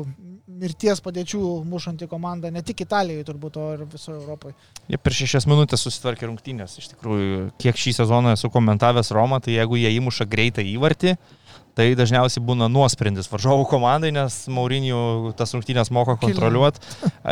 mirties 0.59 1.01
padėčių 1.03 1.41
mušanti 1.67 2.07
komanda, 2.11 2.51
ne 2.51 2.61
tik 2.65 2.83
Italijoje 2.83 3.27
turbūt, 3.27 3.59
o 3.59 3.67
ir 3.75 3.83
visoje 3.89 4.17
Europoje. 4.19 4.55
Jie 4.91 4.99
per 5.01 5.15
šešias 5.15 5.47
minutės 5.49 5.83
susitvarkė 5.85 6.27
rungtynės. 6.27 6.77
Iš 6.81 6.91
tikrųjų, 6.93 7.41
kiek 7.61 7.79
šį 7.79 7.95
sezoną 8.01 8.33
esu 8.35 8.51
komentavęs 8.53 9.13
Romą, 9.15 9.39
tai 9.43 9.55
jeigu 9.55 9.79
jie 9.79 9.93
įmuša 9.99 10.27
greitą 10.29 10.65
įvartį, 10.65 11.15
tai 11.79 11.93
dažniausiai 11.95 12.43
būna 12.43 12.67
nuosprendis 12.71 13.29
varžovų 13.31 13.63
komandai, 13.71 14.11
nes 14.11 14.35
Maurinijų 14.51 15.31
tas 15.39 15.53
rungtynės 15.55 15.91
moka 15.95 16.17
kontroliuoti. 16.19 16.81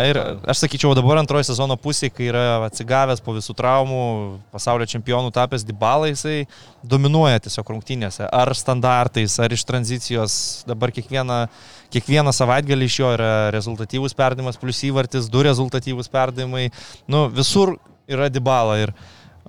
Ir 0.07 0.19
aš 0.47 0.61
sakyčiau, 0.63 0.93
dabar 0.95 1.19
antrojo 1.19 1.49
sezono 1.49 1.75
pusėje, 1.81 2.13
kai 2.15 2.29
yra 2.29 2.43
atsigavęs 2.69 3.23
po 3.25 3.35
visų 3.35 3.57
traumų, 3.57 4.05
pasaulio 4.55 4.87
čempionų 4.87 5.33
tapęs 5.35 5.67
Dybalai, 5.67 6.13
jisai 6.13 6.37
dominuoja 6.87 7.43
tiesiog 7.43 7.73
rungtynėse. 7.73 8.29
Ar 8.31 8.53
standartais, 8.55 9.35
ar 9.43 9.51
iš 9.51 9.67
tranzicijos. 9.67 10.39
Dabar 10.69 10.95
kiekvieną, 10.95 11.41
kiekvieną 11.93 12.31
savaitgalį 12.35 12.87
iš 12.87 12.99
jo 13.01 13.11
yra 13.17 13.31
rezultatyvus 13.55 14.15
perdavimas, 14.15 14.59
plus 14.61 14.79
įvartis, 14.87 15.27
du 15.33 15.43
rezultatyvus 15.43 16.07
perdavimai. 16.13 16.69
Nu, 17.11 17.27
visur 17.33 17.75
yra 18.07 18.31
Dybala. 18.31 18.79
Ir 18.87 18.95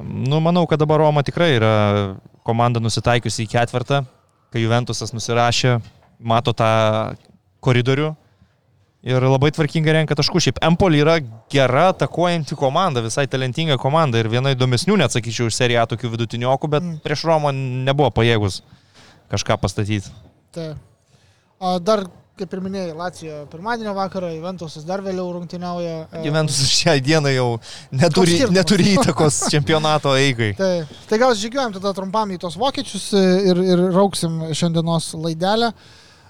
nu, 0.02 0.42
manau, 0.42 0.66
kad 0.66 0.82
dabar 0.82 1.04
Roma 1.06 1.22
tikrai 1.26 1.52
yra 1.60 1.74
komanda 2.46 2.82
nusitaikiusi 2.82 3.46
į 3.46 3.52
ketvirtą 3.54 4.06
kai 4.52 4.62
Juventusas 4.62 5.12
nusirašė, 5.14 5.78
mato 6.18 6.54
tą 6.56 6.70
koridorių 7.64 8.14
ir 9.08 9.22
labai 9.22 9.50
tvarkingai 9.54 9.94
renka 10.00 10.16
taškų. 10.18 10.40
Šiaip 10.42 10.58
Empoli 10.66 11.02
yra 11.02 11.18
gera 11.52 11.88
atakuojanti 11.92 12.56
komanda, 12.58 13.02
visai 13.04 13.26
talentinga 13.30 13.78
komanda 13.80 14.18
ir 14.18 14.28
viena 14.32 14.52
įdomesnių, 14.56 14.98
net 14.98 15.14
sakyčiau, 15.14 15.48
iš 15.48 15.58
seriją 15.60 15.86
tokių 15.92 16.12
vidutiniokų, 16.16 16.70
bet 16.70 16.82
Mm. 16.82 17.00
prieš 17.04 17.24
Romą 17.28 17.52
nebuvo 17.54 18.10
pajėgus 18.10 18.62
kažką 19.30 19.58
pastatyti. 19.60 20.10
Tai. 20.52 20.74
O 21.60 21.78
dar, 21.78 22.06
kaip 22.38 22.54
ir 22.54 22.62
minėjai, 22.64 22.94
Lacijo 22.96 23.38
pirmadienio 23.52 23.92
vakarą, 23.96 24.30
Juventusas 24.34 24.86
dar 24.88 25.02
vėliau 25.04 25.28
rungtyniauja. 25.34 25.94
e, 26.12 26.24
Juventus 26.26 26.60
šią 26.72 26.96
dieną 27.04 27.32
jau 27.34 27.46
neturi, 27.90 28.40
neturi 28.54 28.92
įtakos 28.96 29.44
čempionato 29.52 30.14
eigai. 30.18 30.52
Tai, 30.58 30.72
tai 31.10 31.20
gal 31.20 31.34
žygiuojam 31.38 31.76
tada 31.78 31.94
trumpam 31.96 32.34
į 32.34 32.40
tos 32.42 32.58
vokiečius 32.60 33.08
e, 33.18 33.24
ir, 33.52 33.62
ir 33.74 33.82
rauksim 33.94 34.44
šiandienos 34.52 35.10
laidelę. 35.18 35.72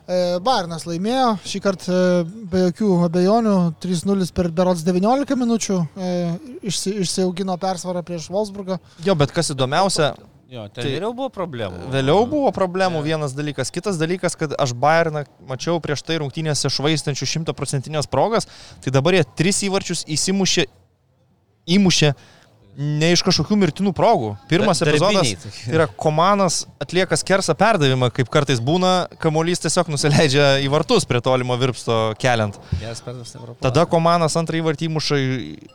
E, 0.09 0.22
Bairnas 0.44 0.86
laimėjo, 0.89 1.35
šį 1.44 1.60
kartą 1.64 2.01
be 2.48 2.64
jokių 2.68 2.94
abejonių, 3.10 3.59
3-0 3.85 4.32
per 4.36 4.48
berots 4.56 4.86
19 4.86 5.36
minučių 5.36 5.78
išsi, 6.64 6.97
išsiaugino 7.05 7.59
persvarą 7.60 8.02
prieš 8.06 8.30
Wolfsburgą. 8.32 8.80
Jo, 9.05 9.18
bet 9.20 9.36
kas 9.36 9.52
įdomiausia, 9.52 10.14
Jo, 10.49 10.62
ten 10.73 10.81
Tai- 10.81 10.93
vėliau 10.95 11.12
buvo 11.12 11.29
problemų. 11.29 11.91
Vėliau 11.93 12.23
buvo 12.29 12.49
problemų 12.57 13.03
vienas 13.05 13.35
dalykas. 13.37 13.69
Kitas 13.70 13.99
dalykas, 14.01 14.33
kad 14.33 14.55
aš 14.57 14.73
Bayerną 14.73 15.27
mačiau 15.45 15.77
prieš 15.85 16.01
tai 16.03 16.16
rungtynėse 16.23 16.70
švaistančių 16.73 17.29
šimtaprocentinės 17.29 18.09
progas, 18.09 18.49
tai 18.81 18.91
dabar 18.91 19.12
jie 19.19 19.27
tris 19.37 19.61
įvarčius 19.69 20.07
įsimušė, 20.09 20.65
įmušė 21.69 22.15
ne 22.78 23.10
iš 23.10 23.24
kažkokių 23.26 23.56
mirtinų 23.59 23.90
progų. 23.96 24.36
Pirmas 24.50 24.78
Da- 24.78 24.86
epizodas 24.86 25.32
tai 25.42 25.74
yra 25.74 25.88
komanas 25.90 26.60
atlieka 26.78 27.16
skersą 27.18 27.56
perdavimą, 27.59 28.12
kaip 28.14 28.30
kartais 28.30 28.60
būna, 28.62 29.09
kamuolys 29.18 29.59
tiesiog 29.64 29.90
nusileidžia 29.90 30.60
į 30.62 30.68
vartus 30.70 31.05
prie 31.09 31.20
tolimo 31.20 31.56
virpsto 31.59 32.14
keliant. 32.22 32.55
Tada 33.60 33.84
komanas 33.90 34.36
antrą 34.38 34.62
įvartį 34.62 34.86
įmuša 34.86 35.18
į 35.18 35.28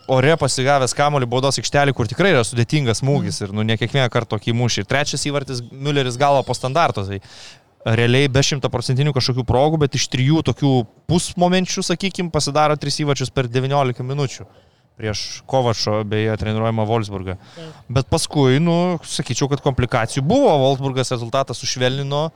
ore 0.07 0.38
pasigavęs 0.39 0.95
kamuolį 0.95 1.27
baudos 1.27 1.59
aikštelį, 1.59 1.93
kur 1.93 2.07
tikrai 2.07 2.31
yra 2.31 2.45
sudėtingas 2.47 3.03
smūgis 3.03 3.41
ir 3.43 3.51
nu, 3.51 3.67
ne 3.67 3.75
kiekvieną 3.75 4.07
kartą 4.09 4.38
tokį 4.38 4.55
įmušį. 4.55 4.85
Ir 4.85 4.91
trečias 4.95 5.27
įvartis 5.27 5.59
Mülleris 5.71 6.15
galo 6.17 6.43
po 6.47 6.55
standarto. 6.55 7.03
Tai 7.03 7.19
realiai 7.84 8.30
be 8.31 8.39
šimtaprocentinių 8.39 9.11
kažkokių 9.11 9.43
progų, 9.43 9.84
bet 9.84 9.95
iš 9.99 10.07
trijų 10.07 10.39
tokių 10.47 10.88
pusmomenčių, 11.11 11.84
sakykime, 11.84 12.31
pasidaro 12.31 12.77
tris 12.80 13.01
įvarčius 13.03 13.34
per 13.35 13.51
19 13.51 14.07
minučių. 14.07 14.47
Prieš 15.03 15.43
Kovačo, 15.51 15.97
beje, 16.07 16.31
treniruojamą 16.39 16.85
Wolfsburgą. 16.88 17.35
Bet 17.91 18.07
paskui, 18.07 18.61
nu, 18.63 18.95
sakyčiau, 19.03 19.49
kad 19.51 19.59
komplikacijų 19.65 20.23
buvo. 20.23 20.53
Wolfsburgas 20.61 21.11
rezultatą 21.11 21.51
sušvelnino 21.57 22.30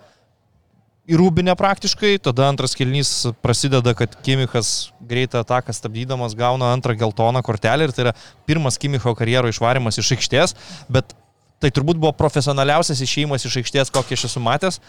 į 1.08 1.16
rūbinę 1.22 1.56
praktiškai, 1.56 2.18
tada 2.20 2.50
antras 2.52 2.76
kelnys 2.76 3.30
prasideda, 3.40 3.94
kad 3.96 4.18
Kimichas 4.26 4.92
greitą 5.00 5.40
ataką 5.46 5.72
stabdydamas 5.72 6.36
gauna 6.36 6.74
antrą 6.76 6.98
geltoną 7.00 7.40
kortelę 7.48 7.88
ir 7.88 7.96
tai 7.96 8.10
yra 8.10 8.14
pirmas 8.50 8.76
Kimicho 8.76 9.16
karjero 9.16 9.48
išvarimas 9.48 10.02
iš 10.04 10.12
aikštės, 10.18 10.56
bet 10.92 11.16
tai 11.64 11.72
turbūt 11.72 11.96
buvo 11.96 12.12
profesionaliausias 12.20 13.00
išėjimas 13.08 13.48
iš 13.48 13.62
aikštės, 13.64 13.94
kokį 13.96 14.20
aš 14.20 14.28
esu 14.28 14.44
matęs. 14.44 14.82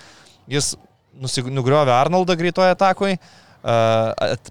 Jis 0.51 0.75
nugriovė 1.47 1.95
Arnoldą 1.95 2.35
greitoje 2.39 2.75
atakoje. 2.75 3.21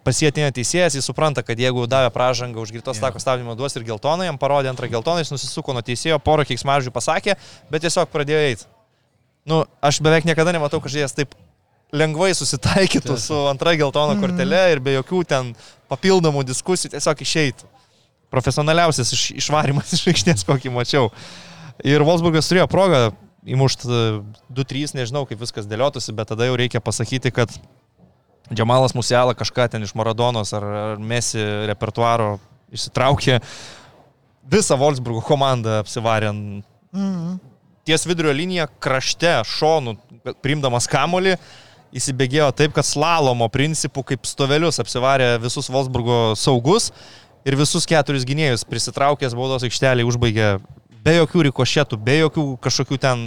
Pasietinė 0.03 0.49
teisėjas, 0.51 0.97
jis 0.97 1.05
supranta, 1.07 1.43
kad 1.45 1.59
jeigu 1.59 1.85
davė 1.88 2.09
pražangą 2.11 2.59
už 2.59 2.73
greitos 2.75 2.99
Jo. 2.99 3.07
tako 3.07 3.21
stabdymą 3.23 3.55
duos 3.55 3.75
ir 3.79 3.85
geltoną, 3.88 4.25
jam 4.27 4.38
parodė 4.38 4.71
antrą 4.73 4.89
geltoną, 4.91 5.23
jis 5.23 5.31
nusisuko 5.31 5.75
nuo 5.75 5.84
teisėjo, 5.85 6.19
porą 6.19 6.43
keiksmažžių 6.47 6.91
pasakė, 6.91 7.38
bet 7.71 7.85
tiesiog 7.88 8.11
pradėjo 8.11 8.41
eiti. 8.49 8.67
Nu, 9.47 9.63
aš 9.79 10.01
beveik 10.03 10.27
niekada 10.27 10.51
nematau, 10.51 10.81
kad 10.84 10.91
žaidėjas 10.91 11.15
taip 11.15 11.38
lengvai 11.95 12.34
susitaikytų 12.35 13.15
su 13.21 13.38
antra 13.47 13.77
geltona 13.79 14.17
kortelė 14.19 14.65
ir 14.73 14.81
be 14.84 14.97
jokių 14.97 15.23
ten 15.29 15.53
papildomų 15.88 16.43
diskusijų 16.49 16.91
tiesiog 16.97 17.23
išeitų. 17.23 17.69
Profesionaliausias 18.34 19.13
iš, 19.15 19.29
išvarimas 19.39 19.93
iš 19.95 20.03
aikštės, 20.11 20.43
kokį 20.47 20.73
mačiau. 20.75 21.07
Ir 21.88 22.03
Wolfsburgas 22.03 22.49
turėjo 22.51 22.67
progą 22.67 23.01
įmušti 23.47 23.88
2-3, 24.51 24.97
nežinau 24.99 25.23
kaip 25.29 25.39
viskas 25.39 25.69
dėliotųsi, 25.69 26.11
bet 26.17 26.34
tada 26.34 26.49
jau 26.49 26.57
reikia 26.59 26.84
pasakyti, 26.84 27.31
kad 27.31 27.53
Džemalas 28.53 28.95
Musiala 28.95 29.36
kažką 29.36 29.68
ten 29.72 29.84
iš 29.84 29.94
Maradonos 29.98 30.53
ar, 30.56 30.64
ar 30.64 31.02
Mesi 31.03 31.41
repertuaro 31.68 32.38
išsitraukė. 32.72 33.41
Visą 34.48 34.78
Wolfsburgo 34.80 35.22
komandą 35.26 35.82
apsivarė 35.82 36.30
ant 36.32 36.65
Mhm. 36.94 37.38
ties 37.86 38.06
vidurio 38.07 38.32
linija 38.34 38.68
krašte, 38.80 39.30
šonų, 39.44 39.98
priimdamas 40.41 40.88
kamolį, 40.88 41.36
įsibėgėjo 41.94 42.49
taip, 42.56 42.74
kad 42.74 42.86
slalomo 42.88 43.48
principų 43.52 44.03
kaip 44.03 44.26
stovelius 44.28 44.80
apsivarė 44.80 45.38
visus 45.40 45.69
Wolfsburgo 45.69 46.36
saugus 46.36 46.91
ir 47.45 47.56
visus 47.56 47.86
keturis 47.88 48.26
gynėjus 48.28 48.65
prisitraukęs 48.68 49.36
baudos 49.36 49.64
aikštelį 49.64 50.07
užbaigė 50.07 50.49
be 51.03 51.14
jokių 51.19 51.45
rikošėtų, 51.52 51.99
be 52.03 52.18
jokių 52.24 52.57
kažkokių 52.64 52.98
ten 52.99 53.22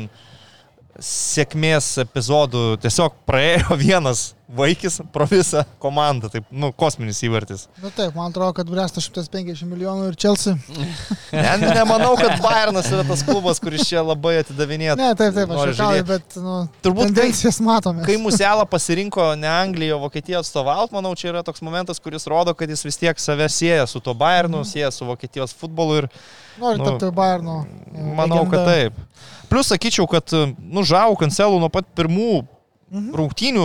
sėkmės 1.00 1.94
epizodų. 2.04 2.76
Tiesiog 2.82 3.14
praėjo 3.28 3.76
vienas 3.86 4.34
vaikis 4.56 4.96
pro 5.14 5.26
visą 5.30 5.60
komandą, 5.78 6.28
taip, 6.32 6.44
nu, 6.50 6.72
kosminis 6.74 7.20
įvartis. 7.22 7.68
Na 7.82 7.90
taip, 7.94 8.14
man 8.18 8.32
atrodo, 8.32 8.52
kad 8.56 8.66
bręsta 8.70 8.98
150 9.00 9.62
milijonų 9.70 10.08
ir 10.10 10.16
Chelsea. 10.18 10.56
Ne, 11.30 11.42
ne, 11.62 11.68
nemanau, 11.76 12.16
kad 12.18 12.40
Bayernas 12.42 12.88
yra 12.90 13.04
tas 13.06 13.22
klubas, 13.26 13.60
kuris 13.62 13.84
čia 13.86 14.02
labai 14.02 14.40
atidavinėtų. 14.40 14.98
Ne, 14.98 15.10
taip, 15.14 15.34
taip, 15.36 15.52
aš 15.54 15.74
žinau, 15.78 15.90
bet 16.08 16.36
nu, 16.42 16.56
Turbūt 16.82 17.06
kai- 17.06 17.12
tendencijas 17.14 17.60
matome. 17.62 18.02
Kai 18.08 18.16
Muselą 18.18 18.64
pasirinko 18.70 19.28
ne 19.38 19.46
Angliją, 19.50 20.00
o 20.00 20.04
Vokietiją 20.08 20.40
atstovauti, 20.42 20.94
manau, 20.98 21.14
čia 21.14 21.30
yra 21.30 21.44
toks 21.46 21.62
momentas, 21.62 22.00
kuris 22.02 22.26
rodo, 22.30 22.54
kad 22.58 22.68
jis 22.74 22.82
vis 22.88 22.98
tiek 22.98 23.18
save 23.22 23.46
sieja 23.48 23.86
su 23.86 24.00
to 24.02 24.14
Bayernu, 24.18 24.64
sieja 24.66 24.90
su 24.90 25.06
Vokietijos 25.06 25.54
futbolu 25.54 26.00
ir 26.02 26.08
Nori 26.58 26.78
nu, 26.82 26.84
tapti 26.90 27.12
Bayerno. 27.14 27.60
e, 27.94 28.02
manau, 28.18 28.42
kad 28.50 28.66
legenda. 28.66 28.90
taip. 28.98 29.28
Plus 29.48 29.70
sakyčiau, 29.70 30.08
kad, 30.10 30.26
nu, 30.58 30.82
žau, 30.82 31.14
kancelų 31.18 31.60
nuo 31.62 31.68
pat 31.70 31.86
pirmų 31.94 32.42
Mhm. 32.90 33.14
rungtynių 33.14 33.64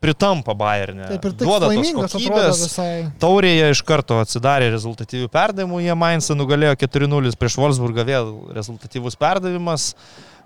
pritampa 0.00 0.54
Bayernė. 0.56 1.06
Taip 1.12 1.28
ir 1.28 1.34
Duoda 1.42 1.68
laimingas 1.68 2.14
atrodo 2.16 2.48
visai. 2.56 2.92
Taurėje 3.20 3.68
iš 3.74 3.82
karto 3.86 4.20
atsidarė 4.22 4.70
rezultatyvių 4.72 5.28
perdavimų, 5.32 5.82
jie 5.84 5.96
Mainzą 5.98 6.36
nugalėjo 6.38 6.78
4-0 6.80 7.36
prieš 7.40 7.58
Wolfsburgą, 7.60 8.06
vėl 8.08 8.30
rezultatyvus 8.56 9.18
perdavimas. 9.20 9.90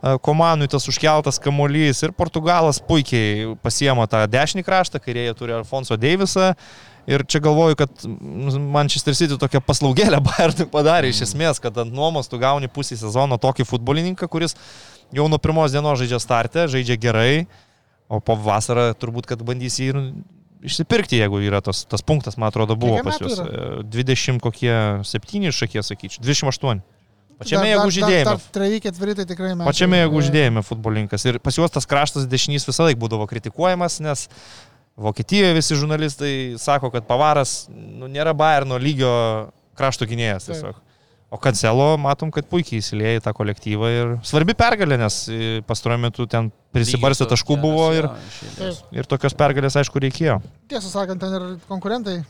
E, 0.03 0.17
Komanui 0.27 0.67
tas 0.71 0.89
užkeltas 0.91 1.39
kamuolys 1.43 2.03
ir 2.03 2.15
Portugalas 2.17 2.81
puikiai 2.83 3.55
pasiemo 3.63 4.07
tą 4.11 4.25
dešinį 4.31 4.65
kraštą, 4.67 5.01
kairėje 5.03 5.37
turi 5.39 5.55
Alfonso 5.57 5.99
Deivisą. 6.01 6.55
Ir 7.05 7.21
čia 7.29 7.39
galvoju, 7.45 7.77
kad 7.77 8.07
Manchester 8.75 9.15
City 9.15 9.37
tokią 9.39 9.61
paslaugėlę 9.63 10.19
Bayernui 10.29 10.67
padarė 10.73 11.13
iš 11.13 11.27
esmės, 11.29 11.61
kad 11.63 11.77
ant 11.79 11.95
nuomos 11.95 12.31
tu 12.33 12.41
gauni 12.43 12.71
pusį 12.73 12.99
sezono 13.01 13.39
tokį 13.39 13.69
futbolininką, 13.69 14.29
kuris 14.33 14.57
jau 15.15 15.29
nuo 15.31 15.39
pirmos 15.39 15.77
dienos 15.77 16.01
žaidžia 16.01 16.21
startę, 16.25 16.67
žaidžia 16.73 16.97
gerai, 16.99 17.45
o 18.09 18.21
po 18.25 18.37
vasarą 18.41 18.91
turbūt, 18.99 19.29
kad 19.31 19.43
bandys 19.47 19.79
jį 19.81 19.91
ir 19.93 20.01
išsipirkti, 20.65 21.19
jeigu 21.21 21.41
yra 21.45 21.61
tas, 21.65 21.85
tas 21.89 22.05
punktas, 22.05 22.39
man 22.41 22.49
atrodo, 22.49 22.77
buvo 22.81 23.01
pas 23.05 23.21
juos. 23.21 23.37
yra? 23.37 23.81
E, 23.81 23.87
20 23.93 24.41
kokie 24.45 24.75
7 25.05 25.55
šakie, 25.55 25.83
sakyčiau, 25.85 26.25
28. 26.25 26.85
Pačiame 27.41 27.73
jėgų 27.73 27.91
žydėjime. 27.97 28.35
Treji, 28.55 28.81
ketveri, 28.85 29.17
tai 29.19 29.27
tikrai 29.29 29.51
mes. 29.57 29.67
Pačiame 29.67 29.99
jėgų 30.05 30.23
žydėjime 30.29 30.63
futbolininkas. 30.65 31.25
Ir 31.27 31.41
pas 31.43 31.57
juos 31.59 31.73
tas 31.75 31.89
kraštas 31.91 32.29
dešinys 32.31 32.67
visą 32.69 32.87
laiką 32.87 33.01
būdavo 33.03 33.27
kritikuojamas, 33.31 33.99
nes 34.05 34.29
Vokietijoje 34.95 35.57
visi 35.57 35.75
žurnalistai 35.75 36.33
sako, 36.63 36.93
kad 36.95 37.09
Pavaras 37.09 37.65
nu, 37.75 38.07
nėra 38.07 38.31
Bayerno 38.39 38.79
lygio 38.79 39.11
krašto 39.75 40.07
gynėjas 40.07 40.47
Taip. 40.53 40.79
O 41.35 41.39
Kancelo 41.43 41.97
matom, 41.98 42.31
kad 42.31 42.47
puikiai 42.47 42.78
įsilieja 42.78 43.19
į 43.19 43.23
tą 43.24 43.32
kolektyvą 43.35 43.89
ir 43.90 44.12
svarbi 44.27 44.55
pergalė, 44.55 45.01
nes 45.01 45.16
e, 45.27 45.39
pastaruoju 45.66 46.02
metu 46.05 46.27
ten 46.31 46.52
prisibarstę 46.74 47.27
taškų 47.32 47.56
buvo 47.59 47.89
ir, 47.97 48.06
ir 48.94 49.09
tokios 49.11 49.35
pergalės, 49.35 49.74
aišku, 49.81 49.98
reikėjo. 50.05 50.39
Tiesą 50.70 50.93
sakant, 50.93 51.24
ten 51.24 51.35
ir 51.35 51.48
konkurentai 51.66 52.20
e, 52.20 52.24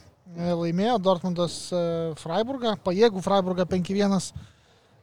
laimėjo 0.49 0.97
Dortmundas 1.05 1.59
e, 1.69 1.85
Freiburgą, 2.23 2.79
pajėgų 2.87 3.21
Freiburgą 3.27 3.69
5-1. 3.75 4.33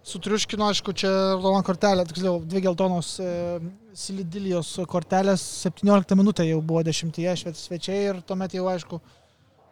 Sutriuškino, 0.01 0.65
aišku, 0.71 0.97
čia 0.97 1.11
raudona 1.35 1.61
kortelė, 1.61 2.07
tiksliau, 2.09 2.39
dvi 2.41 2.65
geltonos 2.65 3.13
e, 3.21 3.31
Silidilijos 4.01 4.73
kortelės, 4.89 5.45
17 5.67 6.17
minutė 6.17 6.49
jau 6.49 6.57
buvo 6.65 6.81
10 6.89 7.21
šved 7.43 7.59
svečiai 7.59 8.07
ir 8.07 8.25
tuomet 8.25 8.57
jau, 8.57 8.65
aišku, 8.71 8.97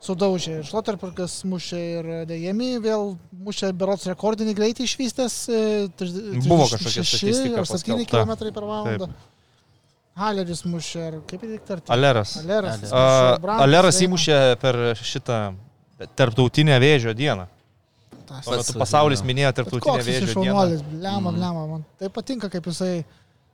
sudaužė. 0.03 0.59
Ir 0.61 0.67
Šloterperkas 0.69 1.39
mušė 1.49 1.79
ir 1.99 2.09
Dejemi 2.29 2.77
vėl 2.83 3.17
mušė 3.45 3.71
berots 3.75 4.07
rekordinį 4.07 4.53
greitį 4.57 4.85
išvystęs. 4.87 5.35
e, 5.51 5.61
Buvo 6.47 6.65
36 6.69 6.77
kažkokia 6.77 7.03
statistika 7.03 7.59
ar 7.59 7.65
7 7.67 7.73
paskelbta. 7.73 8.23
km 8.25 8.53
per 8.55 8.63
valandą. 8.63 9.09
Haleris 10.19 10.65
mušė, 10.67 11.03
ar 11.07 11.13
kaip 11.29 11.43
ar 11.71 11.81
Aleras. 11.95 12.33
Aleras. 12.41 12.79
Aleras. 12.83 12.91
A, 12.91 13.03
mušė, 13.03 13.41
Brantas 13.43 13.63
Aleras 13.67 13.99
įmušė 14.03 14.39
per 14.59 14.75
šitą 14.99 15.37
tarptautinę 16.19 16.75
vėžio 16.83 17.13
dieną. 17.15 17.45
Tas- 18.27 18.43
Tuo 18.45 18.57
metu 18.57 18.73
pasaulis 18.77 19.21
minėjo 19.25 19.51
tarptautinę 19.61 20.03
vėžio 20.03 20.25
dieną. 20.27 20.33
šaunuolis, 20.35 20.81
blema, 20.91 21.31
blema, 21.31 21.63
man 21.67 21.85
tai 21.97 22.09
patinka, 22.09 22.49
kaip 22.49 22.63
jisai 22.67 23.05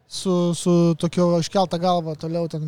su, 0.07 0.53
su 0.53 0.95
tokio 1.02 1.40
iškeltą 1.41 1.80
galvą 1.82 2.14
toliau 2.22 2.45
ten 2.48 2.61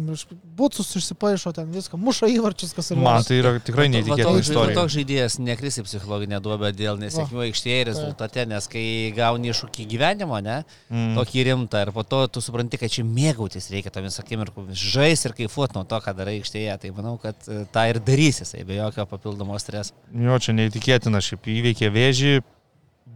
būtus 0.58 0.90
išsipaišo, 0.98 1.52
ten 1.54 1.68
viską, 1.72 1.98
muša 2.02 2.28
įvarčius, 2.34 2.72
kas 2.74 2.90
ir 2.92 2.98
Man 2.98 3.22
tai 3.24 3.38
yra 3.38 3.52
tikrai 3.62 3.86
neįtikėtina 3.94 4.42
istorija. 4.42 4.76
Toks 4.80 4.96
žaidėjas 4.96 5.38
nekris 5.46 5.78
į 5.78 5.86
psichologinę 5.86 6.40
duobę 6.44 6.72
dėl 6.76 6.98
nesėkmių 7.02 7.44
aikštėje 7.46 7.84
rezultate, 7.92 8.48
nes 8.50 8.68
kai 8.72 8.84
gauni 9.16 9.52
iššūkį 9.54 9.86
gyvenimo, 9.94 10.40
ne, 10.44 10.64
Mm. 10.90 11.14
tokį 11.20 11.44
rimtą 11.52 11.82
ir 11.86 11.92
po 11.92 12.04
to 12.04 12.24
tu 12.28 12.42
supranti, 12.42 12.78
kad 12.80 12.90
čia 12.90 13.04
mėgautis 13.06 13.70
reikia 13.72 13.92
tomis 13.94 14.18
akimirkomis, 14.20 14.78
žais 14.80 15.26
ir 15.28 15.34
kaifuot 15.38 15.76
nuo 15.76 15.84
to, 15.84 16.00
ką 16.00 16.14
darai 16.18 16.40
aikštėje. 16.42 16.78
Tai 16.82 16.92
manau, 16.98 17.18
kad 17.22 17.36
e, 17.48 17.66
tą 17.72 17.84
ir 17.92 18.00
darys 18.00 18.40
jisai 18.42 18.64
be 18.66 18.78
jokio 18.80 19.06
papildomo 19.06 19.58
streso. 19.60 19.94
Jo, 20.16 20.40
čia 20.40 20.56
neįtikėtina, 20.58 21.22
šiaip 21.22 21.46
įveikė 21.54 21.92
vėžį, 21.94 22.34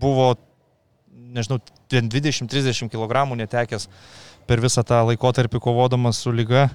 buvo, 0.01 0.35
nežinau, 1.33 1.59
ten 1.91 2.09
20-30 2.11 2.91
kg 2.91 3.25
netekęs 3.39 3.87
per 4.49 4.61
visą 4.63 4.83
tą 4.87 5.01
laikotarpį 5.09 5.61
kovodamas 5.63 6.21
su 6.23 6.33
lyga, 6.33 6.69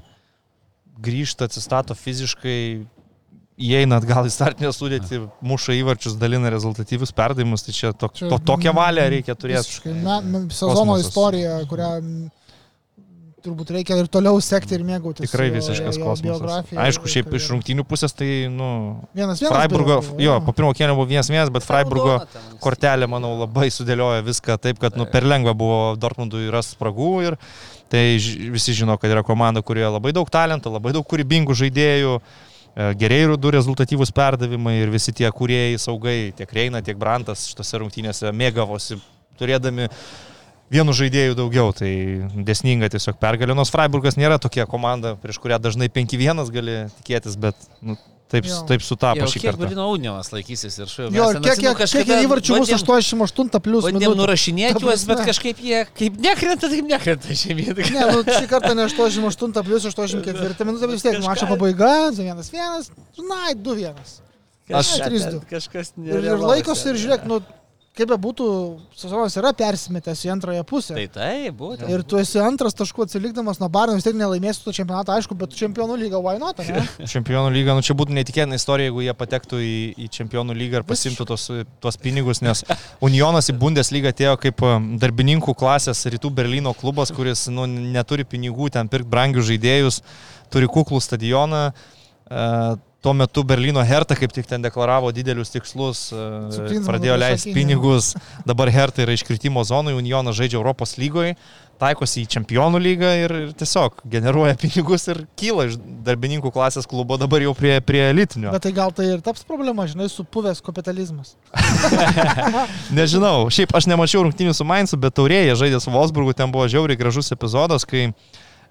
grįžta, 1.03 1.49
atsistato 1.51 1.97
fiziškai, 1.99 2.87
įeina 3.57 3.99
atgal 4.01 4.29
į 4.29 4.33
startinę 4.33 4.71
sudėtį, 4.73 5.21
muša 5.45 5.77
įvarčius, 5.79 6.17
dalina 6.21 6.51
rezultatyvius 6.53 7.13
perdavimus, 7.17 7.65
tai 7.67 7.75
čia, 7.77 7.93
tok, 7.97 8.17
Čia- 8.17 8.31
to, 8.33 8.39
tokią 8.53 8.73
valią 8.77 9.07
reikia 9.13 9.37
turėti. 9.37 9.81
Na, 10.05 10.21
sezono 10.53 10.99
istorija, 11.01 11.63
kurią 11.69 11.91
turbūt 13.47 13.71
reikia 13.77 13.97
ir 14.01 14.09
toliau 14.13 14.41
sekti 14.45 14.77
ir 14.77 14.85
mėgautis. 14.87 15.31
Tikrai 15.31 15.49
visiškas 15.55 15.99
kosmosas. 16.03 16.73
Aišku, 16.75 17.09
šiaip 17.11 17.31
iš 17.31 17.33
karjera. 17.33 17.53
rungtynių 17.55 17.87
pusės 17.89 18.15
tai, 18.17 18.29
nu, 18.53 18.69
Vienas 19.17 19.41
vienas. 19.41 19.55
Freiburgo, 19.55 20.01
buvo, 20.03 20.21
jo, 20.23 20.37
po 20.45 20.55
pirmo 20.57 20.73
kėlinio 20.77 20.99
buvo 20.99 21.09
vienas 21.11 21.31
vienas, 21.33 21.53
bet 21.55 21.67
Freiburgo 21.67 22.19
kortelė, 22.65 23.09
manau, 23.11 23.33
labai 23.45 23.71
sudėliojo 23.73 24.27
viską 24.27 24.59
taip, 24.63 24.83
kad 24.83 24.99
nu, 24.99 25.09
per 25.11 25.25
lengva 25.25 25.57
buvo 25.57 25.81
Dortmundui 26.01 26.51
rasti 26.53 26.77
spragų 26.77 27.15
ir 27.31 27.39
tai 27.93 28.05
visi 28.53 28.75
žino, 28.75 28.99
kad 28.99 29.13
yra 29.15 29.23
komanda, 29.27 29.63
kurioje 29.63 29.95
labai 29.95 30.13
daug 30.17 30.31
talento, 30.33 30.73
labai 30.75 30.93
daug 30.97 31.07
kūrybingų 31.07 31.55
žaidėjų, 31.55 32.17
e, 32.19 32.89
geriai 32.99 33.37
du 33.39 33.53
rezultatyvūs 33.55 34.11
perdavimai 34.17 34.81
ir 34.81 34.91
visi 34.91 35.15
tie 35.15 35.31
kūrėjai 35.31 35.79
saugai, 35.79 36.17
tiek 36.37 36.57
Reina, 36.59 36.83
tiek 36.83 36.99
Brantas 36.99 37.47
šitose 37.53 37.79
rungtynėse 37.85 38.35
mėgavosi 38.35 38.99
turėdami 39.39 39.89
vienu 40.73 40.93
žaidėju 40.97 41.37
daugiau, 41.39 41.71
tai 41.77 41.93
desninga 42.47 42.89
tiesiog 42.93 43.19
pergalė. 43.23 43.55
Nors 43.55 43.71
Freiburgas 43.71 44.19
nėra 44.19 44.39
tokia 44.43 44.67
komanda, 44.67 45.15
prieš 45.21 45.39
kurią 45.43 45.61
dažnai 45.63 45.89
5-1 45.93 46.43
gali 46.55 46.77
tikėtis, 47.01 47.37
bet 47.39 47.55
nu, 47.81 47.95
taip, 48.33 48.49
Jo. 48.49 48.65
taip 48.67 48.83
sutapo 48.83 49.21
Jau 49.23 49.29
šį 49.31 49.41
kiek 49.41 49.53
kartą. 49.53 49.69
Brino 49.69 49.87
Unijos 49.95 50.33
laikysis 50.35 50.79
ir 50.83 50.91
šio. 50.91 51.07
Jo, 51.15 51.29
ir 51.31 51.41
kiek, 51.45 51.63
kiek, 51.63 51.85
kiek 51.87 52.11
įvarčių 52.27 52.59
bus 52.59 52.73
88 52.75 53.61
plus 53.63 53.87
Bandėm 53.87 54.17
nurašinėti 54.19 54.83
juos, 54.83 55.07
bet 55.07 55.23
kažkaip 55.31 55.63
jie 55.63 55.85
kaip 55.95 56.19
nekrenta, 56.27 56.67
taip 56.73 56.91
nekrenta 56.91 57.39
šiandien. 57.43 57.79
Ne, 57.95 58.07
nu, 58.11 58.25
šį 58.27 58.47
kartą 58.51 58.75
ne 58.75 58.89
88 58.91 59.63
plus 59.71 59.87
84 59.87 60.67
minutė, 60.67 60.91
vis 60.91 61.07
tiek 61.07 61.21
mačo 61.23 61.47
pabaiga, 61.47 62.11
1-1, 62.11 62.91
na, 63.31 63.55
2-1. 63.55 64.23
Aš- 64.67 64.99
Ne, 64.99 65.07
3-2. 65.07 65.41
Kažkas 65.47 65.93
Ir, 66.03 66.25
ir 66.27 66.41
laikosi 66.43 66.89
ir 66.91 66.97
žiūrėk, 66.99 67.23
nu, 67.31 67.39
kaip 67.97 68.11
be 68.11 68.17
būtų, 68.21 68.47
sezonas 68.99 69.35
yra 69.41 69.53
persimetęs 69.57 70.23
į 70.27 70.31
antrąją 70.35 70.65
pusę. 70.69 70.95
Tai 70.99 71.07
tai, 71.15 71.49
būtent. 71.57 71.89
Ir 71.93 72.03
tu 72.09 72.19
esi 72.21 72.41
antras 72.43 72.77
taškų 72.77 73.07
atsilikdamas 73.07 73.61
nuo 73.63 73.71
Barno, 73.73 73.97
vis 73.97 74.05
tiek 74.05 74.17
nelaimėsi 74.19 74.65
to 74.65 74.75
čempionato, 74.77 75.15
aišku, 75.15 75.37
bet 75.39 75.57
čempionų 75.57 75.97
lyga 76.03 76.21
why 76.21 76.37
not, 76.43 76.61
ne? 76.61 76.85
Čempionų 77.15 77.55
lyga, 77.55 77.77
nu 77.77 77.85
čia 77.87 77.97
būtų 77.97 78.17
netikėtina 78.19 78.59
istorija, 78.61 78.91
jeigu 78.91 79.05
jie 79.07 79.17
patektų 79.17 79.61
į, 79.65 79.77
į 80.05 80.11
čempionų 80.19 80.57
lygą 80.61 80.83
ir 80.83 80.89
pasimtų 80.89 81.29
tos, 81.33 81.49
tos 81.83 82.01
pinigus, 82.03 82.43
nes 82.45 82.65
Unionas 83.05 83.49
į 83.53 83.57
Bundeslygą 83.63 84.13
atėjo 84.13 84.37
kaip 84.45 84.65
um, 84.67 84.93
darbininkų 85.01 85.57
klasės 85.57 86.05
rytų 86.13 86.35
Berlyno 86.37 86.77
klubas, 86.77 87.15
kuris 87.17 87.47
nu, 87.53 87.65
neturi 87.67 88.29
pinigų 88.29 88.69
ten 88.77 88.93
pirkti 88.93 89.09
brangius 89.13 89.49
žaidėjus, 89.49 90.03
turi 90.53 90.69
kuklų 90.69 91.01
stadioną. 91.05 91.71
Uh, 92.27 92.77
tuo 93.03 93.13
metu 93.15 93.45
Berlyno 93.47 93.83
Hertha 93.87 94.17
kaip 94.19 94.33
tik 94.35 94.49
ten 94.49 94.65
deklaravo 94.65 95.13
didelius 95.15 95.53
tikslus, 95.55 96.09
e, 96.11 96.81
pradėjo 96.87 97.19
leisti 97.21 97.55
pinigus, 97.55 98.15
dabar 98.49 98.73
Hertha 98.73 99.05
yra 99.05 99.15
iškritimo 99.17 99.63
zonoje, 99.65 99.99
Unionas 99.99 100.39
žaidžia 100.39 100.59
Europos 100.59 100.97
lygoje, 101.01 101.37
taikosi 101.81 102.23
į 102.25 102.31
čempionų 102.33 102.81
lygą 102.81 103.11
ir, 103.21 103.35
ir 103.45 103.53
tiesiog 103.59 104.01
generuoja 104.11 104.57
pinigus 104.63 105.07
ir 105.13 105.23
kyla 105.39 105.69
iš 105.69 105.77
darbininkų 106.07 106.51
klasės 106.55 106.89
klubo 106.89 107.19
dabar 107.21 107.45
jau 107.45 107.53
prie, 107.59 107.77
prie 107.85 108.03
elitinio. 108.09 108.51
Bet 108.55 108.65
tai 108.67 108.73
gal 108.77 108.95
tai 108.97 109.11
ir 109.13 109.23
taps 109.25 109.45
problema, 109.49 109.87
žinai, 109.91 110.09
supuvęs 110.13 110.63
kapitalizmas. 110.65 111.37
Nežinau, 112.97 113.51
šiaip 113.53 113.77
aš 113.77 113.91
nemačiau 113.93 114.25
rungtynių 114.27 114.57
su 114.57 114.67
Mainzu, 114.67 114.99
bet 115.01 115.17
taurėje 115.19 115.59
žaidė 115.63 115.83
su 115.85 115.95
Wolfsburgu, 115.95 116.35
ten 116.37 116.53
buvo 116.55 116.67
žiauriai 116.71 116.99
gražus 116.99 117.33
epizodas, 117.35 117.87
kai 117.89 118.09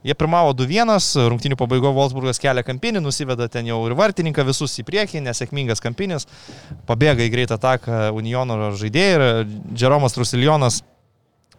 jie 0.05 0.13
pirmavo 0.17 0.53
2-1, 0.53 1.27
rungtynių 1.31 1.57
pabaigo 1.57 1.91
Wolfsburgas 1.95 2.39
kelia 2.41 2.63
kampinį, 2.65 3.01
nusiveda 3.01 3.47
ten 3.51 3.65
jau 3.69 3.79
ir 3.87 3.95
vartininką 3.97 4.45
visus 4.45 4.75
į 4.81 4.85
priekį, 4.85 5.23
nesėkmingas 5.25 5.81
kampinis, 5.83 6.27
pabėga 6.85 7.25
į 7.25 7.31
greitą 7.33 7.57
ataką 7.57 8.11
Uniono 8.15 8.69
žaidėjai 8.77 9.15
ir 9.15 9.55
Džeromas 9.73 10.13
Trusiljonas 10.17 10.83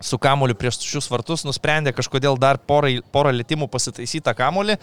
su 0.00 0.18
kamoliu 0.20 0.54
prieš 0.54 0.80
šius 0.84 1.08
vartus 1.10 1.44
nusprendė 1.46 1.94
kažkodėl 1.96 2.38
dar 2.38 2.60
porą, 2.60 2.98
porą 3.12 3.32
lėtimų 3.34 3.68
pasitaisyti 3.72 4.24
tą 4.26 4.36
kamolį. 4.36 4.76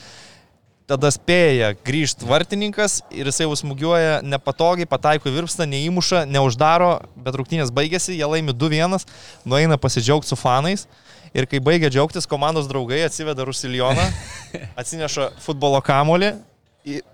Tada 0.90 1.08
spėja 1.16 1.70
grįžti 1.80 2.28
vartininkas 2.28 2.98
ir 3.16 3.30
jisai 3.30 3.46
užsmugiuoja 3.48 4.18
nepatogiai, 4.28 4.90
pataiko 4.90 5.30
į 5.32 5.38
virpstą, 5.38 5.64
neįmuša, 5.72 6.26
neuždaro, 6.28 6.98
bet 7.16 7.38
rungtynės 7.40 7.72
baigėsi, 7.72 8.18
jie 8.18 8.28
laimi 8.28 8.52
2-1, 8.52 9.06
nueina 9.48 9.80
pasidžiaugti 9.80 10.34
su 10.34 10.36
fanais. 10.36 10.84
Ir 11.34 11.48
kai 11.50 11.62
baigia 11.64 11.90
džiaugtis, 11.90 12.30
komandos 12.30 12.68
draugai 12.70 13.02
atsiveda 13.08 13.46
Rusiljoną, 13.48 14.04
atsineša 14.82 15.32
futbolo 15.42 15.82
kamolį, 15.82 16.34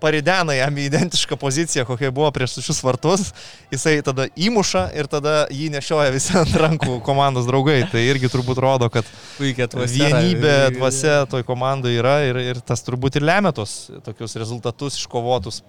paridena 0.02 0.54
jam 0.56 0.76
į 0.78 0.86
identišką 0.88 1.36
poziciją, 1.38 1.84
kokia 1.86 2.10
buvo 2.14 2.30
prieš 2.34 2.58
šius 2.64 2.80
vartus, 2.82 3.30
jisai 3.70 4.00
tada 4.06 4.26
įmuša 4.34 4.88
ir 4.98 5.08
tada 5.10 5.34
jį 5.54 5.70
nešioja 5.76 6.10
visi 6.14 6.34
ant 6.38 6.54
rankų 6.58 6.98
komandos 7.06 7.46
draugai. 7.48 7.84
Tai 7.90 8.02
irgi 8.02 8.30
turbūt 8.32 8.58
rodo, 8.62 8.90
kad 8.92 9.06
vienybė 9.38 10.56
dvasia 10.74 11.22
toj 11.30 11.46
komandai 11.46 11.94
yra 11.98 12.20
ir, 12.26 12.40
ir 12.50 12.62
tas 12.66 12.82
turbūt 12.86 13.20
ir 13.20 13.26
lemia 13.30 13.54
tos 13.54 13.92
tokius 14.06 14.36
rezultatus 14.40 14.98
iškovotus. 14.98 15.62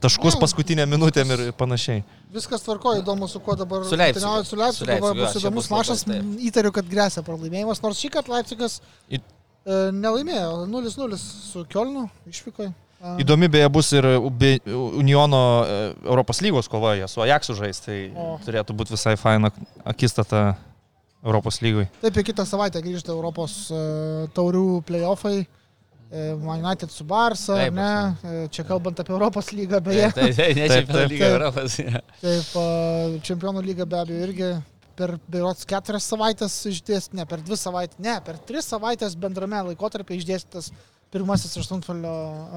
Taškus 0.00 0.34
Ne, 0.36 0.40
paskutinę 0.40 0.84
minutėm 0.88 1.30
ir 1.34 1.40
panašiai. 1.56 2.02
Viskas 2.32 2.62
tvarkoja, 2.64 3.00
įdomu, 3.02 3.28
su 3.28 3.40
kuo 3.40 3.56
dabar 3.56 3.82
rungtyniauja 3.82 4.44
Su 4.44 4.56
Leipzigu, 4.56 4.76
Su 4.76 4.86
Leipzigu, 4.88 5.20
bus 5.20 5.36
įdomus 5.40 5.68
taip. 6.04 6.32
įtariu, 6.50 6.72
kad 6.72 6.88
grėsia 6.90 7.22
pralaimėjimas, 7.24 7.80
nors 7.82 8.00
šį 8.00 8.10
kartą 8.12 8.34
Leipzigas 8.36 8.80
Į- 9.10 9.20
e, 9.20 9.78
nelaimėjo 9.92 10.66
0-0 10.68 11.18
su 11.20 11.64
Kielnu 11.72 12.08
išvykoje. 12.28 12.72
Įdomi 13.20 13.48
beje 13.52 13.68
bus 13.68 13.92
ir 13.92 14.04
Uniono 14.66 15.42
e, 15.64 15.94
Europos 16.04 16.40
lygos 16.40 16.68
kova, 16.68 16.94
jie 16.96 17.08
su 17.08 17.20
Ajaxu 17.20 17.54
žais, 17.58 17.80
tai 17.84 17.98
O. 18.16 18.38
turėtų 18.44 18.72
būti 18.76 18.94
visai 18.96 19.16
faina 19.20 19.50
akistata 19.84 20.56
Europos 21.24 21.60
lygoj. 21.64 21.88
Taip, 22.02 22.16
kitą 22.24 22.46
savaitę 22.48 22.80
grįžta 22.84 23.12
Europos 23.12 23.70
e, 23.70 23.80
taurių 24.36 24.82
playoffai. 24.88 25.46
E, 26.10 26.34
Man 26.38 26.64
United 26.64 26.90
su 26.90 27.04
Barça, 27.04 27.54
ar 27.56 27.64
Taip, 27.66 27.74
ne? 27.74 27.90
E, 28.44 28.48
Čia 28.54 28.64
kalbant 28.68 28.98
apie 29.02 29.12
Europos 29.14 29.50
lygą, 29.52 29.80
beje. 29.84 30.10
Tai, 30.16 30.30
tai, 30.36 30.48
ne 30.54 30.66
Taip, 30.68 30.80
čempionų 30.80 31.02
taip, 31.02 31.10
lyga 31.12 31.24
taip. 31.26 31.36
Europos. 31.36 31.76
Taip, 32.22 32.56
a, 32.62 32.66
čempionų 33.26 33.62
lyga 33.66 33.86
be 33.86 34.00
abejo 34.02 34.26
irgi 34.30 34.50
per 34.96 35.16
berots 35.28 35.66
keturias 35.68 36.06
savaitės 36.08 36.54
išdėstė, 36.70 37.18
ne 37.18 37.26
per 37.28 37.42
dvi 37.44 37.56
savaitės, 37.60 37.98
ne, 38.00 38.14
per 38.24 38.38
tris 38.48 38.64
savaitės 38.72 39.12
bendrame 39.20 39.58
laikotarpį 39.70 40.16
išdėstytas 40.22 40.70
pirmasis 41.12 41.52
aštuntfalio 41.60 42.12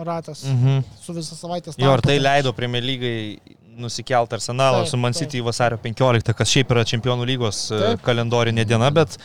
ratas 0.07 0.45
Mhm. 0.47 0.79
su 1.03 1.13
visą 1.13 1.35
savaitės. 1.35 1.75
Jo, 1.77 1.91
tarpu. 1.97 2.07
tai 2.07 2.15
leido 2.19 2.53
Premier 2.55 2.81
lygai 2.83 3.39
nusikelt 3.79 4.31
Arsenalą 4.33 4.81
Taip, 4.83 4.89
su 4.91 4.97
Man 4.97 5.13
taip. 5.13 5.19
City 5.27 5.41
vasario 5.43 5.77
15, 5.77 6.33
kas 6.33 6.47
šiaip 6.49 6.71
yra 6.71 6.83
Čempionų 6.83 7.27
lygos 7.27 7.71
e, 7.71 7.77
Taip. 7.79 8.01
kalendorinė 8.07 8.65
diena, 8.67 8.89
bet 8.91 9.17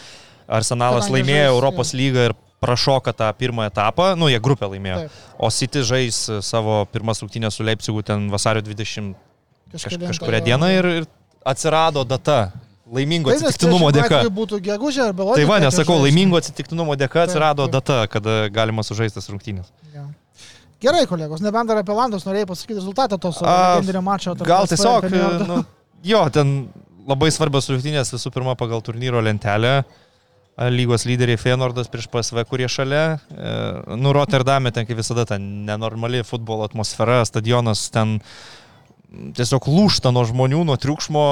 Arsenalas 0.46 1.06
Kadangi 1.06 1.16
laimėjo 1.22 1.46
žais, 1.46 1.54
Europos 1.54 1.92
lygą 1.96 2.26
ir 2.28 2.34
prašoka 2.64 3.12
tą 3.12 3.28
pirmą 3.38 3.68
etapą, 3.68 4.14
nu 4.16 4.28
jie 4.32 4.40
grupę 4.40 4.66
laimėjo. 4.72 5.04
Taip. 5.04 5.22
O 5.38 5.50
City 5.52 5.84
žais 5.84 6.24
e, 6.32 6.40
savo 6.42 6.80
pirmas 6.92 7.20
rungtynės 7.22 7.58
su 7.60 7.66
Leipzigu 7.66 8.02
ten 8.06 8.26
vasario 8.32 8.64
20 8.64 9.14
kaž, 9.74 9.98
kažkuria 10.08 10.40
diena 10.44 10.70
ir, 10.74 10.88
ir 11.02 11.08
atsirado 11.44 12.04
data. 12.08 12.52
Laimingo 12.94 13.32
Tai 13.32 13.38
atsitiktinumo 13.40 13.88
dėka. 13.96 14.18
atveju 14.20 14.30
būtų 14.36 14.58
gegužė 14.62 15.06
ar 15.06 15.14
balandžio. 15.16 15.40
Tai 15.40 15.46
va, 15.48 15.56
nesakau, 15.64 15.94
žais. 15.96 16.04
laimingo 16.04 16.36
atsitiktinumo 16.36 16.94
dėka 17.00 17.22
Taip, 17.22 17.30
atsirado 17.30 17.64
taip. 17.64 17.72
data, 17.78 17.96
kada 18.12 18.34
galima 18.52 18.84
sužaisti 18.84 19.16
tas 19.16 19.28
rungtynės. 19.32 19.70
Jo. 19.94 20.04
Gerai, 20.84 21.06
kolegos, 21.08 21.40
nebent 21.40 21.70
dar 21.70 21.80
apie 21.80 21.96
Landus 21.96 22.26
norėjai 22.28 22.46
pasakyti 22.50 22.76
rezultatą 22.76 23.16
to 23.18 23.32
savo 23.32 23.48
A, 23.48 23.78
legendinio 23.78 24.02
mačo. 24.04 24.34
Gal 24.44 24.68
tiesiog, 24.68 25.08
Feyenoordo. 25.08 25.46
nu, 25.48 25.64
jo, 26.04 26.20
ten 26.34 26.52
labai 27.08 27.32
svarbios 27.32 27.70
rungtynės 27.72 28.12
visų 28.12 28.34
pirma 28.36 28.52
pagal 28.60 28.84
turnyro 28.84 29.24
lentelę. 29.24 29.78
A, 29.80 30.03
Lygos 30.54 31.02
lyderiai 31.02 31.38
Feynordas 31.40 31.88
prieš 31.90 32.06
PSV, 32.12 32.44
kurie 32.46 32.68
šalia. 32.70 33.18
E, 33.26 33.54
nu, 33.98 34.12
Rotterdame 34.14 34.70
ten 34.70 34.86
kaip 34.86 35.00
visada 35.00 35.24
ten 35.26 35.64
nenormali 35.66 36.22
futbolo 36.22 36.62
atmosfera, 36.68 37.24
stadionas 37.26 37.88
ten 37.94 38.20
tiesiog 39.34 39.66
lūšta 39.66 40.12
nuo 40.14 40.22
žmonių, 40.28 40.62
nuo 40.68 40.78
triukšmo. 40.78 41.24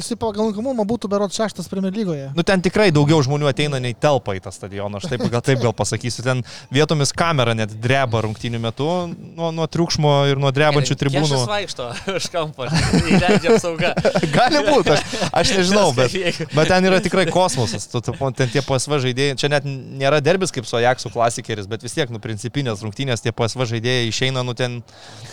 Jisai 0.00 0.16
pagal 0.16 0.48
lankomumą 0.48 0.84
būtų 0.88 1.10
berot 1.12 1.34
šeštas 1.34 1.68
Premier 1.68 1.92
lygoje. 1.92 2.30
Nu, 2.32 2.44
ten 2.46 2.62
tikrai 2.64 2.88
daugiau 2.94 3.20
žmonių 3.24 3.50
ateina 3.50 3.76
nei 3.82 3.92
telpa 3.92 4.32
į 4.36 4.40
tą 4.46 4.52
stadioną. 4.54 4.96
Aš 4.96 5.10
taip 5.10 5.24
gal, 5.26 5.42
taip 5.44 5.60
gal 5.60 5.74
pasakysiu. 5.76 6.24
Ten 6.24 6.40
vietomis 6.72 7.12
kamera 7.12 7.52
net 7.58 7.74
dreba 7.84 8.22
rungtynių 8.24 8.60
metu 8.62 8.88
nuo, 9.12 9.50
nuo 9.52 9.66
triukšmo 9.68 10.14
ir 10.30 10.40
nuo 10.40 10.52
drebančių 10.56 10.96
tribūnų. 11.02 11.28
Jis 11.34 11.50
vaikšto 11.50 11.88
už 12.16 12.28
kampo, 12.32 12.70
įleidžia 12.70 13.52
apsauga. 13.58 13.92
Gali 14.38 14.64
būti, 14.70 14.96
aš, 14.96 15.04
aš 15.42 15.52
nežinau, 15.58 15.84
bet, 15.98 16.16
bet 16.54 16.72
ten 16.72 16.88
yra 16.88 17.02
tikrai 17.04 17.26
kosmosas. 17.28 17.84
Tu, 17.92 18.00
tu, 18.06 18.16
ten 18.40 18.54
tie 18.56 18.64
PSV 18.64 19.02
žaidėjai, 19.04 19.36
čia 19.40 19.52
net 19.52 19.68
nėra 19.68 20.22
derbis 20.24 20.54
kaip 20.54 20.68
su 20.68 20.80
Ajaxu 20.80 21.12
klasikeris, 21.12 21.68
bet 21.68 21.84
vis 21.84 21.98
tiek, 21.98 22.08
nu, 22.08 22.22
principinės 22.24 22.80
rungtynės, 22.86 23.20
tie 23.20 23.36
PSV 23.36 23.68
žaidėjai 23.74 24.08
išeina, 24.08 24.46
nu, 24.46 24.56
ten 24.56 24.80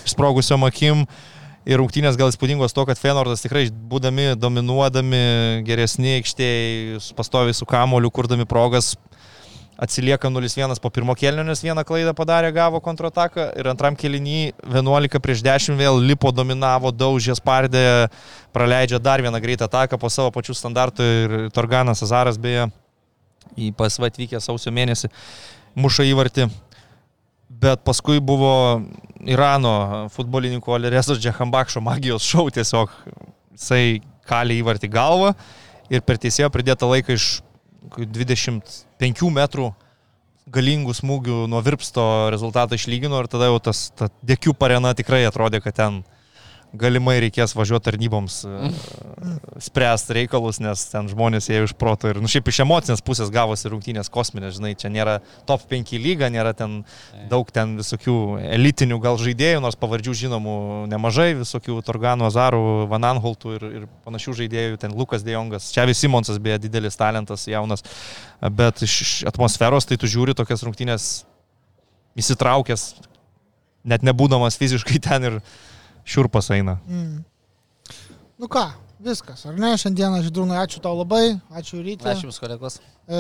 sprogusiom 0.03 0.67
akim. 0.67 1.07
Ir 1.67 1.81
rungtynės 1.81 2.15
gal 2.15 2.31
įspūdingos 2.31 2.71
to, 2.71 2.85
kad 2.87 2.99
Fenordas 2.99 3.43
tikrai 3.43 3.65
būdami, 3.91 4.37
dominuodami, 4.39 5.19
geresni 5.67 6.13
aikštėje, 6.21 7.01
pastoviai 7.17 7.55
su 7.57 7.67
kamoliu, 7.67 8.11
kurdami 8.13 8.45
progas, 8.47 8.93
atsilieka 9.77 10.31
0-1 10.31 10.79
po 10.79 10.89
pirmo 10.89 11.13
kelnio, 11.15 11.43
nes 11.43 11.61
vieną 11.61 11.83
klaidą 11.85 12.13
padarė, 12.17 12.53
gavo 12.55 12.79
kontrataką 12.83 13.49
ir 13.59 13.67
antram 13.69 13.97
kelinį 13.99 14.53
11 14.63 15.21
prieš 15.21 15.43
10 15.45 15.77
vėl 15.77 15.99
lipo, 16.01 16.31
dominavo, 16.31 16.93
daužė, 16.95 17.35
spardė, 17.37 17.83
praleidžia 18.55 19.01
dar 19.03 19.21
vieną 19.21 19.41
greitą 19.43 19.67
ataką 19.67 19.99
po 20.01 20.09
savo 20.09 20.31
pačių 20.33 20.55
standartų 20.57 21.09
ir 21.25 21.35
Torganas 21.53 22.01
Azaras 22.07 22.39
beje 22.41 22.69
į 23.57 23.73
PSV 23.77 24.09
atvykę 24.09 24.41
sausio 24.41 24.73
mėnesį 24.73 25.11
muša 25.77 26.07
įvartį. 26.09 26.47
Bet 27.47 27.83
paskui 27.87 28.19
buvo 28.19 28.83
Irano 29.27 30.07
futbolininkų 30.13 30.75
Alerezos 30.75 31.21
Džehambakšo 31.23 31.81
magijos 31.83 32.27
šau 32.27 32.49
tiesiog. 32.53 32.91
Jisai 33.57 34.01
kalė 34.27 34.59
įvartį 34.61 34.89
galvą 34.91 35.31
ir 35.89 36.03
per 36.03 36.19
teisėjo 36.21 36.51
pridėtą 36.53 36.89
laiką 36.91 37.15
iš 37.15 37.27
25 37.97 39.31
metrų 39.33 39.71
galingų 40.51 40.93
smūgių 40.95 41.45
nuo 41.51 41.61
virpsto 41.63 42.03
rezultatą 42.31 42.77
išlygino 42.79 43.19
ir 43.23 43.29
tada 43.31 43.49
jau 43.49 43.59
tas 43.63 43.87
ta 43.95 44.09
dėkių 44.27 44.53
parena 44.55 44.93
tikrai 44.95 45.25
atrodė, 45.27 45.61
kad 45.63 45.75
ten 45.75 46.01
galimai 46.75 47.17
reikės 47.23 47.53
važiuoti 47.55 47.85
tarnyboms 47.87 48.41
e, 48.43 48.69
spręsti 49.63 50.15
reikalus, 50.17 50.59
nes 50.63 50.83
ten 50.91 51.07
žmonės 51.11 51.47
jie 51.47 51.61
iš 51.63 51.73
proto 51.79 52.09
ir, 52.11 52.19
nu 52.21 52.27
šiaip 52.31 52.49
iš 52.51 52.59
emocinės 52.65 53.03
pusės 53.05 53.31
gavosi 53.33 53.71
rungtynės 53.71 54.11
kosminės, 54.11 54.57
žinai, 54.57 54.73
čia 54.79 54.91
nėra 54.91 55.17
top 55.47 55.63
5 55.69 55.93
lyga, 56.03 56.29
nėra 56.33 56.51
ten 56.57 56.81
daug 57.31 57.49
ten 57.55 57.77
visokių 57.79 58.17
elitinių 58.57 58.99
gal 59.03 59.19
žaidėjų, 59.21 59.61
nors 59.63 59.79
pavardžių 59.79 60.17
žinomų 60.25 60.57
nemažai, 60.91 61.29
visokių 61.39 61.79
Torganų, 61.87 62.27
Azarų, 62.27 62.65
Vananholtų 62.91 63.55
ir, 63.55 63.67
ir 63.79 63.87
panašių 64.07 64.35
žaidėjų, 64.41 64.81
ten 64.83 64.95
Lukas 64.97 65.23
Dejongas, 65.27 65.71
Čiavis 65.75 66.03
Simonsas 66.03 66.41
beje 66.43 66.59
didelis 66.67 66.99
talentas, 66.99 67.47
jaunas, 67.47 67.85
bet 68.41 68.83
iš 68.85 69.23
atmosferos 69.29 69.87
tai 69.87 69.99
tu 70.01 70.09
žiūri 70.11 70.35
tokias 70.37 70.65
rungtynės 70.67 71.07
įsitraukęs, 72.17 72.89
net 73.87 74.03
nebūdamas 74.05 74.57
fiziškai 74.59 74.99
ten 75.03 75.29
ir 75.29 75.39
šiurpas 76.07 76.51
eina. 76.55 76.77
Mm. 76.87 77.23
Nu 78.37 78.47
ką, 78.51 78.67
viskas, 79.01 79.45
ar 79.49 79.55
ne? 79.57 79.71
Šiandieną, 79.79 80.21
Židrūnai, 80.25 80.59
ačiū 80.61 80.81
tau 80.83 80.93
labai, 80.97 81.39
ačiū 81.57 81.79
ryte. 81.81 82.05
Ačiū 82.09 82.27
Jums, 82.27 82.37
kolegos. 82.41 82.77
E, 83.07 83.19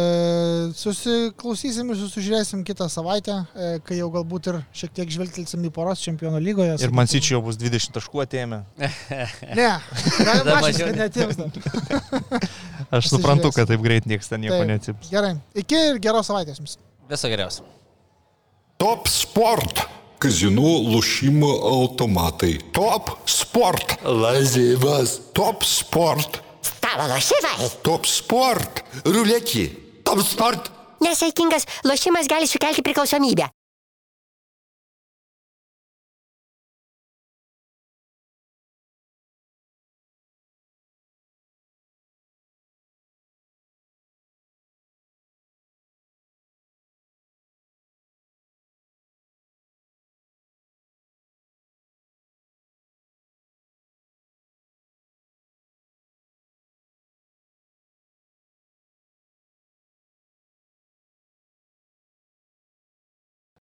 susiklausysim 0.77 1.89
ir 1.93 1.99
susižiūrėsim 2.01 2.61
kitą 2.67 2.89
savaitę, 2.91 3.37
e, 3.55 3.69
kai 3.87 3.97
jau 3.99 4.09
galbūt 4.13 4.49
ir 4.51 4.59
šiek 4.75 4.93
tiek 4.99 5.13
žvelgtelsim 5.15 5.63
į 5.69 5.71
poros 5.73 6.03
čempionų 6.05 6.41
lygoje. 6.43 6.75
Ir 6.85 6.93
man 6.95 7.09
sičiau 7.09 7.41
bus 7.45 7.57
20 7.61 7.95
taškų 7.97 8.23
atėmė. 8.25 8.61
Ne, 8.77 9.69
galima 10.19 10.43
Tada 10.43 10.57
mažinti, 10.59 10.67
mažiau. 10.67 10.89
kad 10.91 11.01
netims 11.01 11.39
dar. 11.39 12.49
Aš 12.97 13.09
suprantu, 13.11 13.51
kad 13.55 13.67
taip 13.71 13.81
greit 13.83 14.05
niekas 14.07 14.29
ten 14.31 14.43
nieko 14.45 14.61
neatsips. 14.69 15.09
Gerai, 15.11 15.33
iki 15.57 15.79
ir 15.93 16.01
geros 16.03 16.29
savaitės 16.29 16.61
jums. 16.61 16.77
Viso 17.09 17.31
geriausio. 17.31 17.65
Top 18.77 19.07
sport. 19.09 19.87
Kazinų 20.17 20.69
lošimo 20.95 21.49
automatai. 21.69 22.55
Top 22.73 23.11
sport. 23.29 23.99
Lažybas. 24.01 25.19
Top 25.37 25.61
sport. 25.61 26.39
Stalo 26.65 27.05
lošimai. 27.11 27.69
Top 27.85 28.09
sport. 28.09 28.81
Ruletį. 29.05 29.67
Top 30.07 30.23
sport. 30.25 30.71
Nesaikingas 31.05 31.69
lošimas 31.85 32.25
gali 32.31 32.49
sukelti 32.49 32.81
priklausomybę. 32.81 33.45